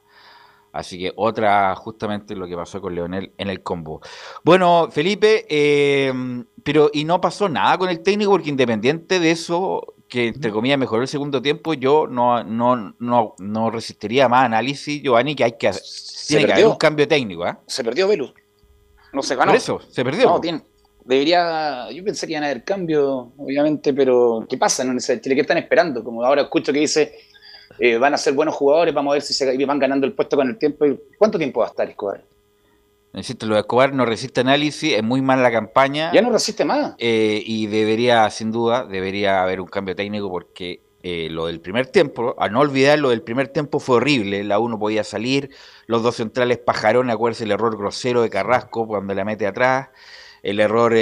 Así 0.74 0.98
que 0.98 1.12
otra, 1.14 1.72
justamente 1.76 2.34
lo 2.34 2.48
que 2.48 2.56
pasó 2.56 2.80
con 2.80 2.96
Leonel 2.96 3.32
en 3.38 3.48
el 3.48 3.62
combo. 3.62 4.00
Bueno, 4.42 4.88
Felipe, 4.90 5.46
eh, 5.48 6.12
pero 6.64 6.90
y 6.92 7.04
no 7.04 7.20
pasó 7.20 7.48
nada 7.48 7.78
con 7.78 7.88
el 7.88 8.00
técnico, 8.00 8.32
porque 8.32 8.48
independiente 8.48 9.20
de 9.20 9.30
eso, 9.30 9.94
que 10.08 10.26
entre 10.26 10.50
comillas 10.50 10.76
mejoró 10.76 11.02
el 11.02 11.06
segundo 11.06 11.40
tiempo, 11.40 11.74
yo 11.74 12.08
no, 12.08 12.42
no, 12.42 12.92
no, 12.98 13.36
no 13.38 13.70
resistiría 13.70 14.28
más 14.28 14.46
análisis, 14.46 15.00
Giovanni, 15.00 15.36
que 15.36 15.44
hay 15.44 15.52
que, 15.52 15.70
tiene 16.26 16.46
que 16.46 16.52
haber 16.54 16.66
un 16.66 16.76
cambio 16.76 17.06
técnico. 17.06 17.46
¿eh? 17.46 17.54
Se 17.68 17.84
perdió 17.84 18.08
Velu. 18.08 18.34
No 19.12 19.22
se 19.22 19.36
ganó. 19.36 19.52
Por 19.52 19.56
eso, 19.56 19.80
se 19.88 20.02
perdió. 20.02 20.26
No, 20.26 20.40
tiene, 20.40 20.60
debería, 21.04 21.88
yo 21.92 22.02
pensé 22.02 22.26
que 22.26 22.32
iban 22.32 22.42
a 22.42 22.46
haber 22.46 22.64
cambio, 22.64 23.32
obviamente, 23.36 23.94
pero 23.94 24.44
¿qué 24.48 24.58
pasa 24.58 24.82
en 24.82 24.98
Chile? 24.98 25.36
¿Qué 25.36 25.42
están 25.42 25.58
esperando? 25.58 26.02
Como 26.02 26.24
ahora 26.24 26.42
escucho 26.42 26.72
que 26.72 26.80
dice 26.80 27.14
eh, 27.78 27.98
van 27.98 28.14
a 28.14 28.16
ser 28.16 28.34
buenos 28.34 28.54
jugadores, 28.54 28.94
vamos 28.94 29.12
a 29.12 29.14
ver 29.14 29.22
si 29.22 29.34
se 29.34 29.64
van 29.66 29.78
ganando 29.78 30.06
el 30.06 30.12
puesto 30.12 30.36
con 30.36 30.48
el 30.48 30.58
tiempo. 30.58 30.86
¿Cuánto 31.18 31.38
tiempo 31.38 31.60
va 31.60 31.66
a 31.66 31.70
estar 31.70 31.88
Escobar? 31.88 32.22
Necesito 33.12 33.46
lo 33.46 33.54
de 33.54 33.60
Escobar 33.60 33.92
no 33.92 34.04
resiste 34.04 34.40
análisis, 34.40 34.94
es 34.94 35.02
muy 35.02 35.22
mala 35.22 35.42
la 35.42 35.52
campaña. 35.52 36.12
Ya 36.12 36.20
no 36.20 36.30
resiste 36.30 36.64
más. 36.64 36.94
Eh, 36.98 37.42
y 37.44 37.66
debería, 37.66 38.28
sin 38.30 38.50
duda, 38.50 38.84
debería 38.84 39.42
haber 39.42 39.60
un 39.60 39.68
cambio 39.68 39.94
técnico 39.94 40.28
porque 40.30 40.80
eh, 41.02 41.28
lo 41.30 41.46
del 41.46 41.60
primer 41.60 41.86
tiempo, 41.86 42.34
a 42.38 42.48
no 42.48 42.60
olvidar, 42.60 42.98
lo 42.98 43.10
del 43.10 43.22
primer 43.22 43.48
tiempo 43.48 43.78
fue 43.78 43.96
horrible. 43.96 44.42
La 44.42 44.58
uno 44.58 44.78
podía 44.78 45.04
salir, 45.04 45.50
los 45.86 46.02
dos 46.02 46.16
centrales 46.16 46.58
pajaron, 46.58 47.08
acuérdense 47.10 47.44
el 47.44 47.52
error 47.52 47.76
grosero 47.76 48.22
de 48.22 48.30
Carrasco 48.30 48.86
cuando 48.86 49.14
la 49.14 49.24
mete 49.24 49.46
atrás, 49.46 49.90
el 50.42 50.58
error 50.58 50.92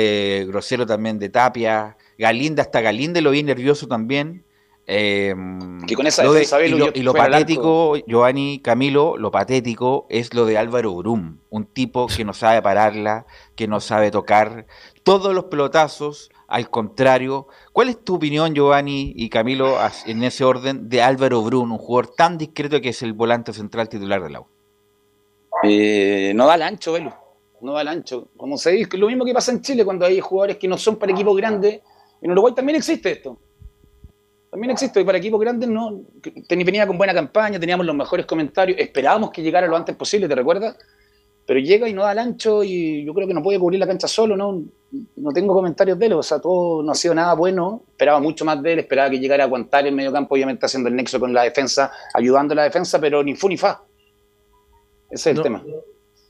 grosero 0.47 0.85
también 0.85 1.18
de 1.18 1.31
Tapia, 1.31 1.97
Galinda, 2.18 2.62
hasta 2.62 2.81
Galinda 2.81 3.20
lo 3.20 3.31
vi 3.31 3.43
nervioso 3.43 3.87
también. 3.89 4.45
Eh, 4.87 5.33
que 5.87 5.95
con 5.95 6.07
esa 6.07 6.24
defensa 6.24 6.64
y, 6.64 6.70
lo, 6.70 6.89
y 6.93 7.03
lo 7.03 7.14
patético, 7.14 7.97
Giovanni 8.07 8.59
Camilo, 8.59 9.16
lo 9.16 9.30
patético 9.30 10.07
es 10.11 10.35
lo 10.35 10.45
de 10.45 10.59
Álvaro 10.59 10.93
Brum, 10.95 11.39
un 11.51 11.66
tipo 11.66 12.09
que 12.09 12.24
no 12.24 12.35
sabe 12.35 12.61
pararla, 12.62 13.26
que 13.55 13.68
no 13.68 13.78
sabe 13.80 14.11
tocar 14.11 14.66
todos 15.05 15.35
los 15.35 15.45
pelotazos, 15.45 16.30
al 16.49 16.68
contrario. 16.68 17.47
¿Cuál 17.72 17.91
es 17.91 18.05
tu 18.05 18.16
opinión, 18.16 18.55
Giovanni 18.55 19.12
y 19.16 19.28
Camilo, 19.28 19.78
en 20.07 20.24
ese 20.24 20.45
orden, 20.45 20.89
de 20.89 21.01
Álvaro 21.01 21.43
Brum, 21.43 21.72
un 21.72 21.78
jugador 21.78 22.14
tan 22.14 22.37
discreto 22.37 22.80
que 22.80 22.89
es 22.89 23.03
el 23.03 23.12
volante 23.12 23.53
central 23.53 23.89
titular 23.89 24.22
del 24.22 24.37
agua? 24.37 24.49
Eh, 25.62 26.33
no 26.35 26.47
da 26.47 26.57
el 26.57 26.62
ancho, 26.62 26.93
Velo. 26.93 27.14
No 27.61 27.74
da 27.74 27.83
el 27.83 27.89
ancho. 27.89 28.28
Como 28.37 28.59
se 28.59 28.72
dice, 28.72 28.99
lo 28.99 29.07
mismo 29.07 29.24
que 29.24 29.33
pasa 29.33 29.53
en 29.53 29.62
Chile 29.62 29.85
cuando 29.85 30.05
hay 30.05 30.18
jugadores 30.18 30.57
que 30.57 30.66
no 30.66 30.76
son 30.76 30.97
para 30.97 31.12
equipos 31.12 31.37
grandes. 31.37 31.80
En 32.20 32.33
Uruguay 32.33 32.53
también 32.55 32.76
existe 32.76 33.12
esto 33.12 33.39
también 34.53 34.70
existe. 34.72 35.00
Y 35.00 35.05
para 35.05 35.16
equipos 35.16 35.40
grandes 35.40 35.66
no. 35.66 36.03
Venía 36.50 36.86
con 36.86 36.98
buena 36.98 37.14
campaña, 37.14 37.59
teníamos 37.59 37.86
los 37.86 37.96
mejores 37.96 38.26
comentarios, 38.26 38.78
esperábamos 38.78 39.30
que 39.30 39.42
llegara 39.42 39.66
lo 39.66 39.74
antes 39.74 39.96
posible, 39.96 40.28
¿te 40.28 40.34
recuerdas? 40.34 40.76
Pero 41.46 41.59
llega 41.59 41.88
y 41.88 41.94
no 41.94 42.03
da 42.03 42.12
el 42.12 42.18
ancho 42.18 42.62
y 42.62 43.03
yo 43.03 43.14
creo 43.14 43.26
que 43.26 43.32
no 43.32 43.42
puede 43.42 43.59
cubrir 43.59 43.80
la 43.80 43.86
cancha 43.86 44.07
solo, 44.07 44.36
¿no? 44.36 44.62
No 45.16 45.32
tengo 45.32 45.55
comentarios 45.55 45.98
de 45.98 46.05
él, 46.05 46.12
o 46.12 46.22
sea, 46.22 46.38
todo 46.38 46.82
no 46.82 46.92
ha 46.92 46.94
sido 46.94 47.14
nada 47.14 47.32
bueno. 47.32 47.82
Esperaba 47.92 48.20
mucho 48.20 48.44
más 48.44 48.62
de 48.62 48.74
él, 48.74 48.78
esperaba 48.80 49.09
que 49.09 49.18
llegara 49.18 49.44
a 49.44 49.46
aguantar 49.46 49.86
el 49.86 49.94
medio 49.94 50.12
campo, 50.12 50.34
obviamente 50.34 50.66
haciendo 50.66 50.90
el 50.90 50.96
nexo 50.96 51.18
con 51.18 51.32
la 51.32 51.44
defensa, 51.44 51.90
ayudando 52.12 52.53
a 52.53 52.57
la 52.57 52.64
defensa, 52.64 53.00
pero 53.00 53.24
ni 53.24 53.34
fu 53.34 53.48
ni 53.48 53.57
fa. 53.57 53.82
Ese 55.11 55.30
es 55.30 55.36
el 55.38 55.42
tema. 55.42 55.64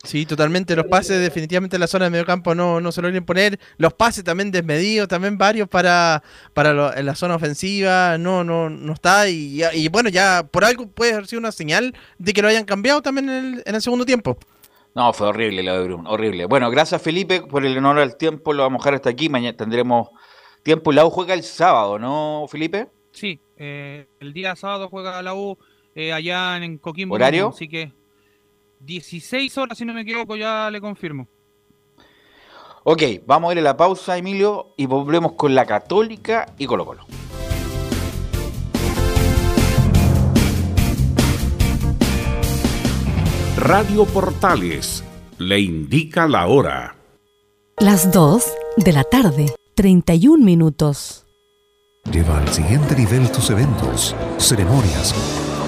Sí, 0.05 0.27
totalmente. 0.27 0.75
Los 0.75 0.87
pases 0.87 1.21
definitivamente 1.21 1.77
en 1.77 1.81
la 1.81 1.87
zona 1.87 2.07
de 2.07 2.11
medio 2.11 2.27
campo 2.27 2.57
no, 2.57 2.81
no 2.81 2.91
se 2.91 3.01
lo 3.01 3.07
quieren 3.07 3.25
poner. 3.25 3.61
Los 3.77 3.93
pases 3.93 4.25
también 4.25 4.51
desmedidos, 4.51 5.07
también 5.07 5.39
varios 5.39 5.69
para, 5.69 6.25
para 6.55 6.99
en 6.99 7.07
la 7.07 7.15
zona 7.15 7.37
ofensiva. 7.37 8.19
No, 8.19 8.43
no, 8.43 8.69
no 8.69 8.93
está. 8.95 9.29
Y, 9.29 9.63
y, 9.75 9.89
bueno, 9.89 10.09
ya 10.09 10.43
por 10.51 10.65
algo 10.65 10.89
puede 10.89 11.13
haber 11.13 11.29
sido 11.29 11.39
una 11.39 11.53
señal 11.53 11.95
de 12.19 12.33
que 12.33 12.43
lo 12.43 12.49
hayan 12.49 12.65
cambiado 12.65 13.01
también 13.01 13.29
en 13.29 13.45
el, 13.45 13.63
en 13.65 13.75
el 13.77 13.81
segundo 13.81 14.05
tiempo. 14.05 14.37
No, 14.95 15.13
fue 15.13 15.29
horrible 15.29 15.63
lo 15.63 15.79
de 15.79 15.85
Bruno, 15.85 16.11
horrible. 16.11 16.47
Bueno, 16.47 16.69
gracias 16.69 17.01
Felipe 17.01 17.41
por 17.43 17.65
el 17.65 17.79
honor 17.79 18.01
al 18.01 18.17
tiempo. 18.17 18.53
Lo 18.53 18.65
vamos 18.65 18.81
a 18.81 18.83
dejar 18.83 18.95
hasta 18.95 19.11
aquí. 19.11 19.29
Mañana 19.29 19.57
tendremos 19.57 20.09
tiempo. 20.65 20.91
La 20.91 21.07
U 21.07 21.11
juega 21.11 21.33
el 21.35 21.45
sábado, 21.45 22.01
¿no, 22.01 22.45
Felipe? 22.49 22.89
Sí, 23.13 23.41
eh, 23.57 24.09
el 24.19 24.33
día 24.33 24.57
sábado 24.57 24.89
juega 24.89 25.23
la 25.23 25.35
U 25.35 25.57
eh, 25.95 26.13
allá 26.13 26.57
en 26.57 26.79
Coquimbo. 26.79 27.15
¿Horario? 27.15 27.51
Así 27.51 27.69
que 27.69 27.93
16 28.85 29.59
horas, 29.59 29.79
si 29.79 29.85
no 29.85 29.95
me 29.95 30.03
equivoco, 30.03 30.37
ya 30.37 30.71
le 30.71 30.81
confirmo. 30.81 31.29
Ok, 32.85 33.03
vamos 33.27 33.51
a 33.51 33.53
ir 33.53 33.59
a 33.61 33.63
la 33.63 33.77
pausa, 33.77 34.19
Emilio, 34.19 34.75
y 34.77 34.87
volvemos 34.87 35.33
con 35.33 35.55
la 35.55 35.65
Católica 35.67 36.53
y 36.59 36.67
Colo 36.67 36.85
Colo. 36.85 37.07
Radio 43.57 44.05
Portales 44.07 45.05
le 45.39 45.61
indica 45.61 46.27
la 46.27 46.49
hora. 46.49 46.97
Las 47.79 48.11
2 48.11 48.45
de 48.79 48.93
la 48.93 49.05
tarde, 49.05 49.55
31 49.77 50.45
minutos. 50.45 51.25
Lleva 52.11 52.39
al 52.39 52.49
siguiente 52.49 52.97
nivel 52.97 53.31
tus 53.31 53.51
eventos, 53.51 54.17
ceremonias 54.39 55.15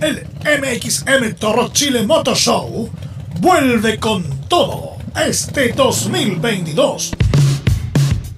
El 0.00 0.26
MXM 0.44 1.34
Toro 1.38 1.68
Chile 1.72 2.06
Motor 2.06 2.36
Show 2.36 2.88
vuelve 3.40 3.98
con 3.98 4.24
todo 4.48 4.93
este 5.16 5.72
2022. 5.72 7.12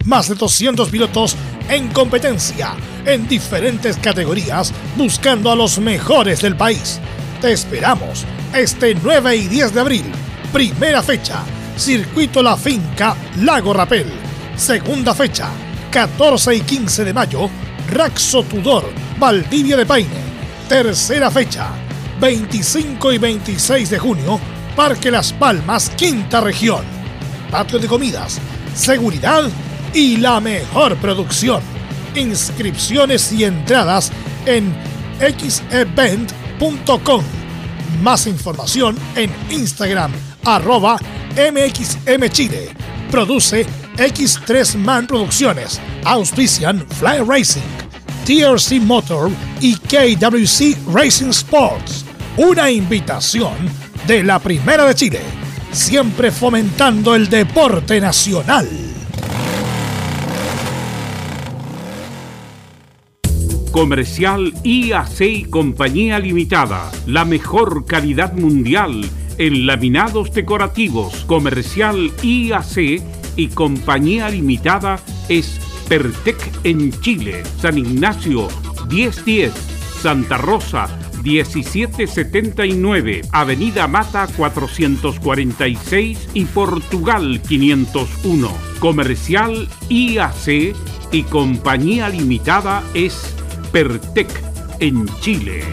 Más 0.04 0.28
de 0.28 0.34
200 0.34 0.88
pilotos 0.88 1.36
en 1.68 1.88
competencia 1.88 2.74
en 3.04 3.26
diferentes 3.26 3.96
categorías 3.96 4.72
buscando 4.96 5.50
a 5.50 5.56
los 5.56 5.78
mejores 5.78 6.42
del 6.42 6.56
país. 6.56 7.00
Te 7.40 7.52
esperamos 7.52 8.24
este 8.54 8.94
9 8.94 9.36
y 9.36 9.48
10 9.48 9.74
de 9.74 9.80
abril. 9.80 10.04
Primera 10.52 11.02
fecha, 11.02 11.42
Circuito 11.76 12.42
La 12.42 12.56
Finca, 12.56 13.16
Lago 13.42 13.72
Rapel. 13.72 14.06
Segunda 14.56 15.14
fecha, 15.14 15.48
14 15.90 16.54
y 16.54 16.60
15 16.60 17.04
de 17.04 17.12
mayo, 17.12 17.50
Raxo 17.90 18.42
Tudor, 18.44 18.84
Valdivia 19.18 19.76
de 19.76 19.86
Paine. 19.86 20.26
Tercera 20.68 21.30
fecha, 21.30 21.70
25 22.20 23.12
y 23.12 23.18
26 23.18 23.90
de 23.90 23.98
junio, 23.98 24.40
Parque 24.76 25.10
Las 25.10 25.32
Palmas, 25.32 25.90
quinta 25.96 26.42
región. 26.42 26.84
Patio 27.50 27.78
de 27.78 27.88
comidas, 27.88 28.38
seguridad 28.74 29.44
y 29.94 30.18
la 30.18 30.38
mejor 30.38 30.96
producción. 30.96 31.62
Inscripciones 32.14 33.32
y 33.32 33.44
entradas 33.44 34.12
en 34.44 34.76
xevent.com. 35.18 37.24
Más 38.02 38.26
información 38.26 38.98
en 39.14 39.32
Instagram, 39.50 40.12
arroba 40.44 40.98
MXMChile. 41.36 42.68
Produce 43.10 43.64
X3 43.96 44.76
Man 44.76 45.06
Producciones. 45.06 45.80
Auspician 46.04 46.86
Fly 46.98 47.20
Racing, 47.26 47.62
TRC 48.26 48.82
Motor 48.82 49.30
y 49.58 49.74
KWC 49.74 50.92
Racing 50.92 51.30
Sports. 51.30 52.04
Una 52.36 52.70
invitación 52.70 53.85
de 54.06 54.22
la 54.22 54.38
Primera 54.38 54.84
de 54.84 54.94
Chile, 54.94 55.20
siempre 55.72 56.30
fomentando 56.30 57.14
el 57.14 57.28
deporte 57.28 58.00
nacional. 58.00 58.68
Comercial 63.72 64.54
IAC 64.62 65.20
y 65.20 65.44
Compañía 65.44 66.18
Limitada, 66.18 66.90
la 67.06 67.24
mejor 67.24 67.84
calidad 67.84 68.32
mundial 68.32 69.04
en 69.38 69.66
laminados 69.66 70.32
decorativos. 70.32 71.24
Comercial 71.26 72.12
IAC 72.22 73.02
y 73.36 73.48
Compañía 73.48 74.28
Limitada 74.30 75.00
es 75.28 75.60
Pertec 75.88 76.36
en 76.64 76.92
Chile, 77.00 77.42
San 77.60 77.76
Ignacio 77.76 78.48
1010, 78.88 79.52
Santa 80.00 80.38
Rosa 80.38 80.88
1779, 81.26 83.22
Avenida 83.32 83.88
Mata 83.88 84.28
446 84.36 86.28
y 86.34 86.44
Portugal 86.44 87.40
501. 87.46 88.48
Comercial 88.78 89.68
IAC 89.88 90.76
y 91.10 91.22
Compañía 91.24 92.08
Limitada 92.08 92.84
es 92.94 93.34
Pertec 93.72 94.28
en 94.78 95.08
Chile. 95.20 95.64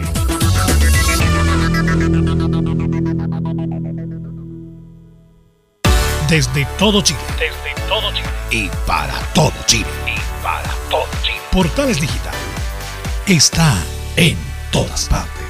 Desde 6.28 6.66
todo 6.78 7.00
Chile. 7.00 7.20
Desde 7.38 7.88
todo 7.88 8.12
Chile. 8.12 8.28
Y 8.50 8.68
para 8.86 9.20
todo 9.34 9.52
Chile. 9.66 9.86
Y 10.04 10.42
para 10.42 10.74
todo 10.90 11.06
Chile. 11.22 11.38
Portales 11.52 12.00
Digital 12.00 12.34
está 13.28 13.72
en 14.16 14.36
todas 14.72 15.08
partes 15.08 15.33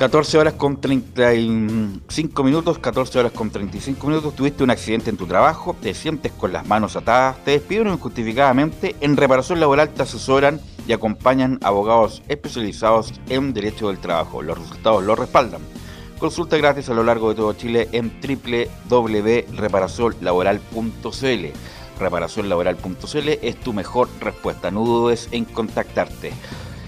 14 0.00 0.38
horas 0.38 0.54
con 0.54 0.80
35 0.80 2.42
minutos, 2.42 2.78
14 2.78 3.18
horas 3.18 3.32
con 3.32 3.50
35 3.50 4.06
minutos, 4.06 4.34
tuviste 4.34 4.64
un 4.64 4.70
accidente 4.70 5.10
en 5.10 5.18
tu 5.18 5.26
trabajo, 5.26 5.76
te 5.78 5.92
sientes 5.92 6.32
con 6.32 6.54
las 6.54 6.66
manos 6.66 6.96
atadas, 6.96 7.44
te 7.44 7.50
despidieron 7.50 7.92
injustificadamente, 7.92 8.96
en 9.02 9.18
reparación 9.18 9.60
laboral 9.60 9.90
te 9.90 10.00
asesoran 10.00 10.58
y 10.88 10.94
acompañan 10.94 11.58
abogados 11.62 12.22
especializados 12.28 13.12
en 13.28 13.52
derecho 13.52 13.88
del 13.88 13.98
trabajo. 13.98 14.40
Los 14.40 14.56
resultados 14.56 15.04
lo 15.04 15.16
respaldan. 15.16 15.60
Consulta 16.18 16.56
gratis 16.56 16.88
a 16.88 16.94
lo 16.94 17.04
largo 17.04 17.28
de 17.28 17.34
todo 17.34 17.52
Chile 17.52 17.90
en 17.92 18.10
www.reparacionlaboral.cl. 18.88 21.46
Reparacionlaboral.cl 21.98 23.28
es 23.42 23.60
tu 23.60 23.74
mejor 23.74 24.08
respuesta, 24.18 24.70
no 24.70 24.82
dudes 24.82 25.28
en 25.30 25.44
contactarte. 25.44 26.32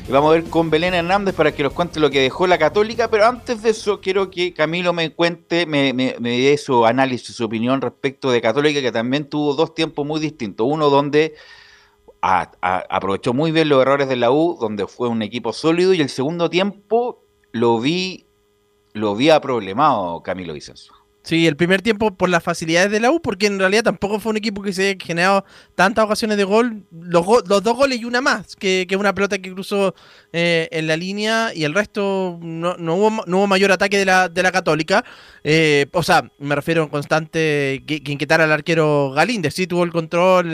Y 0.09 0.11
vamos 0.11 0.31
a 0.31 0.33
ver 0.33 0.45
con 0.45 0.69
Belén 0.69 0.95
Hernández 0.95 1.35
para 1.35 1.53
que 1.53 1.63
nos 1.63 1.73
cuente 1.73 2.01
lo 2.01 2.11
que 2.11 2.21
dejó 2.21 2.49
la 2.49 2.59
Católica, 2.59 3.09
pero 3.09 3.25
antes 3.25 3.63
de 3.63 3.71
eso 3.71 4.01
quiero 4.01 4.31
que 4.31 4.53
Camilo 4.53 4.93
me 4.93 5.13
cuente, 5.13 5.65
me, 5.65 5.93
dé 5.93 6.59
su 6.59 6.85
análisis, 6.85 7.37
su 7.37 7.45
opinión 7.45 7.81
respecto 7.81 8.31
de 8.33 8.41
Católica, 8.41 8.81
que 8.81 8.91
también 8.91 9.29
tuvo 9.29 9.55
dos 9.55 9.75
tiempos 9.75 10.05
muy 10.05 10.19
distintos. 10.19 10.67
Uno 10.69 10.91
donde 10.91 11.35
aprovechó 12.21 13.33
muy 13.33 13.53
bien 13.53 13.69
los 13.69 13.81
errores 13.81 14.09
de 14.09 14.17
la 14.17 14.33
U, 14.33 14.59
donde 14.61 14.89
fue 14.89 15.09
un 15.09 15.23
equipo 15.23 15.53
sólido, 15.53 15.95
y 15.95 16.01
el 16.01 16.09
segundo 16.09 16.51
tiempo 16.51 17.23
lo 17.53 17.79
vi, 17.79 18.27
lo 18.95 19.15
vi 19.15 19.31
problemado 19.41 20.21
Camilo 20.23 20.53
Vicenzo. 20.53 21.02
Sí, 21.23 21.47
el 21.47 21.57
primer 21.57 21.83
tiempo 21.83 22.13
por 22.13 22.29
las 22.29 22.43
facilidades 22.43 22.91
de 22.91 22.99
la 22.99 23.13
U, 23.13 23.23
porque 23.23 23.47
en 23.47 23.59
realidad 23.59 23.85
tampoco 23.85 24.19
fue 24.19 24.31
un 24.31 24.37
equipo 24.37 24.61
que 24.61 24.73
se 24.73 24.91
haya 24.91 25.05
generado 25.05 25.45
tantas 25.77 26.05
ocasiones 26.05 26.37
de 26.37 26.43
gol. 26.43 26.85
Los, 26.91 27.25
los 27.47 27.63
dos 27.63 27.77
goles 27.77 28.01
y 28.01 28.05
una 28.05 28.21
más, 28.21 28.57
que, 28.57 28.87
que 28.89 28.97
una 28.97 29.15
pelota 29.15 29.39
que 29.39 29.53
cruzó 29.53 29.95
eh, 30.35 30.69
en 30.73 30.87
la 30.87 30.97
línea 30.97 31.53
y 31.55 31.65
el 31.65 31.75
resto 31.75 32.39
no, 32.41 32.77
no, 32.79 32.95
hubo, 32.95 33.11
no 33.27 33.39
hubo 33.39 33.47
mayor 33.47 33.71
ataque 33.71 33.99
de 33.99 34.05
la, 34.07 34.53
Católica. 34.53 35.05
Eh, 35.45 35.87
o 35.93 36.03
sea, 36.03 36.31
me 36.39 36.55
refiero 36.55 36.85
a 36.85 36.91
constante 36.91 37.83
que, 37.87 38.03
que 38.03 38.35
al 38.35 38.53
arquero 38.53 39.11
Galíndez. 39.11 39.55
Sí 39.55 39.67
tuvo 39.67 39.85
el 39.85 39.93
control, 39.93 40.51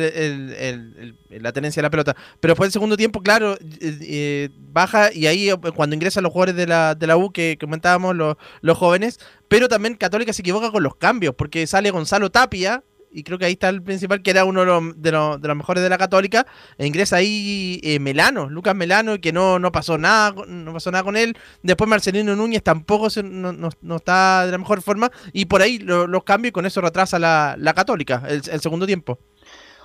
la 1.31 1.53
tenencia 1.53 1.81
de 1.81 1.87
la 1.87 1.91
pelota. 1.91 2.17
Pero 2.41 2.53
después 2.53 2.69
del 2.69 2.73
segundo 2.73 2.97
tiempo, 2.97 3.23
claro, 3.23 3.57
eh, 3.81 4.49
baja 4.73 5.13
y 5.13 5.27
ahí 5.27 5.51
cuando 5.75 5.95
ingresan 5.95 6.25
los 6.25 6.33
jugadores 6.33 6.57
de 6.57 6.67
la, 6.67 6.95
de 6.95 7.07
la 7.07 7.17
U 7.17 7.31
que 7.31 7.57
comentábamos, 7.61 8.17
los 8.17 8.79
jóvenes, 8.79 9.21
pero 9.49 9.69
también 9.69 9.95
Católica 9.95 10.33
se 10.33 10.43
equivoca 10.43 10.71
con 10.71 10.83
los 10.83 10.97
cambios, 10.97 11.35
porque 11.35 11.67
sale 11.67 11.91
Gonzalo 11.91 12.31
Tapia, 12.31 12.83
y 13.11 13.23
creo 13.23 13.39
que 13.39 13.47
ahí 13.47 13.53
está 13.53 13.69
el 13.69 13.83
principal, 13.83 14.23
que 14.23 14.31
era 14.31 14.45
uno 14.45 14.61
de 14.61 14.67
los, 14.67 15.41
de 15.41 15.49
los, 15.49 15.57
mejores 15.57 15.83
de 15.83 15.89
la 15.89 15.99
Católica, 15.99 16.47
e 16.77 16.87
ingresa 16.87 17.17
ahí 17.17 17.81
eh, 17.83 17.99
Melano, 17.99 18.49
Lucas 18.49 18.75
Melano, 18.75 19.21
que 19.21 19.33
no, 19.33 19.59
no 19.59 19.73
pasó 19.73 19.99
nada, 19.99 20.35
no 20.47 20.73
pasó 20.73 20.91
nada 20.91 21.05
con 21.05 21.17
él. 21.17 21.37
Después 21.63 21.89
Marcelino 21.89 22.37
Núñez 22.37 22.63
tampoco 22.63 23.09
no, 23.23 23.97
está 23.97 24.47
de 24.47 24.53
la 24.53 24.59
mejor 24.59 24.83
forma, 24.83 25.11
y 25.33 25.47
por 25.47 25.63
ahí 25.63 25.79
los 25.79 26.25
cambios 26.25 26.51
y 26.51 26.53
con 26.53 26.67
eso 26.67 26.81
retrasa 26.81 27.19
la, 27.19 27.57
la 27.59 27.75
Católica, 27.75 28.23
el, 28.29 28.43
segundo 28.61 28.87
tiempo. 28.87 29.19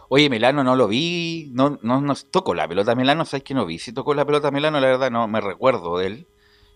Oye, 0.09 0.29
Melano 0.29 0.63
no 0.63 0.75
lo 0.75 0.87
vi, 0.87 1.49
no, 1.53 1.79
no, 1.81 2.01
no 2.01 2.13
tocó 2.29 2.53
la 2.53 2.67
pelota 2.67 2.93
Melano, 2.93 3.25
¿sabes 3.25 3.43
que 3.43 3.53
no 3.53 3.65
vi? 3.65 3.79
Si 3.79 3.93
tocó 3.93 4.13
la 4.13 4.25
pelota 4.25 4.51
Melano, 4.51 4.79
la 4.79 4.87
verdad 4.87 5.09
no 5.09 5.27
me 5.27 5.41
recuerdo 5.41 5.97
de 5.97 6.07
él. 6.07 6.27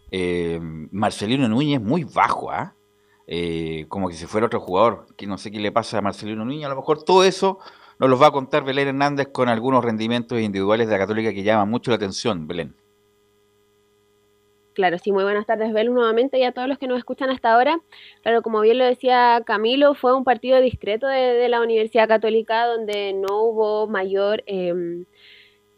Eh, 0.09 0.59
Marcelino 0.61 1.47
Núñez 1.49 1.81
muy 1.81 2.05
bajo, 2.05 2.49
¿ah? 2.51 2.76
Como 3.89 4.07
que 4.07 4.15
si 4.15 4.25
fuera 4.25 4.47
otro 4.47 4.59
jugador, 4.59 5.07
que 5.17 5.27
no 5.27 5.37
sé 5.37 5.51
qué 5.51 5.59
le 5.59 5.71
pasa 5.71 5.97
a 5.97 6.01
Marcelino 6.01 6.45
Núñez, 6.45 6.65
a 6.65 6.69
lo 6.69 6.77
mejor 6.77 7.03
todo 7.03 7.23
eso 7.23 7.59
nos 7.99 8.09
lo 8.09 8.17
va 8.17 8.27
a 8.27 8.31
contar 8.31 8.63
Belén 8.63 8.87
Hernández 8.89 9.27
con 9.31 9.49
algunos 9.49 9.83
rendimientos 9.83 10.39
individuales 10.39 10.87
de 10.87 10.93
la 10.93 10.99
Católica 10.99 11.33
que 11.33 11.43
llaman 11.43 11.69
mucho 11.69 11.91
la 11.91 11.95
atención, 11.95 12.47
Belén. 12.47 12.75
Claro, 14.73 14.99
sí, 14.99 15.11
muy 15.11 15.23
buenas 15.23 15.47
tardes, 15.47 15.73
Belén, 15.73 15.95
nuevamente 15.95 16.37
y 16.37 16.43
a 16.43 16.51
todos 16.51 16.67
los 16.67 16.77
que 16.77 16.87
nos 16.87 16.99
escuchan 16.99 17.31
hasta 17.31 17.53
ahora. 17.53 17.79
Claro, 18.21 18.43
como 18.43 18.61
bien 18.61 18.77
lo 18.77 18.85
decía 18.85 19.41
Camilo, 19.45 19.95
fue 19.95 20.15
un 20.15 20.23
partido 20.23 20.61
discreto 20.61 21.07
de, 21.07 21.49
la 21.49 21.61
Universidad 21.61 22.07
Católica 22.07 22.65
donde 22.67 23.13
no 23.13 23.41
hubo 23.41 23.87
mayor... 23.87 24.43
Eh, 24.45 25.03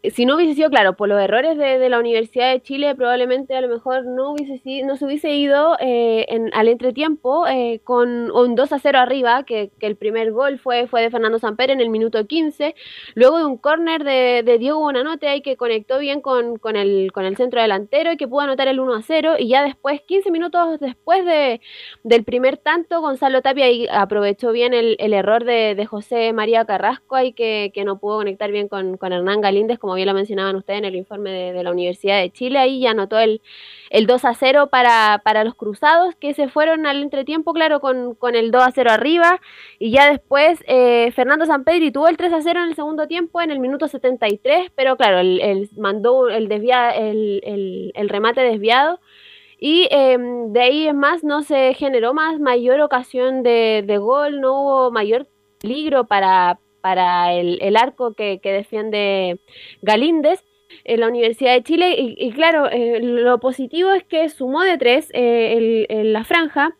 si 0.02 0.24
no 0.24 0.36
hubiese 0.36 0.54
sido, 0.54 0.70
claro, 0.70 0.96
por 0.96 1.08
los 1.08 1.20
errores 1.20 1.58
de, 1.58 1.88
la 1.90 1.98
Universidad 1.98 2.52
de 2.52 2.62
Chile, 2.62 2.94
probablemente 2.94 3.54
a 3.54 3.60
lo 3.60 3.68
mejor 3.68 4.06
no, 4.06 4.32
hubiese, 4.32 4.82
no 4.84 4.96
se 4.96 5.04
hubiese 5.04 5.34
ido 5.34 5.76
eh, 5.78 6.24
en, 6.28 6.50
al 6.54 6.68
entretiempo 6.68 7.46
eh, 7.46 7.80
con 7.84 8.30
un 8.30 8.54
2 8.54 8.72
a 8.72 8.78
0 8.78 8.98
arriba, 8.98 9.44
que, 9.44 9.70
el 9.80 9.96
primer 9.96 10.32
gol 10.32 10.58
fue, 10.58 10.86
fue 10.86 11.02
de 11.02 11.10
Fernando 11.10 11.38
Samper 11.38 11.70
en 11.70 11.80
el 11.80 11.90
minuto 11.90 12.26
15, 12.26 12.74
luego 13.14 13.38
de 13.38 13.44
un 13.44 13.58
córner 13.58 14.04
de, 14.04 14.42
de, 14.44 14.58
Diego 14.58 14.78
Bonanote 14.78 15.28
ahí 15.28 15.42
que 15.42 15.56
conectó 15.56 15.98
bien 15.98 16.20
con, 16.20 16.58
con, 16.58 16.76
el, 16.76 17.12
con 17.12 17.24
el 17.24 17.36
centro 17.36 17.60
delantero 17.60 18.12
y 18.12 18.16
que 18.16 18.28
pudo 18.28 18.40
anotar 18.40 18.68
el 18.68 18.80
1 18.80 18.94
a 18.94 19.02
0, 19.02 19.34
y 19.38 19.48
ya 19.48 19.62
después, 19.62 20.00
15 20.02 20.30
minutos 20.30 20.80
después 20.80 21.24
de, 21.26 21.60
del 22.04 22.24
primer 22.24 22.56
tanto, 22.56 23.00
Gonzalo 23.00 23.42
Tapia 23.42 23.66
ahí 23.66 23.86
aprovechó 23.90 24.52
bien 24.52 24.72
el, 24.72 24.96
el 24.98 25.12
error 25.12 25.44
de, 25.44 25.74
de, 25.74 25.86
José 25.86 26.32
María 26.32 26.64
Carrasco 26.64 27.16
ahí 27.16 27.32
que, 27.32 27.72
que, 27.74 27.84
no 27.84 27.98
pudo 27.98 28.18
conectar 28.18 28.50
bien 28.52 28.68
con, 28.68 28.96
con 28.96 29.12
Hernán 29.12 29.40
Galíndez, 29.40 29.78
como 29.78 29.89
bien 29.94 30.08
lo 30.08 30.14
mencionaban 30.14 30.56
ustedes 30.56 30.78
en 30.78 30.84
el 30.84 30.96
informe 30.96 31.52
de, 31.52 31.62
la 31.62 31.70
Universidad 31.70 32.20
de 32.20 32.30
Chile, 32.30 32.58
ahí 32.58 32.80
ya 32.80 32.90
anotó 32.90 33.18
el, 33.18 33.40
el 33.90 34.06
2 34.06 34.24
a 34.24 34.34
0 34.34 34.68
para, 34.70 35.20
para, 35.24 35.44
los 35.44 35.54
cruzados, 35.54 36.14
que 36.16 36.34
se 36.34 36.48
fueron 36.48 36.86
al 36.86 37.02
entretiempo, 37.02 37.52
claro, 37.52 37.80
con, 37.80 38.14
con 38.14 38.34
el 38.34 38.50
2 38.50 38.62
a 38.62 38.70
0 38.70 38.90
arriba, 38.90 39.40
y 39.78 39.90
ya 39.90 40.10
después 40.10 40.62
eh, 40.66 41.12
Fernando 41.14 41.46
Sampedri 41.46 41.90
tuvo 41.90 42.08
el 42.08 42.16
3 42.16 42.32
a 42.32 42.42
0 42.42 42.60
en 42.60 42.68
el 42.68 42.74
segundo 42.74 43.06
tiempo, 43.06 43.40
en 43.40 43.50
el 43.50 43.58
minuto 43.60 43.88
73, 43.88 44.70
pero 44.74 44.96
claro, 44.96 45.18
el, 45.18 45.70
mandó 45.76 46.28
el, 46.28 46.48
desvia, 46.48 46.90
el, 46.90 47.92
el, 47.94 48.08
remate 48.08 48.40
desviado. 48.40 49.00
Y 49.62 49.88
em, 49.90 50.52
de 50.52 50.60
ahí 50.62 50.88
es 50.88 50.94
más, 50.94 51.22
no 51.22 51.42
se 51.42 51.74
generó 51.74 52.14
más 52.14 52.40
mayor 52.40 52.80
ocasión 52.80 53.42
de, 53.42 53.84
de 53.86 53.98
gol, 53.98 54.40
no 54.40 54.62
hubo 54.62 54.90
mayor 54.90 55.26
peligro 55.60 56.06
para, 56.06 56.58
para 56.80 57.32
el, 57.34 57.76
arco 57.76 58.14
que, 58.14 58.40
defiende 58.42 59.40
Galíndez 59.82 60.44
en 60.84 61.00
la 61.00 61.08
Universidad 61.08 61.54
de 61.54 61.62
Chile. 61.62 61.94
Y, 61.98 62.32
claro, 62.32 62.68
eh, 62.70 63.00
lo 63.00 63.38
positivo 63.38 63.90
es 63.92 64.04
que 64.04 64.28
sumó 64.28 64.62
de 64.62 64.78
tres 64.78 65.08
eh, 65.12 65.86
la 66.04 66.24
franja. 66.24 66.76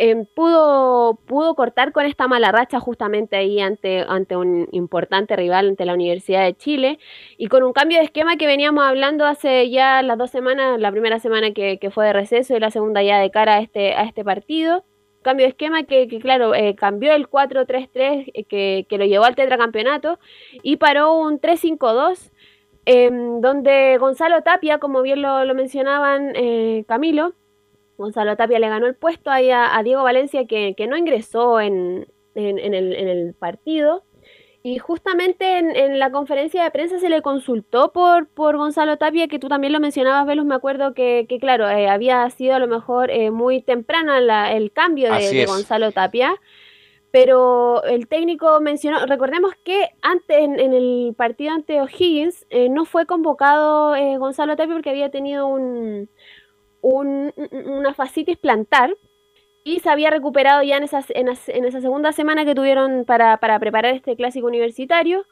Eh, 0.00 0.14
pudo, 0.32 1.18
pudo 1.26 1.56
cortar 1.56 1.90
con 1.90 2.06
esta 2.06 2.28
mala 2.28 2.52
racha 2.52 2.78
justamente 2.78 3.34
ahí 3.34 3.58
ante, 3.60 4.04
ante 4.08 4.36
un 4.36 4.68
importante 4.70 5.34
rival 5.34 5.70
ante 5.70 5.84
la 5.84 5.94
Universidad 5.94 6.44
de 6.44 6.54
Chile 6.54 7.00
y 7.36 7.48
con 7.48 7.64
un 7.64 7.72
cambio 7.72 7.98
de 7.98 8.04
esquema 8.04 8.36
que 8.36 8.46
veníamos 8.46 8.84
hablando 8.84 9.26
hace 9.26 9.70
ya 9.70 10.00
las 10.02 10.16
dos 10.16 10.30
semanas, 10.30 10.78
la 10.78 10.92
primera 10.92 11.18
semana 11.18 11.50
que, 11.52 11.78
que 11.80 11.90
fue 11.90 12.06
de 12.06 12.12
receso 12.12 12.56
y 12.56 12.60
la 12.60 12.70
segunda 12.70 13.02
ya 13.02 13.18
de 13.18 13.32
cara 13.32 13.56
a 13.56 13.60
este, 13.60 13.92
a 13.94 14.04
este 14.04 14.22
partido 14.22 14.84
cambio 15.22 15.46
de 15.46 15.50
esquema 15.50 15.84
que, 15.84 16.06
claro, 16.20 16.54
eh, 16.54 16.74
cambió 16.74 17.14
el 17.14 17.28
4-3-3 17.28 18.30
eh, 18.34 18.44
que, 18.44 18.86
que, 18.88 18.98
lo 18.98 19.04
llevó 19.04 19.24
al 19.24 19.34
tetracampeonato 19.34 20.18
y 20.62 20.76
paró 20.76 21.14
un 21.14 21.40
3-5-2 21.40 22.30
em, 22.86 23.40
donde 23.40 23.98
Gonzalo 23.98 24.42
Tapia, 24.42 24.78
como 24.78 25.02
bien 25.02 25.22
lo, 25.22 25.54
mencionaban 25.54 26.32
eh, 26.34 26.84
Camilo, 26.88 27.34
Gonzalo 27.96 28.36
Tapia 28.36 28.58
le 28.58 28.68
ganó 28.68 28.86
el 28.86 28.94
puesto 28.94 29.30
ahí 29.30 29.50
a, 29.50 29.80
Diego 29.82 30.02
Valencia 30.02 30.46
que, 30.46 30.74
no 30.88 30.96
ingresó 30.96 31.60
en, 31.60 32.06
en, 32.34 32.74
el, 32.74 32.94
en 32.94 33.08
el 33.08 33.34
partido 33.34 34.04
y 34.68 34.78
justamente 34.78 35.56
en, 35.58 35.98
la 35.98 36.12
conferencia 36.12 36.62
de 36.62 36.70
prensa 36.70 36.98
se 36.98 37.08
le 37.08 37.22
consultó 37.22 37.90
por, 37.90 38.26
por 38.28 38.58
Gonzalo 38.58 38.98
Tapia, 38.98 39.26
que 39.26 39.38
tú 39.38 39.48
también 39.48 39.72
lo 39.72 39.80
mencionabas, 39.80 40.26
Velus, 40.26 40.44
me 40.44 40.54
acuerdo 40.54 40.92
que, 40.92 41.24
que 41.26 41.38
claro, 41.38 41.66
eh, 41.70 41.88
había 41.88 42.28
sido 42.28 42.54
a 42.54 42.58
lo 42.58 42.66
mejor 42.66 43.10
eh, 43.10 43.30
muy 43.30 43.62
temprano 43.62 44.14
el 44.14 44.72
cambio 44.72 45.10
de, 45.14 45.46
Gonzalo 45.46 45.90
Tapia, 45.92 46.34
pero 47.10 47.82
el 47.84 48.08
técnico 48.08 48.60
mencionó, 48.60 49.06
recordemos 49.06 49.54
que 49.64 49.88
antes 50.02 50.36
en, 50.38 50.58
el 50.60 51.14
partido 51.16 51.54
ante 51.54 51.80
O'Higgins 51.80 52.44
eh, 52.50 52.68
no 52.68 52.84
fue 52.84 53.06
convocado 53.06 53.94
Gonzalo 54.18 54.54
Tapia 54.54 54.74
porque 54.74 54.90
había 54.90 55.10
tenido 55.10 55.46
un, 55.46 56.10
un, 56.82 57.32
una 57.64 57.94
fascitis 57.94 58.36
plantar, 58.36 58.94
y 59.68 59.80
se 59.80 59.90
había 59.90 60.08
recuperado 60.08 60.62
ya 60.62 60.78
en, 60.78 60.82
esas, 60.82 61.10
en, 61.10 61.28
esa 61.28 61.80
segunda 61.82 62.12
semana 62.12 62.46
que 62.46 62.54
tuvieron 62.54 63.04
para, 63.04 63.36
preparar 63.38 63.94
este 63.94 64.16
clásico 64.16 64.46
universitario, 64.46 65.26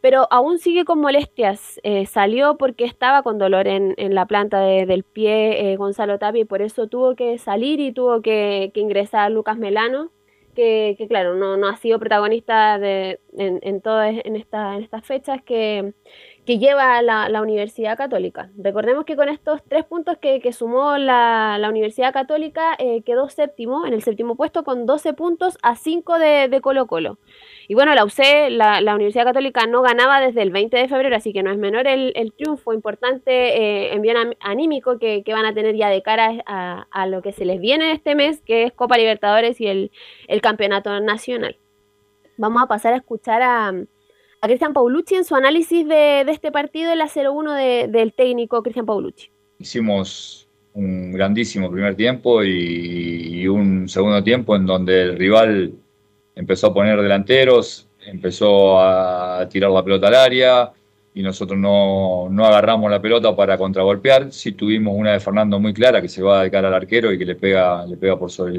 pero 0.00 0.28
aún 0.30 0.58
sigue 0.58 0.84
con 0.84 1.00
molestias. 1.00 1.80
Eh, 1.82 2.06
salió 2.06 2.56
porque 2.56 2.84
estaba 2.84 3.24
con 3.24 3.38
dolor 3.38 3.66
en, 3.66 3.96
la 4.14 4.26
planta 4.26 4.60
del 4.60 5.02
pie 5.02 5.72
eh, 5.72 5.76
Gonzalo 5.76 6.20
Tapia 6.20 6.42
y 6.42 6.44
por 6.44 6.62
eso 6.62 6.86
tuvo 6.86 7.16
que 7.16 7.36
salir 7.38 7.80
y 7.80 7.90
tuvo 7.90 8.22
que, 8.22 8.70
ingresar 8.76 9.32
Lucas 9.32 9.58
Melano, 9.58 10.12
que, 10.54 10.96
claro, 11.08 11.34
no, 11.34 11.56
no, 11.56 11.66
ha 11.66 11.76
sido 11.76 11.98
protagonista 11.98 12.78
de, 12.78 13.18
en, 13.36 13.58
en, 13.62 13.82
en, 13.84 14.36
esta, 14.36 14.76
en 14.76 14.82
estas 14.84 15.04
fechas, 15.04 15.42
que, 15.42 15.94
que 16.46 16.58
lleva 16.58 17.02
la, 17.02 17.28
la, 17.28 17.42
Universidad 17.42 17.96
Católica. 17.96 18.50
Recordemos 18.56 19.04
que 19.04 19.14
con 19.14 19.28
estos 19.28 19.62
tres 19.62 19.84
puntos 19.84 20.16
que, 20.18 20.40
sumó 20.52 20.96
la, 20.96 21.58
la, 21.60 21.68
Universidad 21.68 22.12
Católica 22.12 22.74
eh, 22.78 23.02
quedó 23.02 23.28
séptimo, 23.28 23.86
en 23.86 23.92
el 23.92 24.02
séptimo 24.02 24.36
puesto 24.36 24.64
con 24.64 24.86
12 24.86 25.12
puntos 25.12 25.58
a 25.62 25.76
5 25.76 26.18
de, 26.18 26.60
Colo 26.62 26.86
Colo. 26.86 27.18
Y 27.68 27.74
bueno, 27.74 27.94
la 27.94 28.04
UC, 28.04 28.50
la, 28.50 28.80
la, 28.80 28.94
Universidad 28.94 29.24
Católica 29.24 29.66
no 29.66 29.82
ganaba 29.82 30.20
desde 30.20 30.42
el 30.42 30.50
20 30.50 30.76
de 30.76 30.88
febrero, 30.88 31.14
así 31.14 31.32
que 31.32 31.42
no 31.42 31.52
es 31.52 31.58
menor 31.58 31.86
el, 31.86 32.12
el 32.16 32.32
triunfo 32.32 32.72
importante 32.72 33.30
eh, 33.30 33.92
en 33.92 34.02
bien 34.02 34.16
anímico 34.40 34.98
que, 34.98 35.22
que, 35.22 35.32
van 35.32 35.44
a 35.44 35.54
tener 35.54 35.76
ya 35.76 35.88
de 35.88 36.02
cara 36.02 36.42
a, 36.46 36.86
a, 36.90 37.06
lo 37.06 37.22
que 37.22 37.32
se 37.32 37.44
les 37.44 37.60
viene 37.60 37.92
este 37.92 38.14
mes, 38.14 38.40
que 38.40 38.64
es 38.64 38.72
Copa 38.72 38.96
Libertadores 38.96 39.60
y 39.60 39.66
el, 39.66 39.90
el 40.26 40.40
Campeonato 40.40 40.98
Nacional. 41.00 41.58
Vamos 42.38 42.62
a 42.62 42.66
pasar 42.66 42.94
a 42.94 42.96
escuchar 42.96 43.42
a 43.42 43.72
a 44.40 44.46
Cristian 44.46 44.72
Paulucci 44.72 45.14
en 45.16 45.24
su 45.24 45.34
análisis 45.34 45.86
de, 45.86 46.22
este 46.22 46.50
partido, 46.50 46.92
el 46.92 47.00
0-1 47.00 47.88
del 47.88 48.12
técnico 48.12 48.62
Cristian 48.62 48.86
Paulucci. 48.86 49.30
Hicimos 49.58 50.48
un 50.72 51.12
grandísimo 51.12 51.70
primer 51.70 51.94
tiempo 51.94 52.42
y, 52.42 53.46
un 53.48 53.88
segundo 53.88 54.22
tiempo 54.22 54.56
en 54.56 54.64
donde 54.66 55.02
el 55.02 55.18
rival 55.18 55.72
empezó 56.34 56.68
a 56.68 56.74
poner 56.74 57.00
delanteros, 57.02 57.86
empezó 58.06 58.80
a 58.80 59.46
tirar 59.50 59.70
la 59.70 59.84
pelota 59.84 60.08
al 60.08 60.14
área 60.14 60.72
y 61.12 61.22
nosotros 61.22 61.58
no, 61.58 62.28
agarramos 62.46 62.90
la 62.90 63.02
pelota 63.02 63.36
para 63.36 63.58
contragolpear. 63.58 64.32
Sí 64.32 64.52
tuvimos 64.52 64.94
una 64.96 65.12
de 65.12 65.20
Fernando 65.20 65.58
muy 65.60 65.74
clara 65.74 66.00
que 66.00 66.08
se 66.08 66.22
va 66.22 66.44
de 66.44 66.50
cara 66.50 66.68
al 66.68 66.74
arquero 66.74 67.12
y 67.12 67.18
que 67.18 67.26
le 67.26 67.34
pega, 67.34 67.84
le 67.84 67.96
pega 67.98 68.18
por 68.18 68.30
sobre 68.30 68.56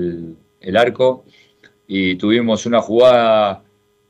el 0.59 0.77
arco. 0.77 1.23
Y 1.87 2.15
tuvimos 2.15 2.65
una 2.65 2.81
jugada 2.81 3.63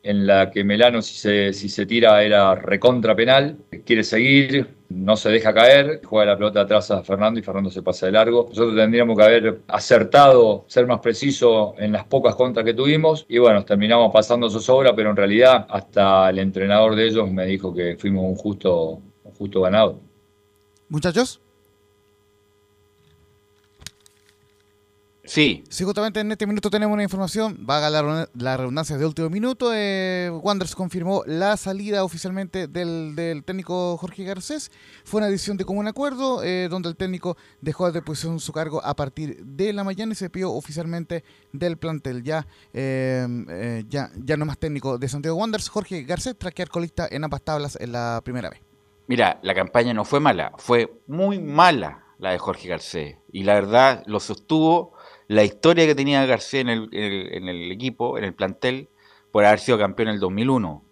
en 0.03 0.26
la 0.26 0.49
que 0.49 0.64
Melano 0.64 1.02
si 1.02 1.15
se, 1.15 1.53
si 1.53 1.69
se 1.69 1.86
tira 1.86 2.23
era 2.23 2.56
recontra 2.56 3.15
penal, 3.15 3.57
quiere 3.86 4.03
seguir, 4.03 4.68
no 4.90 5.15
se 5.15 5.30
deja 5.30 5.53
caer, 5.53 6.02
juega 6.03 6.32
la 6.32 6.38
pelota 6.38 6.61
atrás 6.61 6.91
a 6.91 7.03
Fernando 7.03 7.40
y 7.40 7.44
Fernando 7.44 7.69
se 7.69 7.82
pasa 7.82 8.07
de 8.07 8.11
largo. 8.14 8.48
Nosotros 8.49 8.76
tendríamos 8.76 9.18
que 9.18 9.23
haber 9.23 9.61
acertado, 9.68 10.65
ser 10.68 10.88
más 10.88 10.99
preciso 10.99 11.76
en 11.78 11.91
las 11.91 12.06
pocas 12.06 12.36
contras 12.36 12.65
que 12.65 12.73
tuvimos 12.73 13.26
y 13.30 13.38
bueno, 13.38 13.64
terminamos 13.64 14.11
pasando 14.11 14.49
su 14.49 14.60
sobra, 14.60 14.95
pero 14.95 15.11
en 15.11 15.15
realidad 15.15 15.65
hasta 15.69 16.30
el 16.30 16.40
entrenador 16.40 16.95
de 16.95 17.07
ellos 17.07 17.32
me 17.32 17.45
dijo 17.45 17.73
que 17.73 17.95
fuimos 17.98 18.26
un 18.26 18.36
justo, 18.36 19.02
un 19.23 19.32
justo 19.34 19.61
ganador. 19.61 19.95
Muchachos. 20.90 21.41
Sí. 25.23 25.64
Sí, 25.69 25.84
justamente 25.84 26.19
en 26.19 26.31
este 26.31 26.48
minuto 26.48 26.69
tenemos 26.72 26.93
una 26.93 27.03
información, 27.03 27.57
vaga 27.60 27.89
la, 27.91 28.27
la 28.34 28.57
redundancia 28.57 28.98
de 28.98 29.06
último 29.06 29.30
minuto. 29.30 29.72
Eh, 29.73 30.31
Wanderers 30.31 30.76
confirmó 30.76 31.23
la 31.27 31.57
salida 31.57 32.03
oficialmente 32.03 32.68
del, 32.68 33.43
técnico 33.45 33.98
Jorge 33.98 34.23
Garcés. 34.23 34.72
Fue 35.03 35.19
una 35.19 35.27
decisión 35.27 35.57
de 35.57 35.65
común 35.65 35.88
acuerdo, 35.88 36.43
eh, 36.43 36.68
donde 36.69 36.89
el 36.89 36.95
técnico 36.95 37.38
dejó 37.61 37.91
de 37.91 38.02
posición 38.02 38.39
su 38.39 38.52
cargo 38.52 38.84
a 38.84 38.95
partir 38.95 39.38
de 39.45 39.73
la 39.73 39.84
mañana 39.84 40.14
y 40.14 40.15
se 40.15 40.30
pidió 40.30 40.52
oficialmente 40.53 41.23
del 41.52 41.77
plantel. 41.77 42.23
Ya, 42.23 42.48
eh, 42.73 43.84
ya, 43.89 44.10
ya 44.15 44.38
no 44.38 44.45
más 44.45 44.57
técnico 44.57 44.98
de 44.98 45.07
Santiago 45.07 45.38
Wanderers, 45.38 45.69
Jorge 45.69 46.03
Garcés, 46.03 46.35
traquear 46.38 46.69
colista 46.69 47.07
en 47.10 47.23
ambas 47.23 47.43
tablas 47.43 47.77
en 47.80 47.91
la 47.91 48.22
primera 48.23 48.49
vez. 48.49 48.61
Mira, 49.06 49.39
la 49.43 49.53
campaña 49.53 49.93
no 49.93 50.03
fue 50.03 50.19
mala, 50.19 50.53
fue 50.57 51.02
muy 51.06 51.39
mala 51.39 52.06
la 52.18 52.31
de 52.31 52.38
Jorge 52.38 52.69
Garcés. 52.69 53.18
Y 53.31 53.43
la 53.43 53.56
verdad 53.56 54.03
lo 54.06 54.19
sostuvo 54.19 54.93
la 55.32 55.45
historia 55.45 55.86
que 55.86 55.95
tenía 55.95 56.26
García 56.26 56.60
en 56.60 56.68
el, 56.68 56.90
en 56.91 57.48
el, 57.48 57.72
equipo, 57.72 58.18
en 58.18 58.26
el 58.26 58.34
plantel, 58.34 58.90
por 59.32 59.45
haber 59.45 59.60
sido 59.60 59.78
campeón 59.78 60.10
en 60.10 60.16
el 60.16 60.20
2001. 60.20 60.84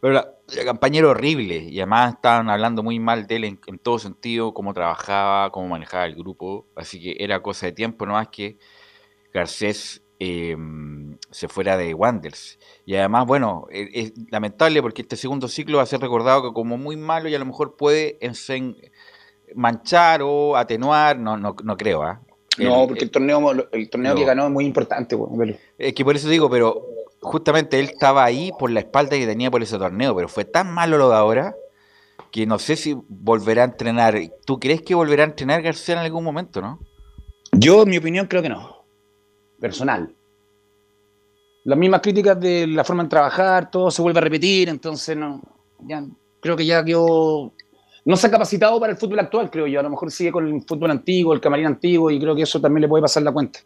Pero 0.00 0.14
la, 0.14 0.34
campaña 0.64 1.00
era 1.00 1.08
horrible 1.08 1.56
y 1.56 1.80
además 1.80 2.14
estaban 2.14 2.48
hablando 2.48 2.84
muy 2.84 3.00
mal 3.00 3.26
de 3.26 3.36
él 3.36 3.44
en, 3.44 3.58
todo 3.82 3.98
sentido, 3.98 4.54
cómo 4.54 4.72
trabajaba, 4.72 5.50
cómo 5.50 5.66
manejaba 5.66 6.06
el 6.06 6.14
grupo. 6.14 6.68
Así 6.76 7.00
que 7.00 7.16
era 7.18 7.42
cosa 7.42 7.66
de 7.66 7.72
tiempo 7.72 8.06
nomás 8.06 8.28
que 8.28 8.58
Garcés 9.34 10.00
em, 10.20 11.18
se 11.32 11.48
fuera 11.48 11.76
de 11.76 11.92
Wanders. 11.92 12.60
Y 12.86 12.94
además, 12.94 13.26
bueno, 13.26 13.66
es, 13.68 13.88
es, 13.92 14.12
lamentable 14.30 14.80
porque 14.80 15.02
este 15.02 15.16
segundo 15.16 15.48
ciclo 15.48 15.78
va 15.78 15.82
a 15.82 15.86
ser 15.86 16.00
recordado 16.00 16.54
como 16.54 16.78
muy 16.78 16.96
malo 16.96 17.28
y 17.28 17.34
a 17.34 17.38
lo 17.40 17.46
mejor 17.46 17.76
puede 17.76 18.16
manchar 19.56 20.20
o 20.22 20.56
atenuar, 20.56 21.18
no, 21.18 21.36
no, 21.36 21.56
no 21.64 21.76
creo, 21.76 22.04
¿ah? 22.04 22.20
No, 22.58 22.86
porque 22.86 23.04
el 23.04 23.10
torneo, 23.10 23.52
el 23.72 23.90
torneo 23.90 24.14
que 24.14 24.24
ganó 24.24 24.46
es 24.46 24.52
muy 24.52 24.64
importante, 24.64 25.16
Es 25.78 25.94
que 25.94 26.04
por 26.04 26.16
eso 26.16 26.28
digo, 26.28 26.50
pero 26.50 26.86
justamente 27.20 27.78
él 27.78 27.86
estaba 27.86 28.24
ahí 28.24 28.50
por 28.58 28.70
la 28.70 28.80
espalda 28.80 29.16
que 29.16 29.26
tenía 29.26 29.50
por 29.50 29.62
ese 29.62 29.78
torneo, 29.78 30.14
pero 30.14 30.28
fue 30.28 30.44
tan 30.44 30.72
malo 30.72 30.98
lo 30.98 31.10
de 31.10 31.16
ahora 31.16 31.54
que 32.30 32.46
no 32.46 32.58
sé 32.58 32.76
si 32.76 32.96
volverá 33.08 33.62
a 33.62 33.66
entrenar. 33.66 34.18
¿Tú 34.44 34.58
crees 34.58 34.82
que 34.82 34.94
volverá 34.94 35.22
a 35.24 35.26
entrenar 35.26 35.62
García 35.62 35.94
en 35.94 36.00
algún 36.00 36.24
momento, 36.24 36.60
no? 36.60 36.78
Yo, 37.52 37.82
en 37.82 37.90
mi 37.90 37.98
opinión, 37.98 38.26
creo 38.26 38.42
que 38.42 38.48
no. 38.48 38.84
Personal. 39.60 40.14
Las 41.64 41.78
mismas 41.78 42.00
críticas 42.00 42.38
de 42.38 42.66
la 42.66 42.84
forma 42.84 43.04
de 43.04 43.08
trabajar, 43.08 43.70
todo 43.70 43.90
se 43.90 44.02
vuelve 44.02 44.18
a 44.18 44.22
repetir, 44.22 44.68
entonces 44.68 45.16
no. 45.16 45.40
Ya, 45.80 46.04
creo 46.40 46.56
que 46.56 46.66
ya 46.66 46.84
quedó 46.84 47.52
no 48.04 48.16
se 48.16 48.26
ha 48.26 48.30
capacitado 48.30 48.78
para 48.80 48.92
el 48.92 48.98
fútbol 48.98 49.20
actual, 49.20 49.50
creo 49.50 49.66
yo. 49.66 49.80
A 49.80 49.82
lo 49.82 49.90
mejor 49.90 50.10
sigue 50.10 50.32
con 50.32 50.46
el 50.46 50.62
fútbol 50.62 50.90
antiguo, 50.90 51.32
el 51.32 51.40
camarín 51.40 51.66
antiguo, 51.66 52.10
y 52.10 52.18
creo 52.18 52.34
que 52.34 52.42
eso 52.42 52.60
también 52.60 52.82
le 52.82 52.88
puede 52.88 53.02
pasar 53.02 53.22
la 53.22 53.32
cuenta. 53.32 53.60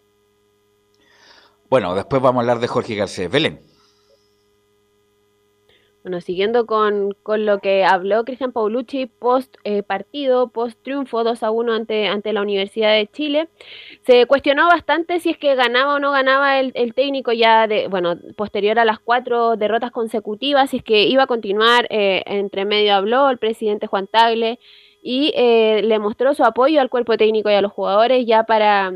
Bueno, 1.69 1.95
después 1.95 2.21
vamos 2.21 2.41
a 2.41 2.43
hablar 2.43 2.61
de 2.61 2.69
Jorge 2.69 2.95
Garcés. 2.95 3.31
Belén. 3.31 3.72
Bueno, 6.03 6.21
siguiendo 6.21 6.67
con, 6.67 7.15
lo 7.25 7.59
que 7.61 7.85
habló 7.85 8.25
Cristian 8.25 8.51
Paulucci 8.51 9.07
post 9.07 9.55
eh, 9.63 9.85
partido, 9.85 10.49
post 10.49 10.77
triunfo 10.83 11.23
2 11.23 11.45
a 11.45 11.53
1 11.53 11.73
ante, 11.73 12.09
ante 12.09 12.33
la 12.33 12.43
Universidad 12.43 12.93
de 12.93 13.07
Chile, 13.07 13.49
se 14.05 14.27
cuestionó 14.27 14.67
bastante 14.67 15.21
si 15.21 15.31
es 15.31 15.39
que 15.39 15.55
ganaba 15.55 15.95
o 15.95 15.99
no 16.01 16.11
ganaba 16.11 16.59
el, 16.59 16.95
técnico 16.95 17.33
ya 17.33 17.69
de, 17.69 17.87
bueno, 17.87 18.17
posterior 18.37 18.81
a 18.81 18.85
las 18.85 18.99
cuatro 18.99 19.57
derrotas 19.57 19.93
consecutivas, 19.93 20.71
si 20.71 20.79
es 20.79 20.83
que 20.83 21.05
iba 21.05 21.23
a 21.23 21.27
continuar, 21.29 21.87
eh, 21.91 22.25
entre 22.27 22.65
medio 22.65 22.97
habló 22.97 23.31
el 23.31 23.39
presidente 23.39 23.87
Juan 23.87 24.09
Tagle 24.09 24.59
y 25.03 25.33
eh, 25.37 25.83
le 25.85 26.01
mostró 26.01 26.35
su 26.35 26.43
apoyo 26.43 26.81
al 26.81 26.91
cuerpo 26.91 27.17
técnico 27.17 27.49
y 27.49 27.55
a 27.55 27.63
los 27.63 27.73
jugadores 27.73 28.27
ya 28.27 28.43
para, 28.43 28.93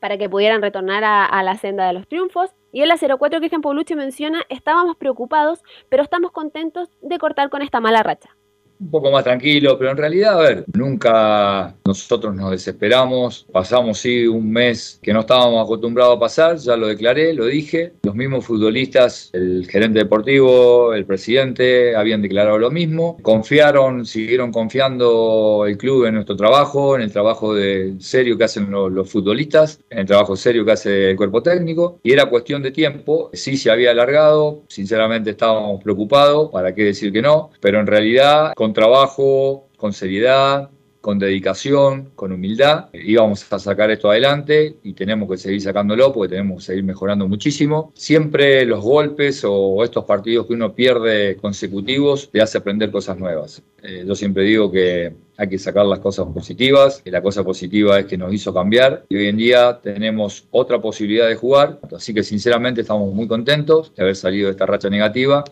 para 0.00 0.16
que 0.16 0.30
pudieran 0.30 0.62
retornar 0.62 1.04
a 1.04 1.42
la 1.42 1.56
senda 1.58 1.86
de 1.86 1.92
los 1.92 2.08
triunfos. 2.08 2.50
Y 2.72 2.82
en 2.82 2.88
la 2.88 2.96
04 2.96 3.38
Cristian 3.38 3.62
Paulucci 3.62 3.94
menciona, 3.94 4.42
estábamos 4.48 4.96
preocupados, 4.96 5.62
pero 5.88 6.02
estamos 6.02 6.30
contentos 6.32 6.88
de 7.02 7.18
cortar 7.18 7.50
con 7.50 7.62
esta 7.62 7.80
mala 7.80 8.02
racha 8.02 8.36
un 8.80 8.90
poco 8.90 9.10
más 9.10 9.24
tranquilo, 9.24 9.78
pero 9.78 9.90
en 9.90 9.96
realidad, 9.96 10.38
a 10.38 10.42
ver, 10.42 10.64
nunca 10.72 11.74
nosotros 11.84 12.34
nos 12.34 12.50
desesperamos, 12.50 13.46
pasamos 13.52 13.98
sí 13.98 14.26
un 14.26 14.50
mes 14.50 14.98
que 15.02 15.12
no 15.12 15.20
estábamos 15.20 15.64
acostumbrados 15.64 16.16
a 16.16 16.20
pasar, 16.20 16.56
ya 16.56 16.76
lo 16.76 16.88
declaré, 16.88 17.34
lo 17.34 17.46
dije, 17.46 17.92
los 18.02 18.14
mismos 18.14 18.44
futbolistas, 18.46 19.30
el 19.32 19.66
gerente 19.68 19.98
deportivo, 19.98 20.94
el 20.94 21.04
presidente, 21.04 21.94
habían 21.94 22.22
declarado 22.22 22.58
lo 22.58 22.70
mismo, 22.70 23.18
confiaron, 23.22 24.06
siguieron 24.06 24.50
confiando 24.50 25.64
el 25.66 25.76
club 25.76 26.06
en 26.06 26.14
nuestro 26.14 26.36
trabajo, 26.36 26.96
en 26.96 27.02
el 27.02 27.12
trabajo 27.12 27.54
de 27.54 27.94
serio 27.98 28.38
que 28.38 28.44
hacen 28.44 28.70
los, 28.70 29.10
futbolistas, 29.10 29.80
en 29.90 29.98
el 29.98 30.06
trabajo 30.06 30.36
serio 30.36 30.64
que 30.64 30.72
hace 30.72 31.10
el 31.10 31.16
cuerpo 31.16 31.42
técnico, 31.42 31.98
y 32.02 32.12
era 32.12 32.26
cuestión 32.26 32.62
de 32.62 32.70
tiempo, 32.70 33.30
sí 33.32 33.56
se 33.56 33.70
había 33.70 33.90
alargado, 33.90 34.62
sinceramente 34.68 35.30
estábamos 35.30 35.82
preocupados, 35.82 36.50
para 36.50 36.74
qué 36.74 36.84
decir 36.84 37.12
que 37.12 37.20
no, 37.20 37.50
pero 37.60 37.80
en 37.80 37.86
realidad 37.86 38.52
con 38.54 38.69
trabajo, 38.72 39.68
con 39.76 39.92
seriedad, 39.92 40.70
con 41.00 41.18
dedicación, 41.18 42.10
con 42.14 42.32
humildad, 42.32 42.88
íbamos 42.92 43.50
a 43.52 43.58
sacar 43.58 43.90
esto 43.90 44.10
adelante 44.10 44.76
y 44.82 44.92
tenemos 44.92 45.30
que 45.30 45.38
seguir 45.38 45.62
sacándolo 45.62 46.12
porque 46.12 46.30
tenemos 46.36 46.58
que 46.58 46.66
seguir 46.66 46.84
mejorando 46.84 47.26
muchísimo. 47.26 47.92
Siempre 47.94 48.66
los 48.66 48.82
golpes 48.82 49.42
o 49.46 49.82
estos 49.82 50.04
partidos 50.04 50.46
que 50.46 50.52
uno 50.52 50.74
pierde 50.74 51.36
consecutivos 51.36 52.30
te 52.30 52.42
hace 52.42 52.58
aprender 52.58 52.90
cosas 52.90 53.18
nuevas. 53.18 53.62
Eh, 53.82 54.04
yo 54.06 54.14
siempre 54.14 54.44
digo 54.44 54.70
que 54.70 55.14
hay 55.38 55.48
que 55.48 55.58
sacar 55.58 55.86
las 55.86 56.00
cosas 56.00 56.26
positivas, 56.34 57.00
que 57.02 57.10
la 57.10 57.22
cosa 57.22 57.42
positiva 57.42 57.98
es 57.98 58.04
que 58.04 58.18
nos 58.18 58.32
hizo 58.34 58.52
cambiar 58.52 59.06
y 59.08 59.16
hoy 59.16 59.28
en 59.28 59.38
día 59.38 59.80
tenemos 59.82 60.46
otra 60.50 60.82
posibilidad 60.82 61.28
de 61.28 61.36
jugar, 61.36 61.80
así 61.96 62.12
que 62.12 62.22
sinceramente 62.22 62.82
estamos 62.82 63.14
muy 63.14 63.26
contentos 63.26 63.94
de 63.94 64.02
haber 64.02 64.16
salido 64.16 64.46
de 64.48 64.52
esta 64.52 64.66
racha 64.66 64.90
negativa 64.90 65.44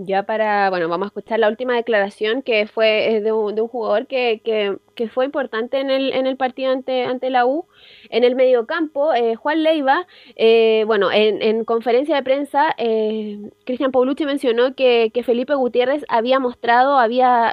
ya 0.00 0.22
para, 0.22 0.70
bueno, 0.70 0.88
vamos 0.88 1.06
a 1.06 1.08
escuchar 1.08 1.40
la 1.40 1.48
última 1.48 1.74
declaración 1.74 2.42
que 2.42 2.68
fue 2.68 3.16
eh, 3.16 3.20
de 3.20 3.32
un, 3.32 3.54
de 3.56 3.62
un 3.62 3.68
jugador 3.68 4.06
que, 4.06 4.40
que, 4.44 5.08
fue 5.08 5.24
importante 5.24 5.78
en 5.80 5.90
el, 5.90 6.12
en 6.12 6.26
el 6.26 6.36
partido 6.36 6.72
ante, 6.72 7.04
ante 7.04 7.30
la 7.30 7.46
U. 7.46 7.66
En 8.10 8.24
el 8.24 8.34
mediocampo, 8.36 9.12
eh, 9.14 9.36
Juan 9.36 9.62
Leiva, 9.62 10.06
eh, 10.36 10.84
bueno, 10.86 11.10
en, 11.12 11.42
en, 11.42 11.64
conferencia 11.64 12.16
de 12.16 12.22
prensa, 12.22 12.74
eh, 12.78 13.38
Cristian 13.64 13.92
Paulucci 13.92 14.24
mencionó 14.24 14.74
que, 14.74 15.10
que, 15.14 15.22
Felipe 15.22 15.54
Gutiérrez 15.54 16.04
había 16.08 16.38
mostrado, 16.40 16.98
había 16.98 17.52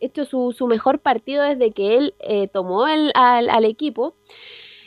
hecho 0.00 0.24
su, 0.24 0.52
su, 0.52 0.66
mejor 0.66 1.00
partido 1.00 1.42
desde 1.42 1.72
que 1.72 1.96
él 1.96 2.14
tomó 2.52 2.88
el, 2.88 3.10
al, 3.14 3.48
al 3.50 3.64
equipo 3.64 4.14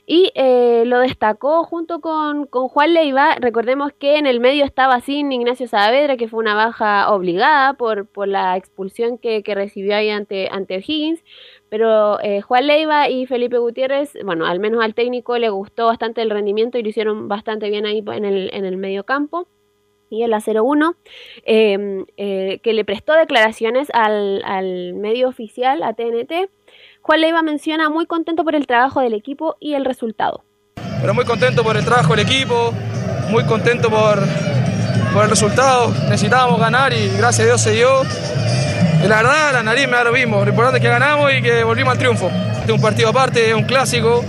y 0.06 0.32
eh, 0.36 0.84
lo 0.86 1.00
destacó 1.00 1.64
junto 1.64 2.02
con, 2.02 2.48
Juan 2.48 2.94
Leiva. 2.94 3.36
Recordemos 3.40 3.94
que 3.94 4.18
en 4.18 4.26
el 4.26 4.40
medio 4.40 4.66
estaba 4.66 5.00
sin 5.00 5.32
Ignacio 5.32 5.68
Saavedra, 5.68 6.18
que 6.18 6.28
fue 6.28 6.40
una 6.40 6.56
baja 6.56 7.12
obligada 7.14 7.74
por, 7.74 8.08
por 8.08 8.28
la 8.28 8.58
expulsión 8.58 9.18
que, 9.18 9.44
recibió 9.46 9.96
ahí 9.96 10.10
ante, 10.10 10.50
ante 10.52 10.78
O'Higgins. 10.78 11.24
Pero 11.70 12.20
eh, 12.22 12.42
Juan 12.42 12.68
Leiva 12.68 13.10
y 13.10 13.26
Felipe 13.26 13.58
Gutiérrez, 13.58 14.18
bueno, 14.26 14.46
al 14.46 14.60
menos 14.60 14.84
al 14.84 14.94
técnico 14.94 15.38
le 15.38 15.50
gustó 15.50 15.86
bastante 15.86 16.22
el 16.22 16.30
rendimiento 16.30 16.78
y 16.78 16.84
lo 16.84 16.90
hicieron 16.90 17.28
bastante 17.30 17.70
bien 17.70 17.86
ahí 17.86 18.04
en 18.06 18.26
el, 18.26 18.50
en 18.54 18.66
el 18.66 18.78
medio 18.78 19.06
campo 19.06 19.48
y 20.12 20.24
el 20.24 20.32
la 20.32 20.44
01, 20.46 20.96
em, 21.46 22.06
eh, 22.18 22.60
que 22.62 22.74
le 22.74 22.84
prestó 22.84 23.14
declaraciones 23.14 23.88
al, 23.94 24.42
al 24.44 24.94
medio 24.94 25.30
oficial, 25.30 25.82
a 25.84 25.94
TNT, 25.94 26.50
Juan 27.12 27.20
Leiva 27.20 27.42
menciona 27.42 27.90
muy 27.90 28.06
contento 28.06 28.46
por 28.46 28.56
el 28.56 28.66
trabajo 28.66 29.02
del 29.02 29.14
equipo 29.14 29.58
y 29.60 29.74
el 29.74 29.84
resultado. 29.84 30.46
Pero 31.02 31.14
muy 31.14 31.26
contento 31.26 31.62
por 31.62 31.76
el 31.76 31.84
trabajo 31.84 32.16
del 32.16 32.26
equipo, 32.26 32.74
muy 33.30 33.44
contento 33.44 33.90
por, 33.90 34.18
por 35.14 35.26
el 35.26 35.30
resultado. 35.30 35.94
Necesitábamos 36.08 36.58
ganar 36.62 36.94
y 36.94 37.10
gracias 37.18 37.40
a 37.40 37.44
Dios 37.44 37.62
se 37.62 37.72
dio. 37.72 38.04
La 39.10 39.18
verdad, 39.18 39.52
la 39.52 39.62
nariz 39.62 39.88
me 39.88 39.98
da 39.98 40.06
lo 40.06 40.14
mismo. 40.14 40.46
Lo 40.46 40.52
importante 40.52 40.78
es 40.78 40.82
que 40.82 40.88
ganamos 40.88 41.34
y 41.34 41.42
que 41.42 41.66
volvimos 41.66 41.92
al 41.92 41.98
triunfo. 41.98 42.28
Este 42.30 42.72
es 42.72 42.76
un 42.78 42.82
partido 42.82 43.10
aparte, 43.10 43.50
es 43.50 43.56
un 43.56 43.66
clásico. 43.66 44.24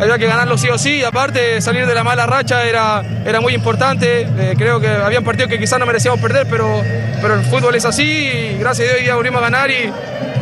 Había 0.00 0.18
que 0.18 0.26
ganarlo 0.26 0.58
sí 0.58 0.68
o 0.70 0.76
sí. 0.76 1.04
Aparte, 1.04 1.60
salir 1.60 1.86
de 1.86 1.94
la 1.94 2.02
mala 2.02 2.26
racha 2.26 2.64
era, 2.64 3.04
era 3.24 3.40
muy 3.40 3.54
importante. 3.54 4.22
Eh, 4.22 4.54
creo 4.58 4.80
que 4.80 4.88
había 4.88 5.20
partidos 5.20 5.52
que 5.52 5.60
quizás 5.60 5.78
no 5.78 5.86
merecíamos 5.86 6.18
perder, 6.18 6.48
pero, 6.50 6.82
pero 7.22 7.34
el 7.34 7.42
fútbol 7.42 7.76
es 7.76 7.84
así. 7.84 8.56
Gracias 8.58 8.88
a 8.88 8.92
Dios 8.94 9.04
día 9.04 9.14
volvimos 9.14 9.40
a 9.40 9.44
ganar 9.44 9.70
y, 9.70 9.88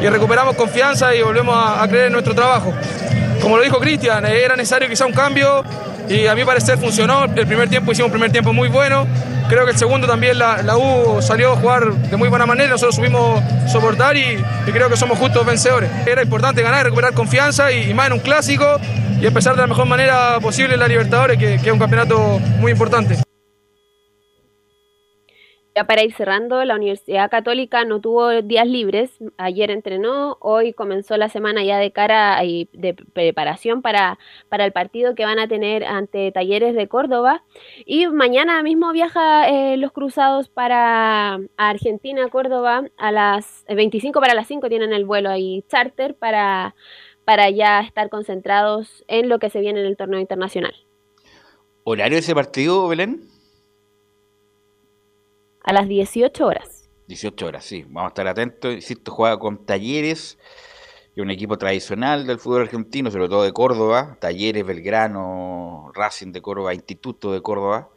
y 0.01 0.09
recuperamos 0.09 0.57
confianza 0.57 1.15
y 1.15 1.23
volvemos 1.23 1.57
a, 1.57 1.87
creer 1.89 2.07
en 2.07 2.13
nuestro 2.13 2.35
trabajo. 2.35 2.73
Como 3.41 3.57
lo 3.57 3.63
dijo 3.63 3.79
Cristian, 3.79 4.25
eh, 4.27 4.45
era 4.45 4.57
necesario 4.57 4.89
quizá 4.89 5.07
un 5.07 5.13
cambio 5.13 5.65
y 6.09 6.27
a 6.27 6.35
mi 6.35 6.45
parecer 6.45 6.79
funcionó. 6.79 7.25
El 7.25 7.47
primer 7.47 7.69
tiempo 7.69 7.93
hicimos 7.93 8.09
un 8.09 8.13
primer 8.13 8.33
tiempo 8.33 8.53
muy 8.53 8.69
bueno. 8.69 9.07
Creo 9.49 9.65
que 9.65 9.73
el 9.73 9.79
segundo 9.79 10.07
también 10.07 10.39
la, 10.39 10.77
U 10.77 11.21
salió 11.21 11.53
a 11.53 11.57
jugar 11.57 11.93
de 11.93 12.17
muy 12.17 12.29
buena 12.29 12.47
manera, 12.47 12.71
nosotros 12.71 12.97
supimos 12.97 13.43
soportar 13.71 14.17
y, 14.17 14.43
creo 14.73 14.89
que 14.89 14.97
somos 14.97 15.19
justos 15.19 15.45
vencedores. 15.45 15.91
Era 16.07 16.23
importante 16.23 16.63
ganar, 16.63 16.85
recuperar 16.85 17.13
confianza 17.13 17.71
y, 17.73 17.93
más 17.93 18.07
en 18.07 18.15
un 18.15 18.21
clásico 18.21 18.81
y 19.21 19.27
empezar 19.27 19.55
de 19.55 19.63
la 19.63 19.67
mejor 19.67 19.87
manera 19.87 20.39
posible 20.41 20.75
en 20.75 20.81
la 20.81 20.89
Libertadores, 20.89 21.39
que 21.39 21.55
es 21.55 21.73
un 21.73 21.79
campeonato 21.79 22.39
muy 22.61 22.73
importante. 22.73 23.32
Ya 25.75 25.85
para 25.85 26.03
ir 26.03 26.13
cerrando, 26.13 26.63
la 26.67 26.77
Universidad 26.77 27.31
Católica 27.31 27.87
no 27.87 27.99
tuvo 27.99 28.43
días 28.43 28.67
libres. 28.67 29.11
Ayer 29.39 29.71
entrenó, 29.71 30.37
hoy 30.41 30.75
comenzó 30.75 31.17
la 31.17 31.31
semana 31.31 31.65
ya 31.65 31.79
de 31.79 31.93
cara 31.93 32.45
y 32.45 32.69
de 32.75 32.93
preparación 32.93 33.81
para, 33.81 34.19
para 34.51 34.67
el 34.67 34.73
partido 34.73 35.15
que 35.15 35.25
van 35.25 35.39
a 35.39 35.49
tener 35.49 35.85
ante 35.85 36.31
Talleres 36.31 36.75
de 36.75 36.89
Córdoba. 36.89 37.43
Y 37.87 38.07
mañana 38.09 38.63
mismo 38.63 38.93
viaja 38.93 39.49
eh, 39.49 39.79
los 39.79 39.93
cruzados 39.93 40.51
para 40.51 41.41
Argentina, 41.57 42.29
Córdoba, 42.29 42.85
a 42.99 43.11
las 43.11 43.65
25 43.67 44.21
para 44.21 44.35
las 44.35 44.49
5 44.49 44.69
tienen 44.69 44.93
el 44.93 45.07
vuelo 45.07 45.31
ahí 45.31 45.65
charter 45.69 46.15
para, 46.15 46.75
para 47.25 47.49
ya 47.49 47.81
estar 47.81 48.11
concentrados 48.11 49.05
en 49.09 49.31
lo 49.31 49.39
que 49.39 49.49
se 49.49 49.61
viene 49.61 49.81
en 49.81 49.87
el 49.87 49.97
torneo 49.97 50.21
internacional. 50.21 50.75
¿Horario 51.85 52.17
de 52.17 52.21
ese 52.21 52.35
partido, 52.35 52.87
Belén? 52.89 53.32
A 55.63 55.73
las 55.73 55.89
18 55.89 56.47
horas. 56.47 56.89
18 57.09 57.47
horas, 57.47 57.65
sí. 57.65 57.85
Vamos 57.89 58.05
a 58.05 58.09
estar 58.09 58.27
atentos. 58.27 58.75
Insisto, 58.75 59.13
juega 59.13 59.39
con 59.39 59.65
Talleres, 59.65 60.39
y 61.15 61.21
un 61.21 61.31
equipo 61.31 61.59
tradicional 61.59 62.27
del 62.27 62.39
fútbol 62.39 62.63
argentino, 62.63 63.11
sobre 63.11 63.29
todo 63.29 63.43
de 63.43 63.53
Córdoba. 63.53 64.17
Talleres, 64.21 64.65
Belgrano, 64.65 65.91
Racing 65.95 66.33
de 66.33 66.41
Córdoba, 66.41 66.75
Instituto 66.75 67.33
de 67.33 67.43
Córdoba. 67.43 67.91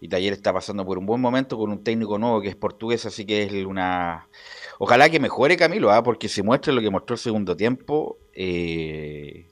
Y 0.00 0.08
Talleres 0.08 0.38
está 0.38 0.52
pasando 0.52 0.84
por 0.84 0.98
un 0.98 1.06
buen 1.06 1.20
momento 1.20 1.58
con 1.58 1.70
un 1.70 1.82
técnico 1.82 2.18
nuevo 2.18 2.40
que 2.40 2.48
es 2.48 2.56
portugués, 2.56 3.04
así 3.06 3.24
que 3.24 3.44
es 3.44 3.66
una... 3.66 4.28
Ojalá 4.78 5.10
que 5.10 5.20
mejore 5.20 5.56
Camilo, 5.56 5.90
¿ah? 5.90 6.02
porque 6.02 6.28
si 6.28 6.42
muestra 6.42 6.72
lo 6.72 6.80
que 6.80 6.90
mostró 6.90 7.14
el 7.14 7.20
segundo 7.20 7.54
tiempo, 7.56 8.18
eh, 8.32 9.46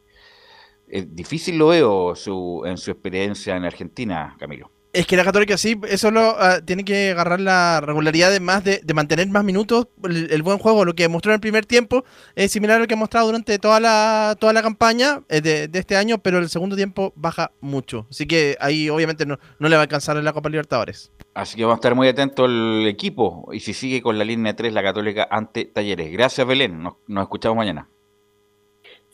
es 0.88 1.14
difícil 1.14 1.58
lo 1.58 1.68
veo 1.68 2.14
su, 2.14 2.62
en 2.64 2.78
su 2.78 2.90
experiencia 2.90 3.56
en 3.56 3.64
Argentina, 3.64 4.36
Camilo. 4.38 4.70
Es 4.98 5.06
que 5.06 5.16
la 5.16 5.22
Católica 5.22 5.56
sí, 5.56 5.80
eso 5.88 6.10
lo, 6.10 6.34
ah, 6.40 6.60
tiene 6.60 6.84
que 6.84 7.12
agarrar 7.12 7.38
la 7.38 7.80
regularidad 7.80 8.32
de 8.32 8.40
más 8.40 8.64
de, 8.64 8.82
mantener 8.92 9.28
más 9.28 9.44
minutos, 9.44 9.86
el, 10.02 10.42
buen 10.42 10.58
juego, 10.58 10.84
lo 10.84 10.96
que 10.96 11.06
mostró 11.06 11.30
en 11.30 11.34
el 11.34 11.40
primer 11.40 11.66
tiempo 11.66 12.04
es 12.34 12.50
similar 12.50 12.78
a 12.78 12.80
lo 12.80 12.88
que 12.88 12.94
ha 12.94 12.96
mostrado 12.96 13.26
durante 13.26 13.60
toda 13.60 13.78
la, 13.78 14.34
toda 14.40 14.52
la 14.52 14.60
campaña 14.60 15.22
eh, 15.28 15.40
de, 15.40 15.70
este 15.72 15.96
año, 15.96 16.18
pero 16.18 16.38
el 16.38 16.48
segundo 16.48 16.74
tiempo 16.74 17.12
baja 17.14 17.52
mucho. 17.60 18.08
Así 18.10 18.26
que 18.26 18.56
ahí 18.58 18.90
obviamente 18.90 19.24
no, 19.24 19.38
no 19.60 19.68
le 19.68 19.76
va 19.76 19.82
a 19.82 19.84
alcanzar 19.84 20.16
en 20.16 20.24
la 20.24 20.32
Copa 20.32 20.48
Libertadores. 20.48 21.12
Así 21.32 21.56
que 21.56 21.62
vamos 21.62 21.76
a 21.76 21.78
estar 21.78 21.94
muy 21.94 22.08
atentos 22.08 22.46
al 22.46 22.84
equipo 22.88 23.50
y 23.52 23.60
si 23.60 23.74
sigue 23.74 24.02
con 24.02 24.18
la 24.18 24.24
línea 24.24 24.56
3 24.56 24.72
la 24.72 24.82
Católica 24.82 25.28
ante 25.30 25.64
Talleres. 25.64 26.10
Gracias 26.10 26.44
Belén, 26.44 26.82
nos 26.82 27.22
escuchamos 27.22 27.56
mañana. 27.56 27.88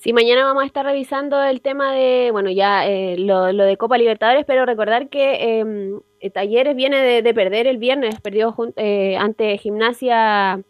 Sí, 0.05 0.13
mañana 0.13 0.45
vamos 0.45 0.65
a 0.65 0.67
estar 0.67 0.85
revisando 0.85 1.43
el 1.43 1.63
tema 1.63 1.91
de, 1.95 2.29
bueno, 2.31 2.51
ya 2.51 2.87
eh, 2.87 3.17
lo, 3.17 3.47
de 3.55 3.77
Copa 3.79 3.97
Libertadores, 3.97 4.45
pero 4.45 4.67
recordar 4.67 5.09
que 5.09 5.61
em, 5.61 6.01
eh, 6.21 6.29
Talleres 6.29 6.77
viene 6.77 7.23
de, 7.23 7.35
perder 7.35 7.67
el 7.67 7.79
viernes, 7.79 8.21
perdió 8.21 8.55
eh, 8.77 9.17
ante 9.17 9.57
Gimnasia 9.57 10.61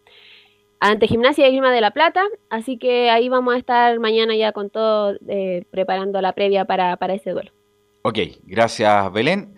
ante 0.79 1.07
Gimnasia 1.07 1.49
y 1.49 1.51
Grima 1.51 1.69
de 1.73 1.81
la 1.81 1.91
Plata, 1.91 2.23
así 2.49 2.77
que 2.77 3.09
ahí 3.09 3.27
vamos 3.27 3.55
a 3.55 3.57
estar 3.57 3.99
mañana 3.99 4.37
ya 4.37 4.53
con 4.53 4.69
todo 4.69 5.17
preparando 5.69 6.21
la 6.21 6.31
previa 6.31 6.63
para, 6.63 6.95
ese 7.13 7.31
duelo. 7.31 7.51
Ok, 8.03 8.19
gracias 8.45 9.11
Belén. 9.11 9.53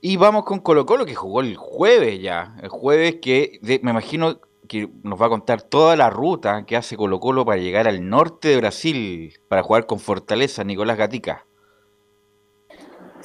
Y 0.00 0.18
vamos 0.18 0.44
con 0.44 0.60
Colo 0.60 0.86
Colo 0.86 1.04
que 1.04 1.16
jugó 1.16 1.40
el 1.40 1.56
jueves 1.56 2.20
ya, 2.22 2.54
el 2.62 2.68
jueves 2.68 3.16
que 3.16 3.58
me 3.82 3.90
imagino 3.90 4.38
que 4.66 4.88
nos 5.02 5.20
va 5.20 5.26
a 5.26 5.30
contar 5.30 5.62
toda 5.62 5.96
la 5.96 6.10
ruta 6.10 6.64
que 6.66 6.76
hace 6.76 6.96
Colo 6.96 7.20
Colo 7.20 7.44
para 7.44 7.60
llegar 7.60 7.88
al 7.88 8.08
norte 8.08 8.48
de 8.48 8.56
Brasil 8.56 9.34
para 9.48 9.62
jugar 9.62 9.86
con 9.86 9.98
Fortaleza, 9.98 10.64
Nicolás 10.64 10.96
Gatica. 10.96 11.46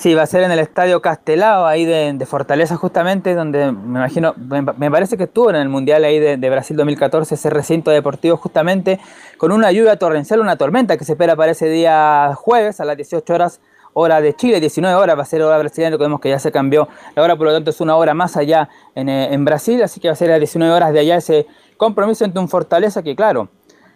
Sí, 0.01 0.15
va 0.15 0.23
a 0.23 0.25
ser 0.25 0.41
en 0.41 0.51
el 0.51 0.57
Estadio 0.57 0.99
Castelao, 0.99 1.67
ahí 1.67 1.85
de, 1.85 2.25
Fortaleza 2.25 2.75
justamente, 2.75 3.35
donde 3.35 3.71
me 3.71 3.99
imagino, 3.99 4.33
me, 4.35 4.89
parece 4.89 5.15
que 5.15 5.25
estuvo 5.25 5.51
en 5.51 5.57
el 5.57 5.69
Mundial 5.69 6.03
ahí 6.03 6.17
de, 6.17 6.49
Brasil 6.49 6.75
2014, 6.75 7.35
ese 7.35 7.49
recinto 7.51 7.91
deportivo 7.91 8.35
justamente, 8.35 8.99
con 9.37 9.51
una 9.51 9.71
lluvia 9.71 9.97
torrencial, 9.97 10.39
una 10.39 10.55
tormenta 10.55 10.97
que 10.97 11.05
se 11.05 11.11
espera 11.11 11.35
para 11.35 11.51
ese 11.51 11.69
día 11.69 12.33
jueves 12.35 12.79
a 12.79 12.85
las 12.85 12.97
18 12.97 13.31
horas 13.31 13.61
hora 13.93 14.21
de 14.21 14.33
Chile, 14.35 14.59
19 14.59 14.95
horas 14.95 15.17
va 15.17 15.23
a 15.23 15.25
ser 15.25 15.41
hora 15.41 15.57
brasileña, 15.57 15.91
recordemos 15.91 16.19
que 16.19 16.29
ya 16.29 16.39
se 16.39 16.51
cambió 16.51 16.87
la 17.15 17.23
hora, 17.23 17.35
por 17.35 17.47
lo 17.47 17.53
tanto 17.53 17.71
es 17.71 17.81
una 17.81 17.95
hora 17.95 18.13
más 18.13 18.37
allá 18.37 18.69
eh, 18.95 19.27
en, 19.31 19.45
Brasil, 19.45 19.81
así 19.83 19.99
que 19.99 20.07
va 20.07 20.13
a 20.13 20.15
ser 20.15 20.31
a 20.31 20.39
19 20.39 20.73
horas 20.73 20.93
de 20.93 20.99
allá 20.99 21.17
ese 21.17 21.47
compromiso 21.77 22.25
entre 22.25 22.39
un 22.39 22.47
Fortaleza 22.47 23.03
que 23.03 23.15
claro, 23.15 23.49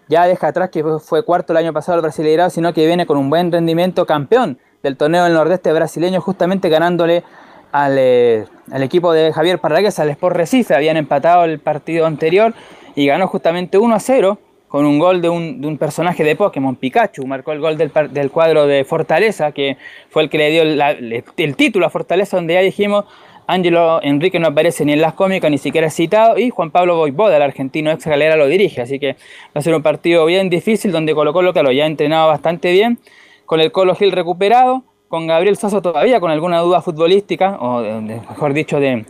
ya 0.07 0.27
deja 0.27 0.47
atrás 0.47 0.69
que 0.69 0.83
fue 0.99 1.23
cuarto 1.23 1.53
el 1.53 1.57
año 1.57 1.73
pasado 1.73 1.97
el 1.97 2.01
Brasileirado, 2.01 2.49
sino 2.49 2.73
que 2.73 2.85
viene 2.85 3.05
con 3.05 3.17
un 3.17 3.29
buen 3.29 3.51
rendimiento 3.51 4.05
campeón 4.05 4.59
del 4.83 4.97
torneo 4.97 5.23
del 5.23 5.33
nordeste 5.33 5.73
brasileño, 5.73 6.21
justamente 6.21 6.69
ganándole 6.69 7.23
al, 7.71 7.95
eh, 7.97 8.45
al 8.71 8.83
equipo 8.83 9.13
de 9.13 9.33
Javier 9.33 9.59
Parragués, 9.59 9.97
al 9.99 10.09
Sport 10.09 10.35
Recife, 10.35 10.75
habían 10.75 10.97
empatado 10.97 11.45
el 11.45 11.59
partido 11.59 12.05
anterior 12.05 12.53
y 12.95 13.07
ganó 13.07 13.27
justamente 13.27 13.77
1 13.77 13.95
a 13.95 13.99
0 13.99 14.39
con 14.75 14.85
un 14.85 14.99
gol 14.99 15.21
de 15.21 15.29
un, 15.29 15.61
de 15.61 15.67
un, 15.67 15.77
personaje 15.77 16.21
de 16.25 16.35
Pokémon, 16.35 16.75
Pikachu, 16.75 17.25
marcó 17.25 17.53
el 17.53 17.61
gol 17.61 17.77
del, 17.77 17.93
del, 18.11 18.29
cuadro 18.29 18.67
de 18.67 18.83
Fortaleza, 18.83 19.53
que 19.53 19.77
fue 20.09 20.23
el 20.23 20.29
que 20.29 20.37
le 20.37 20.51
dio 20.51 20.63
el 20.63 21.55
título 21.55 21.85
a 21.85 21.89
Fortaleza, 21.89 22.35
donde 22.35 22.55
ya 22.55 22.59
dijimos, 22.59 23.05
Ángelo 23.47 24.01
Enrique 24.03 24.37
no 24.37 24.47
aparece 24.47 24.83
ni 24.83 24.91
en 24.91 24.99
las 24.99 25.13
cómicas, 25.13 25.49
ni 25.49 25.59
siquiera 25.59 25.89
citado, 25.89 26.37
y 26.37 26.49
Juan 26.49 26.71
Pablo 26.71 26.97
Boivoda, 26.97 27.37
el 27.37 27.43
argentino 27.43 27.89
ex 27.89 28.05
galera, 28.05 28.35
lo 28.35 28.47
dirige, 28.47 28.81
así 28.81 28.99
que 28.99 29.13
va 29.13 29.59
a 29.59 29.61
ser 29.61 29.73
un 29.73 29.81
partido 29.81 30.25
bien 30.25 30.49
difícil, 30.49 30.91
donde 30.91 31.15
Colo 31.15 31.31
Colo, 31.31 31.53
claro, 31.53 31.71
ya 31.71 31.85
ha 31.85 31.87
entrenado 31.87 32.27
bastante 32.27 32.73
bien, 32.73 32.99
con 33.45 33.61
el 33.61 33.71
Colo 33.71 33.95
Gil 33.95 34.11
recuperado, 34.11 34.83
con 35.07 35.25
Gabriel 35.25 35.55
Sasso 35.55 35.81
todavía 35.81 36.19
con 36.19 36.31
alguna 36.31 36.59
duda 36.59 36.81
futbolística, 36.81 37.55
o 37.61 38.01
mejor 38.01 38.51
dicho, 38.51 38.81
de 38.81 39.05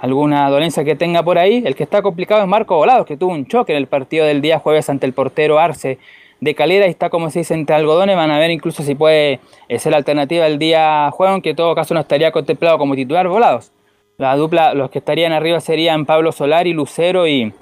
alguna 0.00 0.48
dolencia 0.50 0.84
que 0.84 0.96
tenga 0.96 1.22
por 1.22 1.38
ahí. 1.38 1.62
El 1.64 1.74
que 1.74 1.82
está 1.82 2.02
complicado 2.02 2.42
es 2.42 2.48
Marco 2.48 2.76
Volados, 2.76 3.06
que 3.06 3.16
tuvo 3.16 3.32
un 3.32 3.46
choque 3.46 3.72
en 3.72 3.78
el 3.78 3.86
partido 3.86 4.26
del 4.26 4.40
día 4.40 4.58
jueves 4.58 4.88
ante 4.90 5.06
el 5.06 5.12
portero 5.12 5.58
Arce 5.58 5.98
de 6.40 6.54
Calera 6.54 6.86
y 6.86 6.90
está 6.90 7.08
como 7.08 7.30
se 7.30 7.40
dice 7.40 7.54
entre 7.54 7.76
algodones. 7.76 8.16
Van 8.16 8.30
a 8.30 8.38
ver 8.38 8.50
incluso 8.50 8.82
si 8.82 8.94
puede 8.94 9.40
eh, 9.68 9.78
ser 9.78 9.94
alternativa 9.94 10.46
el 10.46 10.58
día 10.58 11.10
jueves, 11.12 11.32
aunque 11.32 11.50
en 11.50 11.56
todo 11.56 11.74
caso 11.74 11.94
no 11.94 12.00
estaría 12.00 12.30
contemplado 12.32 12.78
como 12.78 12.94
titular 12.94 13.28
Volados. 13.28 13.72
La 14.18 14.34
dupla, 14.36 14.72
los 14.74 14.90
que 14.90 14.98
estarían 14.98 15.32
arriba 15.32 15.60
serían 15.60 16.06
Pablo 16.06 16.32
Solari, 16.32 16.72
Lucero 16.72 17.26
y, 17.26 17.52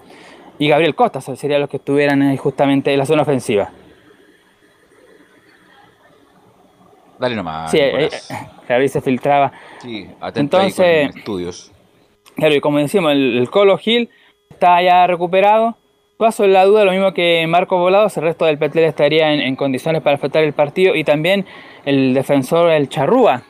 y 0.59 0.69
Gabriel 0.69 0.95
Costa, 0.95 1.21
serían 1.21 1.61
los 1.61 1.69
que 1.69 1.79
estuvieran 1.79 2.37
justamente 2.37 2.93
en 2.93 2.99
la 2.99 3.07
zona 3.07 3.23
ofensiva. 3.23 3.71
Dale 7.19 7.37
nomás. 7.37 7.71
Sí, 7.71 7.79
eh, 7.79 8.09
eh 8.69 8.89
se 8.89 9.01
filtraba. 9.01 9.53
Sí, 9.79 10.09
Entonces, 10.35 11.15
estudios. 11.17 11.74
Claro, 12.37 12.55
y 12.55 12.61
como 12.61 12.79
decimos, 12.79 13.13
el, 13.13 13.49
Colo 13.51 13.79
Gil 13.79 14.11
está 14.51 14.83
ya 14.83 15.07
recuperado. 15.07 15.77
Paso 16.17 16.45
en 16.45 16.53
la 16.53 16.65
duda, 16.65 16.85
lo 16.85 16.93
mismo 16.93 17.13
que 17.13 17.45
Marco 17.49 17.77
Volados, 17.79 18.17
el 18.17 18.23
resto 18.23 18.45
del 18.45 18.59
Petel 18.59 18.85
estaría 18.85 19.33
en, 19.33 19.57
condiciones 19.57 20.03
para 20.03 20.17
afectar 20.17 20.43
el 20.43 20.53
partido. 20.53 20.95
Y 20.95 21.05
también 21.05 21.45
el 21.85 22.15
defensor, 22.15 22.71
el 22.71 22.89
Charrúa, 22.89 23.43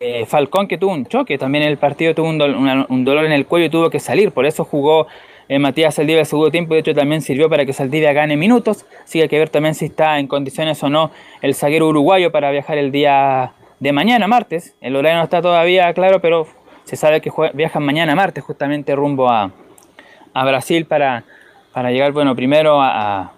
eh, 0.00 0.24
Falcón, 0.26 0.68
que 0.68 0.78
tuvo 0.78 0.92
un 0.92 1.06
choque. 1.06 1.38
También 1.38 1.64
en 1.64 1.70
el 1.70 1.78
partido 1.78 2.14
tuvo 2.14 2.28
un, 2.28 3.04
dolor 3.04 3.24
en 3.24 3.32
el 3.32 3.46
cuello 3.46 3.66
y 3.66 3.70
tuvo 3.70 3.90
que 3.90 4.00
salir. 4.00 4.32
Por 4.32 4.46
eso 4.46 4.64
jugó 4.64 5.06
eh, 5.48 5.58
Matías 5.58 5.96
Saldivia 5.96 6.20
el 6.20 6.26
segundo 6.26 6.50
tiempo. 6.50 6.74
De 6.74 6.80
hecho, 6.80 6.94
también 6.94 7.20
sirvió 7.20 7.48
para 7.50 7.66
que 7.66 7.72
Saldivia 7.72 8.12
gane 8.12 8.36
minutos. 8.36 8.86
Así 9.02 9.18
que 9.18 9.22
hay 9.24 9.28
que 9.28 9.38
ver 9.38 9.50
también 9.50 9.74
si 9.74 9.86
está 9.86 10.18
en 10.18 10.28
condiciones 10.28 10.82
o 10.82 10.88
no 10.88 11.10
el 11.42 11.54
zaguero 11.54 11.88
uruguayo 11.88 12.30
para 12.30 12.50
viajar 12.50 12.78
el 12.78 12.92
día 12.92 13.52
de 13.80 13.92
mañana, 13.92 14.28
martes. 14.28 14.76
El 14.80 14.96
horario 14.96 15.18
no 15.18 15.24
está 15.24 15.42
todavía 15.42 15.92
claro, 15.94 16.20
pero 16.20 16.46
se 16.84 16.96
sabe 16.96 17.20
que 17.20 17.30
viajan 17.54 17.82
mañana 17.82 18.14
martes 18.14 18.44
justamente 18.44 18.94
rumbo 18.94 19.30
a, 19.30 19.50
Brasil 20.34 20.84
para, 20.86 21.24
para, 21.72 21.90
llegar, 21.90 22.12
bueno, 22.12 22.34
primero 22.34 22.80
a, 22.80 23.32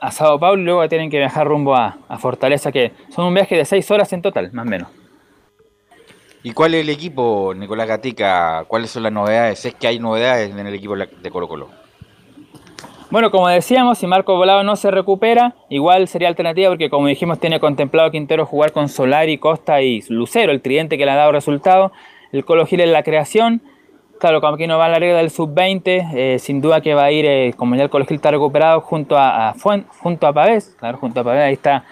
a, 0.00 0.10
Sao 0.10 0.38
Paulo 0.38 0.62
y 0.62 0.64
luego 0.64 0.88
tienen 0.88 1.10
que 1.10 1.18
viajar 1.18 1.46
rumbo 1.46 1.74
a, 1.74 1.96
Fortaleza, 2.18 2.72
que 2.72 2.92
son 3.10 3.26
un 3.26 3.34
viaje 3.34 3.56
de 3.56 3.64
seis 3.64 3.90
horas 3.90 4.12
en 4.12 4.22
total, 4.22 4.52
más 4.52 4.66
o 4.66 4.70
menos. 4.70 4.88
¿Y 6.42 6.52
cuál 6.52 6.74
es 6.74 6.82
el 6.82 6.90
equipo, 6.90 7.52
Nicolás 7.56 7.88
Gatica? 7.88 8.64
¿Cuáles 8.68 8.90
son 8.90 9.02
las 9.02 9.12
novedades? 9.12 9.64
Es 9.64 9.74
que 9.74 9.88
hay 9.88 9.98
novedades 9.98 10.50
en 10.50 10.58
el 10.64 10.74
equipo 10.74 10.94
de 10.96 11.30
Colo 11.30 11.48
Colo. 11.48 11.86
Bueno, 13.08 13.30
como 13.30 13.48
decíamos, 13.48 13.98
si 13.98 14.06
Marco 14.08 14.36
Volado 14.36 14.64
no 14.64 14.74
se 14.74 14.90
recupera, 14.90 15.54
igual 15.68 16.08
sería 16.08 16.26
alternativa 16.26 16.70
porque 16.70 16.90
como 16.90 17.06
dijimos 17.06 17.38
tiene 17.38 17.60
contemplado 17.60 18.10
Quintero 18.10 18.46
jugar 18.46 18.72
con 18.72 18.88
Solari, 18.88 19.38
Costa 19.38 19.80
y 19.80 20.02
Lucero, 20.08 20.50
el 20.50 20.60
tridente 20.60 20.98
que 20.98 21.04
le 21.04 21.12
ha 21.12 21.16
dado 21.16 21.30
resultado 21.30 21.92
el 22.36 22.44
Colo 22.44 22.66
Gil 22.66 22.80
en 22.80 22.92
la 22.92 23.02
creación. 23.02 23.62
Claro, 24.20 24.40
como 24.40 24.54
aquí 24.54 24.66
no 24.66 24.78
va 24.78 24.86
a 24.86 24.88
la 24.88 24.98
regla 24.98 25.18
del 25.18 25.30
sub-20, 25.30 26.10
eh, 26.14 26.38
sin 26.38 26.60
duda 26.60 26.80
que 26.80 26.94
va 26.94 27.04
a 27.04 27.12
ir, 27.12 27.26
eh, 27.26 27.52
como 27.56 27.76
ya 27.76 27.82
el 27.82 27.90
Colo 27.90 28.06
Gil 28.06 28.16
está 28.16 28.30
recuperado, 28.30 28.80
junto 28.80 29.16
a, 29.18 29.54
junto 29.98 30.26
a 30.26 30.32
Pavés, 30.32 30.74
claro, 30.78 30.96
junto 30.98 31.20
a 31.20 31.24
Pavés, 31.24 31.42
ahí 31.42 31.52
está 31.52 31.84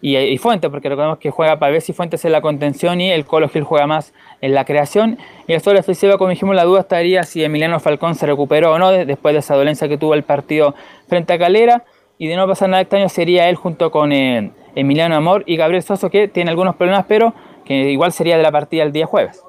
y, 0.00 0.38
Fuentes, 0.38 0.70
porque 0.70 0.88
recordemos 0.88 1.18
que 1.18 1.30
juega 1.30 1.58
Pavés 1.58 1.88
y 1.88 1.92
Fuentes 1.92 2.24
en 2.24 2.32
la 2.32 2.40
contención 2.40 3.00
y 3.00 3.10
el 3.10 3.24
Colo 3.24 3.48
Gil 3.48 3.64
juega 3.64 3.86
más 3.86 4.12
en 4.40 4.54
la 4.54 4.64
creación. 4.64 5.18
Y 5.46 5.52
el 5.52 5.60
solo 5.60 5.80
ofensiva, 5.80 6.18
como 6.18 6.30
dijimos, 6.30 6.54
la 6.54 6.64
duda 6.64 6.80
estaría 6.80 7.22
si 7.24 7.42
Emiliano 7.42 7.80
Falcón 7.80 8.14
se 8.14 8.26
recuperó 8.26 8.72
o 8.72 8.78
no 8.78 8.92
después 8.92 9.32
de 9.32 9.40
esa 9.40 9.56
dolencia 9.56 9.88
que 9.88 9.98
tuvo 9.98 10.14
el 10.14 10.22
partido 10.22 10.74
frente 11.08 11.32
a 11.32 11.38
Calera. 11.38 11.84
Y 12.18 12.28
de 12.28 12.36
no 12.36 12.46
pasar 12.46 12.68
nada 12.68 12.82
extraño 12.82 13.08
sería 13.08 13.48
él 13.48 13.56
junto 13.56 13.90
con 13.90 14.12
eh, 14.12 14.52
Emiliano 14.74 15.16
Amor 15.16 15.42
y 15.44 15.56
Gabriel 15.56 15.82
Soso, 15.82 16.08
que 16.08 16.28
tiene 16.28 16.50
algunos 16.50 16.76
problemas, 16.76 17.04
pero 17.08 17.34
que 17.64 17.90
igual 17.90 18.12
sería 18.12 18.36
de 18.36 18.42
la 18.42 18.52
partida 18.52 18.84
el 18.84 18.92
día 18.92 19.06
jueves. 19.06 19.42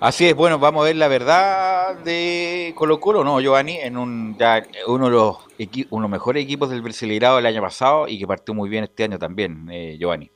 Así 0.00 0.26
es, 0.26 0.36
bueno, 0.36 0.60
vamos 0.60 0.82
a 0.82 0.84
ver 0.84 0.94
la 0.94 1.08
verdad 1.08 1.96
de 1.96 2.72
Colo 2.76 3.00
Colo, 3.00 3.24
¿no, 3.24 3.40
Giovanni? 3.40 3.78
En 3.78 3.96
uno, 3.96 4.36
de 4.38 4.62
los 4.86 4.86
uno 4.86 5.06
de 5.06 6.02
los 6.02 6.10
mejores 6.10 6.44
equipos 6.44 6.70
del 6.70 6.82
Brasileirado 6.82 7.36
del 7.36 7.46
año 7.46 7.60
pasado 7.60 8.06
y 8.06 8.16
que 8.16 8.24
partió 8.24 8.54
muy 8.54 8.68
bien 8.68 8.84
este 8.84 9.02
año 9.02 9.18
también, 9.18 9.68
eh, 9.72 9.96
Giovanni. 9.98 10.30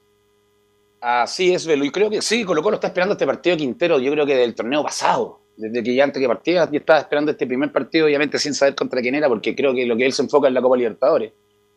Así 1.00 1.54
es, 1.54 1.64
Velo, 1.64 1.84
y 1.84 1.90
creo 1.90 2.10
que 2.10 2.22
sí, 2.22 2.44
Colo 2.44 2.60
Colo 2.60 2.74
está 2.74 2.88
esperando 2.88 3.12
este 3.12 3.24
partido 3.24 3.56
Quintero, 3.56 4.00
yo 4.00 4.10
creo 4.10 4.26
que 4.26 4.34
del 4.34 4.56
torneo 4.56 4.82
pasado, 4.82 5.38
desde 5.56 5.80
que 5.80 5.94
ya 5.94 6.02
antes 6.02 6.20
que 6.20 6.26
partía, 6.26 6.68
ya 6.68 6.78
estaba 6.78 6.98
esperando 6.98 7.30
este 7.30 7.46
primer 7.46 7.70
partido, 7.70 8.06
obviamente 8.06 8.40
sin 8.40 8.54
saber 8.54 8.74
contra 8.74 9.00
quién 9.00 9.14
era, 9.14 9.28
porque 9.28 9.54
creo 9.54 9.72
que 9.72 9.86
lo 9.86 9.96
que 9.96 10.06
él 10.06 10.12
se 10.12 10.22
enfoca 10.22 10.48
en 10.48 10.54
la 10.54 10.60
Copa 10.60 10.76
Libertadores. 10.76 11.32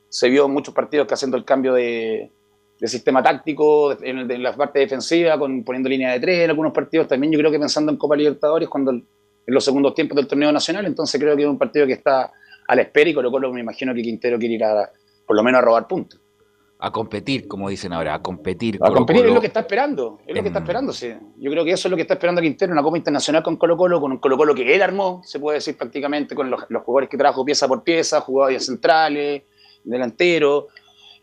Se 0.10 0.28
vio 0.30 0.48
muchos 0.48 0.74
partidos 0.74 1.08
que 1.08 1.14
haciendo 1.14 1.38
el 1.38 1.46
cambio 1.46 1.74
de, 1.74 2.32
de 2.80 2.88
sistema 2.88 3.24
táctico 3.24 3.96
en, 4.02 4.44
la 4.44 4.56
parte 4.56 4.80
defensiva, 4.80 5.40
con, 5.40 5.64
poniendo 5.64 5.90
línea 5.90 6.12
de 6.12 6.20
tres 6.20 6.40
en 6.40 6.50
algunos 6.50 6.74
partidos, 6.74 7.08
también 7.08 7.32
yo 7.32 7.40
creo 7.40 7.52
que 7.52 7.60
pensando 7.60 7.92
en 7.92 7.98
Copa 7.98 8.16
Libertadores 8.16 8.68
cuando 8.68 8.92
en 8.92 9.06
los 9.54 9.64
segundos 9.64 9.94
tiempos 9.94 10.16
del 10.16 10.28
torneo 10.28 10.52
nacional, 10.52 10.86
entonces 10.86 11.20
creo 11.22 11.36
que 11.36 11.44
es 11.44 11.48
un 11.48 11.58
partido 11.58 11.86
que 11.86 11.94
está 11.94 12.32
a 12.68 12.76
la 12.76 12.82
espera 12.82 13.10
y 13.10 13.14
con 13.14 13.24
lo 13.24 13.32
cual 13.32 13.52
me 13.54 13.62
imagino 13.62 13.94
que 13.94 14.02
Quintero 14.02 14.38
quiere 14.38 14.56
ir 14.56 14.64
a, 14.64 14.90
por 15.26 15.36
lo 15.36 15.44
menos 15.44 15.60
a 15.60 15.62
robar 15.62 15.88
puntos. 15.88 16.20
A 16.78 16.92
competir, 16.92 17.48
como 17.48 17.70
dicen 17.70 17.94
ahora, 17.94 18.16
a 18.16 18.22
competir. 18.22 18.78
A 18.82 18.92
competir 18.92 19.26
es 19.26 19.34
lo 19.34 19.40
que 19.40 19.48
está 19.48 19.62
esperando, 19.62 20.20
es 20.28 20.36
lo 20.36 20.42
que 20.42 20.50
está 20.50 20.60
esperando, 20.60 20.92
sí. 20.92 21.14
Yo 21.38 21.50
creo 21.50 21.64
que 21.64 21.72
eso 21.72 21.88
es 21.88 21.90
lo 21.90 21.96
que 21.96 22.02
está 22.02 22.16
esperando 22.16 22.42
Quintero, 22.42 22.74
una 22.74 22.84
Copa 22.84 22.98
Internacional 22.98 23.42
con 23.42 23.56
Colo 23.56 23.78
Colo, 23.78 24.02
con 24.02 24.12
un 24.12 24.18
Colo 24.18 24.36
Colo 24.36 24.54
que 24.54 24.76
él 24.76 24.82
armó, 24.82 25.22
se 25.24 25.40
puede 25.40 25.60
decir 25.60 25.78
prácticamente, 25.78 26.36
con 26.36 26.50
los, 26.50 26.66
los 26.68 26.84
jugadores 26.84 27.10
que 27.10 27.18
trajo 27.18 27.46
pieza 27.46 27.68
por 27.68 27.84
pieza, 27.84 28.20
jugadores 28.20 28.66
centrales, 28.66 29.44
delanteros, 29.86 30.66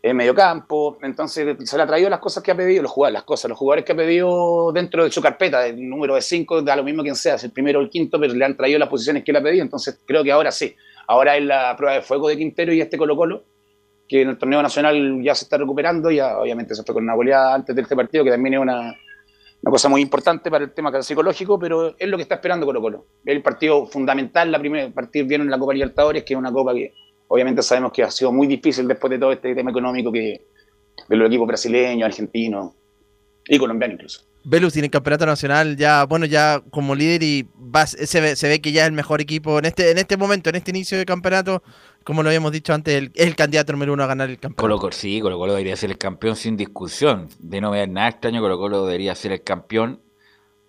en 0.05 0.17
medio 0.17 0.35
campo, 0.35 0.97
entonces 1.01 1.55
se 1.63 1.77
le 1.77 1.83
ha 1.83 1.87
traído 1.87 2.09
las 2.09 2.19
cosas 2.19 2.43
que 2.43 2.51
ha 2.51 2.55
pedido, 2.55 2.83
los 2.83 2.91
jugadores, 2.91 3.13
las 3.13 3.23
cosas, 3.23 3.47
los 3.47 3.57
jugadores 3.57 3.85
que 3.85 3.93
ha 3.93 3.95
pedido 3.95 4.73
dentro 4.73 5.05
de 5.05 5.09
su 5.09 5.21
carpeta, 5.21 5.65
el 5.65 5.89
número 5.89 6.15
de 6.15 6.21
cinco, 6.21 6.61
da 6.61 6.75
lo 6.75 6.83
mismo 6.83 7.03
quien 7.03 7.15
sea, 7.15 7.35
es 7.35 7.43
el 7.45 7.51
primero 7.51 7.79
o 7.79 7.81
el 7.81 7.89
quinto, 7.89 8.19
pero 8.19 8.33
le 8.33 8.43
han 8.43 8.57
traído 8.57 8.79
las 8.79 8.89
posiciones 8.89 9.23
que 9.23 9.31
él 9.31 9.37
ha 9.37 9.41
pedido, 9.41 9.63
entonces 9.63 10.01
creo 10.05 10.21
que 10.21 10.33
ahora 10.33 10.51
sí, 10.51 10.75
ahora 11.07 11.37
es 11.37 11.45
la 11.45 11.73
prueba 11.77 11.95
de 11.95 12.01
fuego 12.01 12.27
de 12.27 12.35
Quintero 12.35 12.73
y 12.73 12.81
este 12.81 12.97
Colo 12.97 13.15
Colo, 13.15 13.45
que 14.05 14.23
en 14.23 14.29
el 14.29 14.37
torneo 14.37 14.61
nacional 14.61 15.23
ya 15.23 15.33
se 15.35 15.45
está 15.45 15.57
recuperando, 15.57 16.11
ya 16.11 16.37
obviamente 16.37 16.75
se 16.75 16.83
fue 16.83 16.95
con 16.95 17.05
una 17.05 17.15
goleada 17.15 17.55
antes 17.55 17.73
de 17.73 17.81
este 17.81 17.95
partido, 17.95 18.25
que 18.25 18.31
también 18.31 18.55
es 18.55 18.59
una, 18.59 18.79
una 18.81 19.71
cosa 19.71 19.87
muy 19.87 20.01
importante 20.01 20.51
para 20.51 20.65
el 20.65 20.73
tema 20.73 21.01
psicológico, 21.01 21.57
pero 21.57 21.95
es 21.97 22.09
lo 22.09 22.17
que 22.17 22.23
está 22.23 22.35
esperando 22.35 22.65
Colo 22.65 22.81
Colo, 22.81 23.05
el 23.23 23.41
partido 23.41 23.85
fundamental, 23.85 24.51
la 24.51 24.59
primera 24.59 24.91
partido 24.91 25.25
viene 25.27 25.45
en 25.45 25.49
la 25.49 25.57
Copa 25.57 25.73
Libertadores, 25.73 26.25
que 26.25 26.33
es 26.33 26.37
una 26.37 26.51
copa 26.51 26.73
que 26.73 26.93
obviamente 27.27 27.61
sabemos 27.61 27.91
que 27.91 28.03
ha 28.03 28.11
sido 28.11 28.31
muy 28.31 28.47
difícil 28.47 28.87
después 28.87 29.11
de 29.11 29.19
todo 29.19 29.31
este 29.31 29.55
tema 29.55 29.71
económico 29.71 30.11
que 30.11 30.45
de 31.07 31.15
los 31.15 31.27
equipos 31.27 31.47
brasileños, 31.47 32.05
argentinos 32.07 32.73
y 33.47 33.57
colombianos 33.57 33.95
incluso. 33.95 34.21
Velus 34.45 34.73
tiene 34.73 34.87
el 34.87 34.91
campeonato 34.91 35.25
nacional 35.25 35.77
ya, 35.77 36.03
bueno, 36.03 36.25
ya 36.25 36.61
como 36.69 36.95
líder 36.95 37.23
y 37.23 37.47
se, 37.85 38.19
ve, 38.19 38.61
que 38.61 38.73
ya 38.73 38.81
es 38.81 38.87
el 38.87 38.93
mejor 38.93 39.21
equipo 39.21 39.57
en 39.59 39.65
este, 39.65 39.89
en 39.91 39.97
este 39.97 40.17
momento, 40.17 40.49
en 40.49 40.57
este 40.57 40.71
inicio 40.71 40.97
de 40.97 41.05
campeonato, 41.05 41.63
como 42.03 42.23
lo 42.23 42.29
habíamos 42.29 42.51
dicho 42.51 42.73
antes, 42.73 42.93
el, 42.93 43.11
es 43.15 43.25
el 43.25 43.37
candidato 43.37 43.71
número 43.71 43.93
uno 43.93 44.03
a 44.03 44.07
ganar 44.07 44.29
el 44.29 44.39
campeonato. 44.39 44.79
Colo, 44.79 44.91
sí, 44.91 45.21
Colo 45.21 45.37
Colo 45.37 45.53
debería 45.53 45.77
ser 45.77 45.91
el 45.91 45.97
campeón 45.97 46.35
sin 46.35 46.57
discusión. 46.57 47.29
De 47.39 47.61
no 47.61 47.71
ver 47.71 47.87
nada 47.87 48.09
extraño, 48.09 48.41
Colo 48.41 48.57
Colo 48.57 48.85
debería 48.85 49.15
ser 49.15 49.31
el 49.31 49.43
campeón, 49.43 50.01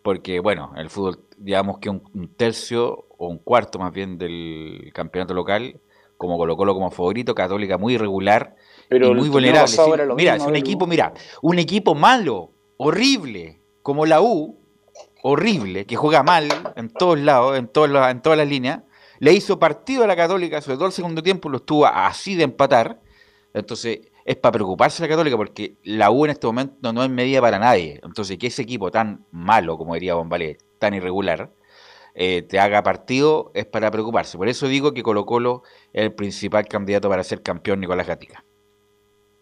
porque 0.03 0.39
bueno, 0.39 0.73
el 0.77 0.89
fútbol, 0.89 1.19
digamos 1.37 1.79
que 1.79 1.91
un 1.91 2.31
tercio 2.37 3.07
o 3.19 3.27
un 3.27 3.39
cuarto 3.39 3.81
más 3.81 3.93
bien 3.93 4.19
del 4.19 4.93
campeonato 4.95 5.35
local 5.35 5.81
como 6.17 6.37
Colo 6.37 6.57
Colo 6.57 6.75
como 6.75 6.91
favorito, 6.91 7.35
Católica 7.35 7.79
muy 7.79 7.95
irregular 7.95 8.57
Pero 8.89 9.09
y 9.09 9.15
muy 9.15 9.29
vulnerable. 9.29 9.73
mira, 10.17 10.37
es 10.37 10.43
un 10.43 10.57
equipo, 10.57 10.87
mira, 10.87 11.13
un 11.43 11.59
equipo 11.59 11.95
malo, 11.95 12.53
horrible, 12.77 13.61
como 13.83 14.07
la 14.07 14.21
U, 14.21 14.59
horrible, 15.23 15.87
que 15.87 15.97
juega 15.97 16.23
mal 16.23 16.49
en 16.77 16.91
todos 16.91 17.19
lados, 17.19 17.59
en, 17.59 17.69
todos 17.69 17.91
en 18.11 18.21
todas 18.21 18.39
las 18.39 18.49
líneas, 18.49 18.83
le 19.19 19.33
hizo 19.33 19.59
partido 19.59 20.05
a 20.05 20.07
la 20.07 20.17
Católica, 20.17 20.61
sobre 20.61 20.77
todo 20.77 20.87
el 20.87 20.93
segundo 20.93 21.23
tiempo, 21.23 21.49
lo 21.49 21.59
estuvo 21.59 21.87
así 21.87 22.35
de 22.35 22.45
empatar. 22.45 23.01
Entonces, 23.53 24.01
es 24.25 24.37
para 24.37 24.53
preocuparse 24.53 25.03
la 25.03 25.09
Católica 25.09 25.37
porque 25.37 25.77
la 25.83 26.11
U 26.11 26.25
en 26.25 26.33
este 26.33 26.47
momento 26.47 26.93
no 26.93 27.03
es 27.03 27.11
medida 27.11 27.41
para 27.41 27.59
nadie. 27.59 28.01
Entonces, 28.03 28.39
que 28.39 28.49
ese 28.49 28.63
equipo 28.63 28.91
tan 28.91 29.25
malo, 29.31 29.79
como 29.79 29.95
diría 29.95 30.15
Bombalé, 30.15 30.59
tan 30.79 30.95
irregular, 30.95 31.51
eh, 32.15 32.43
te 32.43 32.61
haga 32.61 32.83
partido 32.83 33.51
es 33.55 33.67
para 33.67 33.91
preocuparse. 33.91 34.39
Por 34.39 34.49
eso 34.49 34.69
digo 34.69 34.95
que 34.95 35.03
Colo 35.03 35.27
Colo 35.27 35.63
es 35.93 36.03
el 36.05 36.13
principal 36.13 36.67
candidato 36.67 37.09
para 37.09 37.25
ser 37.25 37.43
campeón 37.43 37.81
Nicolás 37.81 38.07
Gatica. 38.07 38.45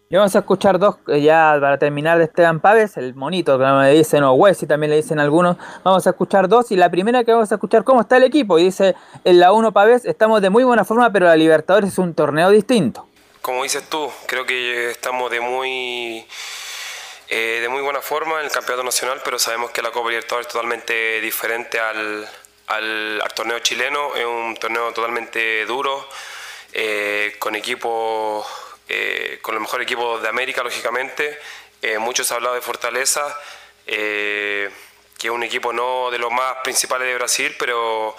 Y 0.09 0.15
vamos 0.15 0.35
a 0.35 0.39
escuchar 0.39 0.77
dos, 0.77 0.97
eh, 1.07 1.21
ya 1.21 1.57
para 1.59 1.79
terminar 1.79 2.19
de 2.19 2.25
Esteban 2.25 2.59
Paves, 2.59 2.97
el 2.97 3.15
monito 3.15 3.57
que 3.57 3.65
me 3.65 3.91
dicen, 3.91 4.23
o 4.23 4.33
Wessi 4.33 4.67
también 4.67 4.91
le 4.91 4.97
dicen 4.97 5.19
algunos. 5.19 5.57
Vamos 5.83 6.05
a 6.05 6.11
escuchar 6.11 6.47
dos 6.47 6.71
y 6.71 6.75
la 6.75 6.91
primera 6.91 7.23
que 7.23 7.31
vamos 7.31 7.51
a 7.51 7.55
escuchar, 7.55 7.83
¿cómo 7.83 8.01
está 8.01 8.17
el 8.17 8.23
equipo? 8.23 8.59
Y 8.59 8.65
dice, 8.65 8.95
en 9.23 9.39
la 9.39 9.51
1 9.53 9.71
Paves 9.71 10.05
estamos 10.05 10.41
de 10.41 10.51
muy 10.51 10.63
buena 10.63 10.85
forma, 10.85 11.11
pero 11.11 11.25
la 11.25 11.35
Libertadores 11.35 11.93
es 11.93 11.97
un 11.97 12.13
torneo 12.13 12.51
distinto. 12.51 13.07
Como 13.41 13.63
dices 13.63 13.89
tú, 13.89 14.07
creo 14.27 14.45
que 14.45 14.91
estamos 14.91 15.31
de 15.31 15.39
muy... 15.41 16.25
Eh, 17.29 17.59
de 17.61 17.69
muy 17.69 17.81
buena 17.81 18.01
forma 18.01 18.39
en 18.39 18.45
el 18.45 18.51
campeonato 18.51 18.83
nacional, 18.83 19.19
pero 19.25 19.39
sabemos 19.39 19.71
que 19.71 19.81
la 19.81 19.89
Copa 19.89 20.09
Libertadores 20.09 20.45
es 20.45 20.53
totalmente 20.53 21.21
diferente 21.21 21.79
al, 21.79 22.27
al, 22.73 23.21
torneo 23.35 23.59
chileno. 23.59 24.15
Es 24.15 24.25
un 24.25 24.55
torneo 24.57 24.91
totalmente 24.93 25.65
duro, 25.65 26.07
eh, 26.71 27.35
con 27.39 27.55
equipos, 27.55 28.45
eh, 28.89 29.39
con 29.41 29.55
los 29.55 29.61
mejores 29.61 29.85
equipos 29.85 30.21
de 30.21 30.27
América, 30.27 30.63
lógicamente. 30.63 31.39
Eh, 31.81 31.97
muchos 31.97 32.31
han 32.31 32.37
hablado 32.37 32.55
de 32.55 32.61
Fortaleza, 32.61 33.37
que 33.85 35.27
es 35.27 35.29
un 35.29 35.43
equipo 35.43 35.71
no 35.71 36.09
de 36.11 36.17
los 36.17 36.31
más 36.31 36.57
principales 36.63 37.07
de 37.07 37.15
Brasil, 37.15 37.55
pero 37.59 38.15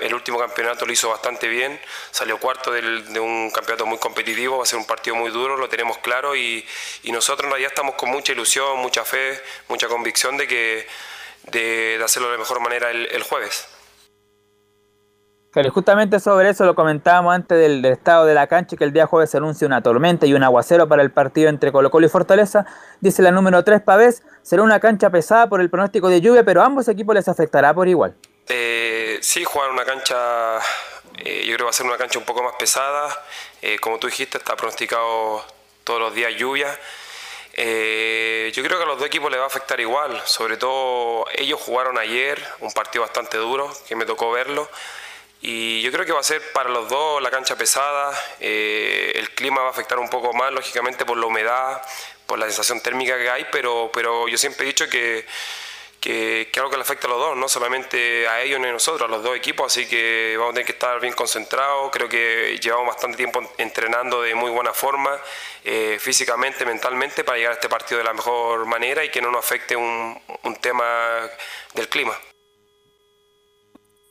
el, 0.00 0.14
último 0.14 0.38
campeonato 0.38 0.86
lo 0.86 0.92
hizo 0.92 1.08
bastante 1.08 1.48
bien. 1.48 1.80
Salió 2.10 2.38
cuarto 2.38 2.72
de 2.72 3.20
un 3.20 3.50
campeonato 3.50 3.86
muy 3.86 3.98
competitivo, 3.98 4.58
va 4.58 4.62
a 4.64 4.66
ser 4.66 4.78
un 4.78 4.86
partido 4.86 5.16
muy 5.16 5.30
duro, 5.30 5.56
lo 5.56 5.68
tenemos 5.68 5.98
claro 5.98 6.36
y, 6.36 6.64
nosotros 7.04 7.52
ya 7.60 7.66
estamos 7.66 7.96
con 7.96 8.10
mucha 8.10 8.32
ilusión, 8.32 8.78
mucha 8.78 9.04
fe, 9.04 9.40
mucha 9.68 9.88
convicción 9.88 10.36
de 10.36 10.46
que 10.46 10.86
de, 11.44 12.00
hacerlo 12.04 12.28
de 12.28 12.34
la 12.34 12.38
mejor 12.38 12.60
manera 12.60 12.90
el 12.90 13.22
jueves. 13.22 13.66
Claro, 15.52 15.68
justamente 15.72 16.20
sobre 16.20 16.48
eso 16.48 16.64
lo 16.64 16.76
comentábamos 16.76 17.34
antes 17.34 17.58
del, 17.58 17.84
estado 17.84 18.24
de 18.24 18.34
la 18.34 18.46
cancha, 18.46 18.76
que 18.76 18.84
el 18.84 18.92
día 18.92 19.06
jueves 19.06 19.30
se 19.30 19.38
anuncia 19.38 19.66
una 19.66 19.82
tormenta 19.82 20.24
y 20.24 20.32
un 20.32 20.44
aguacero 20.44 20.86
para 20.86 21.02
el 21.02 21.10
partido 21.10 21.48
entre 21.48 21.72
Colo 21.72 21.90
Colo 21.90 22.06
y 22.06 22.08
Fortaleza. 22.08 22.66
Dice 23.00 23.20
la 23.20 23.32
número 23.32 23.64
3 23.64 23.80
Pavés, 23.82 24.22
será 24.42 24.62
una 24.62 24.78
cancha 24.78 25.10
pesada 25.10 25.48
por 25.48 25.60
el 25.60 25.68
pronóstico 25.68 26.08
de 26.08 26.20
lluvia, 26.20 26.44
pero 26.44 26.62
a 26.62 26.66
ambos 26.66 26.86
equipos 26.86 27.16
les 27.16 27.26
afectará 27.26 27.74
por 27.74 27.88
igual. 27.88 28.14
Eh, 28.48 29.18
sí, 29.22 29.42
jugar 29.42 29.70
una 29.70 29.84
cancha, 29.84 30.58
eh, 31.18 31.40
yo 31.44 31.56
creo 31.56 31.58
que 31.58 31.64
va 31.64 31.70
a 31.70 31.72
ser 31.72 31.86
una 31.86 31.96
cancha 31.96 32.20
un 32.20 32.24
poco 32.24 32.44
más 32.44 32.54
pesada. 32.56 33.08
Eh, 33.60 33.80
como 33.80 33.98
tú 33.98 34.06
dijiste, 34.06 34.38
está 34.38 34.54
pronosticado 34.54 35.44
todos 35.82 35.98
los 35.98 36.14
días 36.14 36.32
lluvia. 36.36 36.68
Yo 37.56 38.62
creo 38.62 38.78
que 38.78 38.84
a 38.84 38.86
los 38.86 38.98
dos 38.98 39.06
equipos 39.08 39.32
les 39.32 39.40
va 39.40 39.44
a 39.44 39.48
afectar 39.48 39.80
igual, 39.80 40.20
sobre 40.24 40.56
todo 40.56 41.26
ellos 41.36 41.60
jugaron 41.60 41.98
ayer 41.98 42.40
un 42.60 42.70
partido 42.70 43.02
bastante 43.02 43.36
duro, 43.36 43.68
que 43.88 43.96
me 43.96 44.06
tocó 44.06 44.30
verlo. 44.30 44.68
Y 45.42 45.80
yo 45.80 45.90
creo 45.90 46.04
que 46.04 46.12
va 46.12 46.20
a 46.20 46.24
ser 46.24 46.52
para 46.52 46.68
los 46.68 46.88
dos 46.88 47.22
la 47.22 47.30
cancha 47.30 47.56
pesada, 47.56 48.12
eh, 48.40 49.12
el 49.14 49.30
clima 49.30 49.62
va 49.62 49.68
a 49.68 49.70
afectar 49.70 49.98
un 49.98 50.10
poco 50.10 50.34
más, 50.34 50.52
lógicamente 50.52 51.06
por 51.06 51.16
la 51.16 51.26
humedad, 51.26 51.82
por 52.26 52.38
la 52.38 52.46
sensación 52.46 52.82
térmica 52.82 53.16
que 53.16 53.30
hay, 53.30 53.46
pero, 53.50 53.90
pero 53.92 54.28
yo 54.28 54.36
siempre 54.36 54.64
he 54.64 54.66
dicho 54.66 54.86
que, 54.90 55.24
que, 55.98 56.50
algo 56.56 56.68
que 56.68 56.76
le 56.76 56.82
afecta 56.82 57.06
a 57.06 57.10
los 57.10 57.18
dos, 57.18 57.36
no 57.38 57.48
solamente 57.48 58.28
a 58.28 58.42
ellos 58.42 58.60
ni 58.60 58.68
a 58.68 58.72
nosotros, 58.72 59.08
a 59.08 59.10
los 59.10 59.22
dos 59.22 59.34
equipos, 59.34 59.72
así 59.72 59.88
que 59.88 60.34
vamos 60.36 60.52
a 60.52 60.54
tener 60.54 60.66
que 60.66 60.72
estar 60.72 61.00
bien 61.00 61.14
concentrados, 61.14 61.90
creo 61.90 62.08
que 62.08 62.58
llevamos 62.60 62.88
bastante 62.88 63.16
tiempo 63.16 63.40
entrenando 63.56 64.20
de 64.20 64.34
muy 64.34 64.50
buena 64.50 64.74
forma, 64.74 65.18
eh, 65.64 65.96
físicamente, 65.98 66.66
mentalmente, 66.66 67.24
para 67.24 67.38
llegar 67.38 67.52
a 67.52 67.54
este 67.54 67.70
partido 67.70 67.96
de 67.96 68.04
la 68.04 68.12
mejor 68.12 68.66
manera 68.66 69.02
y 69.04 69.08
que 69.10 69.22
no 69.22 69.30
nos 69.30 69.42
afecte 69.42 69.74
un, 69.74 70.20
un 70.42 70.56
tema 70.56 71.28
del 71.72 71.88
clima. 71.88 72.14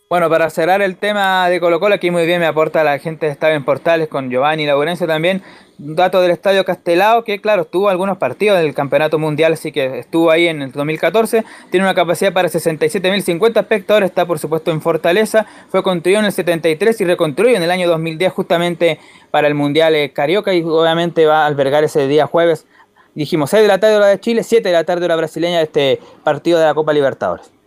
Bueno, 0.09 0.27
para 0.27 0.49
cerrar 0.49 0.81
el 0.81 0.97
tema 0.97 1.47
de 1.49 1.59
Colo 1.59 1.79
Colo, 1.79 1.93
aquí 1.93 2.09
muy 2.09 2.25
bien 2.25 2.39
me 2.39 2.47
aporta 2.47 2.83
la 2.83 2.97
gente 2.97 3.27
de 3.27 3.31
Estadio 3.31 3.53
en 3.55 3.63
Portales 3.63 4.07
con 4.07 4.31
Giovanni 4.31 4.65
Laurencio 4.65 5.05
también. 5.05 5.43
Dato 5.77 6.19
del 6.19 6.31
Estadio 6.31 6.65
Castelao, 6.65 7.23
que 7.23 7.39
claro, 7.39 7.65
tuvo 7.65 7.89
algunos 7.89 8.17
partidos 8.17 8.57
del 8.57 8.73
Campeonato 8.73 9.19
Mundial, 9.19 9.53
así 9.53 9.71
que 9.71 9.99
estuvo 9.99 10.31
ahí 10.31 10.47
en 10.47 10.63
el 10.63 10.71
2014. 10.71 11.45
Tiene 11.69 11.85
una 11.85 11.93
capacidad 11.93 12.33
para 12.33 12.49
67.050 12.49 13.59
espectadores, 13.59 14.09
está 14.09 14.25
por 14.25 14.39
supuesto 14.39 14.71
en 14.71 14.81
Fortaleza. 14.81 15.45
Fue 15.69 15.83
construido 15.83 16.21
en 16.21 16.25
el 16.25 16.31
73 16.31 17.01
y 17.01 17.05
reconstruido 17.05 17.57
en 17.57 17.61
el 17.61 17.69
año 17.69 17.87
2010 17.87 18.33
justamente 18.33 18.99
para 19.29 19.47
el 19.47 19.53
Mundial 19.53 19.93
eh, 19.93 20.11
Carioca 20.11 20.55
y 20.55 20.63
obviamente 20.63 21.27
va 21.27 21.43
a 21.43 21.45
albergar 21.45 21.83
ese 21.83 22.07
día 22.07 22.25
jueves. 22.25 22.65
Dijimos 23.13 23.51
6 23.51 23.61
de 23.61 23.67
la 23.67 23.79
tarde 23.79 23.97
hora 23.97 24.07
de 24.07 24.19
Chile, 24.19 24.41
7 24.41 24.69
de 24.69 24.73
la 24.73 24.85
tarde 24.85 25.05
hora 25.05 25.17
brasileña 25.17 25.59
de 25.59 25.65
este 25.65 25.99
partido 26.23 26.57
de 26.57 26.65
la 26.65 26.73
Copa 26.73 26.93
Libertadores. 26.93 27.58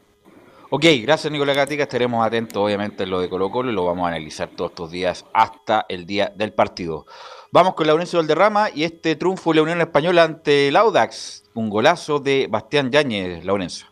Ok, 0.74 0.86
gracias 1.03 1.31
Nicolás 1.31 1.55
Gatica. 1.55 1.82
Estaremos 1.82 2.27
atentos, 2.27 2.57
obviamente, 2.57 3.03
en 3.03 3.11
lo 3.11 3.20
de 3.20 3.28
Colo 3.28 3.51
Colo 3.51 3.70
y 3.70 3.74
lo 3.74 3.85
vamos 3.85 4.07
a 4.07 4.09
analizar 4.09 4.49
todos 4.49 4.70
estos 4.70 4.90
días 4.90 5.27
hasta 5.35 5.85
el 5.86 6.07
día 6.07 6.32
del 6.35 6.55
partido. 6.55 7.05
Vamos 7.51 7.74
con 7.74 7.86
la 7.86 7.94
Unión 7.94 8.09
Valderrama 8.11 8.70
y 8.74 8.85
este 8.85 9.15
triunfo 9.15 9.51
de 9.51 9.57
la 9.57 9.62
Unión 9.65 9.82
Española 9.82 10.24
ante 10.24 10.69
el 10.69 10.77
Audax. 10.77 11.44
Un 11.53 11.69
golazo 11.69 12.20
de 12.20 12.49
Bastián 12.51 12.90
Yáñez, 12.90 13.44
Laurencio. 13.44 13.86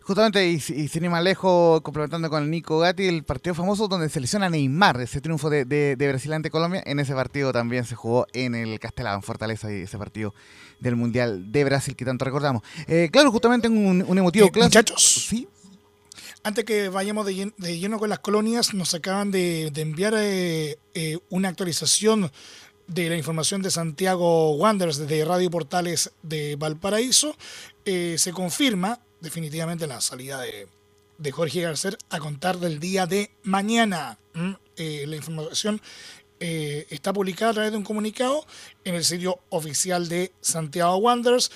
Justamente, 0.00 0.44
y, 0.48 0.58
sin 0.58 1.04
ir 1.04 1.10
más 1.10 1.22
lejos, 1.22 1.80
complementando 1.82 2.28
con 2.28 2.42
el 2.42 2.50
Nico 2.50 2.80
Gatti, 2.80 3.06
el 3.06 3.22
partido 3.22 3.54
famoso 3.54 3.86
donde 3.86 4.08
selecciona 4.08 4.50
Neymar, 4.50 5.00
ese 5.00 5.20
triunfo 5.20 5.50
de, 5.50 5.94
Brasil 5.96 6.32
ante 6.32 6.50
Colombia, 6.50 6.82
en 6.84 6.98
ese 6.98 7.14
partido 7.14 7.52
también 7.52 7.84
se 7.84 7.94
jugó 7.94 8.26
en 8.32 8.56
el 8.56 8.80
Castelao, 8.80 9.14
en 9.14 9.22
Fortaleza, 9.22 9.72
y 9.72 9.82
ese 9.82 9.98
partido 9.98 10.34
del 10.80 10.96
Mundial 10.96 11.52
de 11.52 11.62
Brasil 11.62 11.94
que 11.94 12.04
tanto 12.04 12.24
recordamos. 12.24 12.64
Eh, 12.88 13.08
claro, 13.12 13.30
justamente 13.30 13.68
un, 13.68 14.04
un 14.04 14.18
emotivo 14.18 14.48
eh, 14.48 14.50
Muchachos, 14.52 15.26
¿sí? 15.28 15.46
Antes 16.44 16.64
que 16.64 16.88
vayamos 16.88 17.24
de 17.24 17.78
lleno, 17.78 18.00
con 18.00 18.10
las 18.10 18.18
colonias, 18.18 18.74
nos 18.74 18.94
acaban 18.94 19.30
de, 19.30 19.70
enviar 19.76 20.14
eh, 20.16 20.76
eh, 20.92 21.18
una 21.30 21.48
actualización 21.48 22.32
de 22.88 23.08
la 23.08 23.16
información 23.16 23.62
de 23.62 23.70
Santiago 23.70 24.56
Wanderers 24.56 25.06
de 25.06 25.24
Radio 25.24 25.50
Portales 25.50 26.10
de 26.24 26.56
Valparaíso. 26.56 27.36
Eh, 27.84 28.16
se 28.18 28.32
confirma 28.32 28.98
definitivamente 29.20 29.86
la 29.86 30.00
salida 30.00 30.40
de, 30.40 30.66
Jorge 31.30 31.60
Garcés 31.60 31.96
a 32.10 32.18
contar 32.18 32.58
del 32.58 32.80
día 32.80 33.06
de 33.06 33.30
mañana. 33.44 34.18
la 34.34 35.16
información 35.16 35.80
está 36.40 37.12
publicada 37.12 37.52
a 37.52 37.54
través 37.54 37.70
de 37.70 37.78
un 37.78 37.84
comunicado 37.84 38.44
en 38.84 38.96
el 38.96 39.04
sitio 39.04 39.38
oficial 39.50 40.08
de 40.08 40.32
Santiago 40.40 40.96
Wanderers. 40.96 41.52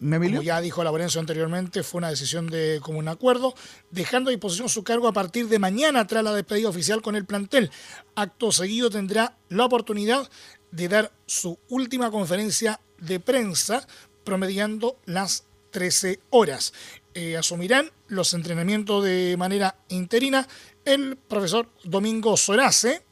Como 0.00 0.42
ya 0.42 0.60
dijo 0.60 0.84
Laurencio 0.84 1.20
anteriormente, 1.20 1.82
fue 1.82 1.98
una 1.98 2.10
decisión 2.10 2.48
de 2.48 2.80
común 2.82 3.08
acuerdo, 3.08 3.54
dejando 3.90 4.28
a 4.28 4.32
disposición 4.32 4.68
su 4.68 4.84
cargo 4.84 5.08
a 5.08 5.12
partir 5.12 5.48
de 5.48 5.58
mañana 5.58 6.06
tras 6.06 6.24
la 6.24 6.34
despedida 6.34 6.68
oficial 6.68 7.00
con 7.00 7.16
el 7.16 7.24
plantel. 7.24 7.70
Acto 8.14 8.52
seguido 8.52 8.90
tendrá 8.90 9.36
la 9.48 9.64
oportunidad 9.64 10.28
de 10.72 10.88
dar 10.88 11.12
su 11.26 11.58
última 11.68 12.10
conferencia 12.10 12.80
de 12.98 13.20
prensa, 13.20 13.86
promediando 14.24 14.98
las 15.06 15.44
13 15.70 16.20
horas. 16.30 16.72
Eh, 17.14 17.36
asumirán 17.36 17.90
los 18.08 18.34
entrenamientos 18.34 19.04
de 19.04 19.36
manera 19.38 19.76
interina 19.88 20.48
el 20.84 21.16
profesor 21.16 21.68
Domingo 21.84 22.36
Sorace, 22.36 23.02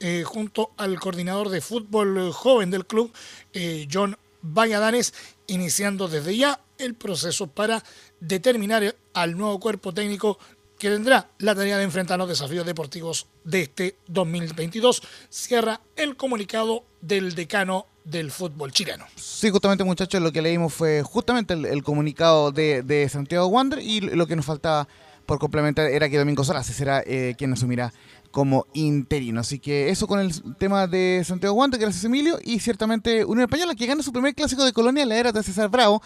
eh, 0.00 0.24
junto 0.24 0.72
al 0.76 0.98
coordinador 1.00 1.48
de 1.48 1.60
fútbol 1.60 2.32
joven 2.32 2.70
del 2.70 2.86
club, 2.86 3.12
eh, 3.52 3.86
John 3.92 4.16
Valladares, 4.42 5.14
iniciando 5.46 6.08
desde 6.08 6.36
ya 6.36 6.60
el 6.78 6.94
proceso 6.94 7.46
para 7.46 7.82
determinar 8.20 8.94
al 9.14 9.36
nuevo 9.36 9.58
cuerpo 9.60 9.92
técnico 9.92 10.38
que 10.78 10.90
tendrá 10.90 11.28
la 11.38 11.54
tarea 11.54 11.78
de 11.78 11.84
enfrentar 11.84 12.18
los 12.18 12.28
desafíos 12.28 12.66
deportivos 12.66 13.26
de 13.44 13.62
este 13.62 13.96
2022. 14.08 15.02
Cierra 15.30 15.80
el 15.96 16.16
comunicado 16.16 16.84
del 17.00 17.34
decano 17.34 17.86
del 18.04 18.30
fútbol 18.30 18.72
chileno. 18.72 19.06
Sí, 19.16 19.50
justamente 19.50 19.84
muchachos, 19.84 20.22
lo 20.22 20.32
que 20.32 20.42
leímos 20.42 20.72
fue 20.72 21.02
justamente 21.02 21.54
el, 21.54 21.82
comunicado 21.82 22.52
de, 22.52 23.08
Santiago 23.10 23.46
Wander 23.46 23.80
y 23.80 24.00
lo 24.00 24.26
que 24.26 24.36
nos 24.36 24.44
faltaba 24.44 24.86
por 25.24 25.38
complementar 25.38 25.90
era 25.90 26.08
que 26.08 26.18
Domingo 26.18 26.44
Salas 26.44 26.66
será 26.66 27.02
eh, 27.04 27.34
quien 27.36 27.52
asumirá 27.52 27.92
como 28.36 28.66
interino. 28.74 29.40
Así 29.40 29.58
que 29.58 29.88
eso 29.88 30.06
con 30.06 30.20
el 30.20 30.30
tema 30.58 30.86
de 30.86 31.22
Santiago 31.24 31.54
Guante, 31.54 31.78
gracias 31.78 32.04
Emilio, 32.04 32.38
y 32.44 32.60
ciertamente 32.60 33.24
Unión 33.24 33.44
Española 33.44 33.74
que 33.74 33.86
gana 33.86 34.02
su 34.02 34.12
primer 34.12 34.34
clásico 34.34 34.62
de 34.62 34.74
Colonia 34.74 35.04
en 35.04 35.08
la 35.08 35.16
era 35.16 35.32
de 35.32 35.42
César 35.42 35.70
Bravo. 35.70 36.02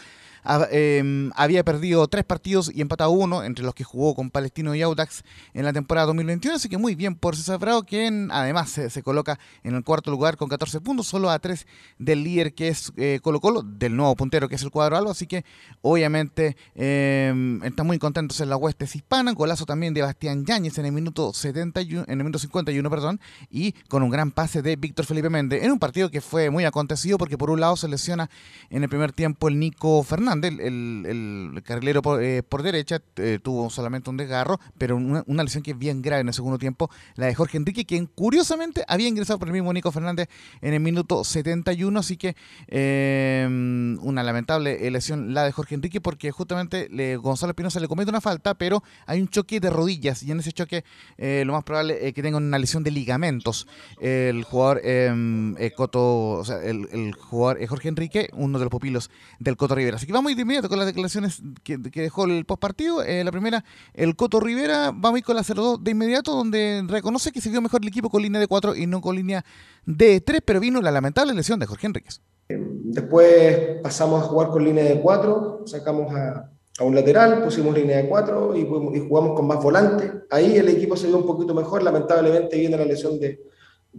Em, 0.70 1.30
había 1.34 1.64
perdido 1.64 2.06
tres 2.08 2.24
partidos 2.24 2.70
y 2.74 2.80
empatado 2.80 3.10
uno, 3.10 3.44
entre 3.44 3.64
los 3.64 3.74
que 3.74 3.84
jugó 3.84 4.14
con 4.14 4.30
Palestino 4.30 4.74
y 4.74 4.82
Audax 4.82 5.22
en 5.54 5.64
la 5.64 5.72
temporada 5.72 6.06
2021, 6.06 6.56
así 6.56 6.68
que 6.68 6.78
muy 6.78 6.94
bien 6.94 7.14
por 7.14 7.36
César 7.36 7.58
Bravo, 7.58 7.82
quien 7.82 8.30
además 8.32 8.70
se, 8.70 9.02
coloca 9.02 9.38
en 9.64 9.74
el 9.74 9.84
cuarto 9.84 10.10
lugar 10.10 10.36
con 10.36 10.48
14 10.48 10.80
puntos, 10.80 11.06
solo 11.06 11.30
a 11.30 11.38
tres 11.38 11.66
del 11.98 12.24
líder 12.24 12.54
que 12.54 12.68
es 12.68 12.92
eh, 12.96 13.20
Colo 13.22 13.40
Colo, 13.40 13.62
del 13.62 13.96
nuevo 13.96 14.16
puntero 14.16 14.48
que 14.48 14.54
es 14.54 14.62
el 14.62 14.70
cuadro 14.70 14.96
algo, 14.96 15.10
así 15.10 15.26
que 15.26 15.44
obviamente 15.82 16.56
eh, 16.74 17.60
están 17.64 17.86
muy 17.86 17.98
contentos 17.98 18.40
en 18.40 18.48
la 18.48 18.56
hueste 18.56 18.86
hispana, 18.92 19.32
golazo 19.32 19.66
también 19.66 19.94
de 19.94 20.02
Bastián 20.02 20.44
Yáñez 20.44 20.78
en 20.78 20.86
el 20.86 20.92
minuto 20.92 21.32
71, 21.32 22.04
en 22.06 22.10
el 22.10 22.24
minuto 22.24 22.38
51, 22.38 22.90
perdón, 22.90 23.20
y 23.50 23.72
con 23.88 24.02
un 24.02 24.10
gran 24.10 24.30
pase 24.30 24.62
de 24.62 24.76
Víctor 24.76 25.04
Felipe 25.04 25.28
Méndez, 25.28 25.62
en 25.62 25.70
un 25.70 25.78
partido 25.78 26.10
que 26.10 26.20
fue 26.20 26.50
muy 26.50 26.64
acontecido 26.64 27.18
porque 27.18 27.36
por 27.36 27.50
un 27.50 27.60
lado 27.60 27.76
se 27.76 27.88
lesiona 27.88 28.30
en 28.70 28.82
el 28.82 28.88
primer 28.88 29.12
tiempo 29.12 29.48
el 29.48 29.58
Nico 29.58 30.02
Fernández, 30.02 30.29
el, 30.32 31.62
carrilero 31.64 32.00
eh, 32.20 32.42
por, 32.42 32.62
derecha, 32.62 33.00
eh, 33.16 33.38
tuvo 33.42 33.70
solamente 33.70 34.10
un 34.10 34.16
desgarro, 34.16 34.60
pero 34.78 34.96
una, 34.96 35.42
lesión 35.42 35.62
que 35.62 35.72
es 35.72 35.78
bien 35.78 36.02
grave 36.02 36.20
en 36.20 36.28
el 36.28 36.34
segundo 36.34 36.58
tiempo, 36.58 36.90
la 37.16 37.26
de 37.26 37.34
Jorge 37.34 37.56
Enrique, 37.56 37.84
quien 37.84 38.06
curiosamente 38.06 38.84
había 38.88 39.08
ingresado 39.08 39.38
por 39.38 39.48
el 39.48 39.54
mismo 39.54 39.72
Nico 39.72 39.90
Fernández 39.90 40.28
en 40.60 40.74
el 40.74 40.80
minuto 40.80 41.24
71, 41.24 41.98
así 41.98 42.16
que 42.16 42.36
em, 42.68 43.98
una 44.02 44.22
lamentable 44.22 44.90
lesión 44.90 45.34
la 45.34 45.44
de 45.44 45.52
Jorge 45.52 45.74
Enrique, 45.74 46.00
porque 46.00 46.30
justamente 46.30 46.88
le, 46.90 47.16
Gonzalo 47.16 47.50
Espinosa 47.52 47.80
le 47.80 47.88
comete 47.88 48.10
una 48.10 48.20
falta, 48.20 48.54
pero 48.54 48.82
hay 49.06 49.20
un 49.20 49.28
choque 49.28 49.60
de 49.60 49.70
rodillas, 49.70 50.22
y 50.22 50.30
en 50.30 50.40
ese 50.40 50.52
choque 50.52 50.84
eh, 51.18 51.44
lo 51.46 51.52
más 51.52 51.64
probable 51.64 52.06
es 52.06 52.12
que 52.14 52.22
tenga 52.22 52.36
una 52.36 52.58
lesión 52.58 52.82
de 52.82 52.90
ligamentos. 52.90 53.66
El 54.00 54.44
jugador 54.44 54.80
em, 54.84 55.56
Coto, 55.76 56.32
o 56.32 56.44
sea, 56.44 56.62
el, 56.62 57.14
jugador 57.14 57.58
Jorge 57.66 57.88
Enrique, 57.88 58.28
uno 58.34 58.58
de 58.58 58.64
los 58.64 58.70
pupilos 58.70 59.10
del 59.38 59.56
Coto 59.56 59.74
Rivera. 59.74 59.96
Así 59.96 60.06
que 60.06 60.12
vamos 60.12 60.19
de 60.28 60.42
inmediato 60.42 60.68
con 60.68 60.78
las 60.78 60.86
declaraciones 60.86 61.42
que, 61.62 61.78
dejó 61.78 62.24
el 62.24 62.44
postpartido. 62.44 63.02
Eh, 63.02 63.24
la 63.24 63.32
primera, 63.32 63.64
el 63.94 64.16
Coto 64.16 64.40
Rivera, 64.40 64.92
vamos 64.94 65.16
a 65.16 65.18
ir 65.18 65.24
con 65.24 65.36
la 65.36 65.42
0-2 65.42 65.80
de 65.80 65.90
inmediato, 65.90 66.32
donde 66.32 66.84
reconoce 66.86 67.32
que 67.32 67.40
se 67.40 67.50
vio 67.50 67.60
mejor 67.60 67.82
el 67.82 67.88
equipo 67.88 68.10
con 68.10 68.22
línea 68.22 68.40
de 68.40 68.46
4 68.46 68.76
y 68.76 68.86
no 68.86 69.00
con 69.00 69.16
línea 69.16 69.44
de 69.86 70.20
3, 70.20 70.42
pero 70.44 70.60
vino 70.60 70.80
la 70.80 70.90
lamentable 70.90 71.34
lesión 71.34 71.58
de 71.58 71.66
Jorge 71.66 71.86
Enríquez. 71.86 72.20
Después 72.48 73.80
pasamos 73.82 74.22
a 74.22 74.26
jugar 74.26 74.48
con 74.48 74.64
línea 74.64 74.84
de 74.84 75.00
4, 75.00 75.62
sacamos 75.66 76.14
a, 76.14 76.50
un 76.80 76.94
lateral, 76.94 77.42
pusimos 77.42 77.74
línea 77.74 77.98
de 77.98 78.08
4 78.08 78.56
y, 78.56 78.64
jugamos 78.64 79.36
con 79.36 79.46
más 79.46 79.62
volante. 79.62 80.10
Ahí 80.30 80.56
el 80.56 80.68
equipo 80.68 80.96
se 80.96 81.08
vio 81.08 81.18
un 81.18 81.26
poquito 81.26 81.54
mejor, 81.54 81.82
lamentablemente 81.82 82.58
viene 82.58 82.76
la 82.76 82.84
lesión 82.84 83.18
de, 83.20 83.40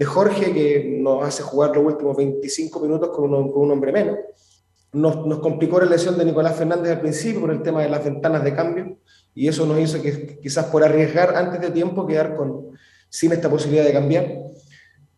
Jorge, 0.05 0.53
que 0.53 0.97
nos 0.99 1.23
hace 1.23 1.43
jugar 1.43 1.75
los 1.75 1.85
últimos 1.85 2.17
25 2.17 2.79
minutos 2.79 3.09
con 3.09 3.51
con 3.51 3.61
un 3.63 3.71
hombre 3.71 3.91
menos. 3.91 4.17
Nos, 4.93 5.39
complicó 5.39 5.79
la 5.79 5.85
lesión 5.85 6.17
de 6.17 6.25
Nicolás 6.25 6.55
Fernández 6.55 6.91
al 6.91 7.01
principio 7.01 7.41
por 7.41 7.51
el 7.51 7.63
tema 7.63 7.81
de 7.81 7.89
las 7.89 8.03
ventanas 8.03 8.43
de 8.43 8.53
cambio 8.53 8.97
y 9.33 9.47
eso 9.47 9.65
nos 9.65 9.79
hizo 9.79 10.01
que 10.01 10.39
quizás 10.39 10.65
por 10.65 10.83
arriesgar 10.83 11.35
antes 11.35 11.61
de 11.61 11.71
tiempo 11.71 12.05
quedar 12.05 12.35
con, 12.35 12.77
sin 13.09 13.31
esta 13.31 13.49
posibilidad 13.49 13.85
de 13.85 13.93
cambiar. 13.93 14.25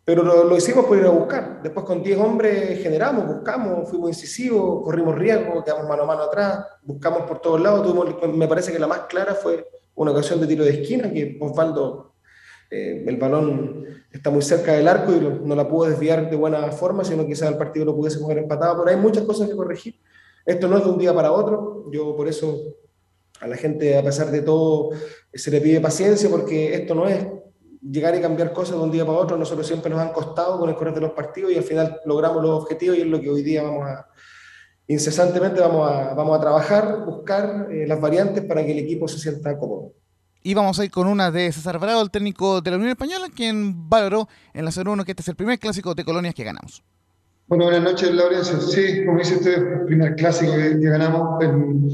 Pero 0.05 0.21
lo, 0.21 0.57
hicimos 0.57 0.85
por 0.85 0.97
ir 0.97 1.05
a 1.05 1.09
buscar. 1.09 1.61
Después 1.63 1.85
con 1.85 2.03
10 2.03 2.19
hombres 2.19 2.83
generamos, 2.83 3.25
buscamos, 3.25 3.89
fuimos 3.89 4.09
incisivos, 4.09 4.83
corrimos 4.83 5.15
riesgo, 5.15 5.63
quedamos 5.63 5.87
mano 5.87 6.03
a 6.03 6.05
mano 6.05 6.23
atrás, 6.23 6.65
buscamos 6.83 7.21
por 7.23 7.39
todos 7.39 7.61
lados. 7.61 7.95
me 8.33 8.47
parece 8.47 8.71
que 8.71 8.79
la 8.79 8.87
más 8.87 9.01
clara 9.09 9.33
fue 9.33 9.65
una 9.95 10.11
ocasión 10.11 10.41
de 10.41 10.47
tiro 10.47 10.65
de 10.65 10.81
esquina 10.81 11.11
que 11.11 11.37
Osvaldo 11.39 12.12
eh, 12.73 13.03
el 13.05 13.17
balón 13.17 13.85
está 14.11 14.31
muy 14.31 14.41
cerca 14.41 14.73
del 14.73 14.87
arco 14.87 15.13
y 15.13 15.19
no 15.19 15.55
la 15.55 15.67
pudo 15.67 15.89
desviar 15.89 16.27
de 16.27 16.35
buena 16.35 16.71
forma, 16.71 17.03
sino 17.03 17.25
quizás 17.25 17.49
el 17.51 17.57
partido 17.57 17.85
lo 17.85 17.95
pudiese 17.95 18.23
haber 18.23 18.39
empatado, 18.39 18.83
pero 18.83 18.95
hay 18.95 19.01
muchas 19.01 19.25
cosas 19.25 19.47
que 19.47 19.55
corregir. 19.55 19.99
Esto 20.43 20.67
no 20.67 20.77
es 20.77 20.83
de 20.83 20.89
un 20.89 20.97
día 20.97 21.13
para 21.13 21.31
otro, 21.31 21.85
yo 21.91 22.15
por 22.15 22.27
eso 22.27 22.57
a 23.39 23.47
la 23.47 23.57
gente, 23.57 23.95
a 23.95 24.03
pesar 24.03 24.31
de 24.31 24.41
todo, 24.41 24.89
se 25.31 25.51
le 25.51 25.61
pide 25.61 25.79
paciencia 25.81 26.29
porque 26.29 26.73
esto 26.73 26.95
no 26.95 27.07
es 27.07 27.27
llegar 27.81 28.15
y 28.15 28.21
cambiar 28.21 28.53
cosas 28.53 28.77
de 28.77 28.83
un 28.83 28.91
día 28.91 29.05
para 29.05 29.19
otro, 29.19 29.37
nosotros 29.37 29.67
siempre 29.67 29.91
nos 29.91 29.99
han 29.99 30.11
costado 30.11 30.57
con 30.57 30.69
el 30.69 30.75
correr 30.75 30.95
de 30.95 31.01
los 31.01 31.11
partidos 31.11 31.51
y 31.51 31.57
al 31.57 31.63
final 31.63 31.99
logramos 32.05 32.41
los 32.41 32.63
objetivos 32.63 32.97
y 32.97 33.01
es 33.01 33.07
lo 33.07 33.21
que 33.21 33.29
hoy 33.29 33.43
día 33.43 33.61
vamos 33.61 33.87
a, 33.87 34.07
incesantemente 34.87 35.59
vamos 35.61 35.89
a, 35.91 36.13
vamos 36.15 36.37
a 36.37 36.41
trabajar, 36.41 37.05
buscar 37.05 37.67
eh, 37.71 37.85
las 37.85 38.01
variantes 38.01 38.43
para 38.45 38.65
que 38.65 38.71
el 38.71 38.79
equipo 38.79 39.07
se 39.07 39.19
sienta 39.19 39.57
cómodo. 39.59 39.93
Y 40.45 40.53
vamos 40.53 40.77
a 40.77 40.83
ir 40.83 40.91
con 40.91 41.07
una 41.07 41.31
de 41.31 41.49
César 41.53 41.79
Bravo, 41.79 42.01
el 42.01 42.11
técnico 42.11 42.59
de 42.59 42.71
la 42.71 42.75
Unión 42.75 42.91
Española, 42.91 43.27
quien 43.33 43.89
valoró 43.89 44.27
en 44.53 44.65
la 44.65 44.71
0-1 44.71 45.05
que 45.05 45.13
este 45.13 45.21
es 45.21 45.27
el 45.29 45.35
primer 45.35 45.57
clásico 45.57 45.95
de 45.95 46.03
colonias 46.03 46.35
que 46.35 46.43
ganamos. 46.43 46.83
Bueno, 47.47 47.65
buenas 47.65 47.83
noches, 47.83 48.11
Laurencio. 48.13 48.59
Sí, 48.59 49.05
como 49.05 49.19
dice 49.19 49.35
usted, 49.35 49.85
primer 49.85 50.15
clásico 50.15 50.53
que, 50.53 50.75
ganamos 50.79 51.41
en, 51.41 51.89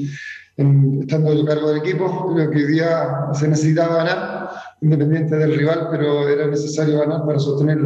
estando 0.59 1.33
yo 1.33 1.45
cargo 1.45 1.69
del 1.69 1.79
equipo. 1.79 2.33
Creo 2.33 2.49
que 2.49 2.57
hoy 2.57 2.65
día 2.73 3.29
se 3.33 3.47
necesitaba 3.47 3.97
ganar, 3.97 4.49
independiente 4.81 5.37
del 5.37 5.57
rival, 5.57 5.87
pero 5.91 6.27
era 6.27 6.47
necesario 6.47 6.99
ganar 6.99 7.25
para 7.25 7.39
sostener 7.39 7.79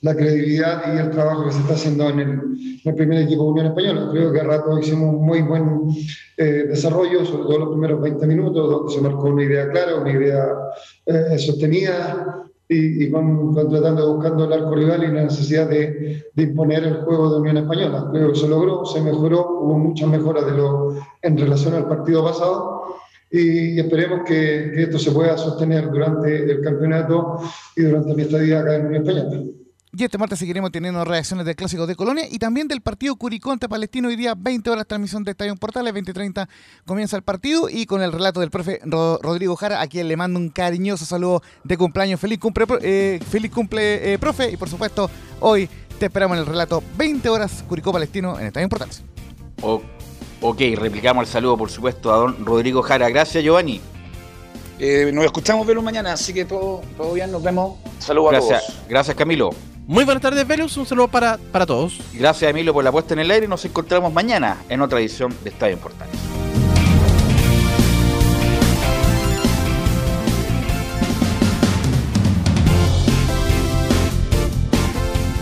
la 0.00 0.14
credibilidad 0.14 0.94
y 0.94 0.98
el 0.98 1.10
trabajo 1.10 1.44
que 1.44 1.52
se 1.52 1.60
está 1.60 1.74
haciendo 1.74 2.08
en 2.08 2.20
el, 2.20 2.94
primer 2.94 3.22
equipo 3.22 3.44
de 3.44 3.50
Unión 3.50 3.66
Española. 3.66 4.08
Creo 4.10 4.32
que 4.32 4.40
a 4.40 4.44
rato 4.44 4.78
hicimos 4.78 5.14
un 5.14 5.26
muy 5.26 5.42
buen 5.42 5.88
eh, 6.36 6.64
desarrollo, 6.68 7.24
sobre 7.24 7.44
todo 7.44 7.58
los 7.58 7.68
primeros 7.70 8.00
20 8.00 8.26
minutos, 8.26 8.70
donde 8.70 8.92
se 8.92 9.00
marcó 9.00 9.28
una 9.28 9.44
idea 9.44 9.70
clara, 9.70 9.96
una 9.96 10.10
idea 10.10 10.48
eh, 11.06 11.38
sostenida 11.38 12.47
y, 12.68 13.10
con, 13.10 13.54
tratando 13.54 14.06
de 14.06 14.12
buscando 14.12 14.44
el 14.44 14.52
arco 14.52 14.74
rival 14.74 15.04
y 15.04 15.06
la 15.06 15.24
necesidad 15.24 15.68
de, 15.68 16.22
de, 16.34 16.42
imponer 16.42 16.84
el 16.84 16.96
juego 16.96 17.32
de 17.32 17.40
Unión 17.40 17.56
Española. 17.58 18.08
Creo 18.12 18.32
que 18.32 18.38
se 18.38 18.48
logró, 18.48 18.84
se 18.84 19.00
mejoró, 19.00 19.60
hubo 19.60 19.78
muchas 19.78 20.08
mejoras 20.08 20.44
de 20.44 20.52
lo, 20.52 20.94
en 21.22 21.38
relación 21.38 21.74
al 21.74 21.88
partido 21.88 22.22
pasado 22.22 22.82
y 23.30 23.78
esperemos 23.78 24.20
que, 24.26 24.72
que 24.74 24.82
esto 24.84 24.98
se 24.98 25.12
pueda 25.12 25.36
sostener 25.36 25.90
durante 25.90 26.50
el 26.50 26.60
campeonato 26.60 27.38
y 27.76 27.82
durante 27.82 28.14
mi 28.14 28.22
estadía 28.22 28.60
acá 28.60 28.76
en 28.76 28.86
Unión 28.86 29.06
Española. 29.06 29.57
Y 29.96 30.04
este 30.04 30.18
martes 30.18 30.38
seguiremos 30.38 30.70
teniendo 30.70 31.02
reacciones 31.02 31.46
del 31.46 31.56
Clásico 31.56 31.86
de 31.86 31.96
Colonia 31.96 32.26
y 32.30 32.38
también 32.38 32.68
del 32.68 32.82
partido 32.82 33.16
Curicó 33.16 33.52
ante 33.52 33.70
Palestino. 33.70 34.08
Hoy 34.08 34.16
día 34.16 34.34
20 34.36 34.68
horas 34.68 34.86
transmisión 34.86 35.24
de 35.24 35.30
Estadio 35.30 35.56
Portales, 35.56 35.94
20.30 35.94 36.46
comienza 36.84 37.16
el 37.16 37.22
partido 37.22 37.70
y 37.70 37.86
con 37.86 38.02
el 38.02 38.12
relato 38.12 38.40
del 38.40 38.50
profe 38.50 38.80
Rodrigo 38.84 39.56
Jara, 39.56 39.80
a 39.80 39.86
quien 39.86 40.06
le 40.08 40.16
mando 40.18 40.38
un 40.38 40.50
cariñoso 40.50 41.06
saludo 41.06 41.42
de 41.64 41.78
cumpleaños. 41.78 42.20
Feliz 42.20 42.38
cumple, 42.38 42.66
eh, 42.82 43.18
feliz 43.30 43.50
cumple 43.50 44.12
eh, 44.12 44.18
profe 44.18 44.50
y 44.50 44.58
por 44.58 44.68
supuesto 44.68 45.10
hoy 45.40 45.70
te 45.98 46.06
esperamos 46.06 46.36
en 46.36 46.40
el 46.40 46.46
relato 46.46 46.82
20 46.98 47.26
horas 47.30 47.64
Curicó 47.66 47.90
Palestino 47.90 48.38
en 48.38 48.48
Estadio 48.48 48.68
Portales. 48.68 49.02
ok, 49.62 50.60
replicamos 50.76 51.22
el 51.22 51.32
saludo 51.32 51.56
por 51.56 51.70
supuesto 51.70 52.12
a 52.12 52.18
don 52.18 52.44
Rodrigo 52.44 52.82
Jara. 52.82 53.08
Gracias 53.08 53.42
Giovanni. 53.42 53.80
Eh, 54.78 55.10
nos 55.14 55.24
escuchamos 55.24 55.66
verlo 55.66 55.80
mañana, 55.80 56.12
así 56.12 56.34
que 56.34 56.44
todo, 56.44 56.82
todo 56.98 57.14
bien, 57.14 57.32
nos 57.32 57.42
vemos. 57.42 57.78
Saludos 57.98 58.34
a 58.34 58.38
todos. 58.38 58.62
Gracias 58.86 59.16
Camilo. 59.16 59.50
Muy 59.88 60.04
buenas 60.04 60.20
tardes, 60.20 60.46
Velus. 60.46 60.76
Un 60.76 60.84
saludo 60.84 61.08
para, 61.08 61.38
para 61.50 61.64
todos. 61.64 61.98
Gracias, 62.12 62.50
Emilio, 62.50 62.74
por 62.74 62.84
la 62.84 62.92
puesta 62.92 63.14
en 63.14 63.20
el 63.20 63.30
aire. 63.30 63.48
Nos 63.48 63.64
encontramos 63.64 64.12
mañana 64.12 64.58
en 64.68 64.82
otra 64.82 65.00
edición 65.00 65.34
de 65.42 65.48
Estadio 65.48 65.72
Importante. 65.72 66.14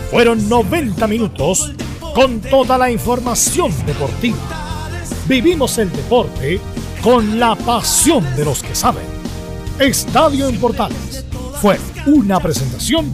Fueron 0.09 0.47
90 0.47 1.05
minutos 1.07 1.73
con 2.15 2.39
toda 2.39 2.77
la 2.77 2.89
información 2.89 3.73
deportiva. 3.85 4.37
Vivimos 5.27 5.77
el 5.77 5.91
deporte 5.91 6.61
con 7.03 7.37
la 7.37 7.53
pasión 7.55 8.23
de 8.37 8.45
los 8.45 8.63
que 8.63 8.73
saben. 8.73 9.03
Estadio 9.77 10.47
en 10.47 10.57
Portales 10.57 11.25
fue 11.61 11.77
una 12.05 12.39
presentación 12.39 13.13